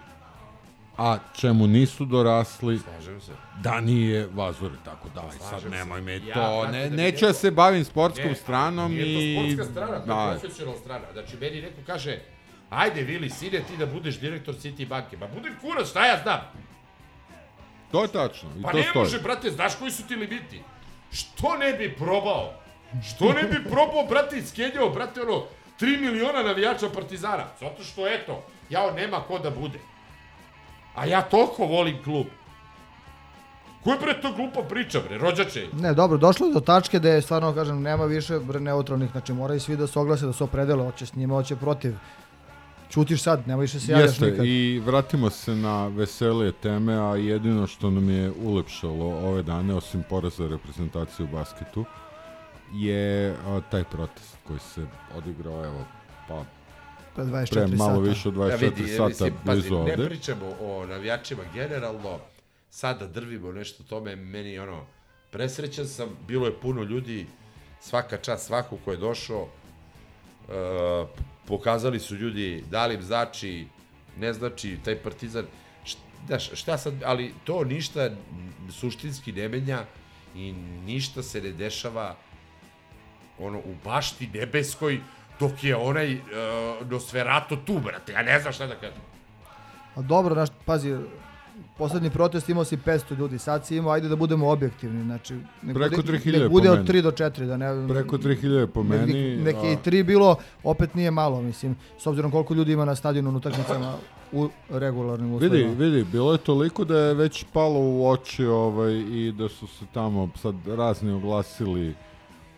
a 0.98 1.18
čemu 1.34 1.66
nisu 1.66 2.04
dorasli 2.04 2.78
Slažem 2.78 3.20
se. 3.20 3.32
da 3.61 3.80
nije 3.80 4.28
Vazuri, 4.28 4.74
tako 4.84 5.09
da, 5.09 5.20
sad 5.22 5.40
Slažem 5.40 5.61
se. 5.62 5.76
nemoj 5.76 6.00
me 6.00 6.14
Ja, 6.16 6.34
to, 6.34 6.61
brate, 6.61 6.72
ne, 6.72 6.88
da 6.90 6.96
neću 6.96 7.26
da 7.26 7.32
se 7.32 7.50
bavim 7.50 7.84
sportskom 7.84 8.28
Ne, 8.28 8.34
stranom 8.34 8.92
i... 8.92 8.94
Nije 8.94 9.36
to 9.36 9.54
sportska 9.54 9.72
strana, 9.72 9.92
to 9.94 10.02
je 10.02 10.07
Da, 10.07 10.38
profesionalna 10.38 10.80
strana. 10.80 11.04
Znači, 11.12 11.36
meni 11.36 11.61
neko 11.62 11.80
kaže, 11.86 12.18
ajde, 12.70 13.02
Vili, 13.02 13.30
sine, 13.30 13.61
ti 13.61 13.76
da 13.78 13.86
budeš 13.86 14.18
direktor 14.18 14.54
City 14.54 14.88
banke. 14.88 15.16
Ma 15.16 15.26
budem 15.26 15.54
kurac, 15.61 15.88
šta 15.88 16.07
ja 16.07 16.20
znam? 16.22 16.40
To 17.92 18.02
je 18.02 18.09
tačno. 18.09 18.48
I 18.59 18.62
Pa 18.62 18.70
to 18.70 18.76
ne 18.76 18.82
stoji. 18.82 19.04
može, 19.04 19.20
brate, 19.20 19.50
znaš 19.50 19.74
koji 19.74 19.90
su 19.90 20.02
ti 20.02 20.16
limiti? 20.16 20.62
Što 21.12 21.57
ne 21.57 21.72
bi 21.72 21.94
probao? 21.94 22.52
Što 23.09 23.32
ne 23.32 23.43
bi 23.43 23.64
probao, 23.70 24.07
brate, 24.09 24.39
iskenjao, 24.39 24.91
brate, 24.91 25.22
ono, 25.22 25.43
3 25.80 26.01
miliona 26.01 26.43
navijača 26.43 26.89
Partizana? 26.95 27.45
Zato 27.61 27.82
što, 27.82 28.09
eto, 28.09 28.43
jao, 28.70 28.91
nema 28.93 29.20
ko 29.20 29.39
da 29.39 29.51
bude. 29.51 29.78
A 30.95 31.07
ja 31.07 31.22
toliko 31.22 31.64
volim 31.64 32.03
klub. 32.05 32.26
Ko 33.84 33.93
je 33.93 33.99
bre 33.99 34.20
to 34.22 34.32
glupa 34.32 34.62
priča, 34.62 35.01
bre, 35.09 35.18
rođače? 35.18 35.66
Ne, 35.72 35.95
dobro, 35.95 36.18
došlo 36.18 36.47
je 36.47 36.53
do 36.53 36.61
tačke 36.61 36.99
da 36.99 37.09
je 37.09 37.22
stvarno, 37.22 37.55
kažem, 37.55 37.82
nema 37.82 38.05
više 38.05 38.39
bre, 38.39 38.61
neutralnih, 38.61 39.11
znači 39.11 39.32
moraju 39.32 39.61
svi 39.61 39.76
da 39.76 39.87
se 39.87 39.99
oglase, 39.99 40.26
da 40.26 40.32
se 40.32 40.45
opredele, 40.45 40.84
hoće 40.84 41.07
s 41.07 41.14
njima, 41.14 41.34
hoće 41.34 41.57
protiv. 41.57 41.95
Ćutiš 42.91 43.22
sad, 43.22 43.49
nema 43.49 43.61
više 43.61 43.80
se 43.80 43.93
javljaš 43.93 44.11
Jeste, 44.11 44.26
nikad. 44.26 44.47
i 44.47 44.82
vratimo 44.87 45.30
se 45.30 45.55
na 45.55 45.87
veselije 45.87 46.53
teme, 46.53 46.95
a 46.95 47.16
jedino 47.16 47.66
što 47.66 47.91
nam 47.91 48.11
je 48.11 48.32
ulepšalo 48.43 49.07
ove 49.07 49.43
dane, 49.43 49.74
osim 49.74 50.05
poraza 50.11 50.49
reprezentacije 50.49 51.24
u 51.24 51.28
basketu, 51.37 51.84
je 52.74 53.36
a, 53.46 53.60
taj 53.70 53.84
protest 53.84 54.36
koji 54.46 54.58
se 54.58 54.86
odigrao, 55.16 55.64
evo, 55.64 55.84
pa 56.28 56.44
Pre 57.14 57.24
24 57.24 57.50
pre 57.50 57.66
malo 57.66 57.94
sata. 57.94 58.08
više 58.08 58.28
od 58.28 58.34
24 58.34 58.50
Ja 58.50 58.56
vidi, 58.56 58.92
ja 58.92 58.96
sata 58.96 59.08
mislim, 59.08 59.34
blizu 59.44 59.62
pazi, 59.62 59.74
ovde. 59.74 59.96
ne 59.96 60.06
pričamo 60.08 60.46
o 60.60 60.86
navijačima 60.86 61.42
generalno, 61.54 62.18
sada 62.70 63.06
drvimo 63.06 63.52
nešto 63.52 63.82
tome, 63.82 64.16
meni 64.16 64.58
ono, 64.58 64.86
presrećan 65.30 65.86
sam, 65.86 66.08
bilo 66.28 66.46
je 66.46 66.60
puno 66.60 66.82
ljudi, 66.82 67.26
svaka 67.80 68.16
čast 68.16 68.46
svako 68.46 68.76
ko 68.84 68.90
je 68.90 68.96
došao, 68.96 69.48
e, 70.48 70.52
pokazali 71.46 72.00
su 72.00 72.14
ljudi 72.16 72.64
da 72.70 72.86
li 72.86 72.94
im 72.94 73.02
znači, 73.02 73.66
ne 74.18 74.32
znači 74.32 74.78
taj 74.84 74.96
partizan, 74.96 75.44
znaš, 76.26 76.50
šta 76.60 76.78
sad, 76.78 76.94
ali 77.04 77.34
to 77.44 77.64
ništa 77.64 78.10
suštinski 78.70 79.32
ne 79.32 79.48
menja 79.48 79.84
i 80.34 80.52
ništa 80.86 81.22
se 81.22 81.40
ne 81.40 81.52
dešava 81.52 82.16
ono 83.39 83.59
u 83.59 83.74
bašti 83.84 84.28
nebeskoj 84.34 85.01
dok 85.41 85.64
je 85.64 85.76
onaj 85.76 86.14
uh, 86.14 86.20
Nosferatu 86.91 87.57
tu, 87.57 87.78
brate, 87.78 88.12
ja 88.12 88.22
ne 88.22 88.41
znam 88.41 88.53
šta 88.53 88.66
da 88.66 88.74
kažem. 88.74 89.01
A 89.95 90.03
dobro, 90.03 90.34
znaš, 90.34 90.49
pazi, 90.64 90.97
poslednji 91.78 92.11
protest 92.11 92.49
imao 92.49 92.64
si 92.64 92.76
500 92.76 93.18
ljudi, 93.18 93.39
sad 93.39 93.66
si 93.66 93.76
imao, 93.76 93.93
ajde 93.93 94.09
da 94.09 94.16
budemo 94.16 94.51
objektivni, 94.51 95.05
znači, 95.05 95.34
nek 95.62 95.74
Preko 95.76 95.97
bude, 95.97 96.12
3000 96.12 96.41
nek 96.41 96.51
bude 96.51 96.70
od 96.70 96.78
meni. 96.78 96.89
3 96.89 97.03
do 97.03 97.11
4, 97.11 97.47
da 97.47 97.57
ne... 97.57 97.89
Preko 97.89 98.18
3000 98.18 98.66
po 98.66 98.82
meni, 98.82 99.37
Nek, 99.37 99.45
nek 99.55 99.64
je 99.64 99.70
i 99.72 99.74
a- 99.74 99.78
3 99.84 100.03
bilo, 100.03 100.37
opet 100.64 100.95
nije 100.95 101.11
malo, 101.11 101.43
mislim, 101.43 101.76
s 101.99 102.07
obzirom 102.07 102.30
koliko 102.30 102.55
ljudi 102.55 102.72
ima 102.72 102.84
na 102.84 102.95
stadionu 102.95 103.30
na 103.32 103.39
utakmicama 103.39 103.95
u 104.32 104.49
regularnim 104.70 105.32
Vidi, 105.32 105.47
uslovima. 105.47 105.72
vidi, 105.72 106.05
bilo 106.05 106.32
je 106.32 106.39
toliko 106.39 106.84
da 106.84 106.99
je 106.99 107.14
već 107.14 107.45
palo 107.53 107.80
u 107.80 108.09
oči 108.09 108.47
ovaj, 108.47 108.93
i 108.93 109.32
da 109.39 109.49
su 109.49 109.66
se 109.66 109.84
tamo 109.95 110.28
sad 110.43 110.55
razni 110.66 111.12
oglasili 111.12 111.95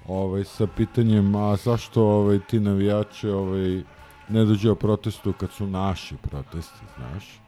ovaj, 0.08 0.44
sa 0.44 0.66
pitanjem 0.66 1.34
a 1.34 1.56
zašto 1.56 2.02
ovaj, 2.02 2.38
ti 2.38 2.60
navijači 2.60 3.28
ovaj, 3.28 3.82
ne 4.28 4.44
dođe 4.44 4.70
o 4.70 4.74
protestu 4.74 5.32
kad 5.32 5.50
su 5.52 5.66
naši 5.66 6.14
protesti, 6.16 6.84
znaš. 6.96 7.40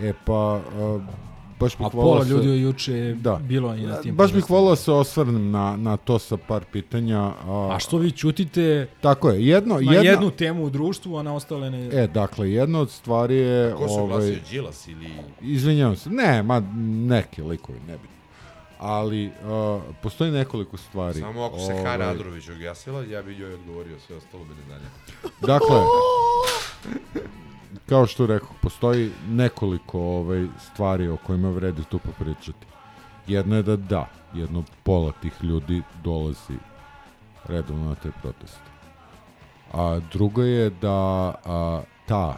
E 0.00 0.12
pa, 0.24 0.34
a, 0.34 0.60
baš 1.60 1.76
bih 1.78 1.86
A 1.86 1.90
volao 1.92 2.12
pola 2.12 2.24
se- 2.24 2.30
ljudi 2.30 2.60
juče 2.60 2.92
je 2.92 3.14
da. 3.14 3.40
bilo 3.42 3.74
i 3.74 3.82
na 3.82 3.96
tim 3.96 4.14
Baš 4.14 4.32
bih 4.32 4.50
volao 4.50 4.76
se 4.76 4.92
osvrnem 4.92 5.50
na, 5.50 5.76
na 5.76 5.96
to 5.96 6.18
sa 6.18 6.36
par 6.36 6.64
pitanja. 6.72 7.20
A, 7.20 7.68
A 7.72 7.78
što 7.78 7.98
vi 7.98 8.10
ćutite 8.10 8.88
Tako 9.00 9.30
je, 9.30 9.46
jedno, 9.46 9.74
na 9.74 9.92
jedna, 9.92 10.10
jednu 10.10 10.30
temu 10.30 10.64
u 10.64 10.70
društvu, 10.70 11.16
a 11.16 11.22
na 11.22 11.34
ostale 11.34 11.70
ne... 11.70 12.02
E, 12.02 12.06
dakle, 12.06 12.52
jedna 12.52 12.80
od 12.80 12.90
stvari 12.90 13.36
je... 13.36 13.72
Ko 13.72 13.88
se 13.88 13.94
ovaj, 13.94 14.04
oglasio, 14.04 14.36
Đilas 14.50 14.88
ili... 14.88 15.10
Izvinjavam 15.40 15.96
se, 15.96 16.10
ne, 16.10 16.42
ma 16.42 16.62
neki 17.06 17.42
likovi, 17.42 17.80
nebitno. 17.80 18.21
Ali, 18.84 19.26
uh, 19.26 19.82
postoji 20.02 20.30
nekoliko 20.30 20.76
stvari. 20.76 21.20
Samo 21.20 21.44
ako 21.44 21.58
se 21.58 21.72
Ovaj, 21.72 21.84
Hana 21.84 22.04
Andrović 22.04 22.48
objasnila, 22.48 23.02
ja 23.02 23.22
bi 23.22 23.38
joj 23.38 23.54
odgovorio 23.54 24.00
sve 24.00 24.16
ostalo 24.16 24.44
mene 24.44 24.60
dalje. 24.68 24.84
Dakle, 25.40 25.82
kao 27.88 28.06
što 28.06 28.26
rekao, 28.26 28.48
postoji 28.62 29.10
nekoliko 29.28 30.00
ovaj, 30.00 30.46
stvari 30.58 31.08
o 31.08 31.16
kojima 31.16 31.50
vredi 31.50 31.84
tu 31.84 31.98
popričati. 31.98 32.66
Jedna 33.26 33.56
je 33.56 33.62
da 33.62 33.76
da, 33.76 34.06
jedno 34.34 34.64
pola 34.82 35.12
tih 35.22 35.32
ljudi 35.42 35.82
dolazi 36.04 36.58
redovno 37.48 37.88
na 37.88 37.94
te 37.94 38.10
proteste. 38.22 38.70
A 39.72 40.00
druga 40.12 40.44
je 40.44 40.70
da 40.70 41.34
a, 41.44 41.82
ta 42.06 42.36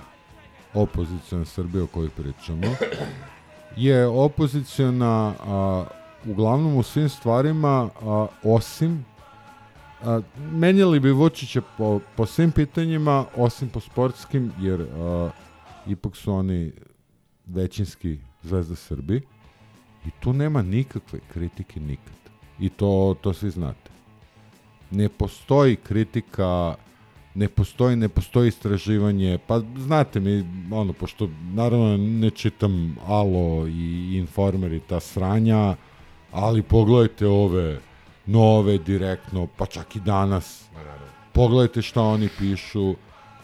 opozicijona 0.74 1.44
Srbija 1.44 1.84
o 1.84 1.86
kojoj 1.86 2.10
pričamo 2.10 2.66
je 3.76 4.06
opozicijona 4.06 5.34
a, 5.46 5.84
uglavnom 6.26 6.76
u 6.76 6.82
svim 6.82 7.08
stvarima 7.08 7.90
a, 8.02 8.26
osim 8.42 9.04
a, 10.02 10.20
menjali 10.36 11.00
bi 11.00 11.10
Vučića 11.10 11.62
po, 11.78 12.00
po 12.16 12.26
svim 12.26 12.52
pitanjima 12.52 13.24
osim 13.36 13.68
po 13.68 13.80
sportskim 13.80 14.52
jer 14.60 14.80
a, 14.80 15.30
ipak 15.86 16.16
su 16.16 16.32
oni 16.32 16.72
većinski 17.46 18.18
zvezda 18.42 18.76
Srbi 18.76 19.22
i 20.06 20.10
tu 20.20 20.32
nema 20.32 20.62
nikakve 20.62 21.18
kritike 21.32 21.80
nikad. 21.80 22.14
I 22.60 22.68
to, 22.68 23.16
to 23.20 23.32
svi 23.32 23.50
znate. 23.50 23.90
Ne 24.90 25.08
postoji 25.08 25.76
kritika 25.76 26.74
ne 27.34 27.48
postoji, 27.48 27.96
ne 27.96 28.08
postoji 28.08 28.48
istraživanje, 28.48 29.38
pa 29.46 29.60
znate 29.76 30.20
mi, 30.20 30.44
ono, 30.70 30.92
pošto 30.92 31.28
naravno 31.52 31.96
ne 31.96 32.30
čitam 32.30 32.96
Alo 33.06 33.66
i 33.66 34.16
Informer 34.16 34.72
i 34.72 34.80
ta 34.80 35.00
sranja, 35.00 35.76
ali 36.34 36.62
pogledajte 36.62 37.26
ove 37.26 37.78
nove 38.26 38.78
direktno, 38.78 39.48
pa 39.56 39.66
čak 39.66 39.96
i 39.96 40.00
danas. 40.00 40.64
Pogledajte 41.32 41.82
šta 41.82 42.02
oni 42.02 42.28
pišu, 42.38 42.94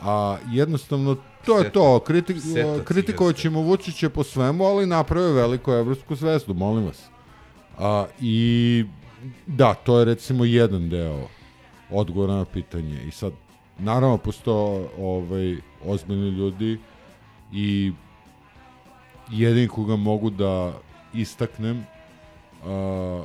a 0.00 0.36
jednostavno 0.50 1.16
to 1.46 1.58
je 1.58 1.72
to, 1.72 2.00
kritik, 2.00 2.36
kritikovat 2.84 3.36
ćemo 3.36 3.60
Vučića 3.60 4.10
po 4.10 4.24
svemu, 4.24 4.64
ali 4.64 4.86
napravio 4.86 5.32
veliku 5.32 5.72
evropsku 5.72 6.14
zvezdu, 6.14 6.54
molim 6.54 6.84
vas. 6.84 7.08
A, 7.78 8.06
I 8.20 8.84
da, 9.46 9.74
to 9.74 9.98
je 9.98 10.04
recimo 10.04 10.44
jedan 10.44 10.88
deo 10.88 11.28
odgovora 11.90 12.34
na 12.34 12.44
pitanje. 12.44 13.02
I 13.08 13.10
sad, 13.10 13.32
naravno, 13.78 14.18
postoje 14.18 14.88
ovaj, 14.98 15.56
ozbiljni 15.84 16.28
ljudi 16.28 16.78
i 17.52 17.92
jedini 19.30 19.68
koga 19.68 19.96
mogu 19.96 20.30
da 20.30 20.72
istaknem 21.14 21.86
a, 22.64 23.24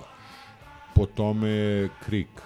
po 0.96 1.06
tome 1.06 1.48
je 1.50 1.90
Krik, 2.06 2.42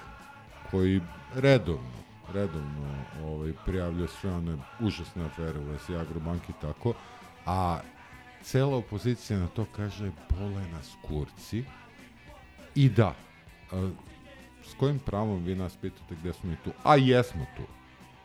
koji 0.72 1.02
redovno, 1.36 2.00
redovno 2.34 3.04
ovaj, 3.24 3.54
prijavlja 3.66 4.08
sve 4.08 4.34
one 4.34 4.58
užasne 4.80 5.26
afere 5.26 5.60
u 5.60 5.64
vezi 5.64 5.96
Agrobank 5.96 6.50
i 6.50 6.54
tako, 6.62 6.94
a 7.46 7.80
cela 8.44 8.78
opozicija 8.78 9.40
na 9.40 9.48
to 9.48 9.66
kaže 9.76 10.12
bole 10.30 10.68
nas 10.72 10.96
kurci 11.08 11.64
i 12.76 12.90
da, 12.90 13.16
a, 13.72 13.90
s 14.66 14.74
kojim 14.80 15.00
pravom 15.00 15.44
vi 15.44 15.56
nas 15.56 15.76
pitate 15.76 16.16
gde 16.22 16.34
smo 16.34 16.50
mi 16.50 16.56
tu? 16.64 16.72
A 16.84 16.96
jesmo 16.96 17.46
tu. 17.58 17.64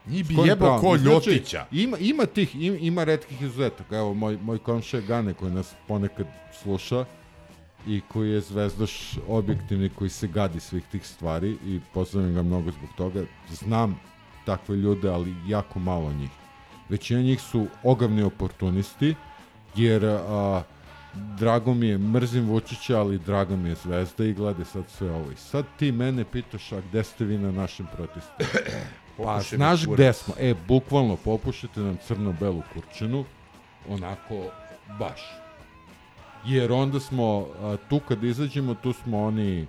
Njih 0.06 0.28
bi 0.28 0.34
pravom? 0.58 0.80
ko 0.80 0.98
znači, 0.98 1.30
Ljotića. 1.30 1.66
Ima, 1.72 1.98
ima 1.98 2.26
tih, 2.26 2.54
ima, 2.54 2.76
ima 2.76 3.04
redkih 3.04 3.42
izuzetaka. 3.42 3.96
Evo, 3.96 4.14
moj, 4.14 4.38
moj 4.42 4.58
komšija 4.58 5.02
Gane 5.02 5.34
koji 5.34 5.52
nas 5.52 5.74
ponekad 5.88 6.26
sluša 6.62 7.04
i 7.86 8.00
koji 8.08 8.30
je 8.30 8.40
zvezdaš 8.40 9.18
objektivni, 9.28 9.88
koji 9.88 10.10
se 10.10 10.26
gadi 10.26 10.60
svih 10.60 10.84
tih 10.92 11.06
stvari 11.06 11.56
i 11.66 11.80
pozdravim 11.94 12.34
ga 12.34 12.42
mnogo 12.42 12.70
zbog 12.70 12.90
toga. 12.96 13.24
Znam 13.50 14.00
takve 14.46 14.76
ljude, 14.76 15.08
ali 15.08 15.34
jako 15.46 15.78
malo 15.78 16.12
njih. 16.12 16.30
Većina 16.88 17.22
njih 17.22 17.40
su 17.40 17.66
ogavni 17.82 18.22
oportunisti, 18.22 19.14
jer 19.74 20.04
a, 20.04 20.62
drago 21.14 21.74
mi 21.74 21.86
je, 21.86 21.98
mrzim 21.98 22.46
Vučića, 22.46 23.00
ali 23.00 23.18
draga 23.18 23.56
mi 23.56 23.68
je 23.68 23.74
zvezda 23.74 24.24
i 24.24 24.32
gledaj 24.32 24.64
sad 24.64 24.84
sve 24.88 25.10
ovo. 25.10 25.30
I 25.30 25.36
sad 25.36 25.64
ti 25.78 25.92
mene 25.92 26.24
pitaš, 26.24 26.72
a 26.72 26.80
gde 26.80 27.04
ste 27.04 27.24
vi 27.24 27.38
na 27.38 27.52
našem 27.52 27.86
protestu? 27.96 28.32
Pa, 29.16 29.40
znaš 29.40 29.84
kurac. 29.84 29.94
gde 29.94 30.12
smo? 30.12 30.34
E, 30.38 30.54
bukvalno, 30.68 31.16
popušite 31.16 31.80
nam 31.80 31.98
crno-belu 32.06 32.62
kurčinu, 32.74 33.24
onako, 33.88 34.44
baš. 34.98 35.43
Jer 36.46 36.72
onda 36.72 37.00
smo, 37.00 37.46
a, 37.62 37.76
tu 37.88 38.00
kad 38.08 38.24
izađemo, 38.24 38.74
tu 38.74 38.92
smo 38.92 39.24
oni 39.24 39.66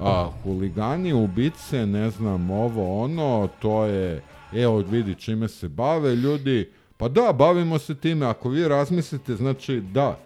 a, 0.00 0.30
huligani, 0.42 1.12
ubice, 1.12 1.86
ne 1.86 2.10
znam, 2.10 2.50
ovo, 2.50 3.04
ono, 3.04 3.48
to 3.58 3.84
je, 3.84 4.22
evo, 4.52 4.78
vidi 4.78 5.14
čime 5.14 5.48
se 5.48 5.68
bave 5.68 6.16
ljudi, 6.16 6.70
pa 6.96 7.08
da, 7.08 7.32
bavimo 7.32 7.78
se 7.78 7.94
time, 7.94 8.26
ako 8.26 8.48
vi 8.48 8.68
razmislite, 8.68 9.34
znači, 9.34 9.80
da, 9.80 10.18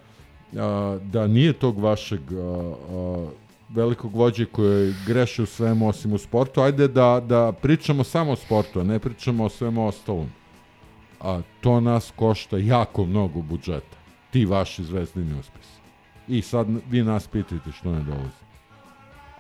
a, 0.57 0.98
da 1.03 1.26
nije 1.26 1.53
tog 1.53 1.78
vašeg 1.78 2.20
a, 2.32 2.74
a, 2.90 3.26
velikog 3.74 4.14
vođe 4.14 4.44
koji 4.44 4.94
greši 5.07 5.42
u 5.42 5.46
svemu 5.46 5.88
osim 5.88 6.12
u 6.12 6.18
sportu, 6.18 6.61
ajde 6.61 6.88
da, 6.88 7.22
da 7.26 7.53
pričamo 7.53 8.05
samo 8.05 8.32
o 8.32 8.36
sportu, 8.36 8.80
a 8.80 8.84
ne 8.84 8.98
pričamo 8.98 9.44
o 9.44 9.48
svemu 9.48 9.86
ostalom. 9.86 10.30
A 11.20 11.40
to 11.61 11.80
nas 11.80 12.12
košta 12.16 12.59
jako 12.59 13.05
mnogo 13.05 13.42
budžeta. 13.42 13.96
Ti 14.30 14.44
vaši 14.44 14.84
zvezdini 14.84 15.40
uspesi. 15.40 15.82
I 16.28 16.42
sad 16.42 16.66
vi 16.90 17.02
nas 17.02 17.26
pitajte 17.26 17.72
što 17.72 17.92
ne 17.92 18.00
dolazi. 18.00 18.42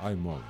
Aj 0.00 0.16
molim. 0.16 0.42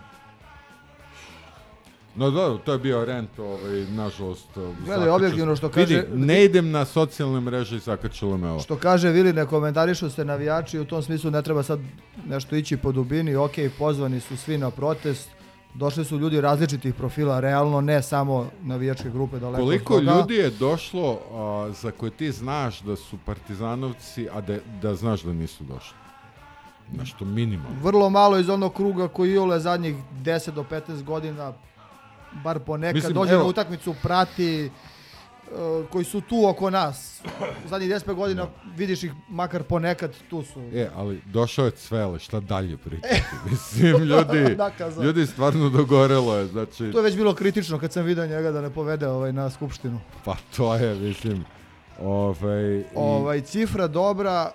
No 2.15 2.31
dobro, 2.31 2.59
to 2.59 2.73
je 2.73 2.79
bio 2.79 3.05
rent, 3.05 3.39
ovaj, 3.39 3.85
nažalost. 3.87 4.49
Gledaj, 4.85 5.09
objektivno 5.09 5.57
što 5.57 5.69
kaže- 5.69 5.97
Vidi, 5.97 6.07
ne 6.17 6.45
idem 6.45 6.71
na 6.71 6.85
socijalne 6.85 7.41
mreže 7.41 7.77
i 7.77 7.81
zakačilo 7.81 8.37
me 8.37 8.51
ovo. 8.51 8.61
Što 8.61 8.77
kaže 8.77 9.09
Vili, 9.11 9.33
ne 9.33 9.47
komentarišu 9.47 10.11
se 10.11 10.25
navijači, 10.25 10.79
u 10.79 10.85
tom 10.85 11.03
smislu 11.03 11.31
ne 11.31 11.43
treba 11.43 11.63
sad 11.63 11.81
nešto 12.27 12.57
ići 12.57 12.77
po 12.77 12.93
dubini, 12.93 13.37
ok, 13.37 13.53
pozvani 13.79 14.21
su 14.21 14.37
svi 14.37 14.59
na 14.59 14.71
protest, 14.71 15.29
došli 15.75 16.05
su 16.05 16.19
ljudi 16.19 16.41
različitih 16.41 16.95
profila, 16.95 17.41
realno 17.41 17.81
ne 17.81 18.03
samo 18.03 18.51
navijačke 18.63 19.11
grupe 19.11 19.39
daleko 19.39 19.63
od 19.63 19.67
Koliko 19.67 19.95
toga. 19.95 20.13
ljudi 20.13 20.35
je 20.35 20.51
došlo 20.51 21.19
a, 21.33 21.73
za 21.73 21.91
koje 21.91 22.11
ti 22.11 22.33
znaš 22.33 22.81
da 22.81 22.97
su 22.97 23.17
partizanovci, 23.25 24.29
a 24.29 24.41
da, 24.41 24.59
da 24.83 24.95
znaš 24.95 25.23
da 25.23 25.33
nisu 25.33 25.65
došli? 25.65 26.02
Nešto 26.93 27.25
minimalno. 27.25 27.77
Vrlo 27.83 28.11
malo 28.11 28.39
iz 28.39 28.49
onog 28.49 28.75
kruga 28.75 29.09
koji 29.09 29.31
Iole 29.31 29.61
zadnjih 29.61 29.95
10 30.15 30.51
do 30.51 30.65
15 30.65 31.03
godina 31.03 31.53
bar 32.35 32.59
ponekad 32.59 32.95
Mislim, 32.95 33.15
dođe 33.15 33.33
evo- 33.33 33.43
na 33.43 33.49
utakmicu, 33.49 33.95
prati 34.03 34.71
uh, 35.47 35.59
koji 35.89 36.05
su 36.05 36.21
tu 36.21 36.49
oko 36.49 36.71
nas. 36.71 37.23
Zadnjih 37.67 37.91
10 37.91 38.15
godina 38.15 38.47
vidiš 38.77 39.03
ih 39.03 39.13
makar 39.29 39.63
ponekad 39.63 40.13
tu 40.31 40.43
su. 40.45 40.61
E, 40.65 40.89
ali 40.95 41.23
došao 41.27 41.65
je 41.65 41.71
Cvele, 41.71 42.19
šta 42.19 42.41
dalje 42.41 42.77
pričati? 42.77 43.23
Mislim, 43.51 43.97
ljudi, 43.97 44.57
ljudi 45.05 45.27
stvarno 45.27 45.69
dogorelo 45.69 46.37
je, 46.37 46.47
znači, 46.47 46.93
To 46.93 46.99
je 46.99 47.05
već 47.05 47.17
bilo 47.17 47.35
kritično 47.35 47.79
kad 47.79 47.93
sam 47.93 48.05
vidio 48.05 48.27
njega 48.27 48.51
da 48.51 48.61
ne 48.61 48.71
povede 48.71 49.09
ovaj 49.09 49.33
na 49.33 49.51
skupštinu. 49.51 50.01
pa 50.25 50.37
to 50.57 50.75
je, 50.75 50.95
mislim, 50.95 51.45
ovaj, 52.01 52.63
i- 52.73 52.85
Ovaj 52.95 53.41
cifra 53.41 53.87
dobra 53.87 54.51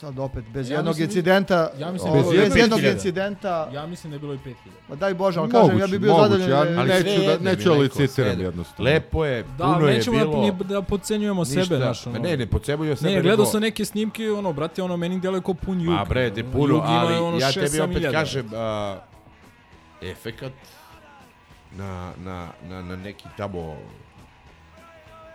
sad 0.00 0.18
opet 0.18 0.44
bez 0.46 0.70
Ja 0.70 0.76
jednog 0.76 0.90
mislim- 0.92 1.04
incidenta, 1.06 1.70
ja 1.78 1.92
mislim 1.92 2.12
ovaj, 2.12 2.22
da 2.22 2.28
je 2.28 2.36
bez 2.36 2.48
bilo 2.48 2.62
jednog 2.64 2.80
5000. 2.80 2.92
incidenta. 2.92 3.68
Ja 3.72 3.86
mislim 3.86 4.10
da 4.10 4.14
je 4.14 4.20
bilo 4.20 4.34
i 4.34 4.38
5000. 4.38 4.54
Ma 4.88 4.94
daj 4.96 5.14
Bože, 5.14 5.40
ali 5.40 5.50
kažem, 5.50 5.78
ja 5.78 5.86
bih 5.86 6.00
bio 6.00 6.14
zadovoljan. 6.14 6.50
ja 6.50 6.64
da 6.64 6.70
je- 6.84 7.04
neću 7.04 7.22
da, 7.22 7.50
neću 7.50 7.68
da 7.68 7.74
licitiram 7.74 8.40
jednostavno. 8.40 8.84
Lepo 8.84 9.24
je, 9.24 9.42
Da, 9.58 9.64
puno 9.66 9.86
je 9.88 9.94
nećemo 9.94 10.18
bilo... 10.18 10.32
da, 10.32 10.40
ni 10.40 10.64
da 10.64 10.82
podcenjujemo 10.82 11.40
Ništa. 11.42 11.64
sebe, 11.64 11.78
naš, 11.78 12.06
ono. 12.06 12.12
Ma 12.14 12.28
ne, 12.28 12.36
ne 12.36 12.46
podcenjujemo 12.46 12.96
sebe, 12.96 13.10
Ne, 13.10 13.22
gledao 13.22 13.46
sam 13.46 13.60
neke 13.60 13.84
snimke, 13.84 14.30
ono, 14.30 14.52
brate, 14.52 14.82
ono, 14.82 14.96
meni 14.96 15.20
deluje 15.20 15.42
kao 15.42 15.54
pun 15.54 15.80
jug. 15.80 15.94
Ma 15.94 16.04
bre, 16.04 16.30
de 16.30 16.44
puno, 16.44 16.74
jug 16.74 16.82
ali 16.86 17.14
ono, 17.16 17.38
ja 17.38 17.52
tebi 17.52 17.80
opet 17.80 18.10
kažem, 18.12 18.50
a, 18.54 18.98
efekat 20.02 20.52
na, 21.72 21.90
na, 22.18 22.36
na, 22.62 22.82
na 22.82 22.96
neki 22.96 23.24
tamo 23.36 23.76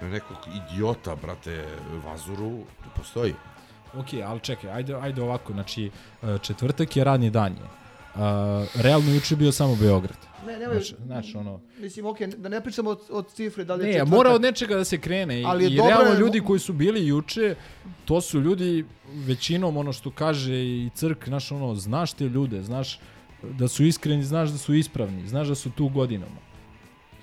na 0.02 0.10
nekog 0.10 0.38
idiota, 0.56 1.16
brate, 1.16 1.66
Vazuru, 2.06 2.52
tu 2.84 2.90
postoji. 2.96 3.34
Ok, 3.98 4.08
ali 4.26 4.40
čekaj, 4.40 4.72
ajde, 4.72 4.96
ajde 4.96 5.22
ovako, 5.22 5.54
znači, 5.54 5.92
e, 6.24 6.38
četvrtak 6.40 6.98
je 6.98 7.04
radni 7.04 7.30
dan 7.30 7.52
je. 7.52 7.62
Uh, 8.16 8.22
realno 8.76 9.12
juče 9.12 9.36
bio 9.36 9.52
samo 9.52 9.76
Beograd. 9.76 10.18
Ne, 10.48 10.58
nemoj, 10.60 10.76
Znači, 10.76 10.96
znači, 11.06 11.38
ono... 11.38 11.60
Mislim, 11.80 12.06
okej, 12.06 12.28
da 12.28 12.50
ne 12.50 12.62
pričamo 12.62 12.90
od, 12.90 13.00
od 13.10 13.28
cifre, 13.30 13.64
da 13.64 13.76
li 13.76 13.82
je 13.82 13.88
Ne, 13.88 13.94
četvrtak. 13.94 14.14
mora 14.14 14.32
od 14.32 14.42
nečega 14.42 14.76
da 14.76 14.84
se 14.84 14.98
krene 14.98 15.42
i, 15.42 15.46
Ali 15.46 15.66
i 15.66 15.76
dobro 15.76 15.90
realno 15.90 16.12
je- 16.12 16.20
ljudi 16.20 16.42
koji 16.42 16.60
su 16.60 16.74
bili 16.74 17.08
juče, 17.08 17.56
to 18.06 18.22
su 18.22 18.40
ljudi 18.40 18.86
većinom 19.06 19.78
ono 19.78 19.94
što 19.94 20.12
kaže 20.12 20.56
i 20.56 20.90
crk, 20.94 21.28
znaš 21.28 21.52
ono, 21.52 21.76
znaš 21.76 22.14
te 22.14 22.26
ljude, 22.26 22.64
znaš 22.64 23.00
da 23.44 23.68
su 23.68 23.84
iskreni, 23.84 24.24
znaš 24.24 24.50
da 24.50 24.58
su 24.58 24.74
ispravni, 24.74 25.28
znaš 25.28 25.48
da 25.48 25.56
su 25.56 25.70
tu 25.72 25.90
godinama. 25.90 26.40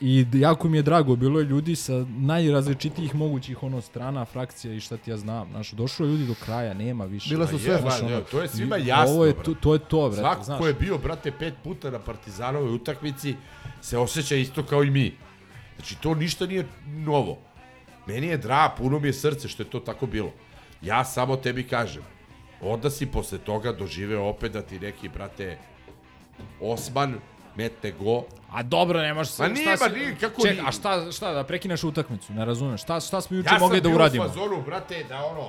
I 0.05 0.27
jako 0.33 0.69
mi 0.69 0.79
je 0.79 0.83
drago, 0.83 1.17
bilo 1.17 1.39
je 1.41 1.45
ljudi 1.45 1.77
sa 1.77 1.93
najrazličitijih 2.09 3.15
mogućih 3.15 3.63
ono 3.63 3.81
strana, 3.81 4.25
frakcija 4.25 4.75
i 4.75 4.81
šta 4.81 4.97
ti 4.97 5.11
ja 5.11 5.17
znam. 5.17 5.49
Znaš, 5.51 5.71
došlo 5.71 6.07
je 6.07 6.13
ljudi 6.13 6.27
do 6.27 6.35
kraja, 6.35 6.75
nema 6.75 7.05
više. 7.05 7.29
Bilo 7.29 7.47
su 7.47 7.59
sve- 7.59 7.79
Znaš, 7.81 8.03
ono, 8.03 8.21
to 8.21 8.43
je 8.43 8.49
svima 8.49 8.77
jasno. 8.77 9.15
Ovo 9.15 9.25
je, 9.27 9.35
to, 9.35 9.55
to 9.55 9.73
je 9.73 9.79
to, 9.79 10.01
brate, 10.01 10.21
Svako 10.21 10.43
znaš. 10.45 10.59
ko 10.59 10.67
je 10.67 10.75
bio, 10.75 10.99
brate, 10.99 11.33
pet 11.33 11.55
puta 11.65 11.91
na 11.91 11.99
Partizanovoj 11.99 12.75
utakmici 12.75 13.35
se 13.81 13.99
osjeća 13.99 14.37
isto 14.37 14.63
kao 14.63 14.85
i 14.85 14.91
mi. 14.91 15.15
Znači, 15.77 15.97
to 15.97 16.15
ništa 16.15 16.47
nije 16.47 16.67
novo. 16.87 17.39
Meni 18.07 18.27
je 18.27 18.37
dra, 18.39 18.75
puno 18.79 18.99
mi 18.99 19.09
je 19.09 19.13
srce 19.13 19.49
što 19.49 19.63
je 19.63 19.71
to 19.71 19.81
tako 19.81 20.07
bilo. 20.07 20.33
Ja 20.83 21.05
samo 21.05 21.37
tebi 21.37 21.63
kažem, 21.65 22.03
onda 22.61 22.91
si 22.91 23.07
posle 23.07 23.39
toga 23.39 23.73
doživeo 23.73 24.25
opet 24.25 24.53
da 24.53 24.63
ti 24.63 24.81
neki, 24.81 25.09
brate, 25.09 25.59
Osman 26.61 27.15
metne 27.57 27.91
go. 27.93 28.23
A 28.51 28.63
dobro, 28.63 29.01
nemaš 29.01 29.29
se. 29.29 29.43
Ma 29.43 29.49
nije, 29.49 29.77
šta 29.77 29.89
si- 29.89 29.95
nije, 29.95 30.17
kako 30.17 30.43
Ček, 30.43 30.51
nije? 30.53 30.63
a 30.63 30.73
šta, 30.73 31.13
šta, 31.13 31.33
da 31.33 31.45
prekineš 31.45 31.85
utakmicu, 31.85 32.33
ne 32.33 32.45
razumem. 32.45 32.79
Šta, 32.79 33.01
šta 33.01 33.21
smo 33.21 33.37
juče 33.37 33.47
Ja 33.47 33.51
sam 33.51 33.61
mogli 33.61 33.81
da 33.81 33.89
bio 33.89 33.97
uradimo? 33.97 34.25
u 34.25 34.29
fazonu, 34.29 34.63
brate, 34.63 35.05
da 35.05 35.25
ono, 35.25 35.49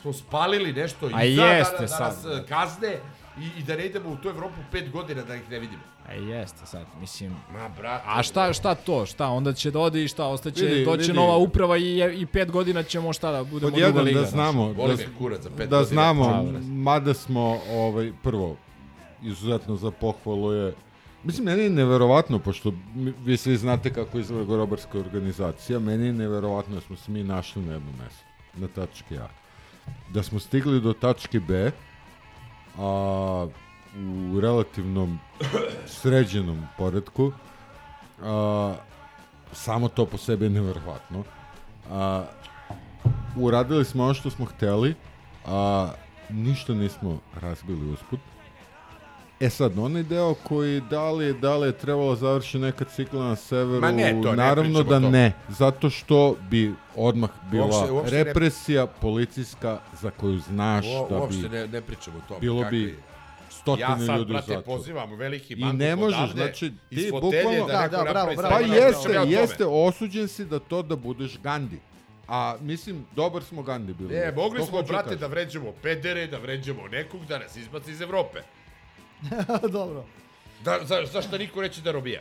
smo 0.00 0.12
spalili 0.12 0.72
nešto 0.72 1.10
A 1.14 1.24
iza, 1.24 1.42
jeste 1.44 1.76
da, 1.76 1.82
da, 1.82 1.86
da 1.88 1.98
nas 2.00 2.22
sad. 2.22 2.32
eh, 2.34 2.46
kazne 2.48 2.96
i, 3.38 3.58
i 3.58 3.62
da 3.62 3.76
ne 3.76 3.86
idemo 3.86 4.10
u 4.10 4.16
tu 4.16 4.28
Evropu 4.28 4.54
pet 4.72 4.90
godina 4.90 5.22
da 5.22 5.34
ih 5.34 5.50
ne 5.50 5.58
vidimo. 5.58 5.82
A 6.08 6.12
jeste 6.12 6.66
sad, 6.66 6.86
mislim. 6.96 7.36
Ma, 7.52 7.68
brate. 7.70 8.04
A 8.08 8.22
šta, 8.22 8.52
šta 8.52 8.74
to? 8.76 9.06
Šta? 9.06 9.26
Onda 9.26 9.52
će 9.52 9.70
da 9.70 9.78
ode 9.78 10.04
i 10.04 10.08
šta? 10.08 10.26
Ostaće, 10.26 10.64
Vidi, 10.64 10.84
doći 10.84 11.00
vidi. 11.02 11.12
nova 11.12 11.36
uprava 11.36 11.76
i, 11.76 11.82
i 12.14 12.26
pet 12.26 12.50
godina 12.50 12.82
ćemo 12.82 13.12
šta 13.12 13.32
da 13.32 13.44
budemo 13.44 13.72
Pod 13.72 13.80
druga 13.80 14.00
liga. 14.00 14.20
da 14.20 14.26
znamo, 14.26 14.68
da, 14.68 14.94
kurac 15.18 15.40
za 15.40 15.50
pet 15.50 15.68
da 15.68 15.76
godina. 15.76 15.84
znamo, 15.84 16.24
Pa, 16.24 16.42
mada 16.64 17.14
smo, 17.14 17.58
ovaj, 17.70 18.12
prvo, 18.22 18.56
izuzetno 19.22 19.76
za 19.76 19.90
pohvalu 19.90 20.52
je, 20.52 20.74
mislim, 21.24 21.44
meni 21.44 21.62
je 21.62 21.70
neverovatno, 21.70 22.38
pošto 22.38 22.72
vi 23.24 23.36
svi 23.36 23.56
znate 23.56 23.92
kako 23.92 24.18
izgleda 24.18 24.44
grobarska 24.44 24.98
organizacija, 24.98 25.78
meni 25.78 26.06
je 26.06 26.12
neverovatno 26.12 26.74
da 26.74 26.80
smo 26.80 26.96
se 26.96 27.12
mi 27.12 27.24
našli 27.24 27.62
na 27.62 27.72
jednom 27.72 27.94
mestu, 28.02 28.24
na 28.54 28.68
tački 28.68 29.18
A. 29.18 29.28
Da 30.08 30.22
smo 30.22 30.38
stigli 30.38 30.80
do 30.80 30.92
tačke 30.92 31.40
B, 31.40 31.70
a 32.78 33.46
u 34.32 34.40
relativnom 34.40 35.18
sređenom 35.86 36.66
poredku, 36.78 37.32
a, 38.22 38.74
samo 39.52 39.88
to 39.88 40.06
po 40.06 40.18
sebi 40.18 40.44
je 40.44 40.50
neverovatno. 40.50 41.24
A, 41.90 42.24
uradili 43.36 43.84
smo 43.84 44.04
ono 44.04 44.14
što 44.14 44.30
smo 44.30 44.44
hteli, 44.44 44.94
a 45.46 45.90
ništa 46.28 46.74
nismo 46.74 47.18
razbili 47.40 47.92
usput. 47.92 48.20
E 49.40 49.50
sad, 49.50 49.78
onaj 49.78 50.02
deo 50.02 50.34
koji 50.36 50.80
da 50.80 51.10
li, 51.10 51.34
da 51.34 51.56
li 51.56 51.66
je 51.66 51.72
trebalo 51.74 52.16
završi 52.16 52.58
neka 52.58 52.84
cikla 52.86 53.24
na 53.24 53.36
severu, 53.36 53.80
Ma 53.80 53.92
ne, 53.92 54.10
to 54.12 54.30
ne 54.30 54.36
naravno 54.36 54.62
pričamo 54.74 54.90
da 54.90 54.96
o 54.96 55.00
tome. 55.00 55.10
ne, 55.10 55.32
zato 55.50 55.90
što 55.90 56.36
bi 56.42 56.74
odmah 56.96 57.30
bila 57.42 57.66
Uopšte- 57.66 57.90
uopšte 57.90 58.16
ne- 58.16 58.24
represija 58.24 58.86
policijska 58.88 59.80
za 59.94 60.10
koju 60.10 60.38
znaš 60.40 60.86
O, 60.88 61.06
da 61.10 61.16
uopšte 61.16 61.42
bi 61.42 61.48
ne, 61.50 61.66
ne 61.68 61.80
pričamo 61.80 62.18
o 62.18 62.28
tome. 62.28 62.40
bilo 62.40 62.60
bi 62.60 62.64
kakvi- 62.64 62.96
stotine 63.50 63.88
ja 63.90 63.98
sad, 63.98 64.18
ljudi 64.18 64.22
u 64.22 64.34
brate, 64.34 64.46
zatvoru. 64.48 64.78
pozivam 64.78 65.12
veliki 65.12 65.52
I 65.52 65.56
mangup 65.56 65.78
ne 65.78 65.96
možeš, 65.96 66.18
odavde, 66.18 66.34
znači, 66.34 66.66
iz 66.90 66.98
ti 66.98 67.10
fotelje 67.10 67.42
bukvalno- 67.42 67.66
da, 67.66 67.72
Da, 67.72 67.80
neko 67.82 67.96
da, 67.96 68.02
bravo, 68.04 68.32
bravo. 68.36 68.50
Pa 68.50 68.58
sajt, 68.58 68.72
jeste, 68.72 68.84
pričam 68.98 69.12
ja 69.14 69.20
o 69.20 69.24
tome. 69.24 69.36
jeste, 69.36 69.66
osuđen 69.66 70.28
si 70.28 70.44
da 70.44 70.58
to 70.60 70.82
da 70.82 70.96
budeš 70.96 71.38
Gandhi. 71.40 71.78
A 72.28 72.56
mislim, 72.60 73.04
dobar 73.12 73.42
smo 73.42 73.62
Gandhi 73.62 73.92
bili. 73.94 74.14
Ne, 74.14 74.32
mogli 74.32 74.58
To 74.58 74.66
smo, 74.66 74.76
da 74.78 74.88
brate, 74.88 75.04
kažem. 75.04 75.18
da 75.18 75.26
vređamo 75.26 75.72
pedere, 75.72 76.26
da 76.26 76.38
vređamo 76.38 76.88
nekog, 76.88 77.26
da 77.26 77.38
nas 77.38 77.56
izbaci 77.56 77.90
iz 77.90 78.00
Evrope. 78.00 78.38
Dobro. 79.72 80.04
Da, 80.60 80.78
za, 80.82 80.96
zašto 81.06 81.38
niko 81.38 81.60
neće 81.60 81.80
da 81.80 81.92
robija? 81.92 82.20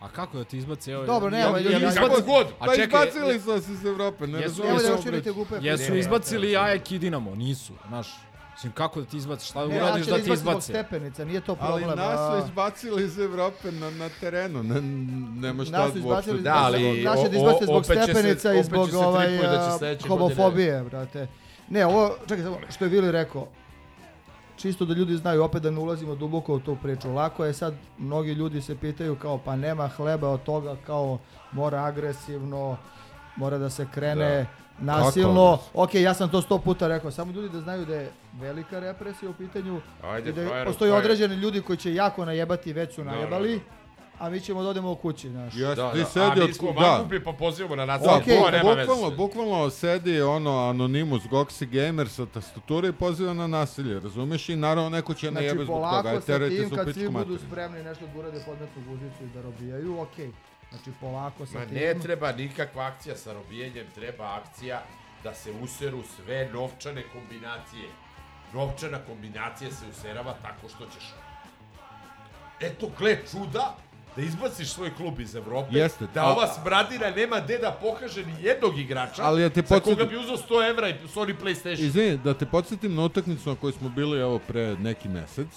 A 0.00 0.08
kako 0.08 0.38
da 0.38 0.44
ti 0.44 0.58
izbaci? 0.58 0.90
Evo, 0.90 1.04
Dobro, 1.04 1.30
nema, 1.30 1.58
ja- 1.58 1.70
ja- 1.70 1.76
izbaci 1.78 1.98
Kako 1.98 2.20
god. 2.22 2.46
A 2.50 2.52
Pa 2.60 2.74
čekaj, 2.74 2.84
izbacili 3.08 3.40
su 3.40 3.50
nas 3.50 3.68
iz 3.68 3.84
Evrope, 3.84 4.26
ne 4.26 4.40
Jesu- 4.40 4.62
da 4.62 5.10
vidite 5.10 5.32
glupe. 5.32 5.54
Jesu 5.56 5.92
Ne, 5.92 5.98
izbacili 5.98 6.56
Ajek 6.56 6.92
i 6.92 6.98
Dinamo? 6.98 7.34
Nisu, 7.34 7.72
znaš. 7.88 8.08
Mislim, 8.52 8.72
kako 8.72 9.00
da 9.00 9.06
ti 9.06 9.16
izbaciš? 9.16 9.48
Šta 9.48 9.60
da 9.60 9.68
Ne, 9.68 9.76
uradiš 9.76 10.04
će 10.04 10.10
da 10.10 10.16
da 10.18 10.24
ti 10.24 10.32
izbace? 10.32 10.60
stepenica, 10.62 11.24
nije 11.24 11.40
to 11.40 11.56
Ali 11.60 11.82
problem. 11.82 11.98
nas 11.98 12.18
a- 12.20 12.32
su 12.32 12.46
izbacili 12.46 13.04
iz 13.04 13.18
Evrope 13.18 13.72
na, 13.72 13.90
na 13.90 14.08
terenu, 14.10 14.62
ne, 14.62 14.80
nema 15.40 15.64
šta 15.64 15.78
Nas 15.78 15.96
izbacili, 15.96 16.42
Da, 16.42 16.54
ali 16.54 17.02
naše 17.02 17.20
o- 17.20 17.28
da 17.28 17.36
izbacite 17.36 17.64
o- 17.64 17.66
zbog 17.66 17.76
opet 17.76 17.86
će 17.88 17.94
se- 17.96 18.02
stepenica 18.04 18.48
i 18.48 18.54
opet 18.54 18.66
zbog 18.66 18.86
će 18.86 18.92
se 18.92 18.98
ovaj, 18.98 19.26
tripuje 19.28 19.48
da 19.48 19.96
će 19.96 20.08
homofobije, 20.08 20.82
brate. 20.82 21.26
Ne, 21.68 21.86
ovo, 21.86 22.16
čekaj, 22.20 22.44
samo, 22.44 22.58
što 22.70 22.84
je 22.84 22.90
Vili 22.90 23.12
rekao, 23.12 23.46
čisto 24.64 24.84
da 24.84 24.94
ljudi 24.94 25.16
znaju, 25.16 25.44
opet 25.44 25.62
da 25.62 25.70
ne 25.70 25.78
ulazimo 25.78 26.14
duboko 26.14 26.54
u 26.54 26.60
tu 26.60 26.76
priču. 26.82 27.12
Lako 27.12 27.44
je 27.44 27.52
sad, 27.52 27.74
mnogi 27.98 28.32
ljudi 28.32 28.60
se 28.60 28.76
pitaju 28.76 29.16
kao, 29.16 29.38
pa 29.38 29.56
nema 29.56 29.88
hleba 29.88 30.28
od 30.28 30.42
toga, 30.42 30.76
kao 30.86 31.18
mora 31.52 31.84
agresivno, 31.84 32.76
mora 33.36 33.58
da 33.58 33.70
se 33.70 33.86
krene 33.94 34.46
nasilno. 34.78 35.56
Kako 35.56 35.82
Ok, 35.82 35.94
ja 35.94 36.14
sam 36.14 36.28
to 36.30 36.40
sto 36.42 36.58
puta 36.58 36.88
rekao, 36.88 37.10
samo 37.10 37.32
ljudi 37.32 37.48
da 37.48 37.60
znaju 37.60 37.84
da 37.86 37.94
je 37.94 38.10
velika 38.40 38.80
represija 38.80 39.30
u 39.30 39.34
pitanju 39.34 39.80
Ajde, 40.02 40.30
i 40.30 40.32
da 40.32 40.46
frajeru, 40.46 40.70
postoji 40.70 40.90
frajeru. 40.90 41.04
određeni 41.04 41.34
ljudi 41.34 41.60
koji 41.60 41.76
će 41.76 41.94
jako 41.94 42.24
najebati, 42.24 42.72
već 42.72 42.94
su 42.94 43.04
Da, 43.04 43.10
najebali, 43.10 43.56
da, 43.56 43.83
a 44.18 44.30
mi 44.30 44.40
ćemo 44.40 44.62
da 44.62 44.68
odemo 44.68 44.90
u 44.90 44.96
kući, 44.96 45.30
znaš. 45.30 45.54
Ja, 45.56 45.74
Da, 45.74 45.92
ti 45.92 45.98
da. 45.98 46.04
sedi 46.04 46.40
A 46.40 46.44
od 46.44 46.48
mi 46.48 46.54
smo 46.54 46.72
da. 46.72 47.04
pa 47.24 47.32
pozivamo 47.32 47.76
na 47.76 47.86
nasilje. 47.86 48.10
Okej, 48.12 48.36
to 48.36 48.50
nema 48.50 48.62
bukvalno, 48.76 49.04
veze. 49.04 49.16
bukvalno 49.16 49.70
sedi 49.70 50.20
ono 50.22 50.50
Anonymous 50.50 51.28
Goxi 51.28 51.66
Gamer 51.66 52.08
sa 52.08 52.26
tastature 52.26 52.88
i 52.88 52.92
poziva 52.92 53.34
na 53.34 53.46
nasilje, 53.46 54.00
razumeš? 54.00 54.48
I 54.48 54.56
naravno 54.56 54.90
neko 54.90 55.14
će 55.14 55.20
Znači, 55.20 55.34
najebe 55.36 55.64
zbog 55.64 55.76
toga, 55.76 55.88
polako 55.90 56.08
aj 56.08 56.20
sa 56.20 56.38
tim, 56.48 56.70
kad 56.70 56.94
svi 56.94 57.08
budu 57.08 57.38
spremni 57.38 57.82
nešto 57.82 58.06
da 58.06 58.18
urade 58.18 58.42
podmetnu 58.46 58.82
guzicu 58.88 59.24
i 59.24 59.28
da 59.28 59.42
robijaju, 59.42 60.00
okej. 60.00 60.30
Znači, 60.70 60.90
polako 61.00 61.46
sa 61.46 61.58
Ma 61.58 61.66
tim. 61.66 61.74
ne 61.74 61.94
treba 61.94 62.32
nikakva 62.32 62.84
akcija 62.84 63.16
sa 63.16 63.32
robijenjem, 63.32 63.86
treba 63.94 64.34
akcija 64.36 64.82
da 65.22 65.34
se 65.34 65.52
useru 65.52 66.02
sve 66.16 66.48
novčane 66.52 67.02
kombinacije 67.12 67.88
novčana 68.52 68.98
kombinacija 68.98 69.70
se 69.70 69.84
userava 69.90 70.34
tako 70.42 70.68
što 70.68 70.84
ćeš 70.86 71.14
eto, 72.60 72.90
gle 72.98 73.18
čuda, 73.30 73.76
da 74.16 74.22
izbaciš 74.22 74.68
svoj 74.68 74.94
klub 74.94 75.20
iz 75.20 75.34
Evrope, 75.34 75.68
Jeste, 75.72 76.06
da 76.14 76.20
a- 76.22 76.26
ova 76.26 76.46
smradina 76.48 77.10
nema 77.10 77.40
gde 77.40 77.58
da 77.58 77.70
pokaže 77.72 78.26
ni 78.26 78.34
jednog 78.40 78.78
igrača, 78.78 79.22
Ali 79.22 79.42
ja 79.42 79.48
te 79.48 79.60
za 79.60 79.66
koga 79.70 79.80
podsjetim- 79.82 80.08
bi 80.08 80.16
uzao 80.16 80.36
100 80.38 80.70
evra 80.70 80.88
i 80.88 80.94
Sony 81.06 81.34
PlayStation. 81.36 81.80
Izvini, 81.80 82.16
da 82.18 82.34
te 82.34 82.46
podsjetim 82.46 82.94
na 82.94 83.02
utakmicu 83.02 83.48
na 83.48 83.56
kojoj 83.56 83.72
smo 83.72 83.88
bili 83.88 84.20
evo 84.20 84.38
pre 84.38 84.76
neki 84.76 85.08
mesec, 85.08 85.48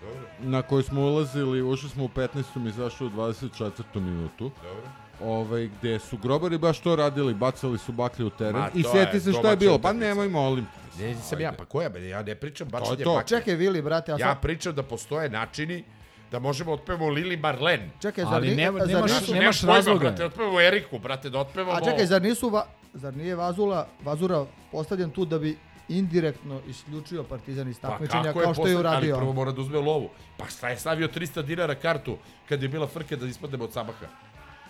Dobro. 0.00 0.20
na 0.40 0.62
kojoj 0.62 0.82
smo 0.82 1.00
ulazili, 1.02 1.62
ušli 1.62 1.88
smo 1.88 2.04
u 2.04 2.08
15. 2.08 2.34
i 2.56 2.68
izašli 2.68 3.06
u 3.06 3.10
24. 3.10 3.70
minutu. 3.94 4.50
Dobro. 4.62 4.82
Ovaj, 5.22 5.70
gde 5.78 5.98
su 5.98 6.16
grobari 6.16 6.58
baš 6.58 6.80
to 6.80 6.96
radili, 6.96 7.34
bacali 7.34 7.78
su 7.78 7.92
baklje 7.92 8.24
u 8.24 8.30
teren 8.30 8.52
Ma, 8.52 8.70
i 8.74 8.82
sjeti 8.84 9.16
je 9.16 9.20
se 9.20 9.32
šta 9.32 9.50
je 9.50 9.56
bilo, 9.56 9.78
pa 9.78 9.92
nemoj 9.92 10.28
molim. 10.28 10.66
Ne, 10.98 11.06
nisam 11.06 11.40
ja, 11.40 11.52
pa 11.52 11.64
koja 11.64 11.88
be, 11.88 12.08
ja 12.08 12.22
ne 12.22 12.34
pričam 12.34 12.68
baš 12.68 12.84
To 12.84 12.92
je 12.92 13.04
to. 13.04 13.22
Čekaj, 13.22 13.54
Vili, 13.54 13.82
brate, 13.82 14.12
Ja 14.12 14.18
sad... 14.18 14.40
pričam 14.40 14.74
da 14.74 14.82
postoje 14.82 15.28
načini 15.30 15.84
da 16.30 16.38
možemo 16.38 16.72
otpevamo 16.72 17.08
Lili 17.08 17.36
Marlen. 17.36 17.90
Čekaj, 18.02 18.24
zar, 18.24 18.34
Ali 18.34 18.54
nema- 18.56 18.78
zar 18.78 18.88
nemaš- 18.88 19.20
nisu... 19.20 19.34
nemaš 19.34 19.60
pojma, 19.60 19.74
razloga. 19.74 19.98
brate, 20.00 20.24
otpevamo 20.24 20.60
Eriku, 20.60 20.98
brate, 20.98 21.30
da 21.30 21.38
otpevamo... 21.38 21.78
A 21.78 21.80
čekaj, 21.80 22.06
zar 22.06 22.22
nisu... 22.22 22.48
Va, 22.48 22.66
zar 22.94 23.16
nije 23.16 23.34
Vazula, 23.34 23.86
Vazura 24.04 24.46
postavljen 24.72 25.10
tu 25.10 25.24
da 25.24 25.38
bi 25.38 25.56
indirektno 25.88 26.60
isključio 26.68 27.22
Partizan 27.22 27.68
iz 27.68 27.80
takmičenja 27.80 28.32
Pa 28.34 28.40
kao 28.40 28.54
što 28.54 28.66
je 28.66 28.76
uradio? 28.78 29.14
Ali 29.14 29.20
prvo 29.20 29.32
mora 29.32 29.52
da 29.52 29.60
uzme 29.60 29.78
lovu. 29.78 30.08
Pa 30.36 30.46
šta 30.46 30.68
je 30.68 30.76
stavio 30.76 31.08
300 31.08 31.42
dinara 31.42 31.74
kartu 31.74 32.16
kad 32.48 32.62
je 32.62 32.68
bila 32.68 32.86
frke 32.86 33.16
da 33.16 33.26
ispadnemo 33.26 33.64
od 33.64 33.72
Sabaha? 33.72 34.06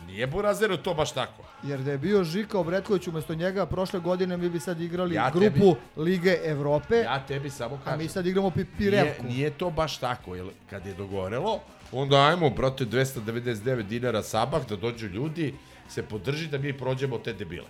Nije 0.08 0.26
Burazero 0.26 0.76
to 0.76 0.94
baš 0.94 1.12
tako. 1.12 1.42
Jer 1.62 1.80
da 1.80 1.90
je 1.92 1.98
bio 1.98 2.24
Žika 2.24 2.58
Obretković 2.58 3.06
umesto 3.06 3.34
njega 3.34 3.66
prošle 3.66 4.00
godine 4.00 4.36
mi 4.36 4.48
bi 4.48 4.60
sad 4.60 4.80
igrali 4.80 5.14
Ja 5.14 5.30
grupu 5.30 5.76
Lige 5.96 6.36
Evrope, 6.44 6.96
Ja 6.96 7.26
tebi 7.26 7.50
samo 7.50 7.74
a 7.74 7.84
kažem. 7.84 7.98
mi 7.98 8.08
sad 8.08 8.26
igramo 8.26 8.50
pi 8.50 8.56
Nije, 8.58 8.66
Pirevku. 8.78 9.24
nije 9.24 9.50
to 9.50 9.70
baš 9.70 9.98
tako, 9.98 10.34
jer 10.34 10.46
kad 10.70 10.86
je 10.86 10.94
dogorelo, 10.94 11.60
onda 11.92 12.16
ajmo, 12.18 12.50
brate, 12.50 12.84
299 12.84 13.82
dinara 13.82 14.22
sabah 14.22 14.66
da 14.68 14.76
dođu 14.76 15.06
ljudi, 15.06 15.54
se 15.88 16.02
podrži 16.02 16.46
da 16.46 16.58
mi 16.58 16.72
prođemo 16.72 17.18
te 17.18 17.32
debile. 17.32 17.68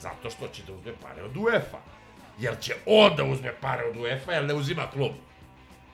Zato 0.00 0.30
što 0.30 0.48
će 0.48 0.62
da 0.62 0.72
uzme 0.72 0.92
pare 1.02 1.22
od 1.22 1.36
UEFA. 1.36 1.78
Jer 2.38 2.58
će 2.60 2.74
on 2.86 3.16
da 3.16 3.24
uzme 3.24 3.52
pare 3.60 3.82
od 3.84 3.96
UEFA, 3.96 4.32
jer 4.32 4.44
ne 4.44 4.54
uzima 4.54 4.82
klub. 4.92 5.12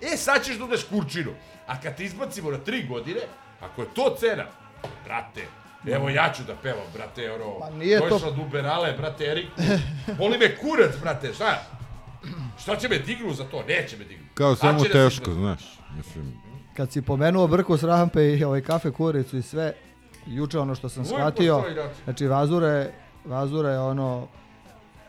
E, 0.02 0.16
sad 0.16 0.44
ćeš 0.44 0.56
da 0.56 0.64
udeš 0.64 0.84
kurčinu. 0.84 1.30
A 1.66 1.80
kad 1.80 1.96
te 1.96 2.04
izbacimo 2.04 2.50
na 2.50 2.58
tri 2.58 2.86
godine, 2.88 3.20
ako 3.60 3.82
je 3.82 3.88
to 3.94 4.16
cena, 4.20 4.46
brate, 5.04 5.44
evo 5.86 6.08
ja 6.08 6.32
ću 6.32 6.42
da 6.44 6.54
pevam, 6.54 6.84
brate, 6.94 7.32
ono, 7.32 7.58
Pa 7.60 7.70
nije 7.70 7.98
to- 8.00 8.08
došla 8.08 8.30
do 8.30 8.42
Uberale, 8.42 8.92
brate, 8.92 9.24
Eriku, 9.24 9.52
boli 10.18 10.38
me 10.38 10.56
kurac, 10.56 10.96
brate, 11.00 11.34
šta? 11.34 11.62
Šta 12.58 12.76
će 12.76 12.88
me 12.88 12.98
dignu 12.98 13.34
za 13.34 13.44
to? 13.44 13.62
Neće 13.62 13.96
me 13.96 14.04
dignu. 14.04 14.26
Kao 14.34 14.50
Sad 14.50 14.58
samo 14.60 14.78
da 14.78 14.88
teško, 14.90 15.22
izbaci. 15.22 15.34
znaš. 15.34 15.78
Mislim, 15.96 16.32
Kad 16.76 16.92
si 16.92 17.02
pomenuo 17.02 17.46
Brku 17.46 17.76
s 17.76 17.82
rampe 17.82 18.28
i 18.28 18.44
ovaj 18.44 18.60
kafe 18.60 18.90
kuricu 18.90 19.36
i 19.36 19.42
sve, 19.42 19.72
juče 20.26 20.58
ono 20.58 20.74
što 20.74 20.88
sam 20.88 21.02
Uvijek 21.02 21.16
shvatio, 21.16 21.54
postoji 21.54 21.74
način. 21.76 22.04
znači 22.04 22.26
Vazura 22.26 22.68
je, 22.68 22.92
Vazura 23.24 23.70
je 23.70 23.80
ono 23.80 24.26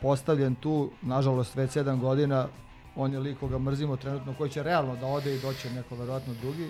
postavljen 0.02 0.56
tu, 0.56 0.92
nažalost 1.02 1.56
već 1.56 1.72
7 1.72 2.00
godina, 2.00 2.48
on 2.96 3.14
je 3.14 3.20
lik 3.20 3.40
koga 3.40 3.58
mrzimo 3.60 3.96
trenutno, 3.96 4.34
koji 4.34 4.50
će 4.50 4.64
realno 4.64 4.96
da 4.96 5.06
ode 5.06 5.36
i 5.36 5.40
doće 5.40 5.70
neko 5.70 5.96
verovatno 5.96 6.34
drugi, 6.34 6.68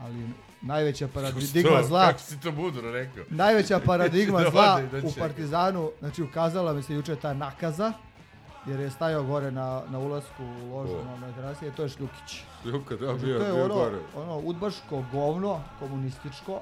ali 0.00 0.28
najveća 0.62 1.08
paradigma 1.08 1.40
Što? 1.70 1.82
zla, 1.82 2.06
Kako 2.06 2.18
si 2.20 2.40
to 2.40 2.52
mudro 2.52 2.90
rekao? 2.92 3.24
najveća 3.30 3.78
paradigma 3.86 4.40
Da 4.40 4.50
zla 4.50 4.74
ode 4.74 4.84
i 4.84 4.90
doće 4.92 5.06
u. 5.08 5.20
Partizanu, 5.20 5.90
znači 6.00 6.22
ukazala 6.22 6.72
mi 6.72 6.82
se 6.82 6.94
juče 6.94 7.16
ta 7.16 7.34
nakaza, 7.34 7.92
jer 8.66 8.80
je 8.80 8.90
stajao 8.90 9.22
gore 9.22 9.50
na, 9.50 9.82
na 9.88 9.98
ulasku 9.98 10.42
u 10.62 10.76
ložu 10.76 10.92
Ko? 10.92 11.04
na 11.04 11.16
Mediterasije, 11.16 11.70
to 11.72 11.82
je 11.82 11.88
Šljukić. 11.88 12.42
Ljuka, 12.64 12.96
da, 12.96 13.06
Znači, 13.06 13.24
bio, 13.24 13.38
to 13.38 13.44
je 13.44 13.52
bio 13.52 13.64
ono, 13.64 13.74
gore. 13.74 13.96
ono 14.16 14.38
udbaško 14.38 15.04
govno, 15.12 15.60
komunističko, 15.78 16.60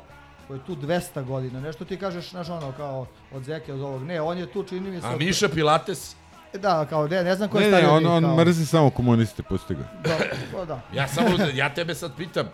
koje 0.48 0.56
je 0.56 0.64
tu 0.64 0.76
200 0.76 1.24
godina. 1.24 1.60
Nešto 1.60 1.84
ti 1.84 1.96
kažeš, 1.96 2.30
znaš 2.30 2.48
ono, 2.48 2.72
kao 2.72 3.06
od 3.32 3.42
zeke, 3.42 3.72
od 3.72 3.80
ovog. 3.80 4.02
Ne, 4.02 4.20
on 4.20 4.38
je 4.38 4.46
tu, 4.46 4.62
čini 4.62 4.90
mi 4.90 5.00
se... 5.00 5.06
A 5.06 5.10
od- 5.10 5.18
Miša 5.18 5.48
Pilates? 5.48 6.16
Da, 6.54 6.86
kao, 6.86 7.08
ne, 7.08 7.24
ne 7.24 7.34
znam 7.34 7.48
ko 7.48 7.58
je 7.58 7.60
Ne, 7.60 7.66
ne, 7.66 7.72
stavio 7.72 7.90
on, 7.90 8.02
njih, 8.02 8.10
on 8.10 8.22
kao- 8.22 8.36
mrzi 8.36 8.66
samo 8.66 8.90
komuniste, 8.90 9.42
pusti 9.42 9.74
ga. 9.74 9.84
Da, 10.04 10.16
to 10.52 10.64
da. 10.64 10.80
Ja 10.92 11.08
samo, 11.08 11.36
da- 11.36 11.44
ja 11.46 11.74
tebe 11.74 11.94
sad 11.94 12.12
pitam, 12.16 12.46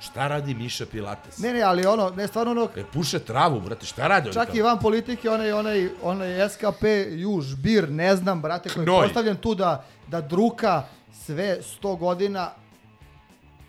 šta 0.00 0.28
radi 0.28 0.54
Miša 0.54 0.86
Pilates? 0.86 1.38
Ne, 1.38 1.52
ne, 1.52 1.62
ali 1.62 1.86
ono, 1.86 2.10
ne, 2.10 2.26
stvarno 2.26 2.50
ono, 2.52 2.68
E, 2.76 2.84
puše 2.84 3.18
travu, 3.18 3.60
brate, 3.60 3.86
šta 3.86 4.06
radi 4.06 4.28
on 4.28 4.32
čak 4.34 4.54
i 4.54 4.62
van 4.62 4.78
politike, 4.78 5.30
onaj, 5.30 5.52
onaj, 5.52 5.88
onaj 6.02 6.48
SKP, 6.48 6.84
Juž, 7.10 7.54
Bir, 7.54 7.90
ne 7.90 8.16
znam, 8.16 8.42
brate, 8.42 8.68
koji 8.68 8.82
je 8.82 8.86
Knoj. 8.86 9.02
postavljen 9.02 9.36
tu 9.36 9.54
da, 9.54 9.84
da 10.06 10.20
druka 10.20 10.82
sve 11.14 11.58
100 11.82 11.98
godina, 11.98 12.50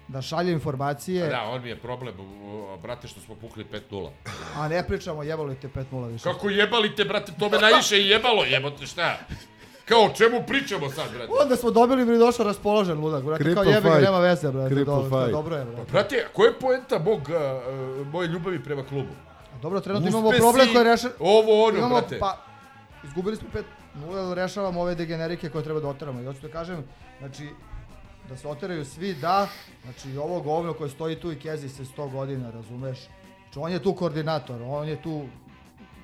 da 0.07 0.21
šalje 0.21 0.51
informacije, 0.51 1.27
Da, 1.27 1.41
on 1.43 1.61
mi 1.63 1.69
je 1.69 1.79
problem, 1.79 2.15
brate, 2.81 3.07
što 3.07 3.19
smo 3.19 3.35
pukli 3.35 3.65
5-0. 3.65 4.09
a 4.55 4.67
ne 4.67 4.87
pričamo 4.87 5.23
jebali 5.23 5.55
te 5.55 5.67
5-0 5.69 6.07
više. 6.07 6.23
Kako 6.23 6.49
jebali 6.49 6.95
te, 6.95 7.05
brate, 7.05 7.31
to 7.39 7.49
me 7.49 7.57
najviše 7.59 7.97
i 7.97 8.07
jebalo, 8.07 8.43
jebote, 8.45 8.85
šta? 8.85 9.17
Kao, 9.91 10.05
o 10.05 10.09
čemu 10.09 10.43
pričamo 10.47 10.89
sad, 10.89 11.11
brate? 11.13 11.31
Onda 11.41 11.55
smo 11.55 11.71
dobili 11.71 12.05
bi 12.05 12.17
došao 12.17 12.45
raspoložen 12.45 12.99
ludak, 12.99 13.23
brate, 13.23 13.43
kao 13.43 13.63
Cripple 13.63 13.73
jebi 13.73 13.87
ga, 13.87 13.93
fight. 13.93 14.05
nema 14.05 14.19
veze, 14.19 14.51
brate, 14.51 14.75
Cripple 14.75 14.95
dobro, 14.95 15.19
fight. 15.19 15.31
dobro 15.31 15.55
je, 15.55 15.65
brate. 15.65 15.91
Brate, 15.91 16.15
a 16.15 16.33
koja 16.33 16.47
je 16.47 16.59
poenta 16.59 16.99
mog, 16.99 17.29
a, 17.29 17.61
moje 18.11 18.27
ljubavi 18.27 18.63
prema 18.63 18.83
klubu? 18.83 19.09
Dobro, 19.61 19.79
trenutno 19.79 20.09
imamo 20.09 20.29
problem 20.29 20.67
koji 20.73 20.83
reša... 20.83 21.09
ovo, 21.19 21.65
ono, 21.65 21.77
imamo, 21.77 21.95
brate. 21.95 22.19
Pa, 22.19 22.37
izgubili 23.03 23.35
smo 23.35 23.47
5 23.53 23.63
0 24.07 24.33
rešavamo 24.33 24.81
ove 24.81 24.95
degenerike 24.95 25.49
koje 25.49 25.63
treba 25.63 25.79
da 25.79 25.87
oteramo. 25.87 26.21
I 26.21 26.25
hoću 26.25 26.41
da 26.41 26.49
kažem, 26.49 26.83
znači, 27.19 27.49
da 28.29 28.37
se 28.37 28.47
oteraju 28.47 28.85
svi, 28.85 29.13
da, 29.13 29.47
znači 29.83 30.17
ovo 30.17 30.41
govno 30.41 30.73
koje 30.73 30.89
stoji 30.89 31.15
tu 31.15 31.31
i 31.31 31.39
kezi 31.39 31.69
se 31.69 31.83
100 31.83 32.11
godina, 32.11 32.51
razumeš? 32.51 32.99
Znači, 33.43 33.59
on 33.59 33.71
je 33.71 33.83
tu 33.83 33.93
koordinator, 33.93 34.61
on 34.61 34.87
je 34.87 35.01
tu 35.01 35.25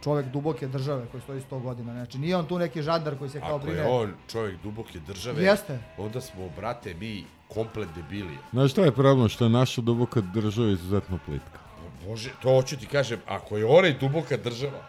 čovek 0.03 0.25
duboke 0.25 0.67
države 0.67 1.05
koji 1.11 1.21
stoji 1.21 1.41
100 1.51 1.61
godina. 1.61 1.93
Znači, 1.93 2.17
nije 2.17 2.35
on 2.37 2.45
tu 2.47 2.59
neki 2.59 2.81
žandar 2.81 3.17
koji 3.17 3.29
se 3.29 3.39
kao 3.39 3.55
Ako 3.55 3.65
brine. 3.65 3.79
je 3.79 3.87
on 3.87 4.13
čovjek 4.31 4.61
duboke 4.63 4.99
države, 4.99 5.43
Jeste. 5.43 5.79
onda 5.97 6.21
smo, 6.21 6.49
brate, 6.55 6.93
mi 6.93 7.23
komplet 7.47 7.89
debili. 7.95 8.37
Znaš 8.51 8.71
šta 8.71 8.81
je 8.81 8.91
problem? 8.91 9.29
Što 9.29 9.43
je 9.45 9.49
naša 9.49 9.81
duboka 9.81 10.21
država 10.21 10.69
izuzetno 10.71 11.19
plitka. 11.25 11.59
Bože, 12.05 12.29
to 12.41 12.49
hoću 12.49 12.77
ti 12.77 12.85
kažem, 12.85 13.19
ako 13.27 13.57
je 13.57 13.65
onaj 13.65 13.93
duboka 13.93 14.37
država, 14.37 14.79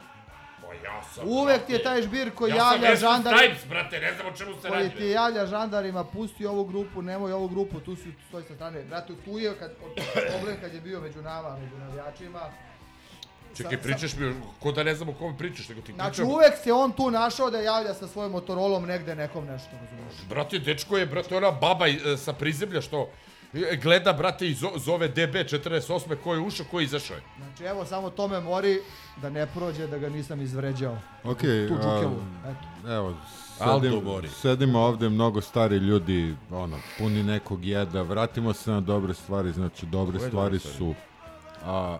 pa 0.62 0.74
ja 0.74 1.02
sam... 1.14 1.28
Uvek 1.28 1.66
ti 1.66 1.72
je 1.72 1.82
taj 1.82 2.02
žbir 2.02 2.30
koji 2.34 2.50
ja 2.50 2.56
javlja 2.56 2.88
sam 2.88 2.96
žandar... 2.96 3.34
Wesley 3.34 3.46
Snipes, 3.46 3.66
brate, 3.68 4.00
ne 4.00 4.12
znam 4.14 4.26
o 4.32 4.36
čemu 4.36 4.54
se 4.62 4.68
koji 4.68 4.88
ti 4.88 4.94
radi. 4.94 5.10
javlja 5.10 5.46
žandarima, 5.46 6.04
pusti 6.04 6.46
ovu 6.46 6.64
grupu, 6.64 7.02
nemoj 7.02 7.32
ovu 7.32 7.48
grupu, 7.48 7.80
tu 7.80 7.96
su 7.96 8.02
stoji 8.28 8.44
sa 8.44 8.54
strane. 8.54 8.82
Brate, 8.84 9.12
tu 9.24 9.38
je 9.38 9.54
kad, 9.58 9.70
problem 10.28 10.56
kad 10.60 10.74
je 10.74 10.80
bio 10.80 11.00
među 11.00 11.22
nama, 11.22 11.56
među 11.58 11.78
navijačima. 11.78 12.40
Čekaj, 13.54 13.78
pričaš 13.78 14.16
mi, 14.16 14.32
ko 14.60 14.72
da 14.72 14.82
ne 14.82 14.94
znam 14.94 15.08
o 15.08 15.14
kome 15.14 15.38
pričaš, 15.38 15.68
nego 15.68 15.80
ti 15.80 15.92
Znači 15.92 16.10
pričam. 16.12 16.28
uvek 16.28 16.54
se 16.56 16.72
on 16.72 16.92
tu 16.92 17.10
našao 17.10 17.50
da 17.50 17.60
javlja 17.60 17.94
sa 17.94 18.06
svojim 18.06 18.32
motorolom 18.32 18.84
negde 18.84 19.14
nekom 19.14 19.46
nešto, 19.46 19.70
razumiješ? 19.72 20.14
Brate, 20.28 20.58
dečko 20.58 20.98
je, 20.98 21.06
brate, 21.06 21.36
ona 21.36 21.50
baba 21.52 21.88
e, 21.88 21.94
sa 22.16 22.32
prizemlja 22.32 22.80
što 22.80 23.08
e, 23.54 23.76
gleda, 23.76 24.12
brate, 24.12 24.46
i 24.46 24.54
zo- 24.54 24.78
zove 24.78 25.08
DB 25.08 25.34
48. 25.36 25.82
ko 26.16 26.34
je 26.34 26.40
ušao, 26.40 26.66
ko 26.66 26.80
je 26.80 26.84
izašao 26.84 27.16
je. 27.16 27.22
Znači 27.38 27.64
evo 27.64 27.84
samo 27.84 28.10
to 28.10 28.28
me 28.28 28.40
mori 28.40 28.80
da 29.16 29.30
ne 29.30 29.46
prođe 29.48 29.86
da 29.86 29.98
ga 29.98 30.08
nisam 30.08 30.40
izvređao. 30.42 30.98
Ok, 31.24 31.38
Tu 31.40 31.46
džukevu, 31.72 32.22
a, 32.44 32.50
eto. 32.50 32.92
evo, 32.92 33.14
sedim, 33.58 34.02
sedimo 34.32 34.78
ovde 34.80 35.08
mnogo 35.08 35.40
stari 35.40 35.76
ljudi, 35.76 36.36
ono, 36.50 36.76
puni 36.98 37.22
nekog 37.22 37.64
jeda, 37.64 38.02
vratimo 38.02 38.52
se 38.52 38.70
na 38.70 38.80
dobre 38.80 39.14
stvari, 39.14 39.52
znači 39.52 39.86
dobre 39.86 40.18
Koje 40.18 40.28
stvari 40.28 40.46
dobre 40.46 40.58
stvari? 40.60 40.76
su, 40.76 40.94
a, 41.64 41.98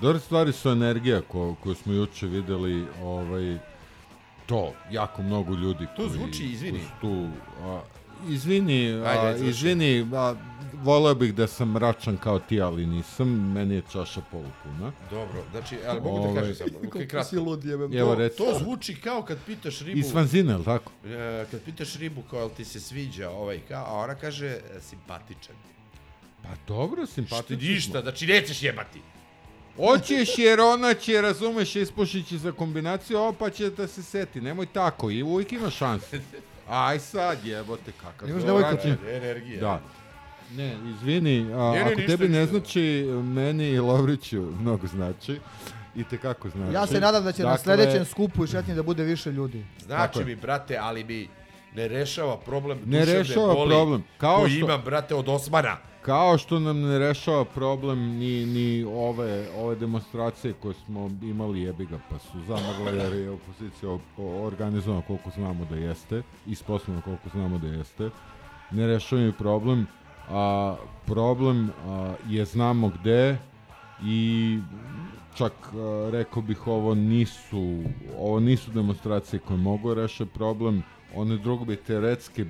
dobre 0.00 0.20
stvari 0.20 0.52
su 0.52 0.70
energija 0.70 1.20
ko, 1.22 1.54
koju 1.54 1.74
smo 1.74 1.92
juče 1.92 2.26
videli, 2.26 2.86
ovaj, 3.02 3.58
to, 4.46 4.72
jako 4.90 5.22
mnogo 5.22 5.54
ljudi 5.54 5.86
To 5.86 5.96
koji, 5.96 6.10
zvuči, 6.10 6.44
izvini. 6.44 6.78
koji 6.78 6.84
su 6.84 6.90
tu, 7.00 7.28
a, 7.60 7.80
izvini, 8.28 8.92
a, 8.92 9.04
Ajde, 9.04 9.48
izvini, 9.48 10.06
a, 10.14 10.34
voleo 10.74 11.14
bih 11.14 11.34
da 11.34 11.46
sam 11.46 11.70
mračan 11.70 12.16
kao 12.16 12.38
ti, 12.38 12.60
ali 12.60 12.86
nisam, 12.86 13.52
meni 13.52 13.74
je 13.74 13.82
čaša 13.92 14.20
polupuna. 14.30 14.92
Dobro, 15.10 15.42
znači, 15.50 15.76
ali 15.86 16.00
mogu 16.00 16.18
da 16.18 16.24
Ovaj, 16.24 16.34
kažem 16.34 16.54
samo, 16.54 16.70
okay, 16.82 17.06
kratko. 17.06 17.36
lud 17.36 17.64
jebem. 17.64 17.96
Evo, 17.96 18.14
To, 18.16 18.28
to 18.28 18.58
zvuči 18.58 18.94
kao 18.94 19.22
kad 19.22 19.38
pitaš 19.46 19.80
ribu... 19.80 19.98
Iz 19.98 20.12
Vanzine, 20.12 20.52
jel 20.52 20.64
tako? 20.64 20.92
E, 21.06 21.46
kad 21.50 21.60
pitaš 21.62 21.94
ribu 21.96 22.22
kao 22.22 22.40
jel 22.40 22.50
ti 22.50 22.64
se 22.64 22.80
sviđa 22.80 23.30
ovaj 23.30 23.60
kao, 23.68 23.84
a 23.86 23.92
ona 23.94 24.14
kaže 24.14 24.46
e, 24.46 24.60
simpatičan. 24.80 25.54
Pa 26.42 26.48
dobro, 26.68 27.06
Što 27.06 27.14
simpatično. 27.14 27.68
ništa, 27.68 28.00
znači 28.02 28.26
nećeš 28.26 28.62
jebati. 28.62 29.00
Hoćeš 29.78 30.38
jer 30.38 30.60
ona 30.60 30.94
će, 30.94 31.20
razumeš, 31.20 31.76
ispušit 31.76 32.26
će 32.28 32.38
za 32.38 32.52
kombinaciju, 32.52 33.18
a 33.18 33.32
pa 33.32 33.50
će 33.50 33.70
da 33.70 33.86
se 33.86 34.02
seti. 34.02 34.40
Nemoj 34.40 34.66
tako, 34.66 35.10
i 35.10 35.22
uvijek 35.22 35.52
ima 35.52 35.70
šanse. 35.70 36.20
Aj 36.68 36.98
sad, 36.98 37.44
jebote, 37.44 37.92
kakav 38.02 38.28
Imaš 38.28 38.42
vraćanje. 38.42 38.96
ti? 38.96 39.08
Energija. 39.08 39.60
Da. 39.60 39.80
Ne, 40.52 40.76
izvini, 40.90 41.52
a, 41.52 41.72
Ne, 41.72 41.84
ne, 41.84 41.92
ako 41.92 42.00
tebi 42.02 42.28
ne 42.28 42.46
znači, 42.46 42.80
meni 43.24 43.68
i 43.68 43.78
Lovriću 43.78 44.42
mnogo 44.60 44.86
znači. 44.86 45.40
I 45.96 46.04
te 46.04 46.18
kako 46.18 46.50
znači. 46.50 46.74
Ja 46.74 46.86
se 46.86 47.00
nadam 47.00 47.24
da 47.24 47.32
će 47.32 47.42
na 47.42 47.48
Dakle, 47.48 47.62
sledećem 47.64 48.04
skupu 48.04 48.44
i 48.44 48.48
šetnji 48.48 48.74
da 48.74 48.82
bude 48.82 49.04
više 49.04 49.32
ljudi. 49.32 49.64
Znači 49.78 50.24
mi, 50.24 50.36
brate, 50.36 50.76
ali 50.76 51.04
mi 51.04 51.28
ne 51.74 51.88
rešava 51.88 52.36
problem 52.36 52.78
Ne 52.84 53.00
duševne 53.00 53.18
rešava 53.18 53.54
boli 53.54 53.70
problem. 53.70 54.04
Kao 54.18 54.38
koji 54.38 54.50
što- 54.50 54.58
imam, 54.60 54.82
brate, 54.84 55.14
od 55.14 55.28
Osmana. 55.28 55.76
Kao 56.08 56.38
što 56.38 56.60
nam 56.60 56.80
ne 56.80 56.98
rešava 56.98 57.44
problem 57.44 57.98
ni, 58.18 58.46
ni 58.46 58.84
ove, 58.84 59.48
ove 59.56 59.76
demonstracije 59.76 60.52
koje 60.52 60.74
smo 60.74 61.10
imali 61.22 61.62
jebiga, 61.62 61.98
pa 62.10 62.18
su 62.18 62.40
zamagle 62.46 63.04
jer 63.04 63.12
je 63.12 63.30
opozicija 63.30 63.98
organizovana 64.18 65.02
koliko 65.06 65.30
znamo 65.30 65.66
da 65.70 65.76
jeste, 65.76 66.22
ispostavljena 66.46 67.02
koliko 67.02 67.28
znamo 67.28 67.58
da 67.58 67.66
jeste. 67.66 68.10
Ne 68.70 68.86
rešava 68.86 69.22
ni 69.22 69.32
problem, 69.32 69.86
a 70.28 70.76
problem 71.06 71.70
a, 71.86 72.14
je 72.28 72.44
znamo 72.44 72.88
gde 72.88 73.38
i 74.04 74.58
čak 75.34 75.52
a, 75.52 76.08
rekao 76.12 76.42
bih 76.42 76.66
ovo 76.66 76.94
nisu 76.94 77.82
ovo 78.18 78.40
nisu 78.40 78.70
demonstracije 78.70 79.40
koje 79.40 79.56
mogu 79.56 79.94
rešiti 79.94 80.30
problem, 80.34 80.82
one 81.14 81.36
drugo 81.36 81.64
bi 81.64 81.76
teoretski 81.76 82.44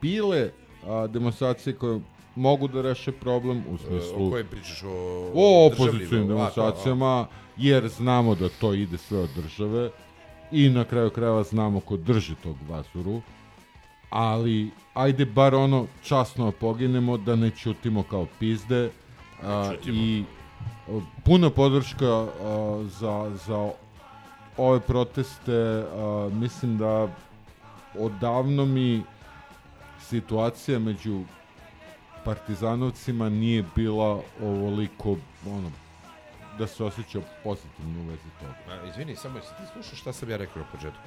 bile 0.00 0.50
a, 0.86 1.06
demonstracije 1.06 1.74
koje 1.74 2.00
mogu 2.36 2.68
da 2.68 2.82
reše 2.82 3.12
problem 3.12 3.64
u 3.68 3.78
smislu 3.78 4.26
O 4.26 4.30
kojem 4.30 4.46
pričaš? 4.46 4.82
O, 4.82 5.30
o 5.34 5.66
opozicijnim 5.66 6.38
jer 7.56 7.88
znamo 7.88 8.34
da 8.34 8.48
to 8.48 8.74
ide 8.74 8.98
sve 8.98 9.18
od 9.18 9.30
države 9.36 9.90
i 10.50 10.68
na 10.68 10.84
kraju 10.84 11.10
krajeva 11.10 11.42
znamo 11.42 11.80
ko 11.80 11.96
drži 11.96 12.34
tog 12.34 12.56
vazuru, 12.68 13.20
ali 14.10 14.70
ajde 14.94 15.24
bar 15.24 15.54
ono 15.54 15.86
časno 16.02 16.52
poginemo 16.52 17.16
da 17.16 17.36
ne 17.36 17.50
čutimo 17.50 18.02
kao 18.02 18.26
pizde 18.38 18.90
a, 19.42 19.72
i 19.86 20.24
a, 20.88 21.00
puna 21.24 21.50
podrška 21.50 22.06
a, 22.06 22.84
za, 23.00 23.36
za 23.46 23.70
ove 24.56 24.80
proteste, 24.80 25.84
a, 25.94 26.30
mislim 26.32 26.78
da 26.78 27.08
odavno 27.98 28.66
mi 28.66 29.02
situacija 30.00 30.78
među 30.78 31.20
partizanovcima 32.24 33.28
nije 33.28 33.64
bila 33.76 34.20
ovoliko 34.42 35.16
ono 35.46 35.70
da 36.58 36.66
se 36.66 36.84
osjeća 36.84 37.20
pozitivno 37.44 38.00
u 38.00 38.06
vezi 38.06 38.28
toga. 38.40 38.54
A, 38.82 38.86
izvini, 38.86 39.16
samo 39.16 39.36
jesi 39.38 39.48
ti 39.48 39.62
slušao 39.72 39.96
šta 39.96 40.12
sam 40.12 40.30
ja 40.30 40.36
rekao 40.36 40.62
na 40.62 40.68
početku? 40.72 40.98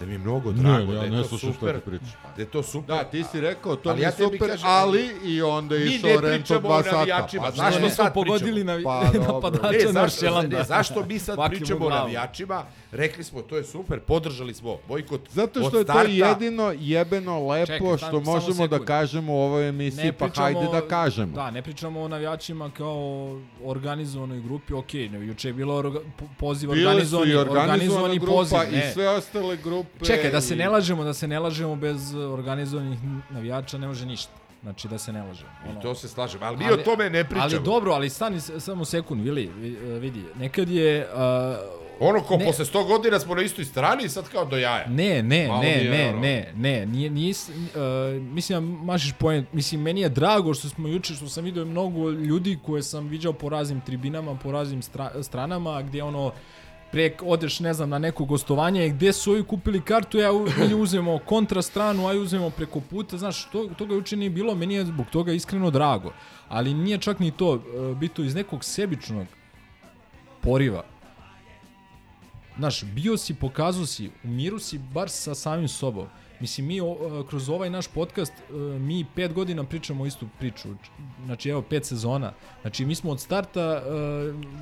Da 0.00 0.06
mi 0.06 0.12
je 0.12 0.18
mnogo 0.18 0.52
Ne, 0.52 0.62
drago, 0.62 0.92
ja 0.92 0.98
da 0.98 1.04
je 1.04 1.10
ne 1.10 1.22
to 1.22 1.28
slušam 1.28 1.50
šta 1.50 1.60
super, 1.60 1.74
ti 1.74 1.80
pričaš. 1.82 2.08
da 2.36 2.42
je 2.42 2.46
to 2.46 2.62
super. 2.62 2.96
Da, 2.96 3.04
ti 3.04 3.24
si 3.24 3.40
rekao, 3.40 3.76
to 3.76 3.88
Ali 3.88 3.96
mi 3.96 4.02
je 4.02 4.06
ja 4.06 4.12
super, 4.12 4.48
kažem, 4.50 4.68
ali 4.68 5.10
i 5.24 5.42
onda 5.42 5.74
je 5.74 5.86
išao 5.86 6.10
ne 6.10 6.16
rent 6.16 6.24
od 6.24 6.30
pričamo 6.40 6.60
dva 6.60 6.82
sata. 6.82 7.26
Pa 7.38 7.50
zašto 7.50 7.80
ne, 7.80 7.90
sad 7.90 8.14
pogodili 8.14 8.64
na, 8.64 8.80
Pa, 8.84 9.04
napadača 9.28 9.68
Ne, 9.78 9.84
na 9.84 9.92
zašto, 9.92 10.20
Šelanda. 10.20 10.58
ne, 10.58 10.64
zašto 10.64 11.04
mi 11.04 11.18
sad 11.18 11.38
pričamo 11.48 11.86
o 11.86 11.90
navijačima? 11.90 12.64
Rekli 12.94 13.24
smo, 13.24 13.42
to 13.42 13.56
je 13.56 13.64
super, 13.64 14.00
podržali 14.00 14.54
smo 14.54 14.78
bojkot 14.88 15.20
Zato 15.30 15.60
što 15.60 15.78
je 15.78 15.84
to 15.84 15.92
starta. 15.92 16.10
jedino 16.10 16.74
jebeno 16.74 17.48
lepo 17.48 17.66
Čekaj, 17.68 17.96
što 17.98 18.20
možemo 18.22 18.66
da 18.68 18.78
kažemo 18.78 19.32
u 19.32 19.38
ovoj 19.38 19.68
emisiji, 19.68 20.12
pa 20.12 20.28
hajde 20.30 20.68
da 20.72 20.80
kažemo. 20.82 21.32
Da, 21.32 21.50
ne 21.50 21.62
pričamo 21.62 22.00
o 22.02 22.08
navijačima 22.08 22.70
kao 22.70 22.94
o 22.94 23.40
organizovanoj 23.64 24.40
grupi, 24.40 24.74
ok, 24.74 24.92
ne, 24.92 25.20
juče 25.20 25.48
je 25.48 25.52
bilo 25.52 25.74
orga, 25.76 26.00
po- 26.18 26.24
poziv 26.38 26.70
Bile 26.70 26.82
su 26.82 26.88
organizovani, 26.88 27.30
i 27.30 27.34
organizovana 27.34 27.72
organizovani 27.72 28.18
grupa 28.18 28.32
poziv, 28.34 28.58
i 28.72 28.76
ne. 28.76 28.92
sve 28.92 29.08
ostale 29.08 29.56
grupe. 29.56 30.04
Čekaj, 30.04 30.30
da 30.30 30.40
se 30.40 30.54
i- 30.54 30.56
ne 30.56 30.68
lažemo, 30.68 31.04
da 31.04 31.14
se 31.14 31.28
ne 31.28 31.38
lažemo 31.38 31.76
bez 31.76 32.14
organizovanih 32.14 32.98
navijača 33.30 33.78
ne 33.78 33.86
može 33.86 34.06
ništa. 34.06 34.32
Znači 34.62 34.88
da 34.88 34.98
se 34.98 35.12
ne 35.12 35.22
lažemo. 35.22 35.50
I 35.70 35.82
to 35.82 35.94
se 35.94 36.08
slažem, 36.08 36.40
ali 36.42 36.56
mi 36.56 36.70
o 36.72 36.76
tome 36.76 37.10
ne 37.10 37.24
pričamo. 37.24 37.42
Ali 37.44 37.60
dobro, 37.60 37.92
ali 37.92 38.10
stani 38.10 38.40
samo 38.40 38.84
sekund, 38.84 39.22
Vili, 39.22 39.50
vi- 39.50 39.76
vidi, 39.98 40.22
nekad 40.36 40.68
je... 40.68 41.06
Uh, 41.06 41.83
Ono 42.00 42.20
ko 42.20 42.36
ne- 42.36 42.44
posle 42.44 42.64
100 42.64 42.86
godina 42.86 43.18
smo 43.18 43.34
na 43.34 43.42
istoj 43.42 43.64
strani 43.64 44.04
i 44.04 44.08
sad 44.08 44.28
kao 44.28 44.44
do 44.44 44.56
jaja. 44.56 44.86
Ne, 44.88 45.22
ne, 45.22 45.48
Malo 45.48 45.62
ne, 45.62 45.84
ne, 45.84 46.08
ono- 46.08 46.20
ne, 46.20 46.52
ne, 46.56 46.86
nije, 46.86 47.10
nis, 47.10 47.48
uh, 47.48 47.54
mislim, 48.22 48.76
da 48.76 48.84
mašiš 48.84 49.12
poen, 49.12 49.46
mislim, 49.52 49.82
meni 49.82 50.00
je 50.00 50.08
drago 50.08 50.54
što 50.54 50.68
smo 50.68 50.88
juče, 50.88 51.14
što 51.14 51.28
sam 51.28 51.44
vidio 51.44 51.64
mnogo 51.64 52.10
ljudi 52.10 52.58
koje 52.66 52.82
sam 52.82 53.08
viđao 53.08 53.32
po 53.32 53.48
raznim 53.48 53.80
tribinama, 53.80 54.34
po 54.34 54.52
raznim 54.52 54.82
stra, 54.82 55.22
stranama, 55.22 55.82
gdje 55.82 56.02
ono, 56.02 56.32
pre 56.92 57.16
odeš, 57.22 57.60
ne 57.60 57.74
znam, 57.74 57.90
na 57.90 57.98
neko 57.98 58.24
gostovanje, 58.24 58.88
gde 58.88 59.12
su 59.12 59.30
ovi 59.32 59.42
kupili 59.44 59.80
kartu, 59.80 60.18
ja 60.18 60.30
ili 60.58 60.74
uzmemo 60.74 61.18
kontra 61.18 61.62
stranu, 61.62 62.08
a 62.08 62.12
uzmemo 62.12 62.50
preko 62.50 62.80
puta, 62.80 63.18
znaš, 63.18 63.44
to, 63.50 63.68
toga 63.78 63.94
juče 63.94 64.16
nije 64.16 64.30
bilo, 64.30 64.54
meni 64.54 64.74
je 64.74 64.84
zbog 64.84 65.06
toga 65.12 65.32
iskreno 65.32 65.70
drago. 65.70 66.12
Ali 66.48 66.74
nije 66.74 66.98
čak 66.98 67.18
ni 67.18 67.30
to, 67.30 67.50
uh, 67.50 67.60
bito 67.96 68.22
iz 68.22 68.34
nekog 68.34 68.64
sebičnog 68.64 69.26
poriva. 70.40 70.84
Znaš, 72.58 72.84
bio 72.84 73.16
si, 73.16 73.34
pokazao 73.34 73.86
si, 73.86 74.10
u 74.24 74.28
miru 74.28 74.58
si 74.58 74.78
bar 74.78 75.10
sa 75.10 75.34
samim 75.34 75.68
sobom. 75.68 76.06
Mislim, 76.40 76.66
mi 76.66 76.80
o, 76.80 77.24
kroz 77.28 77.48
ovaj 77.48 77.70
naš 77.70 77.86
podcast, 77.88 78.32
e, 78.32 78.54
mi 78.78 79.06
pet 79.14 79.32
godina 79.32 79.64
pričamo 79.64 80.06
istu 80.06 80.28
priču. 80.38 80.68
Znači, 81.24 81.48
evo, 81.48 81.62
pet 81.62 81.84
sezona. 81.86 82.32
Znači, 82.60 82.84
mi 82.84 82.94
smo 82.94 83.10
od 83.10 83.20
starta... 83.20 83.82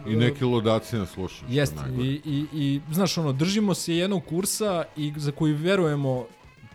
e, 0.06 0.12
I 0.12 0.16
neki 0.16 0.44
ludaci 0.44 0.96
nas 0.96 1.10
slušaju. 1.10 1.38
što 1.38 1.46
je 1.46 1.56
Jeste, 1.56 1.76
najgore. 1.76 2.08
i, 2.08 2.20
i, 2.24 2.46
i, 2.52 2.80
znaš, 2.92 3.18
ono, 3.18 3.32
držimo 3.32 3.74
se 3.74 3.96
jednog 3.96 4.22
kursa 4.28 4.84
i 4.96 5.12
za 5.16 5.32
koji 5.32 5.52
verujemo, 5.52 6.26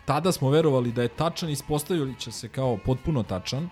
tada 0.05 0.31
smo 0.31 0.49
verovali 0.49 0.91
da 0.91 1.01
je 1.01 1.07
tačan, 1.07 1.49
ispostavili 1.49 2.15
će 2.19 2.31
se 2.31 2.49
kao 2.49 2.77
potpuno 2.85 3.23
tačan. 3.23 3.69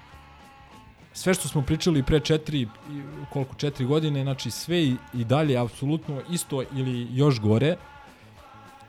Sve 1.16 1.34
što 1.34 1.48
smo 1.48 1.62
pričali 1.62 2.04
pre 2.04 2.20
četiri, 2.20 2.68
koliko, 3.30 3.56
četiri 3.56 3.86
godine, 3.86 4.24
znači 4.24 4.52
sve 4.52 4.84
i, 4.84 4.96
i 5.14 5.24
dalje 5.24 5.58
apsolutno 5.58 6.22
isto 6.30 6.64
ili 6.76 7.08
još 7.12 7.40
gore, 7.40 7.76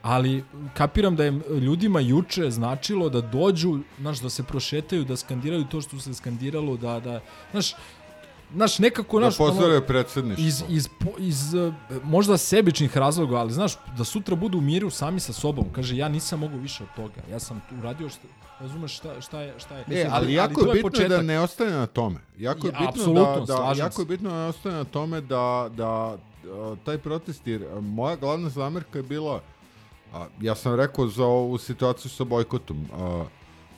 ali 0.01 0.43
kapiram 0.73 1.15
da 1.15 1.23
je 1.23 1.39
ljudima 1.61 1.99
juče 1.99 2.51
značilo 2.51 3.09
da 3.09 3.21
dođu, 3.21 3.79
znaš, 3.99 4.19
da 4.19 4.29
se 4.29 4.43
prošetaju, 4.43 5.05
da 5.05 5.17
skandiraju 5.17 5.65
to 5.71 5.81
što 5.81 5.99
se 5.99 6.13
skandiralo, 6.13 6.77
da, 6.77 6.99
da, 6.99 7.19
znaš, 7.51 7.73
znaš, 8.53 8.79
nekako, 8.79 9.19
Da 9.19 9.25
znaš, 9.25 9.39
ono- 9.39 9.49
pozdrave 9.49 9.87
predsjedništvo. 9.87 10.45
iz, 10.45 10.63
iz, 10.69 10.87
po- 10.89 11.17
iz 11.19 11.53
eh, 11.55 11.71
možda 12.03 12.37
sebičnih 12.37 12.97
razloga, 12.97 13.35
ali 13.35 13.53
znaš, 13.53 13.73
da 13.97 14.03
sutra 14.03 14.35
budu 14.35 14.57
u 14.57 14.61
miru 14.61 14.89
sami 14.89 15.19
sa 15.19 15.33
sobom. 15.33 15.65
Kaže, 15.71 15.97
ja 15.97 16.09
nisam 16.09 16.39
mogu 16.39 16.57
više 16.57 16.83
od 16.83 16.89
toga. 16.95 17.21
Ja 17.31 17.39
sam 17.39 17.61
tu 17.69 17.75
uradio 17.75 18.09
šta, 18.09 18.27
razumeš 18.59 18.97
šta, 18.97 19.21
šta 19.21 19.41
je, 19.41 19.53
šta 19.57 19.77
je. 19.77 19.85
E, 19.91 20.07
ali 20.11 20.33
jako 20.33 20.61
to 20.61 20.67
je 20.67 20.73
bitno 20.73 20.89
početak. 20.89 21.09
da 21.09 21.21
ne 21.21 21.39
ostane 21.39 21.71
na 21.71 21.85
tome. 21.85 22.19
Jako 22.37 22.67
je 22.67 22.73
Ja, 22.73 22.79
bitno 22.87 23.13
da, 23.13 23.45
da 23.47 23.73
jako 23.77 24.01
je 24.01 24.05
bitno 24.05 24.29
da 24.29 24.35
ne 24.35 24.45
ostane 24.45 24.75
na 24.75 24.83
tome 24.83 25.21
da 25.21 25.69
da 25.71 25.87
a, 25.87 26.17
taj 26.85 26.97
protest 26.97 27.47
jer 27.47 27.63
a, 27.67 27.79
moja 27.81 28.15
glavna 28.15 28.49
zamerka 28.49 28.99
je 28.99 29.03
bila 29.03 29.41
a, 30.13 30.25
ja 30.41 30.55
sam 30.55 30.75
rekao 30.75 31.07
za 31.07 31.25
ovu 31.25 31.57
situaciju 31.57 32.11
sa 32.11 32.23
bojkotom 32.23 32.85
a, 32.93 33.25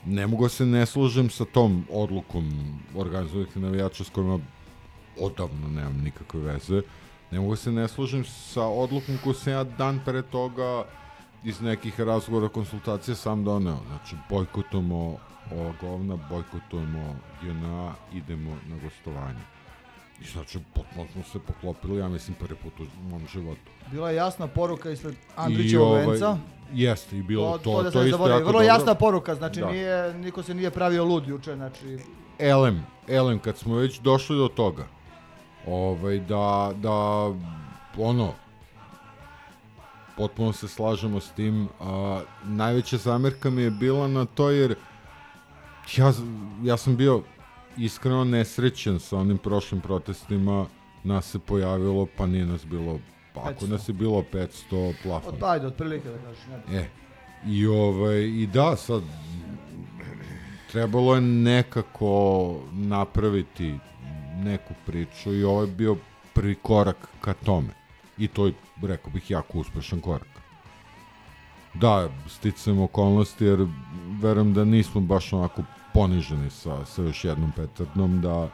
ne 0.05 0.27
mogu 0.27 0.43
da 0.43 0.49
se 0.49 0.65
ne 0.65 0.85
služim 0.85 1.29
sa 1.29 1.45
tom 1.45 1.85
odlukom 1.91 2.51
organizovanih 2.95 3.57
navijača 3.57 4.03
s 4.03 4.09
kojima 4.09 4.39
odavno 5.19 5.67
nemam 5.67 6.01
nikakve 6.03 6.39
veze. 6.39 6.81
Ne 7.31 7.39
mogu 7.39 7.51
da 7.51 7.55
se 7.55 7.71
ne 7.71 7.87
služim 7.87 8.25
sa 8.25 8.63
odlukom 8.63 9.17
koju 9.23 9.33
sam 9.33 9.53
ja 9.53 9.63
dan 9.63 9.99
pre 10.05 10.21
toga 10.21 10.83
iz 11.43 11.61
nekih 11.61 11.99
razgovora, 11.99 12.47
konsultacija 12.47 13.15
sam 13.15 13.43
doneo. 13.43 13.77
Znači, 13.87 14.15
bojkotujemo 14.29 15.17
ova 15.51 15.73
govna, 15.81 16.17
bojkotujemo 16.29 17.15
JNA, 17.43 17.93
idemo 18.13 18.51
na 18.67 18.75
gostovanje. 18.83 19.39
I 20.21 20.25
znači, 20.25 20.59
potpuno 20.73 21.07
smo 21.13 21.23
se 21.23 21.39
poklopili, 21.39 21.97
ja 21.99 22.07
mislim, 22.09 22.35
prvi 22.39 22.55
put 22.55 22.73
u 22.79 23.09
mom 23.09 23.27
životu. 23.33 23.71
Bila 23.91 24.09
je 24.09 24.15
jasna 24.15 24.47
poruka 24.47 24.89
ispred 24.91 25.13
I 25.13 25.17
Andrićevog 25.35 25.87
ovaj, 25.87 26.05
venca. 26.05 26.37
Jeste, 26.73 27.17
i 27.17 27.21
bilo 27.23 27.57
to, 27.57 27.63
to, 27.63 27.77
to, 27.77 27.83
da 27.83 27.91
se 27.91 28.09
isto 28.09 28.27
jako 28.27 28.39
Vrlo 28.39 28.51
dobro. 28.51 28.61
jasna 28.61 28.95
poruka, 28.95 29.35
znači 29.35 29.59
Da. 29.59 29.71
nije, 29.71 30.13
niko 30.13 30.43
se 30.43 30.53
nije 30.53 30.71
pravio 30.71 31.05
lud 31.05 31.27
juče, 31.27 31.55
znači 31.55 31.99
elem, 32.39 32.85
elem, 33.07 33.39
kad 33.39 33.57
smo 33.57 33.75
već 33.75 33.99
došli 33.99 34.37
do 34.37 34.47
toga, 34.47 34.87
ovaj, 35.69 36.19
da, 36.19 36.71
da, 36.75 37.31
ono, 37.97 38.33
potpuno 40.17 40.53
se 40.53 40.67
slažemo 40.67 41.19
s 41.19 41.31
tim, 41.31 41.67
a, 41.79 42.21
najveća 42.43 42.97
zamerka 42.97 43.49
mi 43.49 43.61
je 43.61 43.71
bila 43.71 44.07
na 44.07 44.25
to 44.25 44.49
jer 44.49 44.75
ja, 45.97 46.13
ja 46.63 46.77
sam 46.77 46.95
bio 46.95 47.23
iskreno 47.77 48.23
nesrećen 48.23 48.99
sa 48.99 49.17
onim 49.17 49.37
prošlim 49.37 49.81
protestima, 49.81 50.65
nas 51.03 51.31
se 51.31 51.39
pojavilo, 51.39 52.07
pa 52.17 52.25
nije 52.25 52.45
nas 52.45 52.65
bilo, 52.65 52.99
pa 53.33 53.41
ako 53.41 53.65
500. 53.65 53.69
nas 53.69 53.89
je 53.89 53.93
bilo 53.93 54.23
500 54.33 54.93
plafon. 55.03 55.33
od, 55.33 55.43
ajde, 55.43 55.67
otprilike 55.67 56.09
da 56.09 56.17
kažeš. 56.17 56.43
Ne. 56.69 56.77
E, 56.79 56.89
i 57.47 57.67
ovaj, 57.67 58.19
i 58.19 58.47
da, 58.53 58.75
sad, 58.75 59.01
trebalo 60.71 61.15
je 61.15 61.21
nekako 61.21 62.55
napraviti 62.71 63.75
neku 64.43 64.73
priču 64.85 65.33
i 65.33 65.43
ovo 65.43 65.61
je 65.61 65.67
bio 65.67 65.97
prvi 66.33 66.55
korak 66.55 67.07
ka 67.21 67.33
tome. 67.33 67.69
I 68.17 68.27
to 68.27 68.45
je, 68.45 68.53
rekao 68.81 69.11
bih, 69.11 69.31
jako 69.31 69.57
uspešan 69.57 69.99
korak. 69.99 70.27
Da, 71.73 72.09
sticam 72.27 72.79
okolnosti 72.79 73.45
jer 73.45 73.67
verujem 74.21 74.53
da 74.53 74.65
nismo 74.65 75.01
baš 75.01 75.33
onako 75.33 75.63
poniženi 75.93 76.49
sa, 76.49 76.85
sa 76.85 77.01
još 77.01 77.25
jednom 77.25 77.51
petardnom, 77.51 78.21
da, 78.21 78.49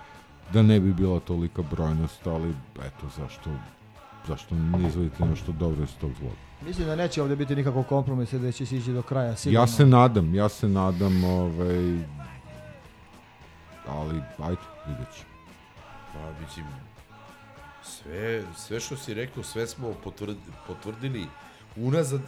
da 0.53 0.61
ne 0.61 0.79
bi 0.79 0.93
bila 0.93 1.19
tolika 1.19 1.61
brojnost, 1.61 2.27
ali 2.27 2.53
eto 2.75 3.07
zašto 3.17 3.49
zašto 4.27 4.55
ne 4.55 4.87
izvodite 4.87 5.25
nešto 5.25 5.51
dobro 5.51 5.83
iz 5.83 5.95
tog 6.01 6.11
zloga. 6.19 6.35
Mislim 6.65 6.87
da 6.87 6.95
neće 6.95 7.21
ovde 7.21 7.35
biti 7.35 7.55
nikakvog 7.55 7.87
kompromisa 7.87 8.37
da 8.37 8.51
će 8.51 8.65
se 8.65 8.77
ići 8.77 8.93
do 8.93 9.01
kraja. 9.01 9.35
Sigurno. 9.35 9.61
Ja 9.61 9.67
se 9.67 9.85
nadam, 9.85 10.35
ja 10.35 10.49
se 10.49 10.67
nadam, 10.67 11.23
ovaj, 11.23 11.99
ali 13.87 14.21
ajde, 14.39 14.61
vidjet 14.87 15.07
ćemo. 15.17 15.34
Pa, 16.15 16.31
mislim, 16.41 16.65
sve, 17.83 18.43
sve 18.57 18.79
što 18.79 18.97
si 18.97 19.13
rekao, 19.13 19.43
sve 19.43 19.67
smo 19.67 19.93
potvrd, 20.03 20.37
potvrdili 20.67 21.25
unazad 21.75 22.21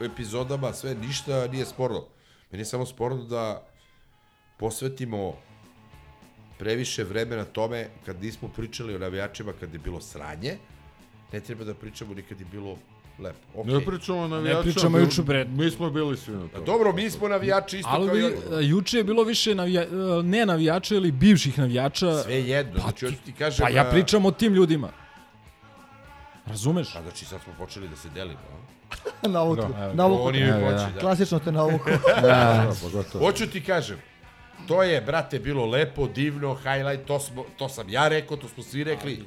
epizodama, 0.00 0.72
sve, 0.72 0.94
ništa 0.94 1.46
nije 1.46 1.66
sporno. 1.66 2.04
Meni 2.50 2.60
je 2.60 2.64
samo 2.64 2.86
sporno 2.86 3.24
da 3.24 3.66
posvetimo 4.58 5.34
previše 6.58 7.04
vremena 7.04 7.44
tome 7.44 7.88
kad 8.06 8.22
nismo 8.22 8.48
pričali 8.48 8.94
o 8.94 8.98
navijačima 8.98 9.52
kad 9.60 9.72
je 9.72 9.78
bilo 9.78 10.00
sranje, 10.00 10.58
ne 11.32 11.40
treba 11.40 11.64
da 11.64 11.74
pričamo 11.74 12.14
nikad 12.14 12.40
je 12.40 12.46
bilo 12.46 12.78
lepo. 13.18 13.38
Okay. 13.62 13.74
Ne 13.78 13.84
pričamo 13.84 14.18
o 14.18 14.28
navijačima. 14.28 14.62
pričamo 14.62 14.98
juče, 14.98 15.22
bre. 15.22 15.44
Mi 15.44 15.70
smo 15.70 15.90
bili 15.90 16.16
svi 16.16 16.32
na 16.32 16.44
A 16.44 16.48
to. 16.48 16.60
dobro, 16.64 16.92
mi 16.92 17.10
smo 17.10 17.28
navijači 17.28 17.78
isto 17.78 17.90
Ali 17.92 18.06
kao 18.08 18.16
i 18.16 18.24
oni. 18.24 18.34
a, 18.52 18.60
juče 18.60 18.98
je 18.98 19.04
bilo 19.04 19.22
više 19.22 19.54
navija, 19.54 19.82
e, 19.82 19.86
ne 20.22 20.46
navijača 20.46 20.94
ili 20.94 21.12
bivših 21.12 21.58
navijača. 21.58 22.22
Sve 22.22 22.42
jedno, 22.42 22.80
znači 22.80 23.06
hoću 23.06 23.18
ti 23.24 23.32
kažem... 23.32 23.66
Pa 23.66 23.72
ja 23.72 23.86
a, 23.86 23.90
pričam 23.90 24.24
o 24.26 24.30
tim 24.30 24.54
ljudima. 24.54 24.88
Razumeš? 26.46 26.92
Pa 26.94 27.02
znači 27.02 27.24
sad 27.24 27.40
smo 27.44 27.52
počeli 27.58 27.88
da 27.88 27.96
se 27.96 28.08
delimo, 28.08 28.40
a? 29.22 29.28
Navuku. 29.28 29.62
Da, 29.72 29.84
evo. 29.84 29.94
Navuku. 29.94 30.22
Oni 30.22 30.40
mi 30.44 30.50
hoće, 30.50 30.92
da. 30.94 31.00
Klasično 31.00 31.38
te 31.38 31.52
navuku. 31.52 31.90
Da, 32.22 32.72
pogotovo. 32.82 33.26
Hoću 33.26 33.46
ti 33.46 33.64
kažem, 33.64 33.96
to 34.68 34.82
je, 34.82 35.00
brate, 35.00 35.38
bilo 35.38 35.66
lepo, 35.66 36.06
divno, 36.06 36.54
highlight, 36.54 37.06
to, 37.06 37.20
smo, 37.20 37.44
to 37.58 37.68
sam 37.68 37.88
ja 37.88 38.08
rekao, 38.08 38.36
to 38.36 38.48
smo 38.48 38.62
svi 38.62 38.84
rekli, 38.84 39.24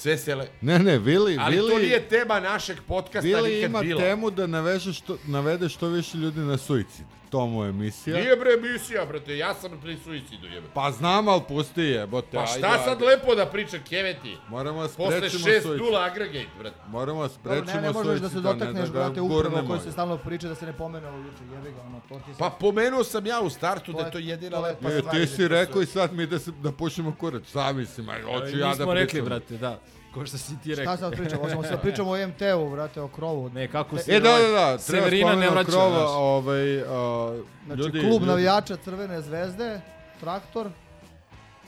sve 0.00 0.18
se... 0.18 0.34
Le... 0.34 0.48
Ne, 0.60 0.78
ne, 0.78 0.98
Vili, 0.98 1.36
Ali 1.40 1.56
Vili, 1.56 1.70
to 1.72 1.78
nije 1.78 2.08
tema 2.08 2.40
našeg 2.40 2.78
podcasta 2.88 3.26
Vili 3.28 3.54
nikad 3.54 3.70
ima 3.70 3.80
bila. 3.80 4.00
temu 4.00 4.30
da 4.30 4.46
naveže 4.46 4.92
što, 4.92 5.18
navede 5.26 5.68
što 5.68 5.88
više 5.88 6.18
ljudi 6.18 6.40
na 6.40 6.56
suicid. 6.56 7.06
To 7.30 7.46
mu 7.46 7.62
je 7.64 7.68
emisija. 7.70 8.16
Nije 8.16 8.36
bre 8.36 8.50
emisija, 8.52 9.06
brate, 9.06 9.38
ja 9.38 9.54
sam 9.54 9.80
pri 9.80 9.96
suicidu, 9.96 10.46
jebe. 10.46 10.66
Pa 10.74 10.90
znam, 10.90 11.28
ali 11.28 11.42
pusti 11.48 11.82
je, 11.82 12.06
bote. 12.06 12.28
Pa 12.30 12.38
ajde, 12.40 12.52
šta 12.52 12.78
sad 12.78 12.92
ajde. 12.92 13.04
lepo 13.06 13.34
da 13.34 13.46
pričam, 13.46 13.80
keveti? 13.82 14.36
Moramo 14.48 14.82
da 14.82 14.88
Posle 14.88 15.16
sprečimo 15.18 15.44
6 15.46 15.62
suicid. 15.62 15.80
nula 15.80 16.00
agregate, 16.02 16.46
brate. 16.58 16.76
Moramo 16.88 17.22
da 17.22 17.28
sprečimo 17.28 17.74
ne, 17.74 17.80
ne 17.82 17.92
možeš 17.92 18.20
da 18.20 18.28
se 18.28 18.32
suicid, 18.32 18.42
dotakneš, 18.42 18.84
da 18.84 18.92
brate, 18.92 19.20
upravo 19.20 19.66
koji 19.66 19.80
se 19.80 19.92
stalno 19.92 20.16
priča 20.18 20.48
da 20.48 20.54
se 20.54 20.66
ne 20.66 20.72
pomene 20.72 21.08
ovo 21.08 21.18
juče. 21.18 21.44
Jebi 21.52 21.70
ga, 21.70 21.82
ono, 21.82 22.00
to 22.00 22.14
ti 22.16 22.32
se... 22.32 22.38
Pa 22.38 22.50
pomenuo 22.50 23.04
sam 23.04 23.26
ja 23.26 23.40
u 23.40 23.50
startu 23.50 23.92
To 23.92 23.98
da 23.98 24.04
je- 24.04 24.10
to 24.12 24.18
jedina 24.20 24.56
to 24.56 24.62
lepa 24.62 24.88
E, 24.88 24.98
stvar. 24.98 25.10
ti 25.10 25.16
ide 25.16 25.26
si 25.26 25.48
rekao 25.48 25.82
i 25.82 25.86
sad 25.86 26.12
mi 26.12 26.26
da, 26.26 26.38
se, 26.38 26.50
da 26.52 26.72
pušimo 26.72 27.14
kurac. 27.14 27.42
Šta 27.44 27.72
mislim, 27.72 28.08
aj, 28.08 28.22
hoću 28.24 28.58
ja 28.58 28.66
da 28.68 28.74
pričam. 28.74 28.90
rekli, 28.92 29.22
brate, 29.22 29.56
da. 29.56 29.78
Ko 30.14 30.26
što 30.26 30.38
si 30.38 30.60
ti 30.60 30.74
rekao. 30.74 30.96
Šta 30.96 30.96
sad 30.96 31.16
pričamo? 31.16 31.42
Hoćemo 31.42 31.62
sad 31.62 31.80
pričamo 31.80 32.10
o 32.10 32.26
MT-u, 32.26 32.70
brate, 32.70 33.00
o 33.00 33.08
krovu. 33.08 33.50
Ne, 33.50 33.68
kako 33.68 33.98
si... 33.98 34.12
E, 34.12 34.20
da, 34.20 34.30
ovaj, 34.30 34.42
da, 34.42 34.48
da, 34.48 34.64
treba 34.64 34.78
Severina 34.78 35.26
ne 35.26 35.32
spomenuti 35.32 35.54
vraća, 35.54 35.70
krova, 35.70 36.08
ovaj, 36.08 36.80
a, 36.80 37.42
Znači, 37.66 37.80
ljudi, 37.80 38.00
klub 38.00 38.12
ljudi, 38.12 38.26
navijača 38.26 38.76
Crvene 38.76 39.20
zvezde, 39.20 39.80
traktor. 40.20 40.70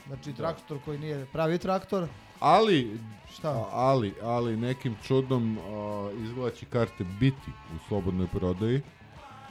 Znači, 0.07 0.33
traktor 0.33 0.77
koji 0.85 0.99
nije 0.99 1.25
pravi 1.25 1.57
traktor. 1.57 2.07
Ali, 2.39 2.99
Šta? 3.33 3.67
ali, 3.71 4.13
ali 4.23 4.57
nekim 4.57 4.95
čudom 5.03 5.57
a, 6.45 6.49
će 6.49 6.65
karte 6.65 7.03
biti 7.03 7.51
u 7.75 7.87
slobodnoj 7.87 8.27
prodaji, 8.27 8.81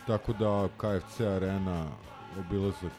tako 0.07 0.33
da 0.33 0.69
KFC 0.77 1.21
arena, 1.21 1.87
obilazak 2.39 2.93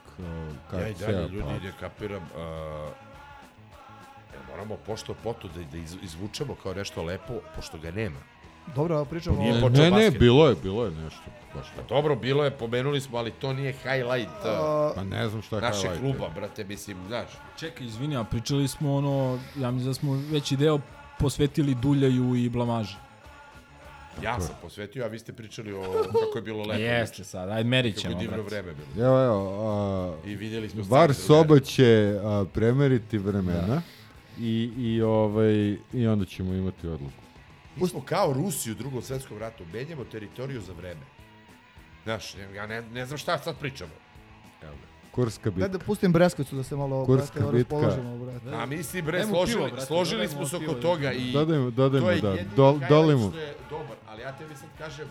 a, 0.71 0.77
Ja 0.77 0.89
i 0.89 0.93
KFC-a, 0.93 1.11
dalje 1.11 1.27
ljudi 1.27 1.43
pa, 1.45 1.65
ne 1.65 1.73
kapiram, 1.79 2.23
uh, 2.23 3.02
moramo 4.53 4.77
pošto 4.85 5.13
poto 5.13 5.47
da, 5.47 5.63
da 5.71 5.77
iz, 5.77 5.95
izvučemo 6.03 6.55
kao 6.63 6.73
nešto 6.73 7.03
lepo, 7.03 7.33
pošto 7.55 7.77
ga 7.77 7.91
nema. 7.91 8.19
Dobro, 8.75 8.95
evo 8.95 9.05
pričamo 9.05 9.37
Nije 9.39 9.57
o... 9.57 9.61
počeo 9.61 9.83
ne, 9.83 9.91
ne, 9.91 9.97
basket. 10.05 10.19
bilo 10.19 10.47
je, 10.49 10.55
bilo 10.63 10.85
je 10.85 10.91
nešto. 10.91 11.21
Baš 11.55 11.67
Pa 11.75 11.81
tako. 11.81 11.93
dobro, 11.95 12.15
bilo 12.15 12.43
je, 12.43 12.51
pomenuli 12.51 13.01
smo, 13.01 13.17
ali 13.17 13.31
to 13.31 13.53
nije 13.53 13.71
highlight 13.73 14.31
uh, 14.43 14.49
A, 14.49 14.91
Pa 14.95 15.03
ne 15.03 15.29
znam 15.29 15.41
šta 15.41 15.55
je 15.55 15.71
highlight. 15.71 15.99
kluba, 15.99 16.29
brate, 16.35 16.63
mislim, 16.63 16.97
znaš. 17.07 17.27
Čekaj, 17.59 17.87
izvini, 17.87 18.17
a 18.17 18.23
pričali 18.23 18.67
smo 18.67 18.95
ono, 18.95 19.39
ja 19.55 19.71
mislim 19.71 19.89
da 19.89 19.93
smo 19.93 20.21
veći 20.31 20.57
deo 20.57 20.79
posvetili 21.19 21.75
Duljaju 21.75 22.35
i 22.35 22.49
blamaži. 22.49 22.95
Ja 24.23 24.39
sam 24.39 24.55
posvetio, 24.61 25.03
a 25.03 25.07
vi 25.07 25.19
ste 25.19 25.33
pričali 25.33 25.73
o 25.73 25.81
kako 26.23 26.37
je 26.37 26.41
bilo 26.41 26.63
lepo. 26.63 26.81
Jeste 26.81 27.23
sad, 27.23 27.49
ajde 27.49 27.69
merit 27.69 27.95
Kako 27.95 28.01
ćemo, 28.01 28.13
je 28.13 28.19
divno 28.19 28.43
brate. 28.43 28.61
vreme 28.61 28.73
bilo. 28.73 29.07
Evo, 29.07 29.23
evo, 29.25 29.67
a, 30.23 30.27
I 30.29 30.35
vidjeli 30.35 30.69
smo 30.69 30.83
stvari 30.83 31.13
soba 31.13 31.59
će 31.59 32.19
a, 32.23 32.45
premeriti 32.53 33.17
vremena 33.17 33.81
i, 34.39 34.71
i, 34.77 35.01
ovaj, 35.01 35.77
i 35.93 36.07
onda 36.07 36.25
ćemo 36.25 36.53
imati 36.53 36.87
odluku. 36.87 37.13
Mi 37.75 37.87
smo 37.87 38.01
kao 38.01 38.33
Rusi 38.33 38.71
u 38.71 38.75
drugom 38.75 39.01
svetskom 39.01 39.37
ratu, 39.37 39.63
menjamo 39.73 40.03
teritoriju 40.03 40.61
za 40.61 40.73
vreme. 40.73 41.01
Znaš, 42.03 42.35
ja 42.55 42.67
ne, 42.67 42.81
ne 42.81 43.05
znam 43.05 43.17
šta 43.17 43.37
sad 43.37 43.59
pričamo. 43.59 43.91
Evo 44.63 44.71
ga. 44.71 44.93
Kurska 45.11 45.49
Daj 45.49 45.55
bitka. 45.55 45.67
da 45.67 45.79
pustim 45.79 46.11
Breskvicu 46.13 46.55
da 46.55 46.63
se 46.63 46.75
malo, 46.75 47.05
Kurska 47.05 47.39
brate, 47.39 47.57
bitka. 47.57 47.75
raspoložimo, 47.75 48.17
brate. 48.17 48.55
A 48.55 48.65
mi 48.65 48.83
si 48.83 49.01
bre, 49.01 49.23
složili, 49.23 49.57
pivo, 49.57 49.67
brate, 49.69 49.85
složili 49.85 50.27
smo 50.27 50.47
se 50.47 50.55
oko 50.55 50.73
da 50.73 50.81
toga 50.81 51.11
i 51.11 51.31
Dodajmo, 51.31 51.65
to 51.65 51.71
dodajmo, 51.71 52.07
da. 52.07 52.13
highlight 52.13 52.89
dolimo. 52.89 53.29
što 53.29 53.39
je 53.39 53.55
dobar, 53.69 53.97
ali 54.07 54.21
ja 54.21 54.31
tebi 54.31 54.55
sad 54.55 54.69
kažem, 54.77 55.07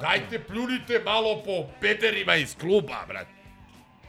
dajte 0.00 0.38
pljunite 0.38 1.02
malo 1.04 1.42
po 1.44 1.70
pederima 1.80 2.36
iz 2.36 2.56
kluba, 2.56 3.04
brate. 3.08 3.35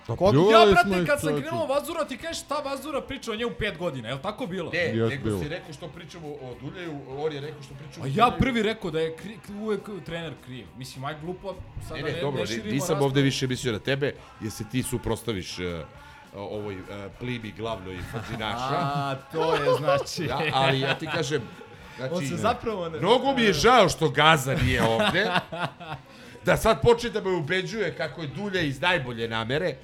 Pa 0.07 0.13
Ja, 0.13 0.31
pljuvali 0.31 0.75
smo 0.81 0.91
brate, 0.91 1.05
kad 1.05 1.21
sam 1.21 1.41
krenuo 1.41 1.65
Vazura, 1.65 2.05
ti 2.05 2.17
kažeš 2.17 2.43
šta 2.43 2.55
Vazura 2.55 3.01
priča 3.01 3.31
o 3.31 3.35
njemu 3.35 3.51
pet 3.59 3.77
godina, 3.77 4.07
je 4.07 4.13
li 4.15 4.21
tako 4.21 4.47
bilo? 4.47 4.71
Ne, 4.71 4.79
Jes 4.79 5.09
nego 5.09 5.23
bilo. 5.23 5.43
si 5.43 5.49
rekao 5.49 5.73
što 5.73 5.87
pričamo 5.87 6.27
o 6.27 6.55
Duljeju, 6.61 6.99
on 7.17 7.33
je 7.33 7.41
rekao 7.41 7.63
što 7.63 7.73
pričamo 7.73 8.05
A 8.05 8.07
o 8.07 8.07
ja 8.07 8.13
Duljeju. 8.25 8.39
prvi 8.39 8.61
rekao 8.61 8.91
da 8.91 8.99
je 8.99 9.15
kri, 9.15 9.37
uvek 9.61 9.81
trener 10.05 10.33
kriv. 10.45 10.65
Mislim, 10.77 11.05
aj 11.05 11.15
glupo, 11.21 11.55
sada 11.87 11.95
Ne, 11.95 12.01
ne, 12.01 12.11
ne, 12.11 12.21
dobro, 12.21 12.41
ne 12.41 12.47
širimo 12.47 12.73
nisam 12.73 13.01
ovde 13.01 13.21
više 13.21 13.47
mislio 13.47 13.73
na 13.73 13.79
tebe, 13.79 14.13
jer 14.41 14.51
se 14.51 14.63
ti 14.71 14.83
suprostaviš 14.83 15.59
uh, 15.59 15.65
ovoj 16.33 16.75
uh, 16.75 16.85
plimi 17.19 17.51
glavnoj 17.57 17.97
fazinaša. 18.11 18.77
A, 18.79 19.15
to 19.31 19.53
je 19.53 19.73
znači. 19.77 20.23
Ja, 20.23 20.39
ali 20.53 20.79
ja 20.79 20.95
ti 20.95 21.07
kažem, 21.13 21.41
znači, 21.97 22.13
On 22.15 22.25
se 22.27 22.35
zapravo 22.35 22.89
ne... 22.89 22.99
mnogo 22.99 23.33
mi 23.33 23.41
je 23.41 23.53
žao 23.53 23.89
što 23.89 24.09
Gaza 24.09 24.55
nije 24.55 24.83
ovde, 24.83 25.31
da 26.45 26.57
sad 26.57 26.81
počne 26.81 27.09
da 27.09 27.21
me 27.21 27.31
ubeđuje 27.31 27.95
kako 27.95 28.21
je 28.21 28.27
Dulja 28.27 28.61
iz 28.61 28.81
najbolje 28.81 29.27
namere. 29.27 29.75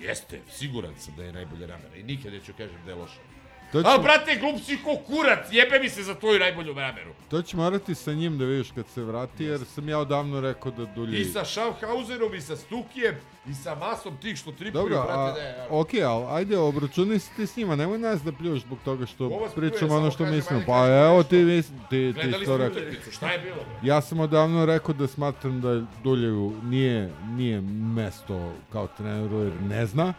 Jeste, 0.00 0.40
siguran 0.50 0.94
sam 0.98 1.14
da 1.16 1.24
je 1.24 1.32
najbolje 1.32 1.66
namere 1.66 2.00
i 2.00 2.02
nikad 2.02 2.32
neću 2.32 2.52
kažem 2.58 2.84
da 2.84 2.90
je 2.90 2.96
loše. 2.96 3.20
To 3.76 3.88
A, 3.88 3.96
će, 3.96 4.02
brate, 4.02 4.36
glup 4.36 4.60
si 4.60 4.76
ko 4.76 4.96
kurac, 4.98 5.46
jebe 5.50 5.78
mi 5.78 5.88
se 5.88 6.02
za 6.02 6.14
tvoju 6.14 6.38
najbolju 6.38 6.74
nameru. 6.74 7.10
to 7.28 7.42
će 7.42 7.56
morati 7.56 7.94
sa 7.94 8.12
njim 8.12 8.38
da 8.38 8.44
vidiš 8.44 8.70
kad 8.70 8.84
se 8.86 9.02
vrati, 9.02 9.44
jer 9.44 9.60
sam 9.64 9.88
ja 9.88 9.98
odavno 9.98 10.40
rekao 10.40 10.72
da 10.72 10.84
dulje... 10.86 11.20
I 11.20 11.24
sa 11.24 11.44
Schaffhauserom, 11.44 12.34
i 12.34 12.40
sa 12.40 12.56
Stukijem, 12.56 13.14
i 13.46 13.54
sa 13.54 13.74
masom 13.76 14.16
tih 14.16 14.36
što 14.36 14.52
tripuju, 14.52 14.82
Dobro, 14.82 14.96
a, 14.98 15.04
brate, 15.06 15.40
ne, 15.42 15.54
ono. 15.60 15.80
ok, 15.80 15.88
ali 15.96 16.26
ajde, 16.30 16.58
obračunaj 16.58 17.18
se 17.18 17.30
ti 17.36 17.46
s 17.46 17.56
njima, 17.56 17.76
nemoj 17.76 17.98
nas 17.98 18.22
da 18.22 18.32
pljuš 18.32 18.60
zbog 18.60 18.78
toga 18.84 19.06
što 19.06 19.48
pričamo 19.54 19.94
ono 19.94 20.10
što 20.10 20.26
mislimo. 20.26 20.62
Pa 20.66 20.86
evo 20.88 21.22
ti, 21.22 21.36
mis- 21.36 21.66
ti, 21.66 21.72
ti 21.90 22.12
Gledali 22.14 22.32
to 22.34 22.44
smo 22.46 22.56
rekao. 22.58 22.82
šta 23.12 23.30
je 23.30 23.38
bilo, 23.38 23.56
bre? 23.56 23.88
Ja 23.88 24.00
sam 24.00 24.20
odavno 24.20 24.66
rekao 24.66 24.94
da 24.94 25.06
smatram 25.06 25.60
da 25.60 25.82
Duljevu 26.02 26.54
nije, 26.62 27.10
nije 27.26 27.60
mesto 27.94 28.52
kao 28.72 28.88
treneru 28.88 29.38
jer 29.38 29.52
ne 29.62 29.86
zna. 29.86 30.14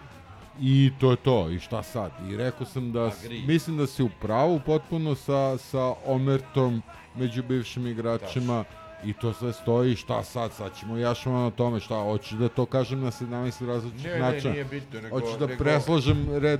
I 0.59 0.91
to 0.99 1.11
je 1.11 1.17
to. 1.17 1.49
I 1.49 1.59
šta 1.59 1.83
sad? 1.83 2.11
I 2.29 2.37
rekao 2.37 2.67
sam 2.67 2.91
da 2.91 3.03
Agree. 3.03 3.41
mislim 3.41 3.77
da 3.77 3.87
si 3.87 4.03
u 4.03 4.09
pravu 4.11 4.59
potpuno 4.65 5.15
sa, 5.15 5.57
sa 5.57 5.93
omertom 6.05 6.81
među 7.15 7.43
bivšim 7.43 7.87
igračima. 7.87 8.63
I 9.05 9.13
to 9.13 9.33
sve 9.33 9.53
stoji, 9.53 9.95
šta 9.95 10.23
sad, 10.23 10.53
sad 10.53 10.71
ćemo 10.79 10.97
jašamo 10.97 11.39
na 11.39 11.49
tome, 11.51 11.79
šta, 11.79 11.95
hoćeš 11.95 12.31
da 12.31 12.49
to 12.49 12.65
kažem 12.65 13.01
na 13.01 13.11
17 13.11 13.31
različitih 13.67 14.05
Ne, 14.05 14.13
ne, 14.13 14.19
načina. 14.21 14.51
nije 14.51 14.65
bitno, 14.65 15.01
nego- 15.01 15.19
Hoćeš 15.19 15.39
da 15.39 15.45
nego- 15.47 15.57
preslažem 15.59 16.27
red, 16.31 16.59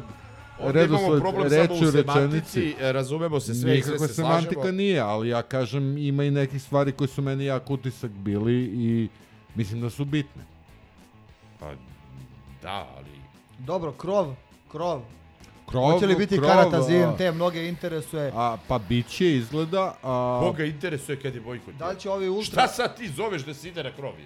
Ovdje 0.59 0.85
imamo 0.85 0.97
redosled 0.97 1.21
problem 1.21 1.49
samo 1.49 1.61
reči 1.63 1.85
u 1.87 1.91
semantici, 1.93 2.75
e, 2.79 2.91
razumemo 2.91 3.39
se 3.39 3.53
sve 3.55 3.77
i 3.77 3.81
sve 3.81 3.99
se 3.99 4.07
semantika 4.07 4.53
slažemo. 4.53 4.71
nije, 4.73 4.99
ali 4.99 5.29
ja 5.29 5.41
kažem 5.41 5.97
ima 5.97 6.23
i 6.23 6.31
nekih 6.31 6.61
stvari 6.61 6.91
koje 6.91 7.07
su 7.07 7.21
meni 7.21 7.45
jak 7.45 7.69
utisak 7.69 8.11
bili 8.11 8.53
i 8.55 9.09
mislim 9.55 9.81
da 9.81 9.89
su 9.89 10.05
bitne. 10.05 10.43
Pa, 11.59 11.71
da, 12.61 12.87
ali... 12.97 13.16
Dobro, 13.59 13.91
krov, 13.91 14.35
krov. 14.67 15.01
Krov, 15.65 15.83
Hoće 15.83 16.05
li 16.05 16.15
biti 16.15 16.37
krov, 16.37 16.49
karata 16.49 16.81
za 16.81 16.91
a- 16.91 16.95
IMT, 16.95 17.35
mnoge 17.35 17.67
interesuje. 17.67 18.31
A, 18.35 18.57
pa 18.67 18.77
bit 18.79 19.07
će 19.07 19.31
izgleda... 19.31 19.95
A, 20.03 20.39
Koga 20.41 20.63
interesuje 20.63 21.19
kad 21.19 21.35
je 21.35 21.41
bojkot? 21.41 21.73
Da 21.73 21.89
li 21.89 21.99
će 21.99 22.09
ovi 22.09 22.29
ultra... 22.29 22.43
Šta 22.45 22.67
sad 22.67 22.97
ti 22.97 23.09
zoveš 23.09 23.41
da 23.41 23.53
se 23.53 23.67
ide 23.67 23.83
na 23.83 23.91
krovi? 23.91 24.23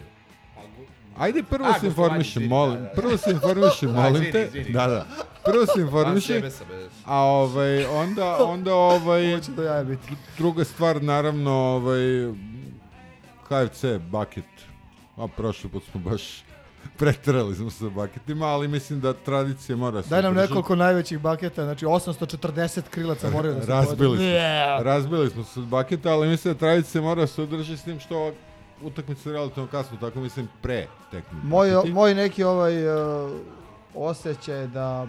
Ajde 1.18 1.44
prvo 1.44 1.66
A, 1.68 1.80
se 1.80 1.88
informišem, 1.88 2.32
izvini, 2.34 2.50
molim. 2.50 2.76
da, 2.76 2.82
da. 2.82 2.90
Prvo 2.92 3.18
se 3.18 3.32
informišem, 3.32 3.90
A, 3.90 3.94
molim 4.02 4.32
te. 4.32 4.44
izvini. 4.44 4.70
Da, 4.70 4.88
da. 4.88 5.06
Prvo 5.46 5.66
se 5.66 5.82
informišem. 5.88 6.42
bez. 6.42 6.60
A 7.06 7.16
ovaj, 7.18 7.86
onda, 7.86 8.46
onda 8.46 8.76
ovaj, 8.76 9.34
Hoće 9.36 9.52
da 9.52 9.64
jaje 9.64 9.86
biti. 9.86 10.08
druga 10.38 10.64
stvar, 10.64 11.04
naravno, 11.04 11.52
ovaj, 11.52 12.00
KFC, 13.44 13.84
bucket. 14.02 14.46
A 15.18 15.28
prošli 15.28 15.70
put 15.70 15.84
smo 15.92 16.02
baš 16.02 16.44
Preterali 16.98 17.56
smo 17.56 17.70
sa 17.70 17.86
baketima, 17.86 18.46
ali 18.46 18.68
mislim 18.68 19.00
da 19.02 19.14
tradicija 19.14 19.76
mora 19.76 20.02
se 20.02 20.10
Daj 20.10 20.22
nam 20.22 20.32
održati. 20.32 20.50
nekoliko 20.50 20.76
najvećih 20.76 21.20
baketa, 21.20 21.64
znači 21.64 21.86
840 21.86 22.82
krilaca 22.90 23.30
moraju 23.34 23.54
da 23.56 23.62
se 23.62 23.68
Razbili 23.68 24.18
smo, 24.18 24.26
Yeah. 24.26 24.82
razbili 24.84 25.30
smo 25.30 25.44
se 25.44 25.60
od 25.60 25.66
baketa, 25.66 26.10
ali 26.10 26.28
mislim 26.28 26.54
da 26.54 26.60
tradicija 26.60 27.02
mora 27.02 27.28
se 27.28 27.42
održati 27.42 27.78
s 27.78 27.84
tim 27.84 28.00
što 28.00 28.32
utakmica 28.82 29.30
je 29.30 29.34
relativno 29.34 29.68
kasno, 29.70 29.98
tako 29.98 30.20
mislim 30.20 30.48
pre 30.62 30.88
tekme. 31.12 31.40
Moj, 31.44 31.70
moj 31.94 32.16
neki 32.16 32.44
ovaj 32.44 32.88
uh, 32.88 33.32
osjećaj 33.96 34.68
da 34.68 35.08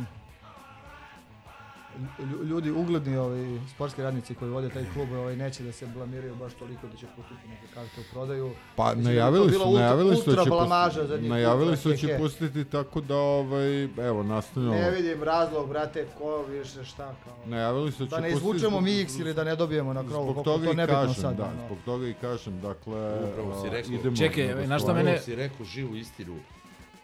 ljudi 2.44 2.70
ugledni 2.72 3.16
ovi 3.16 3.60
sportski 3.68 4.02
radnici 4.02 4.34
koji 4.34 4.50
vode 4.50 4.68
taj 4.68 4.84
klub 4.94 5.12
ovaj 5.12 5.36
neće 5.36 5.62
da 5.62 5.72
se 5.72 5.86
blamiraju 5.88 6.34
baš 6.36 6.52
toliko 6.54 6.86
da 6.86 6.96
će 6.96 7.06
pustiti 7.08 7.48
neke 7.48 7.66
karte 7.66 8.00
u 8.00 8.04
prodaju. 8.12 8.50
Pa 8.76 8.84
Mislim 8.86 9.04
da 9.04 9.10
najavili 9.10 9.48
bilo 9.48 9.64
su, 9.64 9.70
ultra- 9.70 9.80
najavili 9.80 10.16
su 10.16 10.22
da 10.24 10.30
ultra 10.30 10.44
će 10.44 10.50
pustiti, 10.50 11.28
najavili 11.28 11.76
su 11.76 11.88
da 11.88 11.96
će 11.96 12.16
pustiti 12.18 12.64
tako 12.66 13.00
da 13.02 13.16
ovaj 13.16 13.82
evo 13.84 14.22
nastavljamo. 14.24 14.74
Ne 14.74 14.90
vidim 14.92 15.22
razlog, 15.22 15.68
brate, 15.68 16.06
ko 16.18 16.42
više 16.44 16.84
šta 16.84 17.14
kao. 17.24 17.36
Najavili 17.46 17.92
su 17.92 17.98
da 17.98 18.06
će 18.06 18.10
Da 18.10 18.20
ne 18.20 18.30
pustiti 18.30 18.38
izvučemo 18.40 18.70
zbog- 18.72 18.84
mix 18.84 19.20
ili 19.20 19.34
da 19.34 19.44
ne 19.44 19.56
dobijemo 19.56 19.92
na 19.92 20.02
krovu, 20.02 20.32
Zbog 20.32 20.44
toga 20.44 20.64
to 20.64 20.72
i 20.72 20.76
nebitno 20.76 21.00
kažem, 21.00 21.14
sad. 21.16 21.36
da, 21.36 21.44
ono. 21.44 21.66
zbog 21.66 21.78
toga 21.84 22.06
i 22.08 22.14
kažem, 22.14 22.60
dakle, 22.60 23.00
Upravo 23.22 23.62
si 23.62 23.70
rekao. 23.70 23.92
idemo. 23.92 24.16
Čekaj, 24.16 24.46
na 24.50 24.66
znaš 24.66 24.82
šta 24.82 24.92
mene- 24.94 25.18
si 25.18 25.34
rekao 25.36 25.64
živu 25.66 25.96
istinu. 25.96 26.34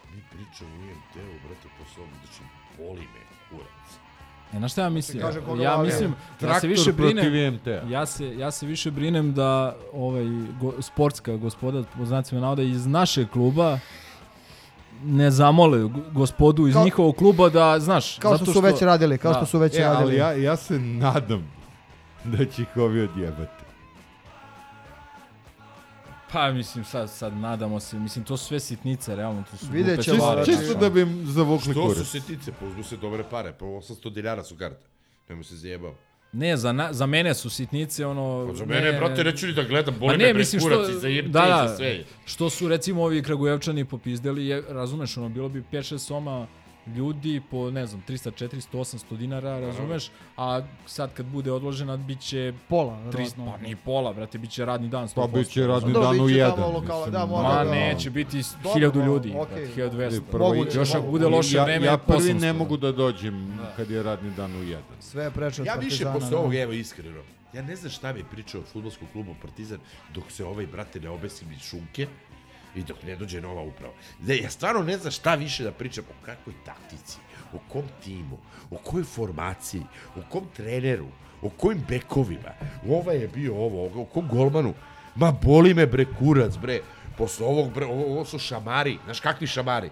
Mi 0.08 0.22
pričamo 0.30 0.70
u 0.72 0.82
IMT-u, 0.82 1.18
brate, 1.38 1.68
po 1.78 1.84
sobu, 1.86 2.08
znači, 2.18 2.42
boli 2.78 3.00
me 3.04 3.20
kurac. 3.50 3.88
E, 4.52 4.60
na 4.60 4.68
šta 4.68 4.82
ja 4.82 4.88
mislim? 4.88 5.22
Kaže 5.22 5.40
Ja 5.60 5.76
mislim, 5.78 6.10
ja 6.10 6.16
Traktor 6.38 6.60
se 6.60 6.66
više 6.66 6.92
brinem, 6.92 7.58
ja 7.88 8.06
se, 8.06 8.36
ja 8.36 8.50
se 8.50 8.66
više 8.66 8.90
brinem 8.90 9.34
da 9.34 9.76
ovaj 9.92 10.24
go, 10.60 10.82
sportska 10.82 11.36
gospoda, 11.36 11.84
po 11.98 12.04
znacima 12.04 12.40
navoda, 12.40 12.62
iz 12.62 12.86
našeg 12.86 13.28
kluba 13.30 13.78
ne 15.02 15.30
zamole 15.30 15.78
gospodu 16.12 16.66
iz 16.66 16.74
Kao- 16.74 16.84
njihovog 16.84 17.16
kluba 17.16 17.48
da, 17.48 17.78
znaš, 17.78 18.18
Kao 18.18 18.30
što 18.30 18.38
zato 18.38 18.52
su 18.52 18.60
već 18.62 18.82
radili, 18.82 19.18
kao 19.18 19.32
Da. 19.32 19.36
što 19.38 19.46
su 19.46 19.58
već 19.58 19.74
E, 19.74 19.82
ali 19.82 19.94
radili. 19.96 20.16
ja, 20.16 20.32
ja 20.32 20.56
se 20.56 20.78
nadam 20.78 21.50
da 22.24 22.44
će 22.44 22.62
ih 22.62 22.76
ovi 22.76 23.00
odjebati. 23.02 23.57
Pa 26.32 26.50
mislim, 26.50 26.84
sad, 26.84 27.10
sad 27.10 27.32
nadamo 27.34 27.80
se, 27.80 27.98
mislim, 27.98 28.24
to 28.24 28.36
su 28.36 28.44
sve 28.44 28.60
sitnice, 28.60 29.16
realno, 29.16 29.44
to 29.50 29.56
su 29.56 29.66
Vidjet 29.66 29.86
glupe 29.96 30.02
ćemo, 30.02 30.16
stvari, 30.18 30.44
Čisto, 30.44 30.60
čisto 30.62 30.74
da 30.76 30.90
bi 30.90 31.00
im 31.00 31.24
zavukli 31.26 31.72
Što 31.72 31.82
kurac. 31.82 31.98
su 31.98 32.04
sitnice? 32.04 32.52
Pa 32.52 32.66
uzmu 32.66 32.82
se 32.82 32.96
dobre 32.96 33.24
pare, 33.24 33.52
pa 33.52 33.64
800 33.66 34.10
dinara 34.10 34.44
su 34.44 34.56
karte. 34.56 34.86
Nemo 35.28 35.44
se 35.44 35.56
zajebao. 35.56 35.94
Ne, 36.32 36.56
za, 36.56 36.72
na, 36.72 36.92
za 36.92 37.06
mene 37.06 37.34
su 37.34 37.50
sitnice, 37.50 38.06
ono... 38.06 38.46
Pa 38.48 38.54
za 38.54 38.64
ne- 38.66 38.74
mene, 38.74 38.92
brate, 38.92 39.24
neću 39.24 39.46
ni 39.46 39.52
da 39.52 39.62
gledam, 39.62 39.94
boli 40.00 40.16
ne, 40.18 40.26
me 40.26 40.32
mislim, 40.34 40.60
kurac 40.62 40.78
što- 40.80 40.90
i 40.90 40.94
za 40.94 41.08
IMT 41.08 41.28
da, 41.28 41.44
i 41.44 41.48
da. 41.48 41.68
za 41.68 41.76
sve. 41.76 42.04
Što 42.26 42.50
su 42.50 42.68
recimo 42.68 43.02
ovi 43.02 43.22
Kragujevčani 43.22 43.84
popizdeli, 43.84 44.46
je, 44.46 44.62
razumeš, 44.68 45.16
ono, 45.16 45.28
bilo 45.28 45.48
bi 45.48 45.64
5-6 45.72 45.98
soma 45.98 46.46
ljudi 46.96 47.42
po, 47.50 47.70
ne 47.70 47.86
znam, 47.86 48.02
300, 48.08 48.30
400, 48.46 48.78
800 48.78 49.16
dinara, 49.16 49.60
razumeš, 49.60 50.10
a 50.36 50.60
sad 50.86 51.14
kad 51.14 51.26
bude 51.26 51.52
odložena, 51.52 51.96
bit 51.96 52.20
će 52.20 52.52
Pola, 52.68 52.92
300, 52.92 53.04
verovatno. 53.06 53.52
pa 53.52 53.58
ni 53.58 53.76
pola, 53.76 54.12
brate, 54.12 54.38
bit 54.38 54.50
će 54.50 54.64
radni 54.64 54.88
dan 54.88 55.08
100%. 55.08 55.14
Pa 55.14 55.38
bit 55.38 55.48
će 55.48 55.66
radni 55.66 55.92
Dobro, 55.92 56.08
dan 56.10 56.20
u 56.20 56.28
jedan. 56.28 56.54
tamo 56.54 56.66
lokala, 56.68 57.06
mislim, 57.06 57.12
da, 57.12 57.26
mora 57.26 57.48
Ma 57.48 57.64
da- 57.64 57.70
neće 57.70 58.10
biti 58.10 58.42
Dobro, 58.62 58.80
1000 58.80 58.98
no, 58.98 59.04
ljudi, 59.06 59.30
brate, 59.30 59.68
1200. 59.76 60.20
Prvo 60.30 60.48
Moguće, 60.48 60.78
Još 60.78 60.94
ako 60.94 61.06
bude 61.06 61.26
loše 61.26 61.56
ja, 61.56 61.64
vreme, 61.64 61.86
ja 61.86 61.98
prvi 61.98 62.18
800, 62.20 62.40
ne 62.40 62.46
da. 62.46 62.58
mogu 62.58 62.76
da 62.76 62.92
dođem 62.92 63.58
kad 63.76 63.90
je 63.90 64.02
radni 64.02 64.30
dan 64.30 64.56
u 64.56 64.62
jedan. 64.62 64.96
Sve 65.00 65.24
je 65.24 65.30
preče 65.30 65.62
od 65.62 65.66
Ja 65.66 65.74
više 65.74 66.04
posle 66.04 66.30
da. 66.30 66.38
ovog, 66.38 66.54
evo 66.54 66.72
iskreno, 66.72 67.20
ja 67.52 67.62
ne 67.62 67.76
znam 67.76 67.90
šta 67.90 68.12
mi 68.12 68.24
pričao 68.24 68.60
od 68.60 68.66
futbolskog 68.66 69.08
kluba 69.12 69.32
Partizan 69.42 69.78
dok 70.14 70.30
se 70.30 70.44
ovaj, 70.44 70.66
brate, 70.66 71.00
ne 71.00 71.08
obesim 71.10 71.52
iz 71.52 71.60
šunke 71.60 72.06
i 72.74 72.82
dok 72.82 73.02
ne 73.02 73.16
dođe 73.16 73.40
nova 73.40 73.62
uprava. 73.62 73.94
Ne, 74.20 74.36
ja 74.36 74.50
stvarno 74.50 74.82
ne 74.82 74.98
znam 74.98 75.12
šta 75.12 75.34
više 75.34 75.64
da 75.64 75.72
pričam 75.72 76.04
o 76.10 76.24
kakvoj 76.24 76.54
taktici, 76.64 77.18
o 77.52 77.58
kom 77.68 77.84
timu, 78.04 78.38
o 78.70 78.76
kojoj 78.76 79.04
formaciji, 79.04 79.82
o 80.16 80.20
kom 80.30 80.46
treneru, 80.56 81.06
o 81.42 81.50
kojim 81.50 81.84
bekovima. 81.88 82.52
Ovaj 82.88 83.16
je 83.16 83.28
bio 83.28 83.54
ovo, 83.54 84.02
o 84.02 84.04
kom 84.04 84.28
golmanu. 84.28 84.74
Ma 85.14 85.32
boli 85.32 85.74
me 85.74 85.86
bre 85.86 86.04
kurac 86.18 86.56
bre. 86.56 86.80
Posle 87.18 87.46
ovog 87.46 87.72
bre, 87.72 87.86
ovo, 87.86 88.04
ovo 88.12 88.24
su 88.24 88.38
šamari. 88.38 88.98
Znaš 89.04 89.20
kakvi 89.20 89.46
šamari? 89.46 89.90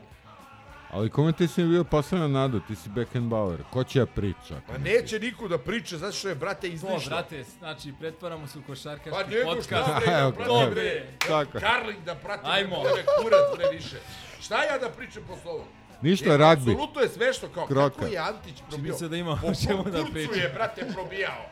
Ali 0.91 1.11
kome 1.11 1.33
ti 1.33 1.49
si 1.49 1.65
bio 1.65 1.85
posledna 1.85 2.29
nada? 2.29 2.61
Ti 2.61 2.75
si 2.75 2.89
Beckenbauer. 2.89 3.61
Ko 3.65 3.85
će 3.85 3.99
ja 3.99 4.07
priča? 4.07 4.61
Pa 4.67 4.79
neće 4.79 5.19
niko 5.19 5.49
da 5.49 5.59
priča, 5.59 5.99
zato 5.99 6.13
što 6.13 6.29
je, 6.29 6.35
brate, 6.35 6.61
To, 6.61 6.67
izlišno. 6.67 7.09
brate, 7.09 7.45
znači, 7.59 7.93
pretvaramo 8.01 8.47
se 8.47 8.59
u 8.59 8.63
košarkaški 8.63 9.11
Pa 9.13 9.23
nego 9.25 9.45
podcast. 9.45 9.69
šta 9.69 10.01
bre, 10.01 10.07
da 10.13 10.33
pratim 10.33 10.55
to, 10.57 10.71
bre. 10.71 11.07
Tako. 11.21 11.59
Karling 11.61 12.05
da 12.05 12.15
pratim 12.17 12.51
Ajmo. 12.51 12.77
bre 12.85 13.05
kurac 13.15 13.57
bre 13.57 13.69
više. 13.73 13.97
Šta 14.41 14.65
ja 14.65 14.79
da 14.79 14.89
pričam 14.89 15.23
posle 15.25 15.51
ovog? 15.51 15.67
Ništa, 16.03 16.31
E, 16.31 16.37
ragbi. 16.37 16.71
Apsolutno 16.73 17.01
je 17.01 17.09
smešno 17.09 17.49
kao 17.49 17.67
Kroka. 17.67 17.91
kako 17.91 18.07
je 18.07 18.19
Antić 18.19 18.63
probio. 18.71 18.95
se 18.95 19.09
da 19.09 19.17
ima 19.17 19.37
po, 19.37 19.47
o 19.47 19.55
čemu 19.57 19.85
po 19.85 19.91
da 19.91 19.99
kurcu 19.99 20.13
priča. 20.13 20.35
je, 20.35 20.49
brate, 20.49 20.87
probijao. 20.95 21.45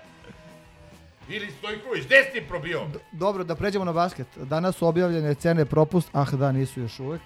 Ili 1.28 1.50
Stojković, 1.50 2.04
gde 2.06 2.16
si 2.24 2.40
probio? 2.40 2.80
Dobro, 3.12 3.44
da 3.44 3.54
pređemo 3.54 3.84
na 3.84 3.92
basket. 3.92 4.26
Danas 4.36 4.76
su 4.76 4.86
objavljene 4.86 5.34
cene 5.34 5.64
propust, 5.64 6.08
ah 6.12 6.30
da, 6.32 6.52
nisu 6.52 6.80
još 6.80 7.00
uvek. 7.00 7.20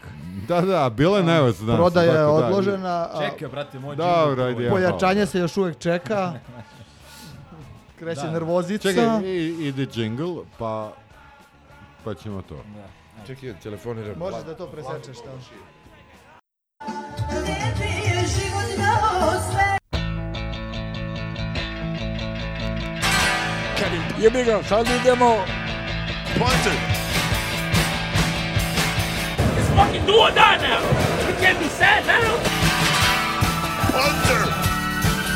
Da, 0.49 0.61
da, 0.61 0.91
bilo 0.91 1.17
je 1.17 1.23
najvac 1.23 1.57
danas. 1.57 1.77
Prodaja 1.77 2.07
je 2.07 2.13
da. 2.15 2.29
odložena, 2.29 2.89
a 3.05 3.21
Čekaj, 3.23 3.49
brate, 3.49 3.79
moj 3.79 3.97
Dobro, 3.97 4.45
ajde, 4.45 4.65
ja. 4.65 4.71
pojačanje 4.71 5.27
se 5.27 5.39
još 5.39 5.57
uvek 5.57 5.79
čeka. 5.79 6.33
Kreće 7.99 8.21
Da. 8.21 8.31
nervozica. 8.31 8.89
Čekaj, 8.91 9.21
i- 9.25 9.57
ide 9.61 9.87
jingle, 9.95 10.45
pa 10.59 10.93
pa 12.05 12.15
ćemo 12.15 12.43
to. 12.43 12.55
Da. 12.55 13.25
Čekaj, 13.27 13.55
telefoniram. 13.63 14.19
Možeš 14.19 14.45
da 14.45 14.55
to 14.55 14.67
presečeš 14.67 15.17
tamo. 15.19 15.39
Jebi 24.19 24.43
ga, 24.43 24.63
sad 24.65 24.87
idemo. 24.87 25.47
Punter. 26.39 26.75
It's 29.57 29.69
fucking 29.77 30.07
do 30.07 30.15
or 30.19 30.31
die 30.33 30.59
now. 30.59 30.83
You 31.29 31.35
can't 31.39 31.59
be 31.61 31.69
sad 31.69 32.03
now. 32.05 32.35
Punter. 33.95 34.45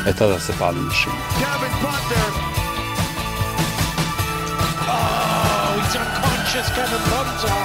E 0.05 0.13
tada 0.13 0.39
se 0.39 0.53
pali 0.59 0.79
mašina. 0.79 1.15
Kevin 1.39 1.73
Punter. 1.79 2.27
Oh, 4.91 5.79
he's 5.79 5.95
unconscious, 5.95 6.67
Kevin 6.75 7.03
Punter. 7.11 7.55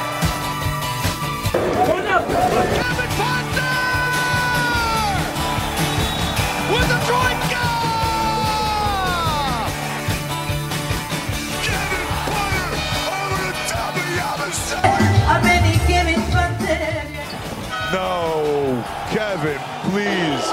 Turn 1.86 2.06
up. 2.14 2.97
Kevin, 19.18 19.58
please. 19.90 20.52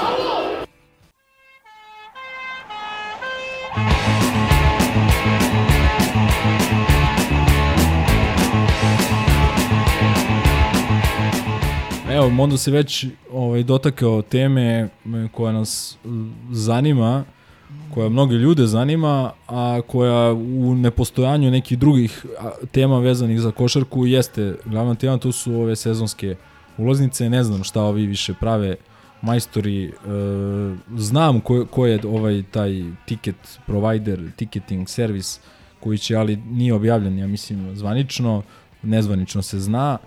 Evo, 12.10 12.30
Mondo 12.30 12.56
se 12.56 12.70
već 12.70 13.06
ovaj, 13.32 13.62
dotakao 13.62 14.22
teme 14.22 14.88
koja 15.32 15.52
nas 15.52 15.98
zanima, 16.50 17.24
koja 17.94 18.08
mnoge 18.08 18.34
ljude 18.34 18.66
zanima, 18.66 19.32
a 19.48 19.80
koja 19.86 20.32
u 20.32 20.74
nepostojanju 20.74 21.50
nekih 21.50 21.78
drugih 21.78 22.26
tema 22.72 22.98
vezanih 22.98 23.40
za 23.40 23.50
košarku 23.50 24.06
jeste 24.06 24.54
glavna 24.64 24.94
tema, 24.94 25.18
to 25.18 25.32
su 25.32 25.54
ove 25.54 25.76
sezonske 25.76 26.36
ulaznice, 26.78 27.30
ne 27.30 27.44
znam 27.44 27.64
šta 27.64 27.82
ovi 27.82 28.06
više 28.06 28.34
prave 28.34 28.76
majstori, 29.22 29.84
e, 29.84 29.92
znam 30.96 31.40
ko, 31.40 31.66
ko 31.70 31.86
je 31.86 32.00
ovaj 32.06 32.42
taj 32.50 32.84
ticket 33.06 33.58
provider, 33.66 34.20
ticketing 34.36 34.88
servis 34.88 35.40
koji 35.80 35.98
će, 35.98 36.16
ali 36.16 36.36
nije 36.36 36.74
objavljen, 36.74 37.18
ja 37.18 37.26
mislim, 37.26 37.76
zvanično, 37.76 38.42
nezvanično 38.82 39.42
se 39.42 39.60
zna, 39.60 39.98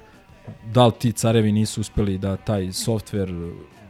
da 0.74 0.86
li 0.86 0.92
ti 1.00 1.12
carevi 1.12 1.52
nisu 1.52 1.82
uspeli 1.82 2.18
da 2.18 2.38
taj 2.38 2.72
softver 2.72 3.34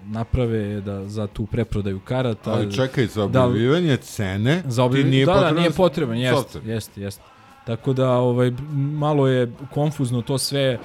naprave 0.06 0.82
da 0.82 1.08
za 1.08 1.28
tu 1.28 1.46
preprodaju 1.46 2.00
karata. 2.00 2.52
Ali 2.52 2.74
čekaj, 2.74 3.08
za 3.08 3.28
Da 3.28 3.44
objavljivanje 3.44 3.98
cene 3.98 4.64
za 4.66 4.84
objavi... 4.84 5.04
ti 5.04 5.10
nije 5.10 5.26
da, 5.26 5.32
da, 5.32 5.38
potreban 5.38 5.62
nije 5.62 5.72
potreban, 5.72 6.18
jeste, 6.18 6.60
jeste, 6.66 7.02
jeste. 7.02 7.24
Tako 7.66 7.94
da 7.94 8.12
ovaj 8.12 8.52
malo 8.74 9.28
je 9.28 9.52
konfuzno 9.74 10.22
to 10.22 10.38
sve 10.38 10.62
e, 10.62 10.80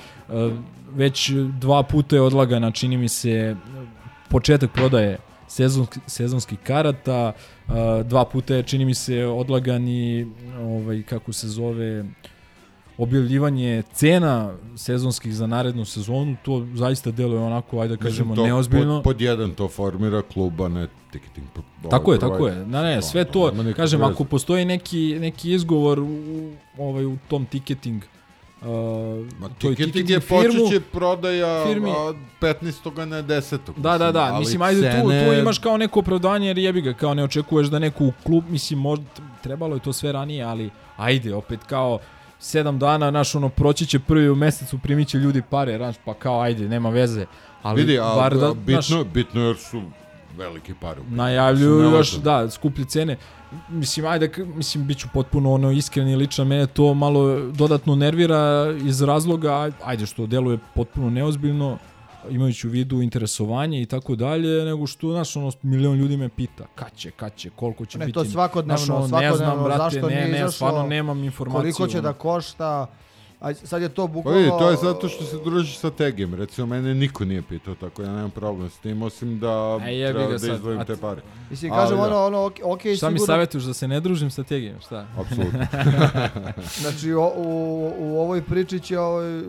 već 0.95 1.31
dva 1.61 1.83
puta 1.83 2.17
je 2.17 2.23
odlagana 2.23 2.71
čini 2.71 2.97
mi 2.97 3.09
se 3.09 3.57
početak 4.29 4.71
prodaje 4.73 5.19
sezonski, 5.49 6.01
sezonskih 6.07 6.59
karata, 6.59 7.33
e, 7.33 7.73
dva 8.05 8.25
puta 8.25 8.55
je 8.55 8.63
čini 8.63 8.85
mi 8.85 8.95
se 8.95 9.27
odlagan 9.27 9.89
i 9.89 10.27
ovaj 10.61 11.03
kako 11.03 11.33
se 11.33 11.49
zove 11.49 12.05
objavljivanje 12.99 13.83
cena 13.85 14.53
sezonskih 14.77 15.35
za 15.35 15.47
narednu 15.47 15.85
sezonu, 15.85 16.37
to 16.43 16.67
zaista 16.75 17.11
deluje 17.11 17.41
onako, 17.41 17.81
ajde 17.81 17.97
da 17.97 18.03
kažemo, 18.03 18.29
Mislim, 18.29 18.37
to 18.37 18.47
neozbiljno. 18.47 18.95
Pod, 18.95 19.03
pod 19.05 19.21
jedan 19.21 19.51
to 19.51 19.69
formira 19.69 20.23
kluba, 20.23 20.69
ne 20.69 20.87
ticketing. 21.13 21.47
pro- 21.53 21.91
Tako 21.91 22.13
je, 22.13 22.19
ovaj 22.19 22.31
tako 22.31 22.49
je. 22.49 22.67
Na 22.67 22.83
ne, 22.83 23.03
sve 23.03 23.25
to, 23.25 23.53
kažem, 23.77 24.01
veze. 24.01 24.13
ako 24.13 24.25
postoji 24.25 24.65
neki, 24.65 25.17
neki 25.21 25.53
izgovor 25.53 26.01
u, 26.01 26.07
ovaj, 26.79 27.07
u 27.07 27.17
tom 27.29 27.47
ticketing, 27.47 28.03
uh, 28.63 28.69
Ma 29.39 29.49
ticketing 29.51 30.11
je 30.11 30.21
firmu, 30.21 30.43
počeće 30.61 30.81
prodaja 30.83 31.65
firmi- 31.67 31.91
a, 31.91 32.15
15. 32.41 33.07
na 33.07 33.17
10. 33.19 33.59
Da, 33.77 33.99
da, 33.99 34.13
da, 34.13 34.21
ali 34.23 34.39
mislim, 34.39 34.63
ajde 34.63 34.81
tu, 34.93 35.09
cene- 35.09 35.27
tu 35.27 35.33
imaš 35.35 35.59
kao 35.59 35.77
neko 35.77 35.99
opravdanje 36.01 36.47
jer 36.47 36.59
jebi 36.59 36.81
ga, 36.81 36.93
kao 36.93 37.15
ne 37.15 37.25
očekuješ 37.25 37.67
da 37.67 37.79
neko 37.79 38.05
u 38.05 38.13
klub, 38.23 38.45
mislim, 38.49 38.79
možda 38.79 39.05
trebalo 39.43 39.77
je 39.77 39.81
to 39.81 39.93
sve 39.93 40.13
ranije, 40.13 40.45
ali 40.45 40.71
ajde, 40.97 41.35
opet 41.35 41.61
kao 41.65 41.99
sedam 42.45 42.79
dana, 42.79 43.11
naš 43.11 43.35
ono, 43.35 43.49
proći 43.49 43.87
će 43.87 43.99
prvi 43.99 44.31
u 44.31 44.35
mesecu, 44.35 44.79
primit 44.79 45.09
će 45.09 45.19
ljudi 45.19 45.43
pare, 45.51 45.79
raš, 45.79 45.97
pa 46.05 46.15
kao, 46.15 46.41
ajde, 46.41 46.69
nema 46.69 46.91
veze. 46.91 47.27
Ali 47.63 47.81
Vidi, 47.81 47.99
a, 47.99 48.15
bar 48.17 48.37
da, 48.37 48.51
a 48.51 48.55
bitno, 48.55 48.83
znaš, 48.83 49.05
bitno 49.15 49.41
jer 49.41 49.57
su 49.57 49.83
velike 50.37 50.75
pare. 50.81 51.01
najavljuju 51.09 51.91
još, 51.91 52.13
da, 52.13 52.51
skuplje 52.51 52.85
cene. 52.85 53.17
Mislim, 53.69 54.07
ajde, 54.07 54.31
mislim, 54.55 54.87
bit 54.87 54.99
ću 54.99 55.09
potpuno 55.15 55.53
ono 55.53 55.71
iskren 55.71 56.09
i 56.09 56.17
ličan, 56.17 56.47
mene 56.47 56.67
to 56.67 56.95
malo 56.95 57.41
dodatno 57.51 57.95
nervira 57.95 58.75
iz 58.85 59.03
razloga, 59.03 59.71
ajde, 59.85 60.07
što 60.07 60.27
deluje 60.27 60.59
potpuno 60.75 61.11
neozbiljno, 61.11 61.79
imajući 62.31 62.67
u 62.67 62.71
vidu 62.71 63.03
interesovanje 63.03 63.83
i 63.83 63.87
tako 63.87 64.15
dalje, 64.17 64.65
nego 64.65 64.87
što, 64.87 65.11
znaš, 65.13 65.37
ono, 65.37 65.53
milion 65.63 65.97
ljudi 65.97 66.17
me 66.17 66.29
pita, 66.29 66.65
kad 66.75 66.93
će, 66.97 67.11
kad 67.11 67.35
će, 67.37 67.51
koliko 67.51 67.87
će 67.87 67.99
Ne, 67.99 68.07
biti. 68.07 68.15
to 68.15 68.25
svakodnevno, 68.25 68.79
znaš, 68.79 68.91
ono, 68.91 69.09
svakodnevno, 69.09 69.31
ne 69.47 69.53
znam, 69.53 69.65
brate, 69.65 69.79
zašto 69.95 70.09
ne, 70.09 70.15
ne, 70.17 70.29
izašlo, 70.29 70.51
stvarno 70.51 70.83
nemam 70.83 71.25
informaciju. 71.25 71.61
Koliko 71.61 71.87
će 71.87 71.99
ono. 71.99 72.03
da 72.03 72.13
košta, 72.13 72.87
a 73.41 73.55
sad 73.55 73.83
je 73.83 73.89
to 73.89 74.07
Pa 74.07 74.13
bukvalno... 74.13 74.39
vidi, 74.39 74.51
to 74.51 74.71
je 74.71 74.77
zato 74.77 75.09
što 75.09 75.25
se 75.25 75.37
družiš 75.45 75.79
sa 75.79 75.91
Tegijem. 75.91 76.35
Recimo, 76.35 76.67
mene 76.67 76.95
niko 76.95 77.25
nije 77.25 77.43
pitao, 77.43 77.75
tako 77.75 78.03
ja 78.03 78.09
nemam 78.09 78.31
problem 78.31 78.71
s 78.71 78.79
tim, 78.79 79.03
osim 79.03 79.39
da 79.41 79.79
E, 79.83 80.13
treba 80.13 80.33
da 80.33 80.39
sad, 80.39 80.55
izdvojim 80.55 80.85
te 80.85 80.97
pare. 80.97 81.23
Mislim, 81.51 81.73
Ali 81.73 81.81
kažem 81.83 81.97
da. 81.97 82.03
ono, 82.05 82.27
ono, 82.27 82.47
ok, 82.47 82.55
ok, 82.65 82.81
Šta 82.81 82.91
mi 82.91 82.97
sigurno... 82.97 83.27
savjetuješ 83.27 83.65
da 83.65 83.75
se 83.75 83.89
ne 83.89 84.01
družim 84.01 84.31
sa 84.31 84.43
Tegijem, 84.43 84.81
šta? 84.81 85.07
Apsolutno. 85.19 85.61
Znači, 86.81 87.13
o, 87.13 87.33
u, 87.37 87.93
u 87.99 88.21
ovoj 88.21 88.43
priči 88.43 88.81
će 88.81 88.99
ovaj, 88.99 89.43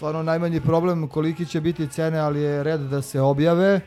stvarno 0.00 0.22
najmanji 0.22 0.60
problem 0.62 1.08
koliki 1.08 1.46
će 1.46 1.60
biti 1.60 1.88
cene, 1.88 2.18
ali 2.18 2.40
je 2.40 2.62
red 2.62 2.80
da 2.82 3.02
se 3.02 3.20
objave 3.22 3.80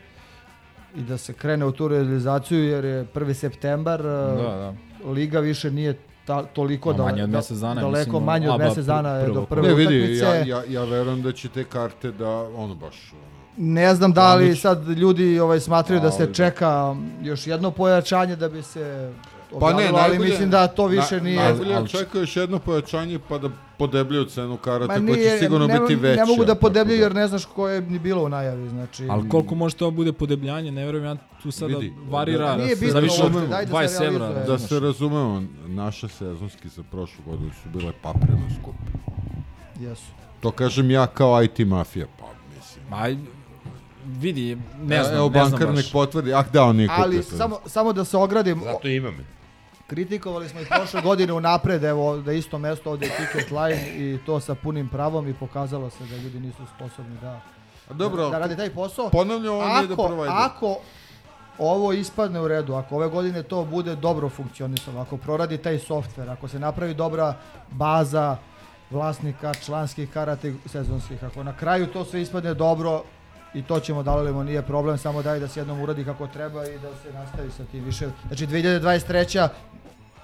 i 0.94 1.00
da 1.00 1.18
se 1.18 1.32
krene 1.32 1.64
u 1.64 1.72
tu 1.72 1.88
realizaciju, 1.88 2.64
jer 2.64 2.84
je 2.84 3.04
1. 3.06 3.32
septembar, 3.34 4.02
Da, 4.02 4.34
da. 4.36 4.74
liga 5.06 5.40
više 5.40 5.70
nije 5.70 5.96
ta, 6.24 6.42
toliko 6.44 6.90
Ma, 6.90 6.96
da, 6.96 7.02
manje 7.04 7.22
od 7.22 7.30
da- 7.30 7.36
mesec 7.36 7.58
dana, 7.58 7.80
daleko 7.80 7.98
mislim, 8.10 8.24
manje 8.24 8.50
od 8.50 8.60
mjesec 8.60 8.86
dana 8.86 9.10
je 9.10 9.24
prvo 9.24 9.34
do 9.34 9.46
prve 9.46 9.68
Ne, 9.68 9.74
vidi, 9.74 9.96
utakmice. 9.96 10.24
ja, 10.24 10.34
ja, 10.36 10.62
ja 10.70 10.84
verujem 10.84 11.22
da 11.22 11.32
će 11.32 11.48
te 11.48 11.64
karte 11.64 12.12
da, 12.12 12.28
ono 12.30 12.74
baš, 12.76 13.12
Ne 13.56 13.94
znam 13.94 14.12
da 14.12 14.34
li 14.34 14.56
sad 14.56 14.88
ljudi 14.88 15.38
ovaj 15.40 15.60
smatraju 15.60 16.00
da 16.00 16.10
se 16.10 16.26
da. 16.26 16.32
čeka 16.34 16.94
još 17.22 17.46
jedno 17.46 17.70
pojačanje 17.72 18.36
da 18.36 18.48
bi 18.48 18.62
se 18.62 19.12
Pa 19.60 19.68
ne, 19.68 19.74
objavilo, 19.74 19.98
ali 19.98 20.08
najbolje, 20.08 20.30
mislim 20.30 20.50
da 20.50 20.66
to 20.66 20.86
više 20.86 21.16
na, 21.16 21.22
nije... 21.22 21.36
Najbolje 21.36 21.74
ali- 21.74 21.88
čeka 21.88 22.18
još 22.18 22.36
jedno 22.36 22.58
pojačanje 22.58 23.18
pa 23.28 23.38
da 23.38 23.48
podebljuju 23.78 24.24
cenu 24.24 24.56
karata 24.56 24.86
Ma 24.92 25.06
koja 25.06 25.14
će 25.14 25.20
nije, 25.20 25.38
sigurno 25.38 25.66
ne, 25.66 25.80
biti 25.80 25.94
veća. 25.94 26.20
ne 26.20 26.26
mogu 26.26 26.44
da 26.44 26.54
podebljaju 26.54 27.00
jer 27.00 27.14
ne 27.14 27.28
znaš 27.28 27.44
koje 27.44 27.74
je 27.74 27.80
ni 27.80 27.98
bilo 27.98 28.24
u 28.24 28.28
najavi, 28.28 28.68
znači... 28.68 29.06
Ali 29.10 29.28
koliko 29.28 29.54
može 29.54 29.76
to 29.76 29.90
bude 29.90 30.12
podebljanje, 30.12 30.72
ne 30.72 30.84
verujem 30.84 31.04
ja 31.06 31.16
tu 31.42 31.50
sada 31.50 31.76
Vidi, 31.76 31.92
varira 32.08 32.46
da- 32.46 32.56
Nije 32.56 32.76
bitno 32.76 32.90
zaviše 32.90 33.22
uopšte, 33.22 33.38
od 33.38 33.48
daj 33.48 33.66
da 33.66 33.88
se 33.88 33.98
20 33.98 34.06
evra. 34.06 34.28
Da 34.28 34.58
se 34.58 34.80
razumemo, 34.80 35.42
naše 35.66 36.08
sezonski 36.08 36.68
za 36.68 36.82
prošlu 36.82 37.24
godinu 37.26 37.50
su 37.62 37.68
bile 37.68 37.92
papreno 38.02 38.42
skupe. 38.60 38.98
Jesu. 39.80 40.02
To 40.40 40.50
kažem 40.50 40.90
ja 40.90 41.06
kao 41.06 41.42
IT 41.42 41.58
mafija, 41.58 42.06
pa 42.18 42.26
mislim. 42.56 42.84
Ma, 42.90 43.16
vidi, 44.06 44.58
ne 44.82 45.02
znam, 45.04 45.16
Evo 45.16 45.28
ne 45.28 45.38
znam 45.38 45.50
bankar 45.50 45.68
nek 45.68 45.76
baš. 45.76 45.92
potvrdi, 45.92 46.34
ah 46.34 46.44
da, 46.52 46.64
on 46.64 46.76
nije 46.76 46.88
Ali 46.92 47.16
kupio 47.16 47.22
sad. 47.30 47.38
samo, 47.38 47.58
samo 47.66 47.92
da 47.92 48.04
se 48.04 48.16
ogradim, 48.16 48.60
Zato 48.64 48.88
imam. 48.88 49.14
Kritikovali 49.86 50.48
smo 50.48 50.60
i 50.60 50.64
prošle 50.64 51.02
godine 51.02 51.32
unapred, 51.32 51.84
evo 51.84 52.16
da 52.16 52.32
isto 52.32 52.58
mesto 52.58 52.90
ovdje 52.90 53.06
je 53.06 53.12
ticket 53.16 53.50
line 53.50 53.88
i 53.96 54.18
to 54.26 54.40
sa 54.40 54.54
punim 54.54 54.88
pravom 54.88 55.28
i 55.28 55.34
pokazalo 55.34 55.90
se 55.90 56.04
da 56.04 56.16
ljudi 56.16 56.40
nisu 56.40 56.62
sposobni 56.76 57.16
da, 57.20 57.40
A 57.90 57.94
dobro, 57.94 58.30
da 58.30 58.38
radi 58.38 58.56
taj 58.56 58.70
posao. 58.70 59.10
ponavljam, 59.10 59.54
on 59.54 59.68
nije 59.76 59.86
da 59.86 59.94
provajde. 59.96 60.34
ako 60.36 60.76
ovo 61.58 61.92
ispadne 61.92 62.40
u 62.40 62.48
redu, 62.48 62.74
ako 62.74 62.96
ove 62.96 63.08
godine 63.08 63.42
to 63.42 63.64
bude 63.64 63.96
dobro 63.96 64.28
funkcionisalo, 64.28 65.00
ako 65.00 65.16
proradi 65.16 65.58
taj 65.58 65.78
softver, 65.78 66.30
ako 66.30 66.48
se 66.48 66.58
napravi 66.58 66.94
dobra 66.94 67.34
baza 67.70 68.36
vlasnika, 68.90 69.54
članskih 69.54 70.10
karata 70.10 70.48
i 70.48 70.54
sezonskih, 70.66 71.24
ako 71.24 71.42
na 71.42 71.56
kraju 71.56 71.86
to 71.86 72.04
sve 72.04 72.22
ispadne 72.22 72.54
dobro 72.54 73.02
i 73.54 73.62
to 73.62 73.80
ćemo 73.80 74.02
da 74.02 74.16
li 74.16 74.44
nije 74.44 74.62
problem, 74.62 74.98
samo 74.98 75.22
daj 75.22 75.40
da 75.40 75.48
se 75.48 75.60
jednom 75.60 75.80
uradi 75.80 76.04
kako 76.04 76.26
treba 76.26 76.66
i 76.66 76.78
da 76.78 76.88
se 77.02 77.12
nastavi 77.12 77.50
sa 77.50 77.64
tim 77.64 77.84
više. 77.84 78.08
Znači 78.26 78.46
2023. 78.46 79.48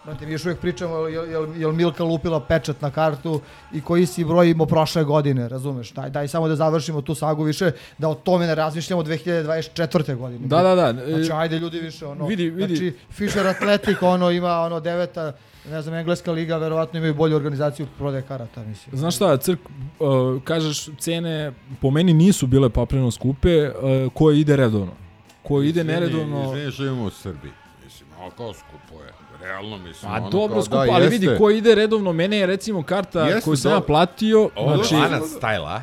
Znate, 0.04 0.26
mi 0.26 0.32
još 0.32 0.44
uvijek 0.44 0.60
pričamo 0.60 0.96
jel, 0.96 1.30
jel, 1.30 1.46
jel 1.56 1.72
Milka 1.72 2.04
lupila 2.04 2.40
pečat 2.40 2.82
na 2.82 2.90
kartu 2.90 3.40
i 3.72 3.80
koji 3.80 4.06
si 4.06 4.24
broj 4.24 4.50
imao 4.50 4.66
prošle 4.66 5.04
godine, 5.04 5.48
razumeš? 5.48 5.92
Daj, 5.92 6.10
daj 6.10 6.28
samo 6.28 6.48
da 6.48 6.56
završimo 6.56 7.02
tu 7.02 7.14
sagu 7.14 7.42
više, 7.42 7.70
da 7.98 8.08
o 8.08 8.14
tome 8.14 8.46
ne 8.46 8.54
razmišljamo 8.54 9.02
2024. 9.02 10.16
godine. 10.16 10.46
Da, 10.46 10.62
da, 10.62 10.74
da. 10.74 10.92
Znači, 10.92 11.32
ajde 11.32 11.58
ljudi 11.58 11.80
više, 11.80 12.06
ono, 12.06 12.26
Vidi, 12.26 12.50
vidi. 12.50 12.76
znači, 12.76 12.96
Fisher 13.10 13.46
Athletic, 13.46 14.02
ono, 14.02 14.30
ima, 14.30 14.60
ono, 14.60 14.80
deveta, 14.80 15.32
ne 15.70 15.82
znam, 15.82 15.94
engleska 15.94 16.32
liga, 16.32 16.56
verovatno 16.56 16.98
imaju 16.98 17.14
bolju 17.14 17.36
organizaciju 17.36 17.86
prodaje 17.98 18.22
karata, 18.22 18.64
mislim. 18.64 18.96
Znaš 18.96 19.16
šta, 19.16 19.36
Crk, 19.36 19.58
uh, 19.98 20.42
kažeš, 20.44 20.88
cene 20.98 21.52
po 21.80 21.90
meni 21.90 22.12
nisu 22.12 22.46
bile 22.46 22.70
papreno 22.70 23.10
skupe, 23.10 23.68
uh, 23.68 24.12
ko 24.14 24.30
ide 24.30 24.56
redovno. 24.56 24.92
Ko 25.42 25.62
ide 25.62 25.80
Izvini, 25.80 25.92
neredovno... 25.92 26.44
Izvini, 26.44 26.70
živimo 26.70 27.04
u 27.04 27.10
Srbiji. 27.10 27.52
Mislim, 27.84 28.08
a 28.12 28.30
kao 28.36 28.52
skupo 28.52 29.02
je. 29.02 29.12
Realno 29.42 29.78
mislim. 29.78 30.12
A 30.12 30.16
ono 30.16 30.30
dobro 30.30 30.54
kao, 30.54 30.62
skupo, 30.62 30.76
da, 30.76 30.92
ali 30.92 31.04
jeste. 31.04 31.18
vidi 31.18 31.38
ko 31.38 31.50
ide 31.50 31.74
redovno, 31.74 32.12
mene 32.12 32.36
je 32.36 32.46
recimo 32.46 32.82
karta 32.82 33.26
Jeste, 33.26 33.40
koju 33.40 33.56
sam 33.56 33.72
ja 33.72 33.80
platio, 33.80 34.48
Ovo 34.56 34.76
znači, 34.76 34.94
je 34.94 35.00
lanac 35.00 35.22
stajla. 35.36 35.82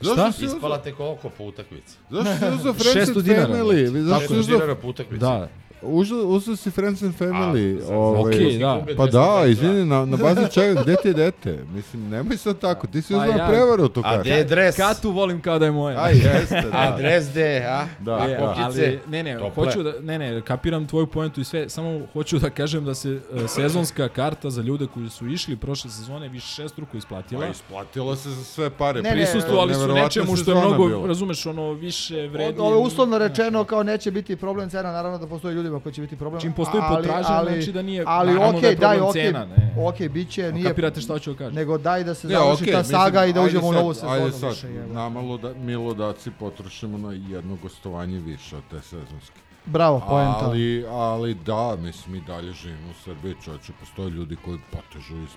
Zašto 0.00 0.32
Šta? 0.32 0.44
Ispala 0.44 0.82
te 0.82 0.92
koliko 0.92 1.28
po 1.28 1.44
utakmici? 1.44 1.96
Zašto 2.10 2.34
si 2.34 2.54
uzeo 2.54 2.72
Friends 2.80 3.10
600 3.10 3.16
and 3.16 3.24
dinara, 3.24 3.54
Family? 3.54 4.02
Zašto 4.02 4.26
si 4.28 4.34
600 4.34 4.38
uzeo 4.38 4.56
dinara 4.56 4.74
po 4.74 4.88
utakmici. 4.88 5.20
da, 5.20 5.48
Uzeo, 5.82 6.18
uzeo 6.18 6.56
si 6.56 6.70
Friends 6.70 7.02
and 7.02 7.14
Family. 7.14 7.78
A, 7.82 7.94
ovaj, 7.94 8.20
okej, 8.24 8.58
da. 8.58 8.84
Pa 8.96 9.06
da, 9.06 9.44
izvini, 9.46 9.84
na, 9.84 10.04
na 10.04 10.16
bazi 10.16 10.40
čega, 10.54 10.82
gde 10.82 10.96
ti 10.96 11.08
je 11.08 11.14
dete? 11.14 11.58
Mislim, 11.66 12.08
nemoj 12.08 12.36
sad 12.36 12.58
tako, 12.58 12.86
ti 12.86 13.02
si 13.02 13.12
Pa 13.12 13.18
uzeo 13.18 13.32
ja- 13.32 13.46
prevaru 13.48 13.88
to 13.88 14.00
A 14.00 14.02
kaže. 14.04 14.20
gde 14.20 14.30
je 14.30 14.44
dres? 14.44 14.76
Katu 14.76 15.10
volim 15.10 15.40
kao 15.40 15.58
da 15.58 15.64
je 15.64 15.70
moja. 15.70 16.02
Aj, 16.02 16.12
jeste, 16.14 16.60
da. 16.62 16.78
A 16.78 16.96
dres 16.98 17.30
gde, 17.30 17.64
a? 17.68 17.86
Da, 18.00 18.12
A 18.12 18.24
Je, 18.24 18.30
da. 18.30 18.46
kokice? 18.46 18.62
ali 18.64 18.98
ne 19.08 19.22
ne, 19.22 19.38
Tople. 19.38 19.64
hoću 19.64 19.82
da 19.82 19.92
ne 20.00 20.18
ne, 20.18 20.40
kapiram 20.40 20.86
tvoju 20.86 21.06
poentu 21.06 21.40
i 21.40 21.44
sve, 21.44 21.68
samo 21.68 22.00
hoću 22.12 22.38
da 22.38 22.50
kažem 22.50 22.84
da 22.84 22.94
se 22.94 23.10
e, 23.34 23.48
sezonska 23.48 24.08
karta 24.08 24.50
za 24.50 24.62
ljude 24.62 24.86
koji 24.86 25.08
su 25.08 25.26
išli 25.26 25.56
prošle 25.56 25.90
sezone 25.90 26.28
više 26.28 26.46
šestruko 26.48 26.96
isplatila. 26.96 27.40
Pa 27.40 27.46
isplatilo 27.48 28.16
se 28.16 28.30
za 28.30 28.44
sve 28.44 28.70
pare. 28.70 29.02
Ne, 29.02 29.10
ne, 29.10 29.16
Prisustvovali 29.16 29.74
su 29.74 29.88
nečemu 29.88 30.36
što 30.36 30.50
je 30.50 30.56
mnogo, 30.58 30.86
bila. 30.88 31.06
razumeš, 31.06 31.46
ono 31.46 31.72
više 31.72 32.26
vredi. 32.26 32.60
Ovo 32.60 32.70
je 32.72 32.78
uslovno 32.78 33.18
rečeno 33.18 33.64
kao 33.64 33.82
neće 33.82 34.10
biti 34.10 34.36
problem 34.36 34.70
cena, 34.70 34.92
naravno 34.92 35.18
da 35.18 35.26
postoji 35.26 35.54
ljudima 35.68 35.80
koji 35.80 35.92
će 35.92 36.00
biti 36.00 36.16
problem. 36.16 36.40
Čim 36.40 36.52
postoji 36.52 36.82
potražnja, 36.88 37.42
znači 37.46 37.72
da 37.72 37.82
nije- 37.82 38.04
Ali 38.06 38.32
naravno 38.32 38.58
okej, 38.58 38.74
da 38.74 38.92
je 38.92 38.98
daj, 38.98 39.00
okej, 39.00 39.22
cena, 39.24 39.44
ne. 39.46 39.74
okej, 39.78 40.08
bit 40.08 40.30
će, 40.30 40.52
nije, 40.52 40.64
Kapirate 40.64 41.00
šta 41.00 41.12
hoću 41.12 41.32
da 41.32 41.38
kažem. 41.38 41.54
nego 41.54 41.78
daj 41.78 42.04
da 42.04 42.14
se 42.14 42.26
Ne, 42.26 42.34
završi 42.34 42.62
okej, 42.62 42.72
ta 42.72 42.78
mislim, 42.78 42.96
saga 42.96 43.24
i 43.24 43.32
da 43.32 43.42
uđemo 43.42 43.66
u 43.66 43.72
sad, 43.72 43.74
novu 43.74 43.94
sezonu 43.94 44.12
Ajde 44.14 44.32
sad, 44.32 44.50
više. 44.50 44.68
jebote. 44.68 44.94
nama 44.94 45.20
luda, 45.20 45.52
mi 45.56 45.76
ludaci 45.76 46.30
potrošimo 46.32 46.98
na 47.00 47.12
jedno 47.12 47.56
gostovanje 47.56 48.18
više 48.20 48.56
od 48.56 48.62
te 48.70 48.80
sezonske. 48.82 49.40
Bravo, 49.66 50.00
poenta. 50.00 50.38
Ali, 50.40 50.86
ali 50.88 51.34
da, 51.36 51.76
mislim, 51.76 52.14
mi 52.14 52.20
dalje 52.22 52.52
živimo 52.52 52.88
u 52.90 53.02
Srbiji, 53.04 53.34
čovječe, 53.44 53.72
postoje 53.80 54.10
ljudi 54.10 54.36
koji 54.36 54.58
potežu 54.72 55.16
iz 55.16 55.30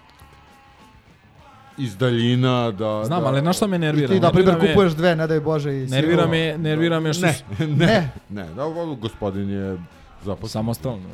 iz 1.78 1.98
daljina 1.98 2.72
da... 2.72 3.04
Znam, 3.06 3.22
da, 3.22 3.28
ali 3.28 3.40
znaš 3.40 3.58
šta 3.58 3.68
me 3.68 3.76
I 3.76 3.80
nervira? 3.80 4.08
ti, 4.08 4.20
na 4.20 4.28
Nervira 4.28 4.54
me- 4.54 4.68
kupuješ 4.68 4.92
dve, 4.94 5.16
ne 5.16 5.28
daj 5.28 5.40
Bože, 5.40 5.74
i 5.74 5.88
Nervira 5.88 6.28
me, 6.28 6.58
nervira 6.58 7.00
me 7.00 7.14
što 7.14 7.26
Ne, 7.26 7.36
ne, 7.60 7.68
Ne. 7.68 8.12
ne, 8.30 8.46
da, 8.46 8.64
gospodin 8.96 9.50
je 9.50 9.78
zaposlen. 10.24 10.50
samostalno. 10.50 11.10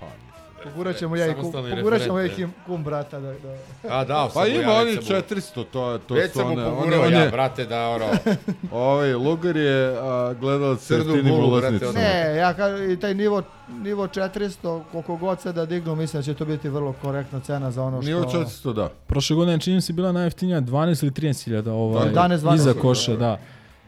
Pa, 0.00 0.06
mislim. 0.06 0.72
Pogurat 0.72 0.96
ćemo 0.96 1.16
ja 1.16 1.26
i 1.26 1.34
kum, 1.34 1.40
Samostalni 1.42 1.76
pogurat 1.76 2.02
ćemo 2.02 2.18
ja 2.18 2.26
i 2.26 2.28
kim, 2.28 2.52
kum 2.66 2.84
brata 2.84 3.20
da, 3.20 3.32
da. 3.32 3.56
A 3.88 4.04
sam 4.30 4.42
Pa 4.42 4.46
ima 4.46 4.72
oni 4.72 4.90
već 4.90 5.06
sam 5.06 5.16
mu- 5.16 5.22
400, 5.22 5.64
to 5.72 5.90
je 5.92 5.98
to 5.98 6.14
Već 6.14 6.32
su 6.32 6.38
sam 6.38 6.46
mu 6.46 6.52
one, 6.52 6.64
one, 6.66 6.76
pogurao 6.76 7.00
one, 7.00 7.16
ja, 7.16 7.30
brate, 7.30 7.64
da 7.64 7.88
ono... 7.88 8.06
ovaj 8.86 9.14
Lugar 9.14 9.56
je 9.56 9.98
a, 9.98 10.34
brate, 10.40 11.32
ulaznicama. 11.32 11.90
ono. 11.90 12.00
Ne, 12.00 12.36
ja 12.36 12.54
kažem, 12.54 12.90
i 12.90 13.00
taj 13.00 13.14
nivo, 13.14 13.42
nivo 13.68 14.06
400, 14.06 14.82
koliko 14.92 15.16
god 15.16 15.40
se 15.40 15.52
da 15.52 15.66
dignu, 15.66 15.94
mislim 15.96 16.20
da 16.20 16.24
će 16.24 16.34
to 16.34 16.44
biti 16.44 16.68
vrlo 16.68 16.92
korektna 17.02 17.40
cena 17.40 17.70
za 17.70 17.82
ono 17.82 18.02
što... 18.02 18.08
Nivo 18.08 18.22
400, 18.22 18.72
da. 18.72 18.88
Prošle 19.06 19.36
godine 19.36 19.60
čini 19.60 19.80
se 19.80 19.92
bila 19.92 20.12
najjeftinija 20.12 20.60
12 20.60 21.02
ili 21.04 21.12
13 21.12 21.44
hiljada 21.44 21.72
ovaj, 21.72 22.10
Da, 22.10 22.20
11, 22.22 22.38
12 22.38 22.54
iza 22.54 22.74
koša, 22.74 23.16
da. 23.16 23.38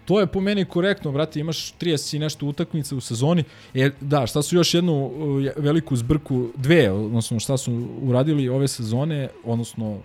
To 0.05 0.21
je 0.21 0.27
po 0.27 0.41
meni 0.41 0.65
korektno, 0.65 1.13
brate, 1.13 1.41
imaš 1.41 1.75
30 1.81 2.17
i 2.17 2.19
nešto 2.19 2.47
utakmica 2.47 2.97
u 2.97 3.01
sezoni. 3.01 3.45
E, 3.75 3.91
da, 4.01 4.27
šta 4.27 4.43
su 4.43 4.57
još 4.57 4.75
jednu 4.75 5.07
uh, 5.07 5.13
veliku 5.57 5.97
zbrku, 5.97 6.49
dve, 6.57 6.91
odnosno 6.91 7.41
šta 7.41 7.57
su 7.57 7.89
uradili 8.03 8.49
ove 8.49 8.69
sezone, 8.69 9.29
odnosno 9.45 9.99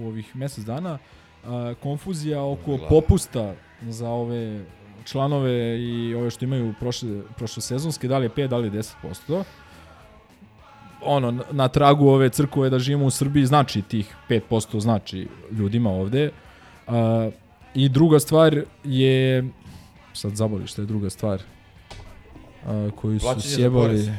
u 0.00 0.06
ovih 0.06 0.36
mjesec 0.36 0.64
dana, 0.64 0.98
a, 1.46 1.74
konfuzija 1.82 2.42
oko 2.44 2.76
Glava. 2.76 2.88
popusta 2.88 3.54
za 3.82 4.08
ove 4.08 4.64
članove 5.04 5.80
i 5.80 6.14
ove 6.14 6.30
što 6.30 6.44
imaju 6.44 6.74
prošle, 6.80 7.08
prošle 7.36 7.62
sezonske, 7.62 8.08
da 8.08 8.18
li 8.18 8.24
je 8.24 8.30
5, 8.30 8.46
da 8.48 8.56
li 8.56 8.66
je 8.66 8.72
10%. 8.72 9.44
Ono, 11.02 11.44
na- 11.50 11.68
tragu 11.68 12.08
ove 12.08 12.28
crkve 12.28 12.70
da 12.70 12.78
živimo 12.78 13.06
u 13.06 13.10
Srbiji, 13.10 13.46
znači 13.46 13.82
tih 13.82 14.16
5% 14.28 14.80
znači 14.80 15.28
ljudima 15.52 15.90
ovde. 15.90 16.30
A, 16.86 17.30
I 17.74 17.88
druga 17.88 18.20
stvar 18.20 18.62
je, 18.84 19.44
sad 20.12 20.36
zaboliš 20.36 20.72
šta 20.72 20.82
je 20.82 20.86
druga 20.86 21.10
stvar, 21.10 21.42
a, 22.66 22.90
koju 22.96 23.20
su 23.20 23.40
sjebali. 23.40 24.12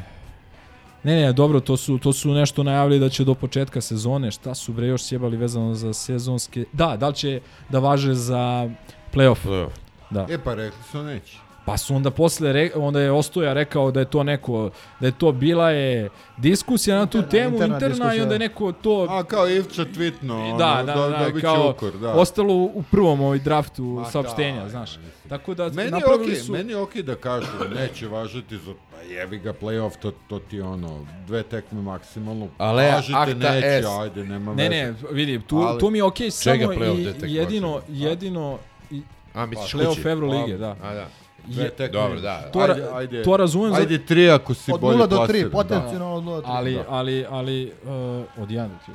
Ne, 1.04 1.16
ne, 1.16 1.34
dobro, 1.34 1.60
to 1.60 1.78
su, 1.78 1.98
to 1.98 2.14
su 2.14 2.34
nešto 2.34 2.64
najavili 2.64 3.00
da 3.00 3.10
će 3.10 3.24
do 3.24 3.34
početka 3.34 3.82
sezone, 3.82 4.32
šta 4.32 4.56
su 4.56 4.74
bre 4.74 4.88
još 4.88 5.04
sjebali 5.04 5.38
vezano 5.38 5.74
za 5.74 5.94
sezonske, 5.94 6.66
da, 6.74 6.98
da 6.98 7.08
li 7.08 7.16
će 7.16 7.42
da 7.70 7.80
važe 7.80 8.14
za 8.14 8.70
playoff. 9.14 9.46
Playoff. 9.46 9.70
Da. 10.10 10.28
E 10.30 10.38
pa 10.44 10.54
rekli 10.54 10.84
su 10.92 11.04
neće. 11.04 11.45
Pa 11.66 11.78
su 11.78 11.96
onda 11.96 12.12
posle, 12.12 12.54
re, 12.54 12.70
onda 12.76 13.02
je 13.02 13.12
Ostoja 13.12 13.54
rekao 13.54 13.92
da 13.92 14.00
je 14.00 14.06
to 14.06 14.24
neko, 14.24 14.70
da 15.00 15.08
je 15.08 15.12
to 15.12 15.32
bila 15.32 15.70
je 15.70 16.10
diskusija 16.38 16.98
na 16.98 17.06
tu 17.06 17.18
Interna- 17.18 17.32
temu 17.32 17.56
interna 17.56 17.76
interna, 17.76 18.16
i 18.16 18.22
onda 18.22 18.34
je 18.36 18.40
neko 18.40 18.72
to... 18.72 19.08
A 19.10 19.24
kao 19.24 19.50
Ivča 19.50 19.86
tweetno, 19.88 20.32
ono, 20.46 20.58
da, 20.58 20.84
da, 20.86 20.94
da, 21.10 21.32
će 21.32 21.42
kao 21.42 21.70
ukor, 21.72 21.92
da. 21.94 22.14
ostalo 22.14 22.54
u 22.54 22.84
prvom 22.92 23.22
ovaj 23.22 23.40
draftu 23.40 23.84
Ma 23.84 24.06
saopštenja, 24.06 24.64
da, 24.64 24.70
znaš. 24.70 25.00
Tako 25.30 25.54
da 25.54 25.64
Meni 25.66 25.82
je 25.82 25.92
napravili 25.92 26.24
okej, 26.24 26.36
su... 26.36 26.52
meni 26.52 26.72
je 26.72 26.78
okej 26.78 27.04
da 27.04 27.16
kažu 27.16 27.48
neće 27.76 28.08
važiti 28.08 28.58
za 28.58 28.74
pa 28.92 29.02
jebi 29.04 29.38
ga 29.38 29.54
playoff, 29.54 29.92
to, 29.98 30.12
to 30.28 30.40
ti 30.40 30.62
ono, 30.62 31.06
dve 31.28 31.44
tekme 31.44 31.82
maksimalno. 31.82 32.48
Ale 32.58 32.92
Važite, 32.92 33.14
akta 33.16 33.34
neće, 33.52 33.68
est. 33.68 33.88
ajde, 34.02 34.24
nema 34.24 34.54
Ne, 34.54 34.70
veze. 34.70 34.76
ne, 34.84 34.94
vidi, 35.12 35.42
tu, 35.42 35.58
Ali- 35.58 35.80
tu 35.80 35.90
mi 35.90 35.98
je 35.98 36.04
okej 36.04 36.32
Čega 36.34 36.66
samo 36.66 36.74
i 36.74 37.08
jedino, 37.24 37.82
jedino, 37.90 38.58
i, 38.92 39.02
A, 39.34 39.46
misliš 39.46 39.74
playoff 39.74 39.96
kući? 39.96 40.10
Evrolige, 40.10 40.58
da. 40.58 40.76
A, 40.84 40.94
da. 40.94 41.08
Je, 41.48 41.70
tekme. 41.70 41.88
Dobro, 41.92 42.20
da. 42.20 42.42
to, 42.44 42.60
ra- 42.60 42.72
Ajde, 42.72 42.88
ajde. 42.94 43.24
to 43.24 43.38
razumem, 43.38 43.72
za- 43.72 43.78
Ajde 43.78 43.98
tri 44.00 44.30
ako 44.30 44.54
si 44.54 44.72
Od 44.72 44.80
bolje 44.80 44.98
0 44.98 45.08
do 45.08 45.16
3, 45.18 45.20
plasiran, 45.20 45.44
da. 45.44 45.50
potencijalno 45.54 46.14
od 46.14 46.24
0 46.24 46.36
do 46.36 46.42
3. 46.42 46.46
ali, 46.48 46.74
Da. 46.74 46.84
ali, 46.90 47.26
ali, 47.30 47.72
uh, 47.84 47.90
od 48.38 48.50
1 48.50 48.68
do 48.68 48.76
3, 48.84 48.92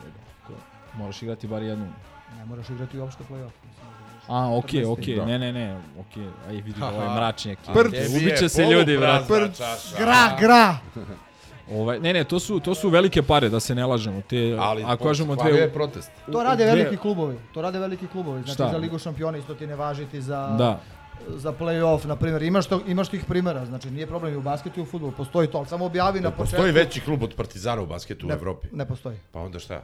to, 0.47 0.52
moraš 0.94 1.22
igrati 1.22 1.47
bar 1.47 1.62
jednu. 1.62 1.86
Ne 2.39 2.44
moraš 2.47 2.70
igrati 2.70 2.98
uopšte 2.98 3.24
play-off. 3.24 3.51
mislim. 3.64 3.86
A, 4.28 4.56
okej, 4.56 4.81
14. 4.81 4.93
okej, 4.93 5.16
Da. 5.16 5.24
ne, 5.27 5.39
ne, 5.39 5.52
ne, 5.52 5.77
okej, 6.01 6.27
aj 6.48 6.55
vidi, 6.56 6.74
ovo 6.85 7.02
je 7.02 7.09
mračnjak. 7.10 7.59
Prd. 7.66 7.90
Tebi 7.93 8.16
Ubit 8.16 8.39
će 8.39 8.44
je 8.44 8.48
se 8.48 8.62
ljudi, 8.64 8.98
brate. 8.98 9.24
poluprazna 9.28 9.66
čaša. 9.66 9.97
Gra, 9.98 10.36
gra! 10.40 10.77
Ovaj, 11.72 12.01
ne, 12.01 12.12
ne, 12.12 12.24
to 12.24 12.40
su, 12.40 12.60
to 12.60 12.74
su 12.74 12.89
velike 12.89 13.22
pare, 13.22 13.48
da 13.48 13.60
se 13.60 13.74
ne 13.74 13.86
lažemo. 13.86 14.20
Te, 14.22 14.56
Ali, 14.60 14.82
ako 14.85 15.05
kažemo 15.05 15.36
dve... 15.36 15.51
je 15.52 15.70
protest. 15.70 16.10
To 16.27 16.43
rade 16.43 16.64
dve- 16.64 16.74
veliki 16.74 16.97
klubovi. 16.97 17.36
To 17.55 17.62
rade 17.62 17.78
veliki 17.78 18.06
klubovi. 18.06 18.40
Znači 18.40 18.55
Šta? 18.55 18.68
za 18.68 18.77
Ligu 18.77 18.98
šampiona 18.98 19.39
isto 19.39 19.55
ti 19.55 19.66
ne 19.66 19.77
važiti 19.77 20.22
za 20.22 20.48
Da. 20.48 20.81
Za 21.28 21.52
play-off, 21.52 22.06
na 22.06 22.16
primjer. 22.16 22.42
Imaš, 22.42 22.66
to, 22.66 22.80
imaš 22.86 23.09
tih 23.09 23.24
primjera, 23.24 23.66
znači 23.66 23.90
nije 23.90 24.06
problem 24.06 24.34
i 24.34 24.36
u 24.36 24.42
basketu 24.42 24.80
i 24.80 24.82
u 24.82 24.86
fudbalu, 24.86 25.12
postoji 25.12 25.48
to, 25.48 25.59
ali 25.59 25.66
samo 25.66 25.84
objavi 25.84 26.20
na 26.20 26.30
početku. 26.30 26.56
Postoji 26.56 26.72
veći 26.72 27.01
klub 27.01 27.22
od 27.22 27.34
Partizana 27.34 27.82
u 27.82 27.86
basketu 27.86 28.26
u 28.26 28.28
ne, 28.28 28.34
Evropi. 28.34 28.68
Ne 28.72 28.86
postoji. 28.86 29.16
Pa 29.32 29.40
onda 29.40 29.59
šta? 29.59 29.82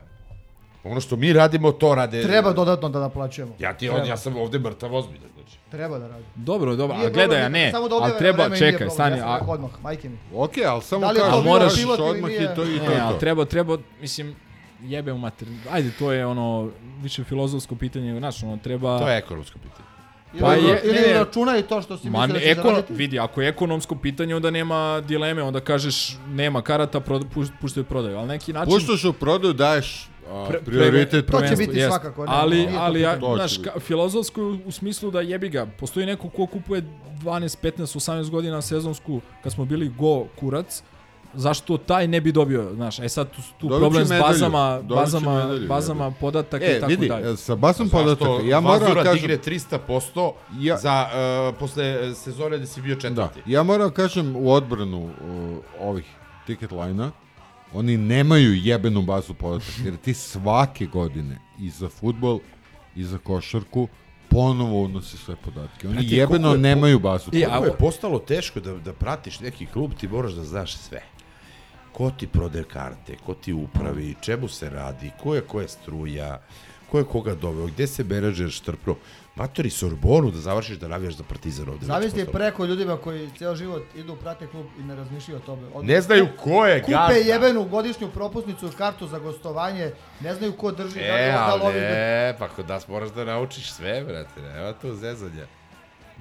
Ono 0.84 1.00
što 1.00 1.16
mi 1.16 1.32
radimo, 1.32 1.72
to 1.72 1.94
rade... 1.94 2.22
Treba 2.22 2.52
dodatno 2.52 2.88
da 2.88 3.00
naplaćujemo. 3.00 3.54
Ja 3.58 3.74
ti 3.74 3.88
on, 3.88 4.06
ja 4.06 4.16
sam 4.16 4.36
ovde 4.36 4.58
mrtav 4.58 4.94
ozbiljan, 4.94 5.30
znači. 5.34 5.58
Treba 5.70 5.98
da 5.98 6.08
radi. 6.08 6.24
Dobro, 6.34 6.76
dobro, 6.76 6.96
Nije 6.96 7.06
a 7.06 7.10
gledaj, 7.10 7.42
a 7.42 7.48
ne, 7.48 7.70
samo 7.70 7.88
da 7.88 7.94
ali 7.94 8.12
treba, 8.18 8.56
čekaj, 8.56 8.90
stani, 8.90 9.16
ja 9.16 9.38
sam 9.38 9.48
a, 9.48 9.52
odmah, 9.52 9.70
majke 9.82 10.08
mi. 10.08 10.18
Okej, 10.34 10.64
ali 10.64 10.82
samo 10.82 11.00
Da 11.00 11.14
kažeš, 11.14 11.76
pilot 11.76 11.98
ili 11.98 12.08
odmah 12.08 12.30
i 12.30 12.46
to 12.56 12.64
i 12.64 12.78
to 12.78 12.90
ne, 12.90 13.00
ali 13.00 13.18
treba, 13.18 13.44
treba, 13.44 13.78
mislim, 14.00 14.36
jebe 14.82 15.12
u 15.12 15.18
mater. 15.18 15.48
Ajde, 15.70 15.90
to 15.98 16.12
je 16.12 16.26
ono, 16.26 16.70
više 17.02 17.24
filozofsko 17.24 17.76
pitanje, 17.76 18.18
znaš, 18.18 18.42
ono, 18.42 18.56
treba... 18.56 18.98
To 18.98 19.08
je 19.08 19.18
ekonomsko 19.18 19.58
pitanje. 19.58 19.95
Pa 20.40 20.56
ili, 20.56 20.68
je- 20.68 20.80
ili 20.84 20.94
ne, 20.94 21.06
ne. 21.06 21.12
računaj 21.14 21.62
to 21.62 21.82
što 21.82 21.98
si 21.98 22.10
Ma 22.10 22.18
mislio 22.20 22.34
da 22.34 22.40
će 22.40 22.50
ekono, 22.50 22.68
zaraditi. 22.68 22.92
vidi, 22.92 23.18
ako 23.18 23.42
je 23.42 23.48
ekonomsko 23.48 23.94
pitanje, 23.96 24.34
onda 24.34 24.50
nema 24.50 24.76
dileme, 25.00 25.42
onda 25.42 25.60
kažeš 25.60 26.16
nema 26.28 26.62
karata, 26.62 27.00
puštaju 27.60 27.84
prodaju, 27.84 28.16
ali 28.16 28.28
neki 28.28 28.52
način... 28.52 28.72
Puštaš 28.72 29.04
u 29.04 29.12
prodaju, 29.12 29.52
daješ 29.52 30.08
a, 30.26 30.46
Pre- 30.50 30.64
prioritet. 30.64 31.26
To 31.26 31.40
će 31.40 31.56
biti 31.56 31.78
jest. 31.78 31.88
svakako, 31.88 32.22
ne, 32.22 32.32
ali, 32.32 32.64
to 32.64 32.72
ali 32.76 33.00
ja, 33.00 33.18
znaš, 33.34 33.58
ka, 33.58 33.80
filozofsko 33.80 34.42
u, 34.42 34.58
u 34.64 34.72
smislu 34.72 35.10
da 35.10 35.20
jebi 35.20 35.48
ga, 35.48 35.66
postoji 35.68 36.06
neko 36.06 36.28
ko 36.28 36.46
kupuje 36.46 36.82
12, 37.14 37.56
15, 37.62 37.82
18 37.96 38.30
godina 38.30 38.62
sezonsku, 38.62 39.20
kad 39.42 39.52
smo 39.52 39.64
bili 39.64 39.88
go 39.88 40.24
kurac, 40.30 40.82
zašto 41.34 41.76
taj 41.78 42.08
ne 42.08 42.20
bi 42.20 42.32
dobio, 42.32 42.70
znaš, 42.74 42.98
e 42.98 43.08
sad 43.08 43.30
tu, 43.30 43.40
tu 43.58 43.68
Dobit 43.68 43.80
problem 43.80 44.06
s 44.06 44.10
medalju, 44.10 44.28
bazama, 44.28 44.80
bazama, 44.84 45.34
medalju, 45.34 45.68
bazama 45.68 46.10
podataka 46.10 46.64
E, 46.64 46.68
i 46.68 46.80
tako 46.80 46.88
vidi, 46.88 47.08
dalje. 47.08 47.36
sa 47.36 47.54
basom 47.56 47.88
podataka, 47.88 48.24
Zašto 48.24 48.40
ja 48.42 48.60
moram 48.60 48.94
da 48.94 49.02
kažem... 49.02 49.20
digne 49.20 49.38
300% 49.38 50.32
Ja- 50.52 50.76
za 50.76 51.06
uh, 51.50 51.58
posle 51.58 51.84
sezone 52.14 52.56
gde 52.56 52.66
si 52.66 52.82
bio 52.82 52.94
Da, 52.94 53.00
četvrti. 53.00 53.42
ja 53.46 53.62
moram 53.62 53.90
kažem 53.90 54.36
u 54.36 54.52
odbranu 54.52 55.04
uh, 55.04 55.12
ovih 55.80 56.06
ticket 56.46 56.72
line 56.72 57.10
oni 57.72 57.96
nemaju 57.96 58.54
jebenu 58.54 59.02
bazu 59.02 59.34
podataka, 59.34 59.82
jer 59.84 59.96
ti 59.96 60.14
svake 60.14 60.86
godine 60.86 61.38
i 61.60 61.70
za 61.70 61.88
futbol 61.90 62.40
i 62.96 63.04
za 63.04 63.18
košarku 63.18 63.88
ponovo 64.28 64.82
unose 64.82 65.16
sve 65.16 65.36
podatke. 65.36 65.88
Oni 65.88 65.96
Brate, 65.96 66.08
jebeno 66.10 66.52
je 66.52 66.58
nemaju 66.58 66.98
bazu 66.98 67.30
I, 67.32 67.44
a 67.44 67.56
je 67.56 67.72
postalo 67.72 68.18
teško 68.18 68.60
da, 68.60 68.72
da 68.74 68.92
pratiš 68.92 69.40
neki 69.40 69.66
klub, 69.66 69.94
ti 69.94 70.08
moraš 70.08 70.32
da 70.32 70.44
znaš 70.44 70.76
sve. 70.76 71.02
Ko 71.96 72.10
ti 72.10 72.26
prode 72.28 72.64
karte, 72.64 73.16
ko 73.16 73.34
ti 73.34 73.52
upravi, 73.54 74.14
čemu 74.20 74.48
se 74.48 74.70
radi, 74.70 75.10
ko 75.16 75.34
je 75.34 75.40
koja 75.42 75.68
struja, 75.68 76.40
ko 76.90 76.98
je 76.98 77.04
koga 77.04 77.34
doveo, 77.34 77.66
gde 77.66 77.86
se 77.86 78.04
menadžer 78.04 78.50
štrpno. 78.50 78.96
Matori 79.36 79.70
Sorbonu 79.70 80.30
da 80.30 80.38
završiš 80.38 80.76
da 80.76 80.88
navijaš 80.88 81.14
za 81.14 81.24
Partizan 81.24 81.68
ovde. 81.68 81.86
Zavisi 81.86 82.10
Znači, 82.10 82.20
je 82.20 82.32
preko 82.32 82.64
ljudima 82.64 82.96
koji 82.96 83.30
ceo 83.38 83.54
život 83.54 83.82
idu, 83.94 84.16
prate 84.16 84.46
klub 84.46 84.66
i 84.78 84.82
ne 84.82 84.96
razmišljaju 84.96 85.36
o 85.36 85.46
tome. 85.46 85.62
Od- 85.74 85.84
Ne 85.84 86.00
znaju 86.00 86.28
ko 86.36 86.66
je 86.66 86.82
Kupe 86.82 86.92
gazda. 86.92 87.14
jebenu 87.14 87.64
godišnju 87.64 88.08
propusnicu, 88.10 88.70
kartu 88.78 89.06
za 89.06 89.18
gostovanje, 89.18 89.90
ne 90.20 90.34
znaju 90.34 90.52
ko 90.52 90.72
drži, 90.72 90.94
da 90.96 91.14
li 91.14 91.20
E, 91.20 91.32
da 91.32 91.44
ali 91.52 91.64
li 91.66 91.80
ne, 91.80 92.36
pa 92.38 92.48
kod 92.48 92.68
nas 92.68 92.88
moraš 92.88 93.10
da 93.10 93.24
naučiš 93.24 93.72
sve, 93.72 94.04
brate, 94.04 94.40
nema 94.42 94.72
tu 94.72 94.94
zezanja. 94.94 95.44
Da 95.44 95.65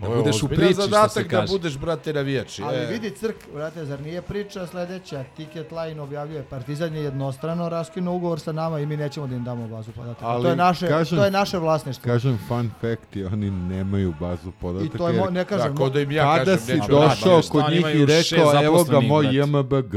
Ovo 0.02 0.14
je 0.14 0.18
budeš 0.18 0.44
u 0.44 0.48
priči, 0.48 0.64
što 0.66 0.82
se 0.82 0.82
zadatak 0.84 1.24
da 1.24 1.30
kaže. 1.32 1.52
budeš, 1.52 1.78
brate, 1.78 2.14
navijač. 2.14 2.60
Ali 2.60 2.78
E, 2.78 2.86
vidi 2.86 3.10
crk, 3.12 3.36
vrate, 3.54 3.86
zar 3.86 4.02
nije 4.02 4.22
priča 4.22 4.68
sledeća, 4.68 5.24
Ticket 5.36 5.72
Line 5.74 6.02
objavljuje, 6.02 6.44
Partizan 6.44 6.96
je 6.96 7.04
jednostrano 7.04 7.70
raskinuo 7.70 8.16
ugovor 8.16 8.40
sa 8.40 8.52
nama 8.52 8.80
i 8.80 8.86
mi 8.86 8.98
nećemo 8.98 9.28
da 9.28 9.36
im 9.36 9.44
damo 9.44 9.68
bazu 9.68 9.92
podataka. 9.92 10.28
Ali 10.28 10.44
to 10.44 10.50
je 10.50 10.56
naše, 10.56 10.88
kažem- 10.88 11.18
to 11.18 11.26
je 11.26 11.32
naše 11.32 11.58
vlasništvo. 11.58 12.04
Kažem 12.06 12.40
fun 12.48 12.72
fact 12.82 13.16
i 13.16 13.24
oni 13.26 13.52
nemaju 13.52 14.14
bazu 14.20 14.52
podataka. 14.52 14.96
I 14.96 14.98
to 14.98 15.08
je, 15.10 15.14
mo, 15.16 15.30
ne 15.30 15.46
kažem, 15.46 15.68
Tako 15.68 15.90
da 15.90 16.00
im 16.02 16.12
ja 16.12 16.36
kada 16.36 16.52
kažem, 16.52 16.60
si 16.60 16.90
došao 16.90 17.42
kod 17.44 17.64
njih 17.70 17.86
i 17.96 18.06
rekao, 18.06 18.64
evo 18.64 18.84
ga 18.84 19.00
moj 19.00 19.24
brate. 19.24 19.38
JMBG, 19.38 19.96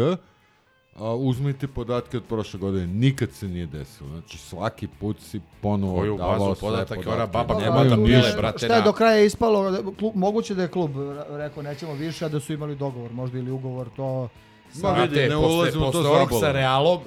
a, 1.00 1.14
uzmite 1.14 1.66
podatke 1.68 2.16
od 2.16 2.24
prošle 2.24 2.60
godine. 2.60 2.86
Nikad 2.86 3.32
se 3.32 3.48
nije 3.48 3.66
desilo. 3.66 4.08
Znači 4.10 4.38
svaki 4.38 4.86
put 4.90 5.20
si 5.20 5.40
ponovo 5.60 5.96
Koju 5.96 6.16
davao 6.16 6.32
bazu 6.38 6.44
sve 6.50 6.60
podataka, 6.60 6.94
podatke. 6.96 7.10
ona 7.12 7.26
baba 7.28 7.54
nema 7.56 7.84
da 7.86 7.96
pile, 7.96 8.32
brate, 8.36 8.58
Šta 8.58 8.66
je 8.66 8.72
na- 8.72 8.80
do 8.80 8.92
kraja 8.92 9.20
ispalo, 9.20 9.70
da- 9.70 9.82
klub, 9.92 10.12
moguće 10.16 10.54
da 10.54 10.62
je 10.62 10.68
klub 10.68 10.90
rekao 11.30 11.62
nećemo 11.62 11.92
više, 11.94 12.24
a 12.24 12.28
da 12.28 12.40
su 12.40 12.52
imali 12.52 12.76
dogovor, 12.76 13.12
možda 13.12 13.38
ili 13.38 13.50
ugovor, 13.50 13.88
to... 13.96 14.28
Ma 14.74 14.92
vidi, 14.92 15.28
ne 15.28 15.36
ulazimo 15.36 15.88
u 15.88 15.92
to 15.92 16.28
sa 16.40 16.52
Realom, 16.52 16.98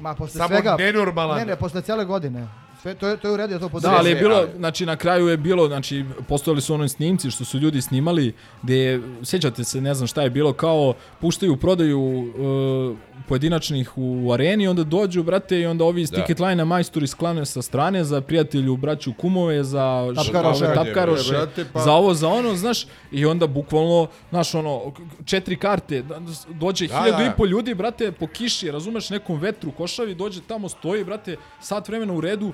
Ma, 0.00 0.14
posle 0.14 0.38
Samo 0.38 0.48
svega... 0.48 0.76
nenormalan- 0.76 1.36
Ne, 1.36 1.44
ne, 1.44 1.56
posle 1.56 1.82
cijele 1.82 2.04
godine. 2.04 2.48
Sve, 2.78 2.94
to, 2.94 3.08
je, 3.08 3.16
to 3.16 3.28
je 3.28 3.34
u 3.34 3.36
redu, 3.36 3.52
ja 3.52 3.58
to 3.58 3.64
Da, 3.64 3.70
podržam. 3.70 3.94
ali 3.94 4.10
je 4.10 4.16
bilo, 4.16 4.34
ali- 4.36 4.48
znači 4.56 4.86
na 4.86 4.96
kraju 4.96 5.28
je 5.28 5.36
bilo, 5.36 5.66
znači 5.66 6.04
postojali 6.28 6.60
su 6.60 6.74
oni 6.74 6.88
snimci 6.88 7.30
što 7.30 7.44
su 7.44 7.58
ljudi 7.58 7.82
snimali, 7.82 8.32
gde 8.62 8.76
je, 8.76 9.02
sjećate 9.22 9.64
se, 9.64 9.80
ne 9.80 9.94
znam 9.94 10.06
šta 10.06 10.22
je 10.22 10.30
bilo, 10.30 10.52
kao 10.52 10.94
puštaju 11.20 11.52
u 11.52 11.56
prodaju 11.56 12.00
uh, 12.00 12.96
pojedinačnih 13.28 13.92
u 13.96 14.32
areni, 14.32 14.68
onda 14.68 14.84
dođu, 14.84 15.22
brate, 15.22 15.60
i 15.60 15.66
onda 15.66 15.84
ovi 15.84 16.02
iz 16.02 16.10
Da. 16.10 16.16
ticket 16.16 16.40
line 16.40 16.64
majstori 16.64 17.06
sklane 17.06 17.46
sa 17.46 17.62
strane 17.62 18.04
za 18.04 18.20
prijatelju, 18.20 18.76
braću, 18.76 19.12
kumove, 19.14 19.64
za 19.64 20.12
Tapkaroše. 20.16 20.64
tapkaroše, 20.66 21.30
Brate, 21.30 21.64
pa- 21.72 21.80
za 21.80 21.92
ovo, 21.92 22.14
za 22.14 22.28
ono, 22.28 22.54
znaš, 22.54 22.86
i 23.12 23.26
onda 23.26 23.46
bukvalno, 23.46 24.06
znaš, 24.30 24.54
ono, 24.54 24.92
četiri 25.24 25.56
karte, 25.56 26.02
da- 26.02 26.20
dođe 26.50 26.86
Da, 26.86 26.94
hiljadu 26.94 27.18
da. 27.18 27.24
i 27.24 27.36
po 27.36 27.46
ljudi, 27.46 27.74
brate, 27.74 28.12
po 28.12 28.26
kiši, 28.28 28.70
razumeš, 28.70 29.10
nekom 29.10 29.38
vetru, 29.38 29.70
košavi, 29.72 30.14
dođe 30.14 30.40
tamo, 30.42 30.68
stoji, 30.68 31.04
brate, 31.04 31.36
sat 31.60 31.88
vremena 31.88 32.12
u 32.12 32.20
redu, 32.20 32.52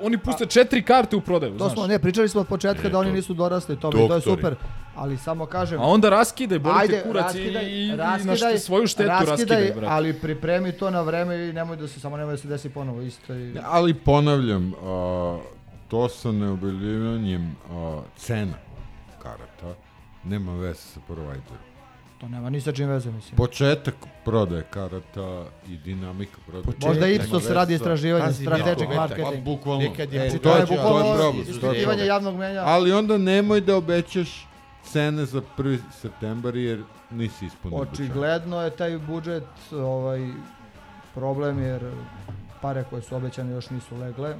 oni 0.00 0.18
puste 0.18 0.46
četiri 0.46 0.82
karte 0.82 1.16
u 1.16 1.20
prodaju, 1.20 1.52
To 1.52 1.58
znaš. 1.58 1.72
smo, 1.72 1.86
ne, 1.86 1.98
pričali 1.98 2.28
smo 2.28 2.40
od 2.40 2.46
početka 2.48 2.82
Ne, 2.82 2.90
da 2.90 2.98
oni 2.98 3.10
to- 3.10 3.16
nisu 3.16 3.34
dorasli 3.34 3.74
i 3.74 3.78
to 3.80 4.14
je 4.14 4.20
super. 4.20 4.54
Ali 5.00 5.16
samo 5.16 5.46
kažem, 5.46 5.80
A 5.80 5.84
onda 5.84 6.10
raskidaj, 6.10 6.58
boli 6.58 6.74
te 6.76 6.80
ajde, 6.80 7.02
kurac 7.02 7.24
raskidaj, 7.24 7.64
i, 7.64 7.68
i, 7.68 7.84
i 7.84 7.88
na 7.88 7.96
raskidaj, 7.96 8.36
št- 8.54 8.58
svoju 8.58 8.86
štetu 8.86 9.08
raskidaj, 9.08 9.72
brate. 9.72 9.86
ali 9.88 10.12
pripremi 10.12 10.72
to 10.72 10.90
na 10.90 11.00
vreme 11.00 11.48
i 11.48 11.52
nemoj 11.52 11.76
da 11.76 11.88
se, 11.88 12.00
samo 12.00 12.16
nemoj 12.16 12.32
da 12.32 12.36
se 12.36 12.48
desi 12.48 12.68
ponovo 12.68 13.00
isto. 13.02 13.34
I... 13.34 13.52
Ne, 13.52 13.60
Ali 13.64 13.94
ponavljam, 13.94 14.72
a, 14.74 15.38
to 15.88 16.08
sa 16.08 16.32
neobjavljivanjem 16.32 17.56
a, 17.70 18.00
cena 18.16 18.54
karata 19.18 19.74
nema 20.24 20.52
veze 20.54 20.80
sa 20.80 21.00
providerom. 21.06 21.64
To 22.20 22.28
nema 22.28 22.50
ni 22.50 22.60
sa 22.60 22.72
čim 22.72 22.88
veze, 22.88 23.10
mislim. 23.10 23.36
Početak 23.36 23.94
prodaje 24.24 24.62
karata 24.70 25.44
i 25.68 25.76
dinamika 25.76 26.38
prodaje. 26.46 26.64
Početak. 26.64 26.88
Možda 26.88 27.06
Ipsos 27.06 27.50
radi 27.50 27.74
istraživanje, 27.74 28.24
Pazi, 28.24 28.44
strategic 28.44 28.88
marketing. 28.96 29.26
Pa, 29.26 29.40
bukvalno. 29.40 29.82
Nekad 29.82 30.12
je 30.12 30.26
E, 30.26 30.30
to 30.30 30.34
je, 30.34 30.40
To 30.40 30.50
je 30.50 30.66
to 30.66 30.72
je 30.72 30.76
bukvalno 30.76 31.34
ispitivanje 31.40 32.04
javnog 32.04 32.36
mnjenja. 32.36 32.62
Ali 32.64 32.92
onda 32.92 33.18
nemoj 33.18 33.60
da 33.60 33.76
obećaš 33.76 34.49
cene 34.84 35.24
za 35.24 35.42
1. 35.58 35.78
septembar 36.00 36.56
jer 36.56 36.82
nisi 37.10 37.46
ispunio. 37.46 37.78
Očigledno 37.78 38.60
je 38.62 38.70
taj 38.70 38.98
budžet 38.98 39.44
ovaj, 39.72 40.28
problem 41.14 41.62
jer 41.62 41.90
pare 42.60 42.84
koje 42.90 43.02
su 43.02 43.16
obećane 43.16 43.52
još 43.52 43.70
nisu 43.70 43.96
legle. 43.96 44.34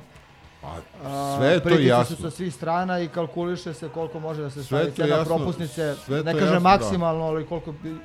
A, 1.05 1.37
sve 1.39 1.49
je 1.49 1.61
to 1.61 1.79
jasno. 1.79 2.17
su 2.17 2.23
sa 2.23 2.31
svih 2.31 2.55
strana 2.55 3.01
i 3.01 3.09
kalkuliše 3.09 3.75
se 3.75 3.89
koliko 3.89 4.21
može 4.21 4.43
da 4.43 4.51
se 4.51 4.65
stavi 4.65 4.91
cena 4.97 5.25
propusnice. 5.25 5.95
sve 5.95 6.23
Ne 6.23 6.33
kažem 6.33 6.53
da. 6.53 6.59
maksimalno, 6.59 7.25
ali 7.25 7.47
koliko 7.47 7.73
bi 7.73 7.97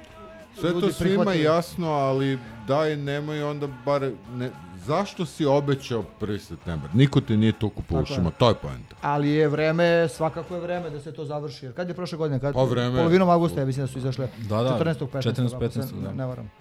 Sve 0.59 0.71
to 0.71 0.91
svima 0.91 0.91
prihvatili. 0.99 1.43
jasno, 1.43 1.91
ali 1.91 2.39
daj 2.67 2.95
nemoj 2.95 3.43
onda 3.43 3.67
bar... 3.85 4.11
Ne, 4.33 4.51
zašto 4.87 5.25
si 5.25 5.45
obećao 5.45 6.03
1. 6.21 6.37
septembar? 6.39 6.89
Niko 6.93 7.21
te 7.21 7.37
nije 7.37 7.51
to 7.51 7.69
kupovao 7.69 8.03
Tako 8.03 8.13
je. 8.13 8.15
šuma, 8.17 8.31
to 8.31 8.49
je 8.49 8.55
poenta. 8.55 8.95
Ali 9.01 9.29
je 9.29 9.47
vreme, 9.47 10.07
svakako 10.09 10.55
je 10.55 10.61
vreme 10.61 10.89
da 10.89 10.99
se 10.99 11.11
to 11.11 11.25
završi. 11.25 11.65
Jer 11.65 11.73
kad 11.75 11.87
je 11.89 11.93
prošle 11.95 12.17
godine? 12.17 12.39
Kad, 12.39 12.53
Pa 12.53 12.63
vreme- 12.63 12.97
Polovinom 12.97 13.29
augusta, 13.29 13.59
ja 13.59 13.65
mislim 13.65 13.85
da 13.85 13.91
su 13.91 13.97
izašle. 13.99 14.27
Da, 14.49 14.63
da, 14.63 14.69
14. 14.69 15.07
15. 15.07 15.21
14., 15.21 15.55
ako 15.55 15.71
se 15.71 15.79
15., 15.79 16.01
da. 16.03 16.11
Ne 16.11 16.25
varam. 16.25 16.51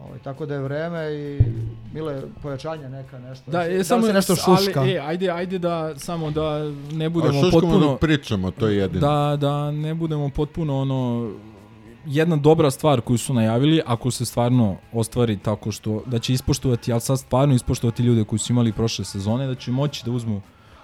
Ovaj, 0.00 0.18
tako 0.18 0.46
da 0.46 0.54
je 0.54 0.60
vreme 0.60 1.14
i 1.14 1.38
mile 1.94 2.22
pojačanja 2.42 2.88
neka 2.88 3.18
nešto. 3.18 3.50
Da, 3.50 3.60
li 3.60 3.74
je 3.74 3.84
se 3.84 3.88
samo 3.88 4.06
nešto 4.06 4.36
šuška? 4.36 4.80
Ali, 4.80 4.92
e, 4.92 4.98
ajde, 5.00 5.30
ajde 5.30 5.58
da 5.58 5.98
samo 5.98 6.30
da 6.30 6.58
ne 6.92 7.06
A 7.06 7.10
budemo 7.10 7.32
šuškamo 7.32 7.50
potpuno 7.60 7.90
da 7.92 7.96
pričamo, 7.96 8.50
to 8.50 8.68
je 8.68 8.76
jedino. 8.76 9.00
Da, 9.00 9.36
da 9.36 9.70
ne 9.70 9.94
budemo 9.94 10.28
potpuno 10.28 10.78
ono 10.80 11.30
jedna 12.06 12.36
dobra 12.36 12.70
stvar 12.70 13.00
koju 13.00 13.18
su 13.18 13.34
najavili, 13.34 13.82
ako 13.86 14.10
se 14.10 14.24
stvarno 14.24 14.76
ostvari 14.92 15.38
tako 15.38 15.72
što 15.72 16.02
da 16.06 16.18
će 16.18 16.32
ispoštovati, 16.32 16.92
ali 16.92 17.00
sad 17.00 17.18
stvarno 17.18 17.54
ispoštovati 17.54 18.02
ljude 18.02 18.24
koji 18.24 18.38
su 18.38 18.52
imali 18.52 18.72
prošle 18.72 19.04
sezone, 19.04 19.46
da 19.46 19.54
će 19.54 19.70
moći 19.70 20.04
da 20.04 20.10
uzmu 20.10 20.40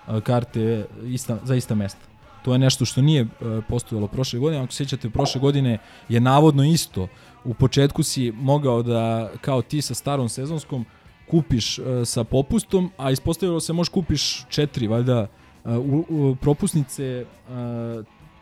a, 0.07 0.21
karte 0.21 0.87
ista, 1.05 1.39
za 1.45 1.55
ista 1.55 1.75
mesta. 1.75 2.01
To 2.45 2.53
je 2.53 2.59
nešto 2.59 2.85
što 2.85 3.03
nije 3.03 3.23
e, 3.23 3.27
postojalo 3.69 4.07
prošle 4.07 4.39
godine. 4.39 4.63
Ako 4.63 4.73
se 4.73 4.77
sjećate, 4.77 5.11
prošle 5.11 5.41
godine 5.41 5.79
je 6.09 6.21
navodno 6.21 6.65
isto. 6.65 7.09
U 7.45 7.55
početku 7.55 8.03
si 8.03 8.33
mogao 8.33 8.83
da, 8.83 9.31
kao 9.41 9.63
ti 9.63 9.83
sa 9.83 9.95
starom 9.95 10.29
sezonskom, 10.29 10.85
kupiš 11.31 11.79
e, 11.79 11.83
sa 12.05 12.25
popustom, 12.25 12.91
a 12.97 13.11
ispostavilo 13.11 13.61
se 13.61 13.73
možeš 13.73 13.89
kupiš 13.89 14.47
četiri, 14.49 14.87
valjda, 14.87 15.27
e, 15.65 15.77
u, 15.77 16.05
u, 16.09 16.37
propusnice 16.41 17.05
e, 17.05 17.25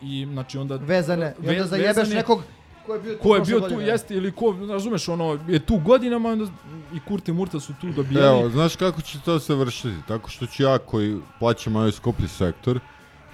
i 0.02 0.26
znači 0.32 0.58
onda 0.58 0.76
Vezane. 0.76 1.34
I 1.42 1.48
onda 1.48 1.66
zajebeš 1.66 1.96
vezane- 1.96 2.14
nekog 2.14 2.42
ko 2.86 2.94
je 2.94 3.00
bio 3.00 3.14
tu 3.14 3.22
ko 3.22 3.36
je 3.36 3.40
bio 3.42 3.60
tu 3.60 3.80
jeste 3.80 4.14
ili 4.14 4.32
ko 4.32 4.56
razumeš 4.68 5.08
ono 5.08 5.38
je 5.48 5.58
tu 5.58 5.76
godinama 5.78 6.28
onda 6.28 6.46
i 6.94 7.00
Kurte 7.08 7.32
Murta 7.32 7.60
su 7.60 7.72
tu 7.80 7.92
dobijali 7.92 8.26
Evo, 8.40 8.50
znaš 8.50 8.76
kako 8.76 9.00
će 9.02 9.18
to 9.24 9.40
se 9.40 9.54
vršiti? 9.54 9.94
Tako 10.08 10.30
što 10.30 10.46
ću 10.46 10.62
ja 10.62 10.78
koji 10.78 11.18
plaćam 11.38 11.76
ovaj 11.76 11.92
skuplji 11.92 12.28
sektor 12.28 12.80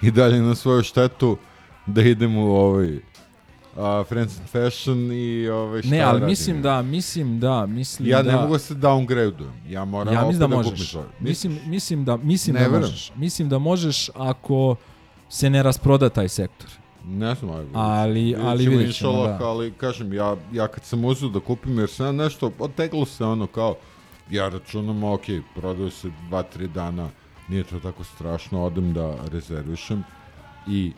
i 0.01 0.11
dalje 0.11 0.41
na 0.41 0.55
svoju 0.55 0.83
štetu 0.83 1.37
da 1.85 2.01
idem 2.01 2.37
u 2.37 2.55
ovaj 2.55 2.99
a, 3.77 4.03
Friends 4.09 4.39
and 4.39 4.49
Fashion 4.49 5.11
i 5.11 5.47
ovaj, 5.49 5.81
šta 5.81 5.89
ne 5.91 6.01
ali 6.01 6.13
radim? 6.13 6.27
mislim 6.27 6.61
da 6.61 6.81
mislim 6.81 7.39
da 7.39 7.65
mislim 7.65 8.09
Ja 8.09 8.23
da 8.23 8.31
ne 8.31 8.37
mogu 8.37 8.53
da 8.53 8.59
se 8.59 8.73
downgradujem. 8.73 9.51
Ja 9.69 9.85
moram 9.85 10.13
ja 10.13 10.25
opet 10.25 10.27
mislim 10.27 10.49
da 10.49 10.55
kupim 10.55 10.69
možeš 10.71 10.95
mislim 11.19 11.59
mislim 11.65 12.05
da 12.05 12.17
mislim 12.17 12.53
Ne 12.53 12.59
da 12.59 12.65
verujem. 12.65 12.81
možeš 12.81 13.11
mislim 13.15 13.49
da 13.49 13.57
možeš 13.59 14.09
ako 14.15 14.75
se 15.29 15.49
ne 15.49 15.63
rasproda 15.63 16.09
taj 16.09 16.29
sektor 16.29 16.69
Ne 17.05 17.35
znam, 17.35 17.51
ali, 17.51 17.67
Ali- 17.73 18.35
ali 18.37 18.67
vidjet 18.67 18.95
ćemo, 18.95 19.11
inšalah, 19.11 19.39
da. 19.39 19.45
Ali, 19.45 19.71
kažem, 19.71 20.13
ja, 20.13 20.35
ja 20.53 20.67
kad 20.67 20.83
sam 20.83 21.05
uzeo 21.05 21.29
da 21.29 21.39
kupim, 21.39 21.79
jer 21.79 21.89
sam 21.89 22.15
nešto, 22.15 22.51
oteglo 22.59 23.05
se 23.05 23.25
ono 23.25 23.47
kao, 23.47 23.75
ja 24.29 24.49
računam, 24.49 25.03
ok, 25.03 25.21
prodaju 25.55 25.91
se 25.91 26.11
dva, 26.27 26.43
tri 26.43 26.67
dana, 26.67 27.09
nije 27.47 27.63
to 27.63 27.79
tako 27.79 28.03
strašno, 28.03 28.63
odem 28.63 28.93
da 28.93 29.15
rezervišem 29.31 30.03
i 30.67 30.91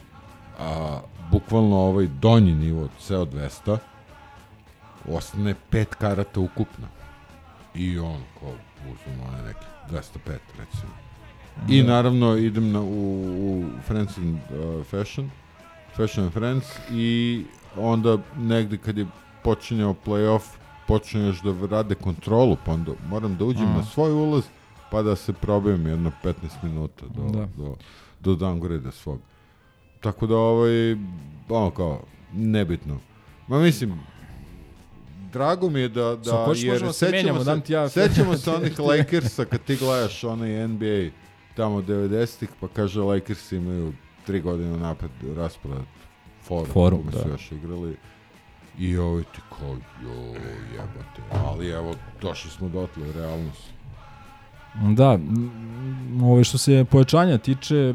a, 0.60 1.00
bukvalno 1.32 1.76
ovaj 1.78 2.08
donji 2.08 2.54
nivo, 2.54 2.88
ceo 3.00 3.26
200, 3.26 3.78
ostane 5.10 5.56
pet 5.70 5.96
karata 5.96 6.40
ukupno. 6.40 6.88
I 7.76 8.00
on, 8.00 8.22
kao, 8.40 8.54
uzmem 8.84 9.28
one 9.28 9.42
neke 9.44 9.66
205, 9.92 10.00
recimo. 10.58 10.92
I 11.70 11.82
Da. 11.84 11.88
naravno 11.88 12.36
idem 12.38 12.72
na, 12.72 12.82
u, 12.82 12.86
u 13.42 13.64
Friends 13.88 14.18
and 14.18 14.36
uh, 14.36 14.86
Fashion, 14.86 15.30
Fashion 15.98 16.24
and 16.24 16.34
Friends 16.34 16.66
i 16.92 17.44
onda 17.78 18.18
negde 18.38 18.78
kad 18.78 18.98
je 18.98 19.06
počinjao 19.44 19.96
playoff, 20.06 20.42
počinje 20.88 21.26
još 21.26 21.42
da 21.42 21.68
rade 21.68 21.96
kontrolu, 21.96 22.58
pa 22.66 22.72
onda 22.72 22.92
moram 23.08 23.38
da 23.38 23.46
uđem 23.46 23.66
Aha. 23.66 23.78
na 23.78 23.84
svoj 23.84 24.12
ulaz, 24.14 24.44
pa 24.92 25.02
da 25.02 25.16
se 25.16 25.34
probijem 25.34 25.88
jedno 25.88 26.12
15 26.24 26.34
minuta 26.64 27.06
do, 27.08 27.24
Da. 27.30 27.48
do, 27.58 27.76
do 28.20 28.36
downgrade 28.36 28.92
svog. 28.92 29.20
Tako 30.00 30.28
da 30.28 30.36
ovaj, 30.36 30.92
ono 31.50 31.72
kao, 31.72 32.02
nebitno. 32.34 32.98
Ma 33.48 33.60
mislim, 33.60 34.00
drago 35.32 35.70
mi 35.70 35.80
je 35.80 35.90
da, 35.90 36.16
da 36.16 36.46
ćeš 36.54 36.66
možemo 36.66 36.88
da 36.88 36.94
se 36.94 37.10
menjamo, 37.10 37.44
dam 37.44 37.62
ti 37.62 37.74
ja- 37.74 37.90
sećamo 37.90 38.38
se 38.38 38.52
onih 38.52 38.80
Lakersa 38.80 39.46
kad 39.46 39.62
ti 39.62 39.76
gledaš 39.76 40.24
onaj 40.24 40.68
NBA 40.68 41.10
tamo 41.56 41.82
90-ih, 41.82 42.50
pa 42.62 42.68
kaže 42.68 43.00
Lakers 43.02 43.52
imaju 43.52 43.94
tri 44.26 44.42
godine 44.42 44.78
napred 44.78 45.12
raspored 45.36 45.84
forum, 46.42 46.72
Forum, 46.74 47.00
koga 47.00 47.12
su 47.12 47.28
da. 47.28 47.32
još 47.34 47.52
igrali. 47.52 47.98
I 48.80 48.98
ovo 48.98 49.22
ti 49.22 49.40
kao, 49.60 49.78
jo, 50.04 50.34
jebate. 50.74 51.22
Ali 51.46 51.70
evo, 51.70 51.96
došli 52.22 52.52
smo 52.52 52.70
dotle, 52.70 53.14
realnost. 53.14 53.72
Da, 54.96 55.20
ove 56.24 56.44
što 56.44 56.58
se 56.58 56.86
pojačanja 56.92 57.38
tiče, 57.38 57.94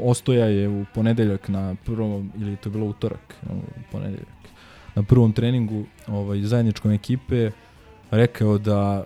Ostoja 0.00 0.46
je 0.46 0.68
u 0.68 0.84
ponedeljak 0.94 1.48
na 1.48 1.74
prvom, 1.84 2.32
ili 2.38 2.56
to 2.56 2.68
je 2.68 2.72
bilo 2.72 2.86
utorak, 2.86 3.34
ponedeljak, 3.92 4.26
na 4.94 5.02
prvom 5.02 5.32
treningu 5.32 5.84
ovaj, 6.06 6.42
zajedničkom 6.42 6.90
ekipe 6.90 7.50
rekao 8.10 8.58
da 8.58 9.04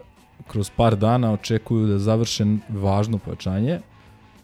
kroz 0.48 0.70
par 0.70 0.96
dana 0.96 1.32
očekuju 1.32 1.86
da 1.86 1.98
završe 1.98 2.44
važno 2.68 3.18
pojačanje. 3.18 3.80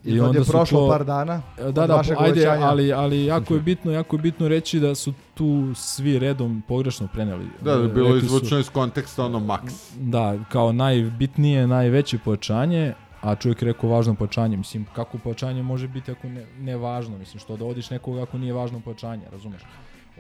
I 0.05 0.18
kad 0.20 0.35
je 0.35 0.44
su 0.44 0.52
prošlo 0.52 0.89
par 0.89 1.05
dana 1.05 1.43
Da, 1.59 1.66
od 1.66 1.74
da, 1.74 1.86
vašeg 1.86 2.16
ajde, 2.20 2.32
uvećanja. 2.40 2.66
ali, 2.66 2.93
ali 2.93 3.24
jako 3.24 3.55
je 3.55 3.60
bitno, 3.60 3.93
jako 3.93 4.16
je 4.16 4.22
bitno 4.22 4.48
reći 4.48 4.81
da 4.81 4.94
su 4.94 5.12
tu 5.35 5.72
svi 5.74 6.18
redom 6.18 6.62
pogrešno 6.68 7.09
preneli. 7.12 7.47
Da, 7.60 7.77
da 7.77 7.82
je 7.82 7.89
bilo 7.89 8.16
izvučeno 8.16 8.60
iz 8.60 8.70
konteksta 8.70 9.24
ono 9.24 9.39
max. 9.40 9.93
Da, 9.98 10.39
kao 10.48 10.72
najbitnije, 10.72 11.66
najveće 11.66 12.18
pojačanje, 12.18 12.93
a 13.20 13.35
čovjek 13.35 13.62
je 13.62 13.66
rekao 13.66 13.90
važno 13.90 14.14
pojačanje. 14.14 14.56
Mislim, 14.56 14.86
kako 14.94 15.18
pojačanje 15.18 15.62
može 15.62 15.89
biti 15.89 16.10
ako 16.10 16.28
ne, 16.28 16.47
ne 16.59 16.77
važno? 16.77 17.18
Mislim, 17.18 17.40
što 17.40 17.56
da 17.56 17.64
odiš 17.64 17.90
nekoga 17.90 18.22
ako 18.22 18.39
nije 18.39 18.52
važno 18.52 18.81
pojačanje, 18.81 19.22
razumeš? 19.32 19.62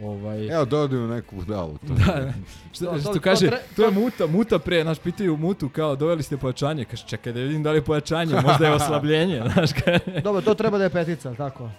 Ovaj, 0.02 0.46
Evo, 0.48 0.64
dodaju 0.64 1.06
neku 1.08 1.36
budalu. 1.36 1.78
To. 1.78 1.94
da, 1.94 2.32
što, 2.72 2.84
To- 2.84 2.92
to- 2.92 3.00
što 3.00 3.12
to 3.12 3.20
kaže, 3.20 3.46
tre- 3.46 3.76
to 3.76 3.84
je 3.84 3.90
muta, 3.92 4.26
muta 4.28 4.58
pre, 4.58 4.82
znaš, 4.82 4.98
pitaju 4.98 5.36
mutu 5.36 5.68
kao, 5.68 5.96
doveli 5.96 6.22
ste 6.22 6.36
pojačanje, 6.36 6.84
kaže, 6.84 7.04
čekaj 7.06 7.32
da 7.32 7.40
vidim 7.40 7.62
da 7.62 7.70
li 7.70 7.78
je 7.78 7.82
pojačanje, 7.82 8.34
možda 8.36 8.66
je 8.66 8.72
oslabljenje, 8.72 9.42
znaš, 9.54 9.70
kaže. 9.74 10.20
Dobro, 10.20 10.42
to 10.42 10.54
treba 10.54 10.78
da 10.78 10.84
je 10.84 10.90
petica, 10.90 11.34
tako. 11.34 11.70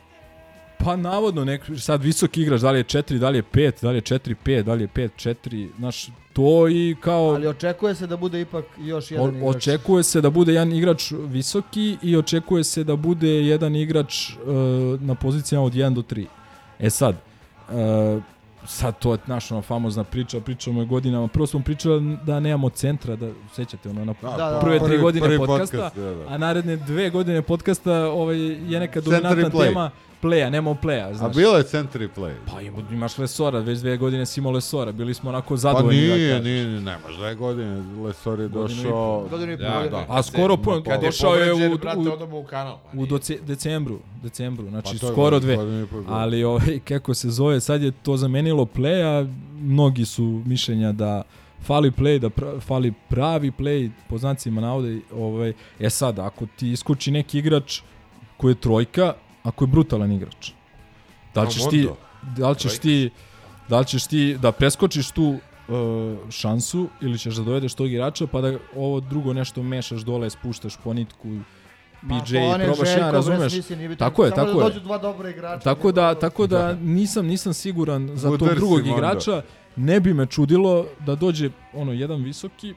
Pa 0.77 0.95
navodno, 0.95 1.45
nek, 1.45 1.61
sad 1.77 2.03
visoki 2.03 2.41
igrač, 2.41 2.61
da 2.61 2.71
li 2.71 2.79
je 2.79 2.83
4, 2.83 3.17
da 3.17 3.29
li 3.29 3.37
je 3.37 3.43
5, 3.45 3.81
da 3.81 3.89
li 3.89 3.97
je 3.97 4.01
4-5, 4.01 4.63
da 4.63 4.73
li 4.73 4.83
je 4.83 4.87
5-4, 4.89 5.69
znaš, 5.77 6.09
to 6.33 6.67
i 6.67 6.95
kao... 7.01 7.29
Ali 7.29 7.47
očekuje 7.47 7.95
se 7.95 8.07
da 8.07 8.17
bude 8.17 8.41
ipak 8.41 8.65
još 8.79 9.11
jedan 9.11 9.25
O, 9.25 9.29
igrač. 9.29 9.55
očekuje 9.55 10.03
se 10.03 10.21
da 10.21 10.29
bude 10.29 10.53
jedan 10.53 10.73
igrač 10.73 11.11
visoki 11.11 11.97
i 12.01 12.17
očekuje 12.17 12.63
se 12.63 12.83
da 12.83 12.95
bude 12.95 13.29
jedan 13.29 13.75
igrač 13.75 14.29
uh, 14.29 14.37
na 15.01 15.15
pozicijama 15.15 15.65
od 15.65 15.73
1 15.73 15.93
do 15.93 16.01
3. 16.03 16.25
E 16.79 16.89
sad, 16.89 17.15
uh, 17.71 18.23
sad 18.65 18.99
to 18.99 19.11
je 19.11 19.17
naša 19.27 19.55
ono, 19.55 19.61
famozna 19.61 20.03
priča, 20.03 20.39
pričamo 20.39 20.81
je 20.81 20.85
godinama. 20.85 21.27
Prvo 21.27 21.47
smo 21.47 21.59
pričali 21.59 22.17
da 22.25 22.39
nemamo 22.39 22.69
centra, 22.69 23.15
da 23.15 23.31
sećate 23.53 23.89
ono 23.89 24.05
na 24.05 24.13
Da, 24.21 24.29
da, 24.37 24.59
prve 24.61 24.79
tri 24.79 24.87
prvi- 24.87 25.01
godine 25.01 25.25
prvi 25.25 25.37
podcasta, 25.37 25.77
podcast, 25.77 25.95
da, 25.95 26.15
da. 26.15 26.33
a 26.33 26.37
naredne 26.37 26.75
dve 26.77 27.09
godine 27.09 27.41
podcasta 27.41 27.93
ovaj, 28.09 28.37
je 28.39 28.79
neka 28.79 29.01
dominantna 29.01 29.49
tema 29.49 29.91
playa, 30.21 30.49
nemamo 30.49 30.73
playa, 30.73 31.05
A 31.05 31.13
znaš. 31.13 31.35
bilo 31.35 31.57
je 31.57 31.63
centri 31.63 32.09
play. 32.09 32.33
Pa 32.47 32.61
ima- 32.61 32.81
imaš 32.91 33.17
Lesora, 33.17 33.59
već 33.59 33.79
dve 33.79 33.97
godine 33.97 34.25
si 34.25 34.39
imao 34.39 34.51
Lesora, 34.51 34.91
bili 34.91 35.13
smo 35.13 35.29
onako 35.29 35.49
Pa 35.49 35.57
zadovoljni. 35.57 36.01
da 36.01 36.15
nije, 36.15 36.29
kažeš. 36.29 36.43
nije, 36.43 36.65
nije, 36.65 36.81
nemaš 36.81 37.15
dve 37.17 37.35
godine, 37.35 37.83
Lesor 38.03 38.39
je 38.39 38.47
Godinu 38.47 38.79
i 38.79 38.83
došao... 38.83 39.27
Godinu 39.29 39.51
i 39.51 39.57
po, 39.57 39.63
Da, 39.63 39.87
da. 39.89 40.05
A 40.09 40.23
skoro 40.23 40.57
po, 40.57 40.81
Kad 40.81 41.03
je 41.03 41.07
došao 41.07 41.35
je 41.35 41.53
u, 41.65 41.77
brate, 41.77 41.99
u, 41.99 42.13
odamo 42.13 42.39
u 42.39 42.43
kanal. 42.43 42.77
Pa 42.85 42.99
u 42.99 43.05
doce, 43.05 43.37
decembru, 43.37 43.99
decembru, 44.23 44.69
znači 44.69 44.93
Pa 44.93 44.99
to 44.99 45.05
je 45.05 45.11
skoro 45.11 45.39
dve. 45.39 45.57
Ali 46.07 46.43
ovaj, 46.43 46.79
kako 46.79 47.13
se 47.13 47.29
zove, 47.29 47.59
sad 47.59 47.81
je 47.81 47.91
to 47.93 48.17
zamenilo 48.17 48.65
play-a, 48.67 49.27
mnogi 49.55 50.05
su 50.05 50.41
mišljenja 50.45 50.91
da 50.91 51.23
fali 51.61 51.91
play, 51.91 52.19
da 52.19 52.29
pra, 52.29 52.59
fali 52.59 52.93
pravi 53.09 53.51
play, 53.51 53.89
po 54.07 54.17
znacima 54.17 54.61
navode, 54.61 54.99
ovaj, 55.13 55.53
e 55.79 55.89
sad, 55.89 56.19
ako 56.19 56.45
ti 56.47 56.71
iskuči 56.71 57.11
neki 57.11 57.39
igrač 57.39 57.81
koji 58.37 58.51
je 58.51 58.55
trojka, 58.55 59.13
ako 59.43 59.63
je 59.63 59.67
brutalan 59.67 60.11
igrač, 60.11 60.51
da 61.35 61.41
li 61.41 61.51
ćeš 61.51 61.69
ti, 61.69 61.87
da 62.37 62.49
li 62.49 62.55
ćeš 62.55 62.77
ti 62.77 63.09
Da 63.69 63.79
li 63.79 63.85
ćeš 63.85 64.07
ti 64.07 64.37
da 64.41 64.51
preskočiš 64.51 65.11
tu 65.11 65.23
uh, 65.23 65.37
šansu 66.29 66.89
ili 67.01 67.19
ćeš 67.19 67.35
da 67.35 67.43
dovedeš 67.43 67.73
tog 67.73 67.87
igrača 67.87 68.27
pa 68.27 68.41
da 68.41 68.51
ovo 68.75 68.99
drugo 68.99 69.33
nešto 69.33 69.63
mešaš 69.63 70.01
dole, 70.01 70.29
spuštaš 70.29 70.77
po 70.77 70.93
nitku, 70.93 71.27
Ma, 72.01 72.19
PJ, 72.19 72.35
je 72.35 72.65
probaš 72.65 72.89
jedan, 72.89 73.01
bre, 73.01 73.11
razumeš? 73.11 73.53
mislim, 73.53 73.95
Tako 73.97 74.25
je, 74.25 74.29
samo 74.29 74.43
tako 74.43 74.59
da 74.59 74.65
je. 74.65 74.69
dođu 74.69 74.79
dva 74.79 74.97
dobra 74.97 75.29
igrača, 75.29 75.63
Tako 75.63 75.91
da, 75.91 76.01
da- 76.03 76.15
tako 76.15 76.47
da 76.47 76.57
Da. 76.57 76.73
nisam 76.73 77.25
nisam 77.25 77.53
siguran 77.53 78.09
za 78.13 78.29
tog 78.29 78.49
drugog 78.49 78.77
onda. 78.79 78.89
igrača. 78.89 79.41
Ne 79.75 79.99
bi 79.99 80.13
me 80.13 80.25
čudilo 80.25 80.85
da 80.99 81.15
dođe 81.15 81.49
ono 81.73 81.91
jedan 81.93 82.23
visoki 82.23 82.73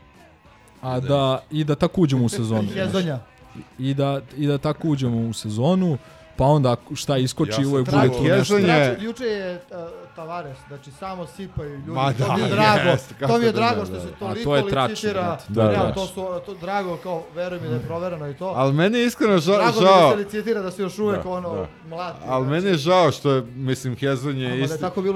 a 0.80 1.00
da 1.00 1.42
i 1.50 1.64
da 1.64 1.74
tako 1.74 2.00
uđemo 2.00 2.24
u 2.24 2.28
sezonu. 2.28 2.68
I 3.78 3.94
da 3.94 4.20
i 4.36 4.46
da 4.46 4.58
tako 4.58 4.88
uđemo 4.88 5.18
u 5.18 5.32
sezonu. 5.32 5.98
Pa 6.36 6.44
onda 6.44 6.76
šta 6.94 7.16
iskoči 7.16 7.62
Ja 7.62 7.68
uvek 7.68 7.90
bude 7.90 8.08
tu 8.08 8.22
nešto. 8.24 8.58
Trač, 8.58 9.02
juče 9.02 9.24
je 9.24 9.54
uh, 9.70 9.76
Tavares, 10.16 10.56
znači 10.68 10.90
samo 10.90 11.26
sipaju 11.26 11.70
ljudi. 11.70 11.90
Ma 11.90 12.12
to 12.12 12.24
da, 12.26 12.34
mi 12.36 12.42
je 12.42 12.48
drago, 12.48 12.88
jest, 12.88 13.14
to 13.20 13.38
mi 13.38 13.44
je 13.44 13.52
da 13.52 13.58
drago 13.58 13.80
ne, 13.80 13.86
što 13.86 13.94
da. 13.94 14.00
se 14.00 14.08
toliko 14.18 14.44
to 14.44 14.56
je 14.56 14.68
trač, 14.68 14.90
licitira. 14.90 15.38
to 15.54 15.60
je 15.60 15.66
Ja, 15.66 15.80
trač. 15.82 15.94
to 15.94 16.06
su 16.06 16.14
to 16.46 16.54
drago 16.54 16.96
kao 16.96 17.22
veruj 17.34 17.60
mi 17.60 17.68
da 17.68 17.74
je 17.74 17.80
provereno 17.80 18.28
i 18.28 18.34
to. 18.34 18.52
Ali 18.56 18.72
meni 18.72 18.98
je 18.98 19.06
iskreno 19.06 19.38
ža, 19.38 19.52
drago 19.52 19.80
mi 19.80 19.86
je 19.86 19.88
žao. 19.88 20.02
da 20.02 20.10
se 20.10 20.16
licitira 20.16 20.62
da 20.62 20.70
se 20.70 20.82
još 20.82 20.98
uvek 20.98 21.22
Da, 21.22 21.28
ono 21.28 21.54
da. 21.54 21.66
mlati. 21.88 22.18
Ali 22.26 22.46
znači. 22.46 22.50
meni 22.54 22.70
je 22.70 22.78
žao 22.78 23.12
što 23.12 23.30
je, 23.30 23.42
mislim, 23.42 23.96
Hezon 23.96 24.38
je 24.38 24.46
Ama 24.46 24.56
da 24.56 24.60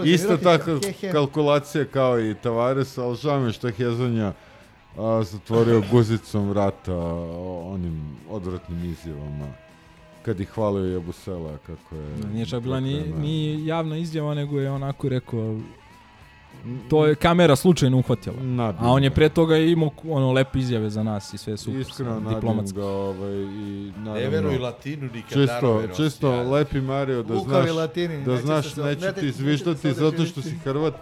je 0.03 0.15
isto, 0.15 0.37
he. 1.01 1.13
kalkulacija 1.13 1.85
kao 1.85 2.21
i 2.21 2.35
Tavares, 2.35 2.99
ali 2.99 3.17
žao 3.17 3.41
mi 3.41 3.49
je 3.49 3.53
što 3.53 3.67
je 3.67 3.73
Hezonja 3.73 4.33
a, 4.99 5.23
zatvorio 5.23 5.83
guzicom 5.91 6.49
vrata 6.49 6.95
onim 7.65 8.17
odvratnim 8.31 8.85
izjavama 8.85 9.47
kad 10.23 10.41
ih 10.41 10.49
hvalio 10.49 10.85
Jebusela 10.85 11.57
kako 11.67 11.95
je... 11.95 12.17
Nije 12.33 12.47
čak 12.47 12.63
bila 12.63 12.81
ni, 12.81 12.93
je, 12.93 13.05
ni 13.19 13.67
javna 13.67 13.97
izjava, 13.97 14.35
nego 14.35 14.61
je 14.61 14.71
onako 14.71 15.09
rekao 15.09 15.59
to 16.91 17.07
je 17.07 17.15
kamera 17.15 17.57
slučajno 17.57 17.99
uhvatila. 17.99 18.37
Nadim 18.43 18.85
A 18.85 18.91
on 18.91 19.05
je 19.05 19.11
pre 19.11 19.29
toga 19.29 19.57
imao 19.57 19.91
ono 20.09 20.33
lepe 20.33 20.59
izjave 20.59 20.91
za 20.91 21.03
nas 21.03 21.35
i 21.35 21.39
sve 21.39 21.57
super. 21.57 21.81
Iskreno 21.81 22.35
diplomatski. 22.35 22.77
ga 22.79 22.87
ovaj, 22.87 23.35
i 23.43 23.93
naravno... 23.97 24.15
Ne 24.15 24.29
veruj 24.29 24.59
Latinu 24.59 25.11
ni 25.15 25.23
Čisto, 25.33 25.83
čisto 25.97 26.33
ja. 26.33 26.43
lepi 26.43 26.81
Mario 26.81 27.23
da 27.23 27.35
Lukavi 27.35 27.63
znaš, 27.63 27.77
Latini, 27.77 28.25
da 28.25 28.31
neće 28.33 28.43
znaš 28.43 28.75
se- 28.75 28.83
neću 28.83 29.05
ne- 29.05 29.13
ti 29.13 29.33
se 29.33 29.93
zato 29.93 30.25
što 30.25 30.43
si 30.43 30.51
Hrvat. 30.65 30.95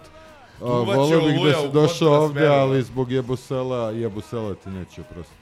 Duvaće 0.59 0.99
volio 0.99 1.19
bih 1.21 1.39
da 1.45 1.61
si 1.61 1.73
došao 1.73 2.13
ovdje, 2.23 2.47
ali 2.47 2.83
zbog 2.83 3.11
Jebusela, 3.11 3.91
Jebusela 3.91 4.55
ti 4.55 4.69
neće 4.69 5.01
oprostiti. 5.01 5.39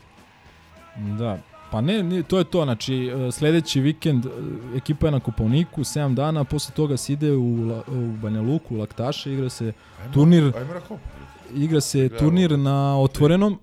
Da. 1.17 1.37
Pa 1.75 1.81
ne, 1.81 2.03
ne, 2.03 2.23
to 2.23 2.37
je 2.37 2.43
to, 2.43 2.63
znači 2.63 2.95
e, 3.07 3.31
sledeći 3.31 3.79
vikend 3.81 4.25
e, 4.25 4.29
ekipa 4.75 5.07
je 5.07 5.11
na 5.11 5.19
Kupovniku, 5.19 5.81
7 5.81 6.13
dana, 6.13 6.43
posle 6.43 6.75
toga 6.75 6.97
se 6.97 7.13
ide 7.13 7.31
u, 7.31 7.67
La- 7.67 7.83
u 7.89 8.11
Banja 8.13 8.41
Luku, 8.41 8.75
u 8.75 8.79
Laktaše, 8.79 9.33
igra 9.33 9.49
se 9.49 9.73
turnir, 10.13 10.43
Ajmo 10.57 10.73
na 10.73 10.79
komp. 10.79 11.01
igra 11.55 11.81
se 11.81 11.99
Igramo. 11.99 12.19
turnir 12.19 12.59
na 12.59 12.99
otvorenom, 12.99 13.59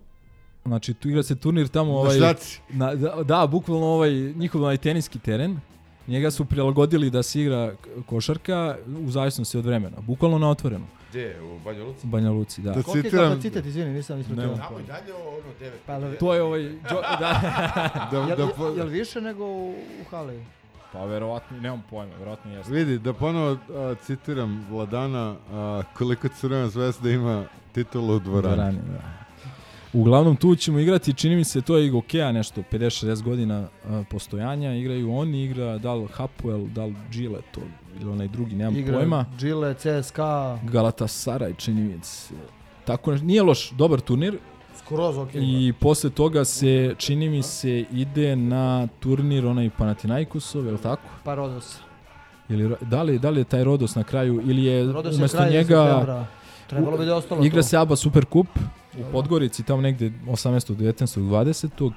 znači 0.65 0.95
tu 0.95 1.09
igra 1.09 1.23
se 1.23 1.37
turnir 1.37 1.69
tamo 1.69 1.93
ovaj, 1.93 2.17
šljaci. 2.17 2.61
na, 2.71 2.95
da, 2.95 3.23
da, 3.23 3.47
bukvalno 3.47 3.87
ovaj 3.87 4.11
njihov 4.13 4.63
onaj 4.63 4.77
teniski 4.77 5.19
teren, 5.19 5.61
njega 6.09 6.31
su 6.31 6.45
prilagodili 6.45 7.11
da 7.11 7.23
se 7.23 7.41
igra 7.41 7.73
košarka 8.07 8.77
u 8.99 9.11
zavisnosti 9.11 9.59
od 9.59 9.66
vremena, 9.66 9.97
bukvalno 9.99 10.39
na 10.39 10.51
otvorenu, 10.51 10.85
Gde, 11.11 11.37
u 11.43 11.59
Banja 11.59 11.85
Luci? 11.85 12.07
Banja 12.07 12.31
Luci, 12.31 12.62
da. 12.62 12.73
Da 12.73 12.83
Koliki 12.83 12.99
je 12.99 13.11
citiram- 13.11 13.29
kapacitet, 13.29 13.66
izvini, 13.66 13.91
nisam 13.91 14.20
ispratio. 14.20 14.47
Ne. 14.47 14.57
Tamo 14.59 14.79
i 14.79 14.83
dalje 14.83 15.12
ono 15.15 15.53
9. 15.61 15.70
Pa, 16.11 16.16
To 16.16 16.35
je 16.35 16.43
ovaj, 16.43 16.62
džo, 16.62 16.95
da, 17.01 17.41
Da, 18.12 18.19
Jel, 18.19 18.37
da, 18.39 18.47
po- 18.49 18.69
jel 18.69 18.87
više 18.87 19.20
nego 19.20 19.45
u, 19.47 19.70
u 19.70 20.05
hali? 20.11 20.45
pa 20.93 21.05
verovatno, 21.05 21.61
nemam 21.61 21.83
pojma, 21.91 22.12
verovatno 22.19 22.53
jeste. 22.53 22.73
vidi, 22.74 22.99
da 22.99 23.12
ponovo 23.12 23.57
a, 23.70 23.95
citiram 23.97 24.66
Vladana, 24.70 25.37
a, 25.53 25.83
koliko 25.95 26.29
Crvena 26.31 26.69
zvezda 26.69 27.11
ima 27.11 27.45
titulu 27.73 28.16
u 28.16 28.19
dvorani. 28.19 28.55
Dvorani, 28.55 28.79
da. 28.89 29.22
Uglavnom 29.93 30.36
tu 30.36 30.56
ćemo 30.56 30.78
igrati, 30.78 31.14
čini 31.14 31.36
mi 31.36 31.44
se 31.44 31.60
to 31.60 31.77
je 31.77 31.86
Igokea 31.86 32.32
nešto, 32.32 32.62
50-60 32.73 33.23
godina 33.23 33.69
postojanja, 34.10 34.74
igraju 34.74 35.14
oni, 35.14 35.44
igra 35.44 35.78
da 35.78 35.94
li 35.94 36.06
Hapoel, 36.12 36.66
da 36.66 36.85
li 36.85 36.94
Gile, 37.10 37.40
to 37.55 37.60
ili 38.01 38.10
onaj 38.10 38.28
drugi, 38.28 38.56
nemam 38.56 38.77
Igra 38.77 38.98
pojma. 38.98 39.24
Gile, 39.39 39.74
CSKA, 39.74 40.59
Galatasaray, 40.64 41.56
čini 41.56 41.81
mi 41.81 41.98
se. 42.02 42.35
Tako, 42.85 43.14
nije 43.14 43.43
loš, 43.43 43.70
dobar 43.70 44.01
turnir 44.01 44.39
skroz 44.77 45.19
ok. 45.19 45.31
i 45.35 45.73
posle 45.81 46.10
toga 46.10 46.44
se, 46.44 46.94
čini 46.98 47.28
mi 47.28 47.43
se, 47.43 47.85
ide 47.93 48.36
na 48.36 48.89
turnir 49.01 49.47
onaj 49.47 49.70
Panathinaikosov, 49.78 50.66
je 50.66 50.73
li 50.73 50.78
tako? 50.78 51.02
Pa 51.24 51.35
Rodos. 51.35 51.77
Ili, 52.48 52.74
da, 52.81 53.02
li, 53.02 53.19
da 53.19 53.31
li 53.31 53.40
je 53.40 53.44
taj 53.44 53.64
Rodos 53.64 53.94
na 53.94 54.05
kraju 54.05 54.43
ili 54.44 54.64
je 54.64 54.93
Rodos 54.93 55.14
je 55.14 55.19
umesto 55.19 55.39
kraj 55.39 55.51
njega. 55.51 56.27
Trebalo 56.66 56.98
bi 56.98 57.05
da 57.05 57.10
je 57.10 57.16
ostalo 57.16 57.44
igra 57.44 57.62
se 57.62 57.77
ABA 57.77 57.97
Super 57.97 58.24
Kup 58.24 58.48
u 58.94 59.12
Podgorici 59.12 59.62
tamo 59.62 59.81
negde 59.82 60.12
18. 60.27 60.74
19. 60.74 61.20
20. 61.20 61.93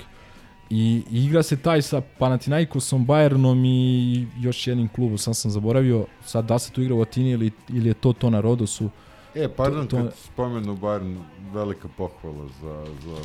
I 0.69 1.03
i 1.11 1.25
igra 1.25 1.43
se 1.43 1.57
taj 1.57 1.81
sa 1.81 2.01
Panathinaikosom, 2.19 3.07
Bayernom 3.07 3.65
i 3.65 4.27
još 4.39 4.67
jednim 4.67 4.87
klubom, 4.87 5.17
sam 5.17 5.33
sam 5.33 5.51
zaboravio 5.51 6.05
sad 6.23 6.45
da 6.45 6.59
se 6.59 6.71
tu 6.71 6.81
igra 6.81 6.95
u 6.95 7.01
Atini 7.01 7.29
ili, 7.29 7.51
ili 7.69 7.87
je 7.87 7.93
to 7.93 8.13
to 8.13 8.29
na 8.29 8.41
Rodosu. 8.41 8.89
E, 9.35 9.47
pardon, 9.47 9.87
To- 9.87 9.97
to- 9.97 10.03
kad 10.03 10.13
spomenu 10.15 10.77
Bayern, 10.77 11.17
velika 11.53 11.87
pohvala 11.87 12.47
za... 12.61 12.85
za 13.01 13.15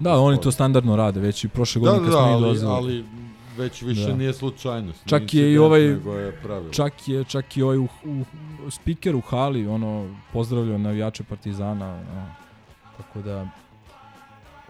Da, 0.00 0.14
oni 0.14 0.40
to 0.40 0.50
standardno 0.50 0.96
rade, 0.96 1.20
već 1.20 1.44
i 1.44 1.48
prošle 1.48 1.80
Da, 1.80 1.90
godine 1.90 2.00
da, 2.00 2.06
kad 2.06 2.12
smo 2.14 2.26
mi 2.26 2.32
ali, 2.32 2.42
dolazili. 2.42 2.70
ali 2.72 3.04
već 3.56 3.82
više 3.82 4.06
Da. 4.06 4.16
nije 4.16 4.32
slučajnost. 4.32 4.98
Čak 5.06 5.34
je 5.34 5.52
i 5.52 5.58
ovaj 5.58 5.82
je 5.82 6.00
pravilo. 6.42 6.72
čak 6.72 7.08
je 7.08 7.24
čak 7.24 7.56
i 7.56 7.62
ovaj 7.62 7.78
u, 7.78 7.84
u, 8.04 8.24
speaker 8.70 9.16
u 9.16 9.20
hali 9.20 9.66
ono 9.66 10.08
pozdravljao 10.32 10.78
navijače 10.78 11.24
Partizana 11.24 11.86
ono, 11.92 12.26
tako 13.02 13.20
da 13.20 13.46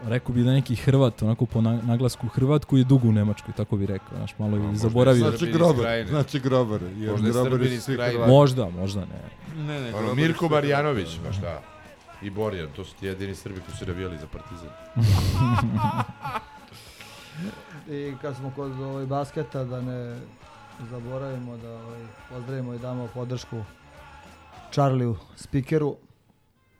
rekao 0.03 0.35
bi 0.35 0.43
da 0.43 0.51
neki 0.51 0.75
Hrvat 0.75 1.21
onako 1.21 1.45
po 1.45 1.61
na- 1.61 1.81
naglasku 1.81 2.27
Hrvat 2.27 2.65
koji 2.65 2.79
je 2.79 2.85
dugo 2.85 3.07
u 3.07 3.11
Nemačkoj 3.11 3.53
tako 3.53 3.77
bi 3.77 3.85
rekao 3.85 4.17
znaš 4.17 4.37
malo 4.37 4.57
i 4.57 4.59
možda 4.59 4.77
zaboravio 4.79 5.25
i 5.25 5.29
Znači 5.29 5.51
grobar, 5.51 6.07
znači 6.07 6.39
grobar. 6.39 6.81
Jer 6.83 7.11
Možda 7.11 7.27
je 7.27 7.33
su 7.33 7.63
iz 7.63 7.83
svi 7.83 7.95
Krajine. 7.95 8.13
Hrvati. 8.13 8.31
možda 8.31 8.69
možda 8.71 9.01
ne 9.01 9.21
Ne, 9.57 9.81
ne, 9.81 9.95
Ono, 9.95 10.15
Mirko 10.15 10.45
su 10.45 10.51
Marjanović, 10.51 11.07
Hrvati. 11.09 11.27
baš 11.27 11.37
da. 11.37 11.61
I 12.21 12.29
Borjan, 12.29 12.67
to 12.75 12.85
su 12.85 12.95
ti 12.95 13.05
jedini 13.05 13.35
Srbi 13.35 13.59
koji 13.59 13.77
su 13.77 13.85
navijali 13.85 14.17
za 14.17 14.27
Partizan. 14.27 14.69
I 17.89 18.13
kad 18.21 18.35
smo 18.35 18.51
kod 18.51 18.71
ovaj, 18.73 19.05
basketa, 19.05 19.63
da 19.63 19.81
ne 19.81 20.19
zaboravimo 20.81 21.57
da 21.57 21.69
ovaj, 21.71 22.01
pozdravimo 22.29 22.73
i 22.73 22.79
damo 22.79 23.07
podršku 23.07 23.63
Charliju 24.71 25.15
Spikeru, 25.35 25.95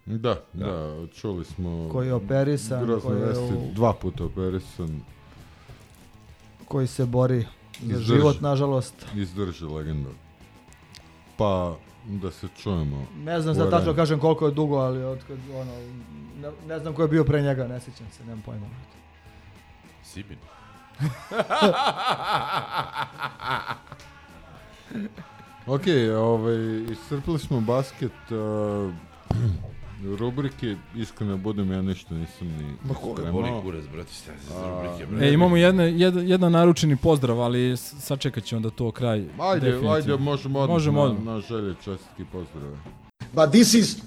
Da, 0.05 0.35
da, 0.53 0.95
čuli 1.07 1.45
smo... 1.45 1.89
Koji 1.91 2.07
je 2.07 2.13
operisan, 2.13 2.99
koji 3.01 3.19
je 3.19 3.25
vesti, 3.25 3.53
u- 3.55 3.71
dva 3.73 3.93
puta 3.93 4.25
operisan, 4.25 5.01
koji 6.65 6.87
se 6.87 7.05
bori 7.05 7.39
za 7.79 7.85
Izdrži. 7.85 8.05
život, 8.05 8.41
nažalost. 8.41 9.05
izdrži 9.15 9.65
legenda. 9.65 10.09
Pa, 11.37 11.75
da 12.05 12.31
se 12.31 12.47
čujemo. 12.55 13.05
Ne 13.15 13.41
znam 13.41 13.55
sad 13.55 13.69
tačno 13.69 13.93
kažem 13.93 14.19
koliko 14.19 14.45
je 14.45 14.51
dugo, 14.51 14.75
ali 14.77 15.03
od 15.03 15.19
kad, 15.27 15.37
ono, 15.51 15.71
ne, 16.37 16.51
ne 16.67 16.79
znam 16.79 16.93
ko 16.93 17.01
je 17.01 17.07
bio 17.07 17.23
pre 17.23 17.41
njega, 17.41 17.67
ne 17.67 17.79
sjećam 17.79 18.07
se, 18.11 18.23
nemam 18.23 18.41
pojma. 18.41 18.65
Sibin. 20.03 20.37
Ok, 25.67 25.81
ovaj, 26.17 26.55
iscrpili 26.83 27.39
smo 27.39 27.61
basket, 27.61 28.11
uh, 28.31 28.93
rubrike, 30.17 30.75
iskreno 30.95 31.37
budem, 31.37 31.71
ja 31.71 31.81
ništa 31.81 32.15
nisam 32.15 32.47
ni 32.47 32.75
Ma 32.83 32.93
koga 32.93 33.21
spremao. 33.21 33.41
boli 33.41 33.61
kurac, 33.61 33.83
brate, 33.93 34.13
šta 34.13 34.31
se 34.39 34.53
za 34.53 34.69
rubrike, 34.69 35.05
brate. 35.05 35.25
E, 35.25 35.33
imamo 35.33 35.55
jedan, 35.57 35.99
jedan, 35.99 36.27
jedan 36.27 36.51
naručeni 36.51 36.95
pozdrav, 36.95 37.41
ali 37.41 37.77
sačekat 37.77 38.43
ćemo 38.43 38.61
da 38.61 38.69
to 38.69 38.91
kraj. 38.91 39.25
Ajde, 39.39 39.65
definitivno. 39.65 39.91
ajde, 39.93 40.17
možemo 40.17 40.59
odmah 40.59 40.73
Možemo 40.75 40.99
na, 40.99 41.05
odmah. 41.05 41.23
na 41.25 41.41
želje 41.41 41.75
čestitki 41.83 42.25
pozdrave. 42.31 42.77
But 43.33 43.49
this 43.51 43.73
is 43.73 43.97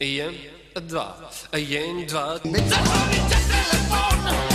Jedan, 0.00 0.34
dva, 0.88 1.16
jedan, 1.52 2.06
dva. 2.08 2.38
Alo! 3.90 4.53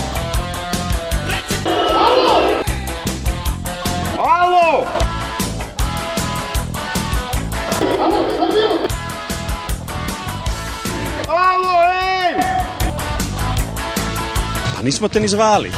Pa 14.79 14.83
nismo 14.83 15.09
te 15.09 15.19
ni 15.19 15.27
zvali. 15.27 15.71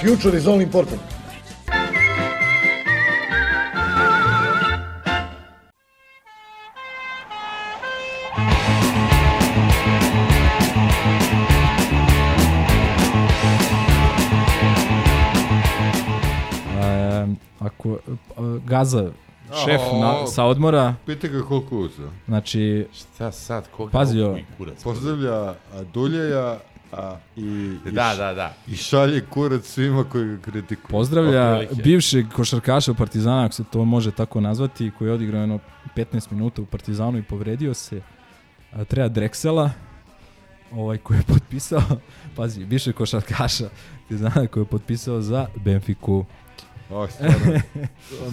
future 0.00 0.36
is 0.36 0.46
all 0.46 0.60
important. 0.60 1.00
A, 16.80 17.28
uh, 18.38 18.58
Gaza, 18.64 19.12
šef 19.56 19.80
na, 19.92 20.26
sa 20.26 20.44
odmora, 20.44 20.94
Pita 21.06 21.28
ga 21.28 21.42
koliko 21.42 21.78
uzeo. 21.78 22.10
znači, 22.26 22.86
Šta 22.94 23.32
sad? 23.32 23.68
Koga 23.70 23.92
Pazi 23.92 24.20
ovo. 24.20 24.30
ovu 24.30 24.38
i 24.38 24.44
kurac? 24.56 24.82
Pozdravlja 24.82 25.34
a, 25.34 25.54
Duljeja 25.94 26.58
a, 26.92 27.16
i, 27.36 27.42
i, 27.86 27.90
Da, 27.90 28.10
š- 28.12 28.16
da, 28.16 28.34
da. 28.34 28.54
i 28.66 28.76
šalje 28.76 29.20
kurac 29.22 29.64
svima 29.64 30.04
koji 30.04 30.26
ga 30.26 30.42
kritikuju. 30.42 30.90
Pozdravlja 30.90 31.52
Otprilike. 31.52 31.82
bivšeg 31.82 32.26
košarkaša 32.28 32.94
Partizana, 32.94 33.44
ako 33.44 33.54
se 33.54 33.64
to 33.64 33.84
može 33.84 34.10
tako 34.10 34.40
nazvati, 34.40 34.90
koji 34.98 35.08
je 35.08 35.12
odigrao 35.12 35.40
jedno 35.40 35.58
15 35.96 36.32
minuta 36.32 36.62
u 36.62 36.66
Partizanu 36.66 37.18
i 37.18 37.22
povredio 37.22 37.74
se. 37.74 38.00
A, 38.72 38.84
treba 38.84 39.08
Drexela, 39.10 39.70
ovaj 40.72 40.98
koji 40.98 41.18
je 41.18 41.22
potpisao, 41.24 41.82
pazi, 42.36 42.64
bivšeg 42.64 42.94
košarkaša 42.94 43.68
Partizana 44.00 44.46
koji 44.46 44.62
je 44.62 44.68
potpisao 44.68 45.20
za 45.20 45.46
Benfiku. 45.56 46.24
O, 46.90 47.06
stvarno. 47.06 47.60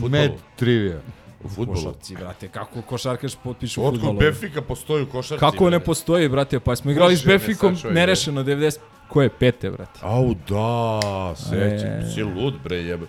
Med 0.10 0.32
trivija. 0.60 1.00
U 1.44 1.50
futbolu. 1.50 1.78
Košarci, 1.78 2.16
brate, 2.16 2.48
kako 2.48 2.82
košarkaš 2.82 3.36
potpiše 3.44 3.80
u 3.80 3.86
Otkud 3.86 4.00
fudbalu? 4.00 4.20
Benfica 4.20 4.62
postoji 4.62 5.04
u 5.04 5.10
košarci? 5.10 5.40
Kako 5.40 5.70
ne 5.70 5.80
postoji, 5.80 6.30
brate, 6.30 6.60
pa 6.60 6.76
smo 6.76 6.92
igrali 6.92 7.18
s 7.18 7.24
čovjek, 7.24 7.58
nerešeno 7.92 8.44
90, 8.44 8.78
ko 9.10 9.22
je 9.22 9.30
pete, 9.30 9.70
brate. 9.70 10.00
Au, 10.02 10.34
da, 10.50 11.36
sećam. 11.36 11.90
E. 11.90 12.12
Si 12.14 12.24
lud, 12.24 12.54
bre, 12.64 12.78
jebe. 12.78 13.06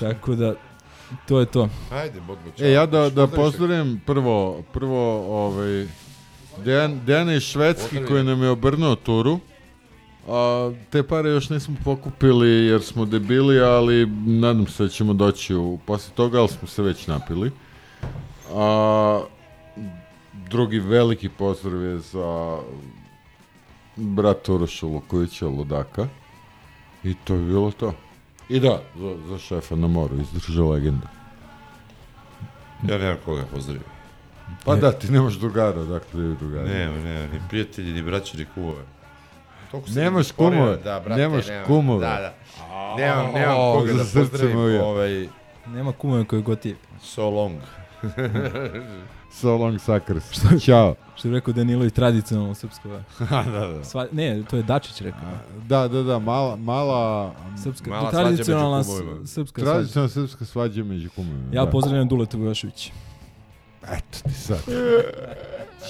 Tako 0.00 0.34
da, 0.34 0.54
to 1.28 1.40
je 1.40 1.46
to. 1.46 1.68
Ajde, 1.92 2.20
Bogdan. 2.20 2.52
E, 2.60 2.70
ja 2.70 2.86
da, 2.86 3.10
da 3.10 3.26
pozdravim 3.26 4.00
prvo, 4.06 4.62
prvo 4.72 5.26
ovaj, 5.44 5.86
Dejan, 6.64 7.00
Dejan 7.06 7.30
iz 7.30 7.42
Švedski 7.42 8.04
koji 8.08 8.24
nam 8.24 8.42
je 8.42 8.48
obrnuo 8.48 8.94
turu. 8.94 9.40
A, 10.28 10.72
te 10.90 11.02
pare 11.02 11.30
još 11.30 11.50
nismo 11.50 11.74
pokupili 11.84 12.48
jer 12.48 12.82
smo 12.82 13.04
debili, 13.04 13.60
ali 13.60 14.06
nadam 14.26 14.66
se 14.66 14.82
da 14.82 14.88
ćemo 14.88 15.12
doći 15.12 15.54
u, 15.54 15.78
posle 15.86 16.14
toga, 16.14 16.38
ali 16.38 16.48
smo 16.48 16.68
se 16.68 16.82
već 16.82 17.06
napili. 17.06 17.50
A, 18.54 19.20
drugi 20.32 20.78
veliki 20.78 21.28
pozdrav 21.28 21.82
je 21.82 21.98
za 21.98 22.58
brata 23.96 24.52
Uroša 24.52 24.86
Lukovića, 24.86 25.46
Ludaka. 25.46 26.06
I 27.04 27.14
to 27.24 27.34
je 27.34 27.44
bilo 27.44 27.70
to. 27.70 27.94
I 28.48 28.60
da, 28.60 28.82
za, 28.96 29.16
za 29.28 29.38
šefa 29.38 29.76
na 29.76 29.86
moru, 29.86 30.20
izdrža 30.20 30.64
legenda. 30.64 31.06
Ja 32.88 32.98
nemam 32.98 33.16
koga 33.24 33.44
pozdravim. 33.54 33.82
Pa 34.64 34.76
da, 34.76 34.92
ti 34.92 35.12
nemaš 35.12 35.34
drugara, 35.34 35.84
dakle 35.84 36.34
drugara. 36.34 36.68
Nema, 36.68 36.96
nema, 36.96 37.32
ni 37.32 37.40
prijatelji, 37.48 37.92
ni 37.92 38.02
braće, 38.02 38.38
ni 38.38 38.44
kumove. 38.54 38.82
Toliko 39.70 39.90
Nemaš 39.90 40.32
kumove, 40.32 40.76
Da, 40.76 41.00
brate, 41.00 41.20
nemaš 41.22 41.48
nemam, 41.48 41.64
kumove. 41.66 42.06
Da, 42.06 42.20
da. 42.20 42.34
Nemam, 42.96 43.32
nemam 43.34 43.56
O, 43.58 43.74
koga 43.74 43.92
da 43.92 44.04
pozdravim, 44.14 44.58
ovaj, 44.80 45.28
Nema 45.66 45.92
kumove 45.92 46.24
koji 46.24 46.42
gotiv. 46.42 46.76
so 47.02 47.30
long. 47.30 47.56
So 49.32 49.56
long 49.56 49.80
suckers. 49.80 50.24
Ćao. 50.64 50.94
Što 51.16 51.28
je 51.28 51.34
rekao 51.34 51.54
Danilović 51.54 51.94
tradicionalno 51.94 52.54
srpsko. 52.54 52.88
da, 53.30 53.66
da. 53.68 53.84
Sva, 53.84 54.06
ne, 54.12 54.42
to 54.50 54.56
je 54.56 54.62
Dačić 54.62 55.00
rekao. 55.00 55.20
Da, 55.66 55.88
da, 55.88 56.02
da, 56.02 56.18
mala, 56.18 56.56
mala, 56.56 57.32
Srpska, 57.62 57.90
Mala 57.90 58.10
svađa 58.10 58.24
među 58.24 58.36
tradicionalna 58.36 58.84
srpska 59.26 59.60
svađa. 59.60 59.72
tradicionalna 59.72 60.08
srpska 60.08 60.44
svađa 60.44 60.84
među 60.84 61.10
kumovima. 61.10 61.48
Ja 61.52 61.64
da. 61.64 61.70
pozdravljam 61.70 62.08
Duleta 62.08 62.36
Vujošević. 62.36 62.92
Eto 63.82 64.18
ti 64.28 64.34
sad. 64.34 64.58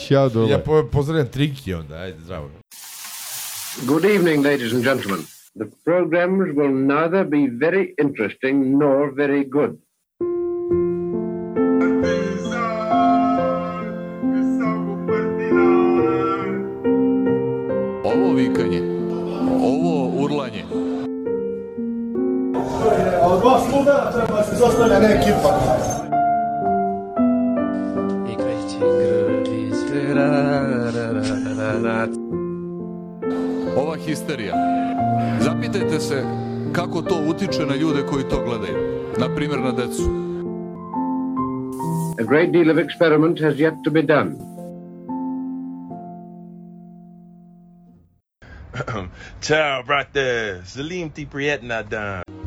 Ćao 0.09 0.29
dole. 0.29 0.51
Ja 0.51 0.59
po, 0.59 0.83
pozdravljam 0.93 1.29
Trinki 1.29 1.75
onda, 1.75 1.95
ajde, 1.95 2.21
zdravo. 2.21 2.49
Good 3.79 4.05
evening, 4.05 4.43
ladies 4.43 4.73
and 4.73 4.83
gentlemen. 4.83 5.25
The 5.55 5.67
programs 5.85 6.57
will 6.57 6.73
neither 6.73 7.23
be 7.23 7.47
very 7.47 7.95
interesting 7.99 8.77
nor 8.77 9.13
very 9.13 9.45
good. 9.45 9.79
Ovo 18.05 18.35
vikanje, 18.35 18.83
ovo 19.63 20.25
urlanje, 20.25 20.65
Od 23.23 23.41
dva 23.41 23.61
sluga 23.71 24.11
treba 24.15 24.43
se 24.43 24.57
zostavlja 24.57 24.99
ne 24.99 25.07
ekipa. 25.07 26.01
Ova 33.91 33.99
histerija. 33.99 34.55
Zapitajte 35.41 36.01
se 36.01 36.25
kako 36.73 37.03
to 37.03 37.25
utiče 37.29 37.67
na 37.67 37.77
ljude 37.77 38.03
koji 38.11 38.25
to 38.25 38.45
gledaju. 38.45 38.77
Na 39.19 39.35
primjer 39.35 39.61
na 39.61 39.73
decu. 39.73 40.03
A 42.21 42.23
great 42.23 42.51
deal 42.53 42.71
of 42.71 42.77
experiment 42.77 43.41
has 43.41 43.55
yet 43.55 43.75
to 43.85 43.91
be 43.91 44.03
done. 44.03 44.31
Ciao, 49.47 49.83
brate. 49.83 50.61
Salim 50.65 51.11
ti 51.11 51.27
prijetna 51.27 51.83
dan. 51.83 52.40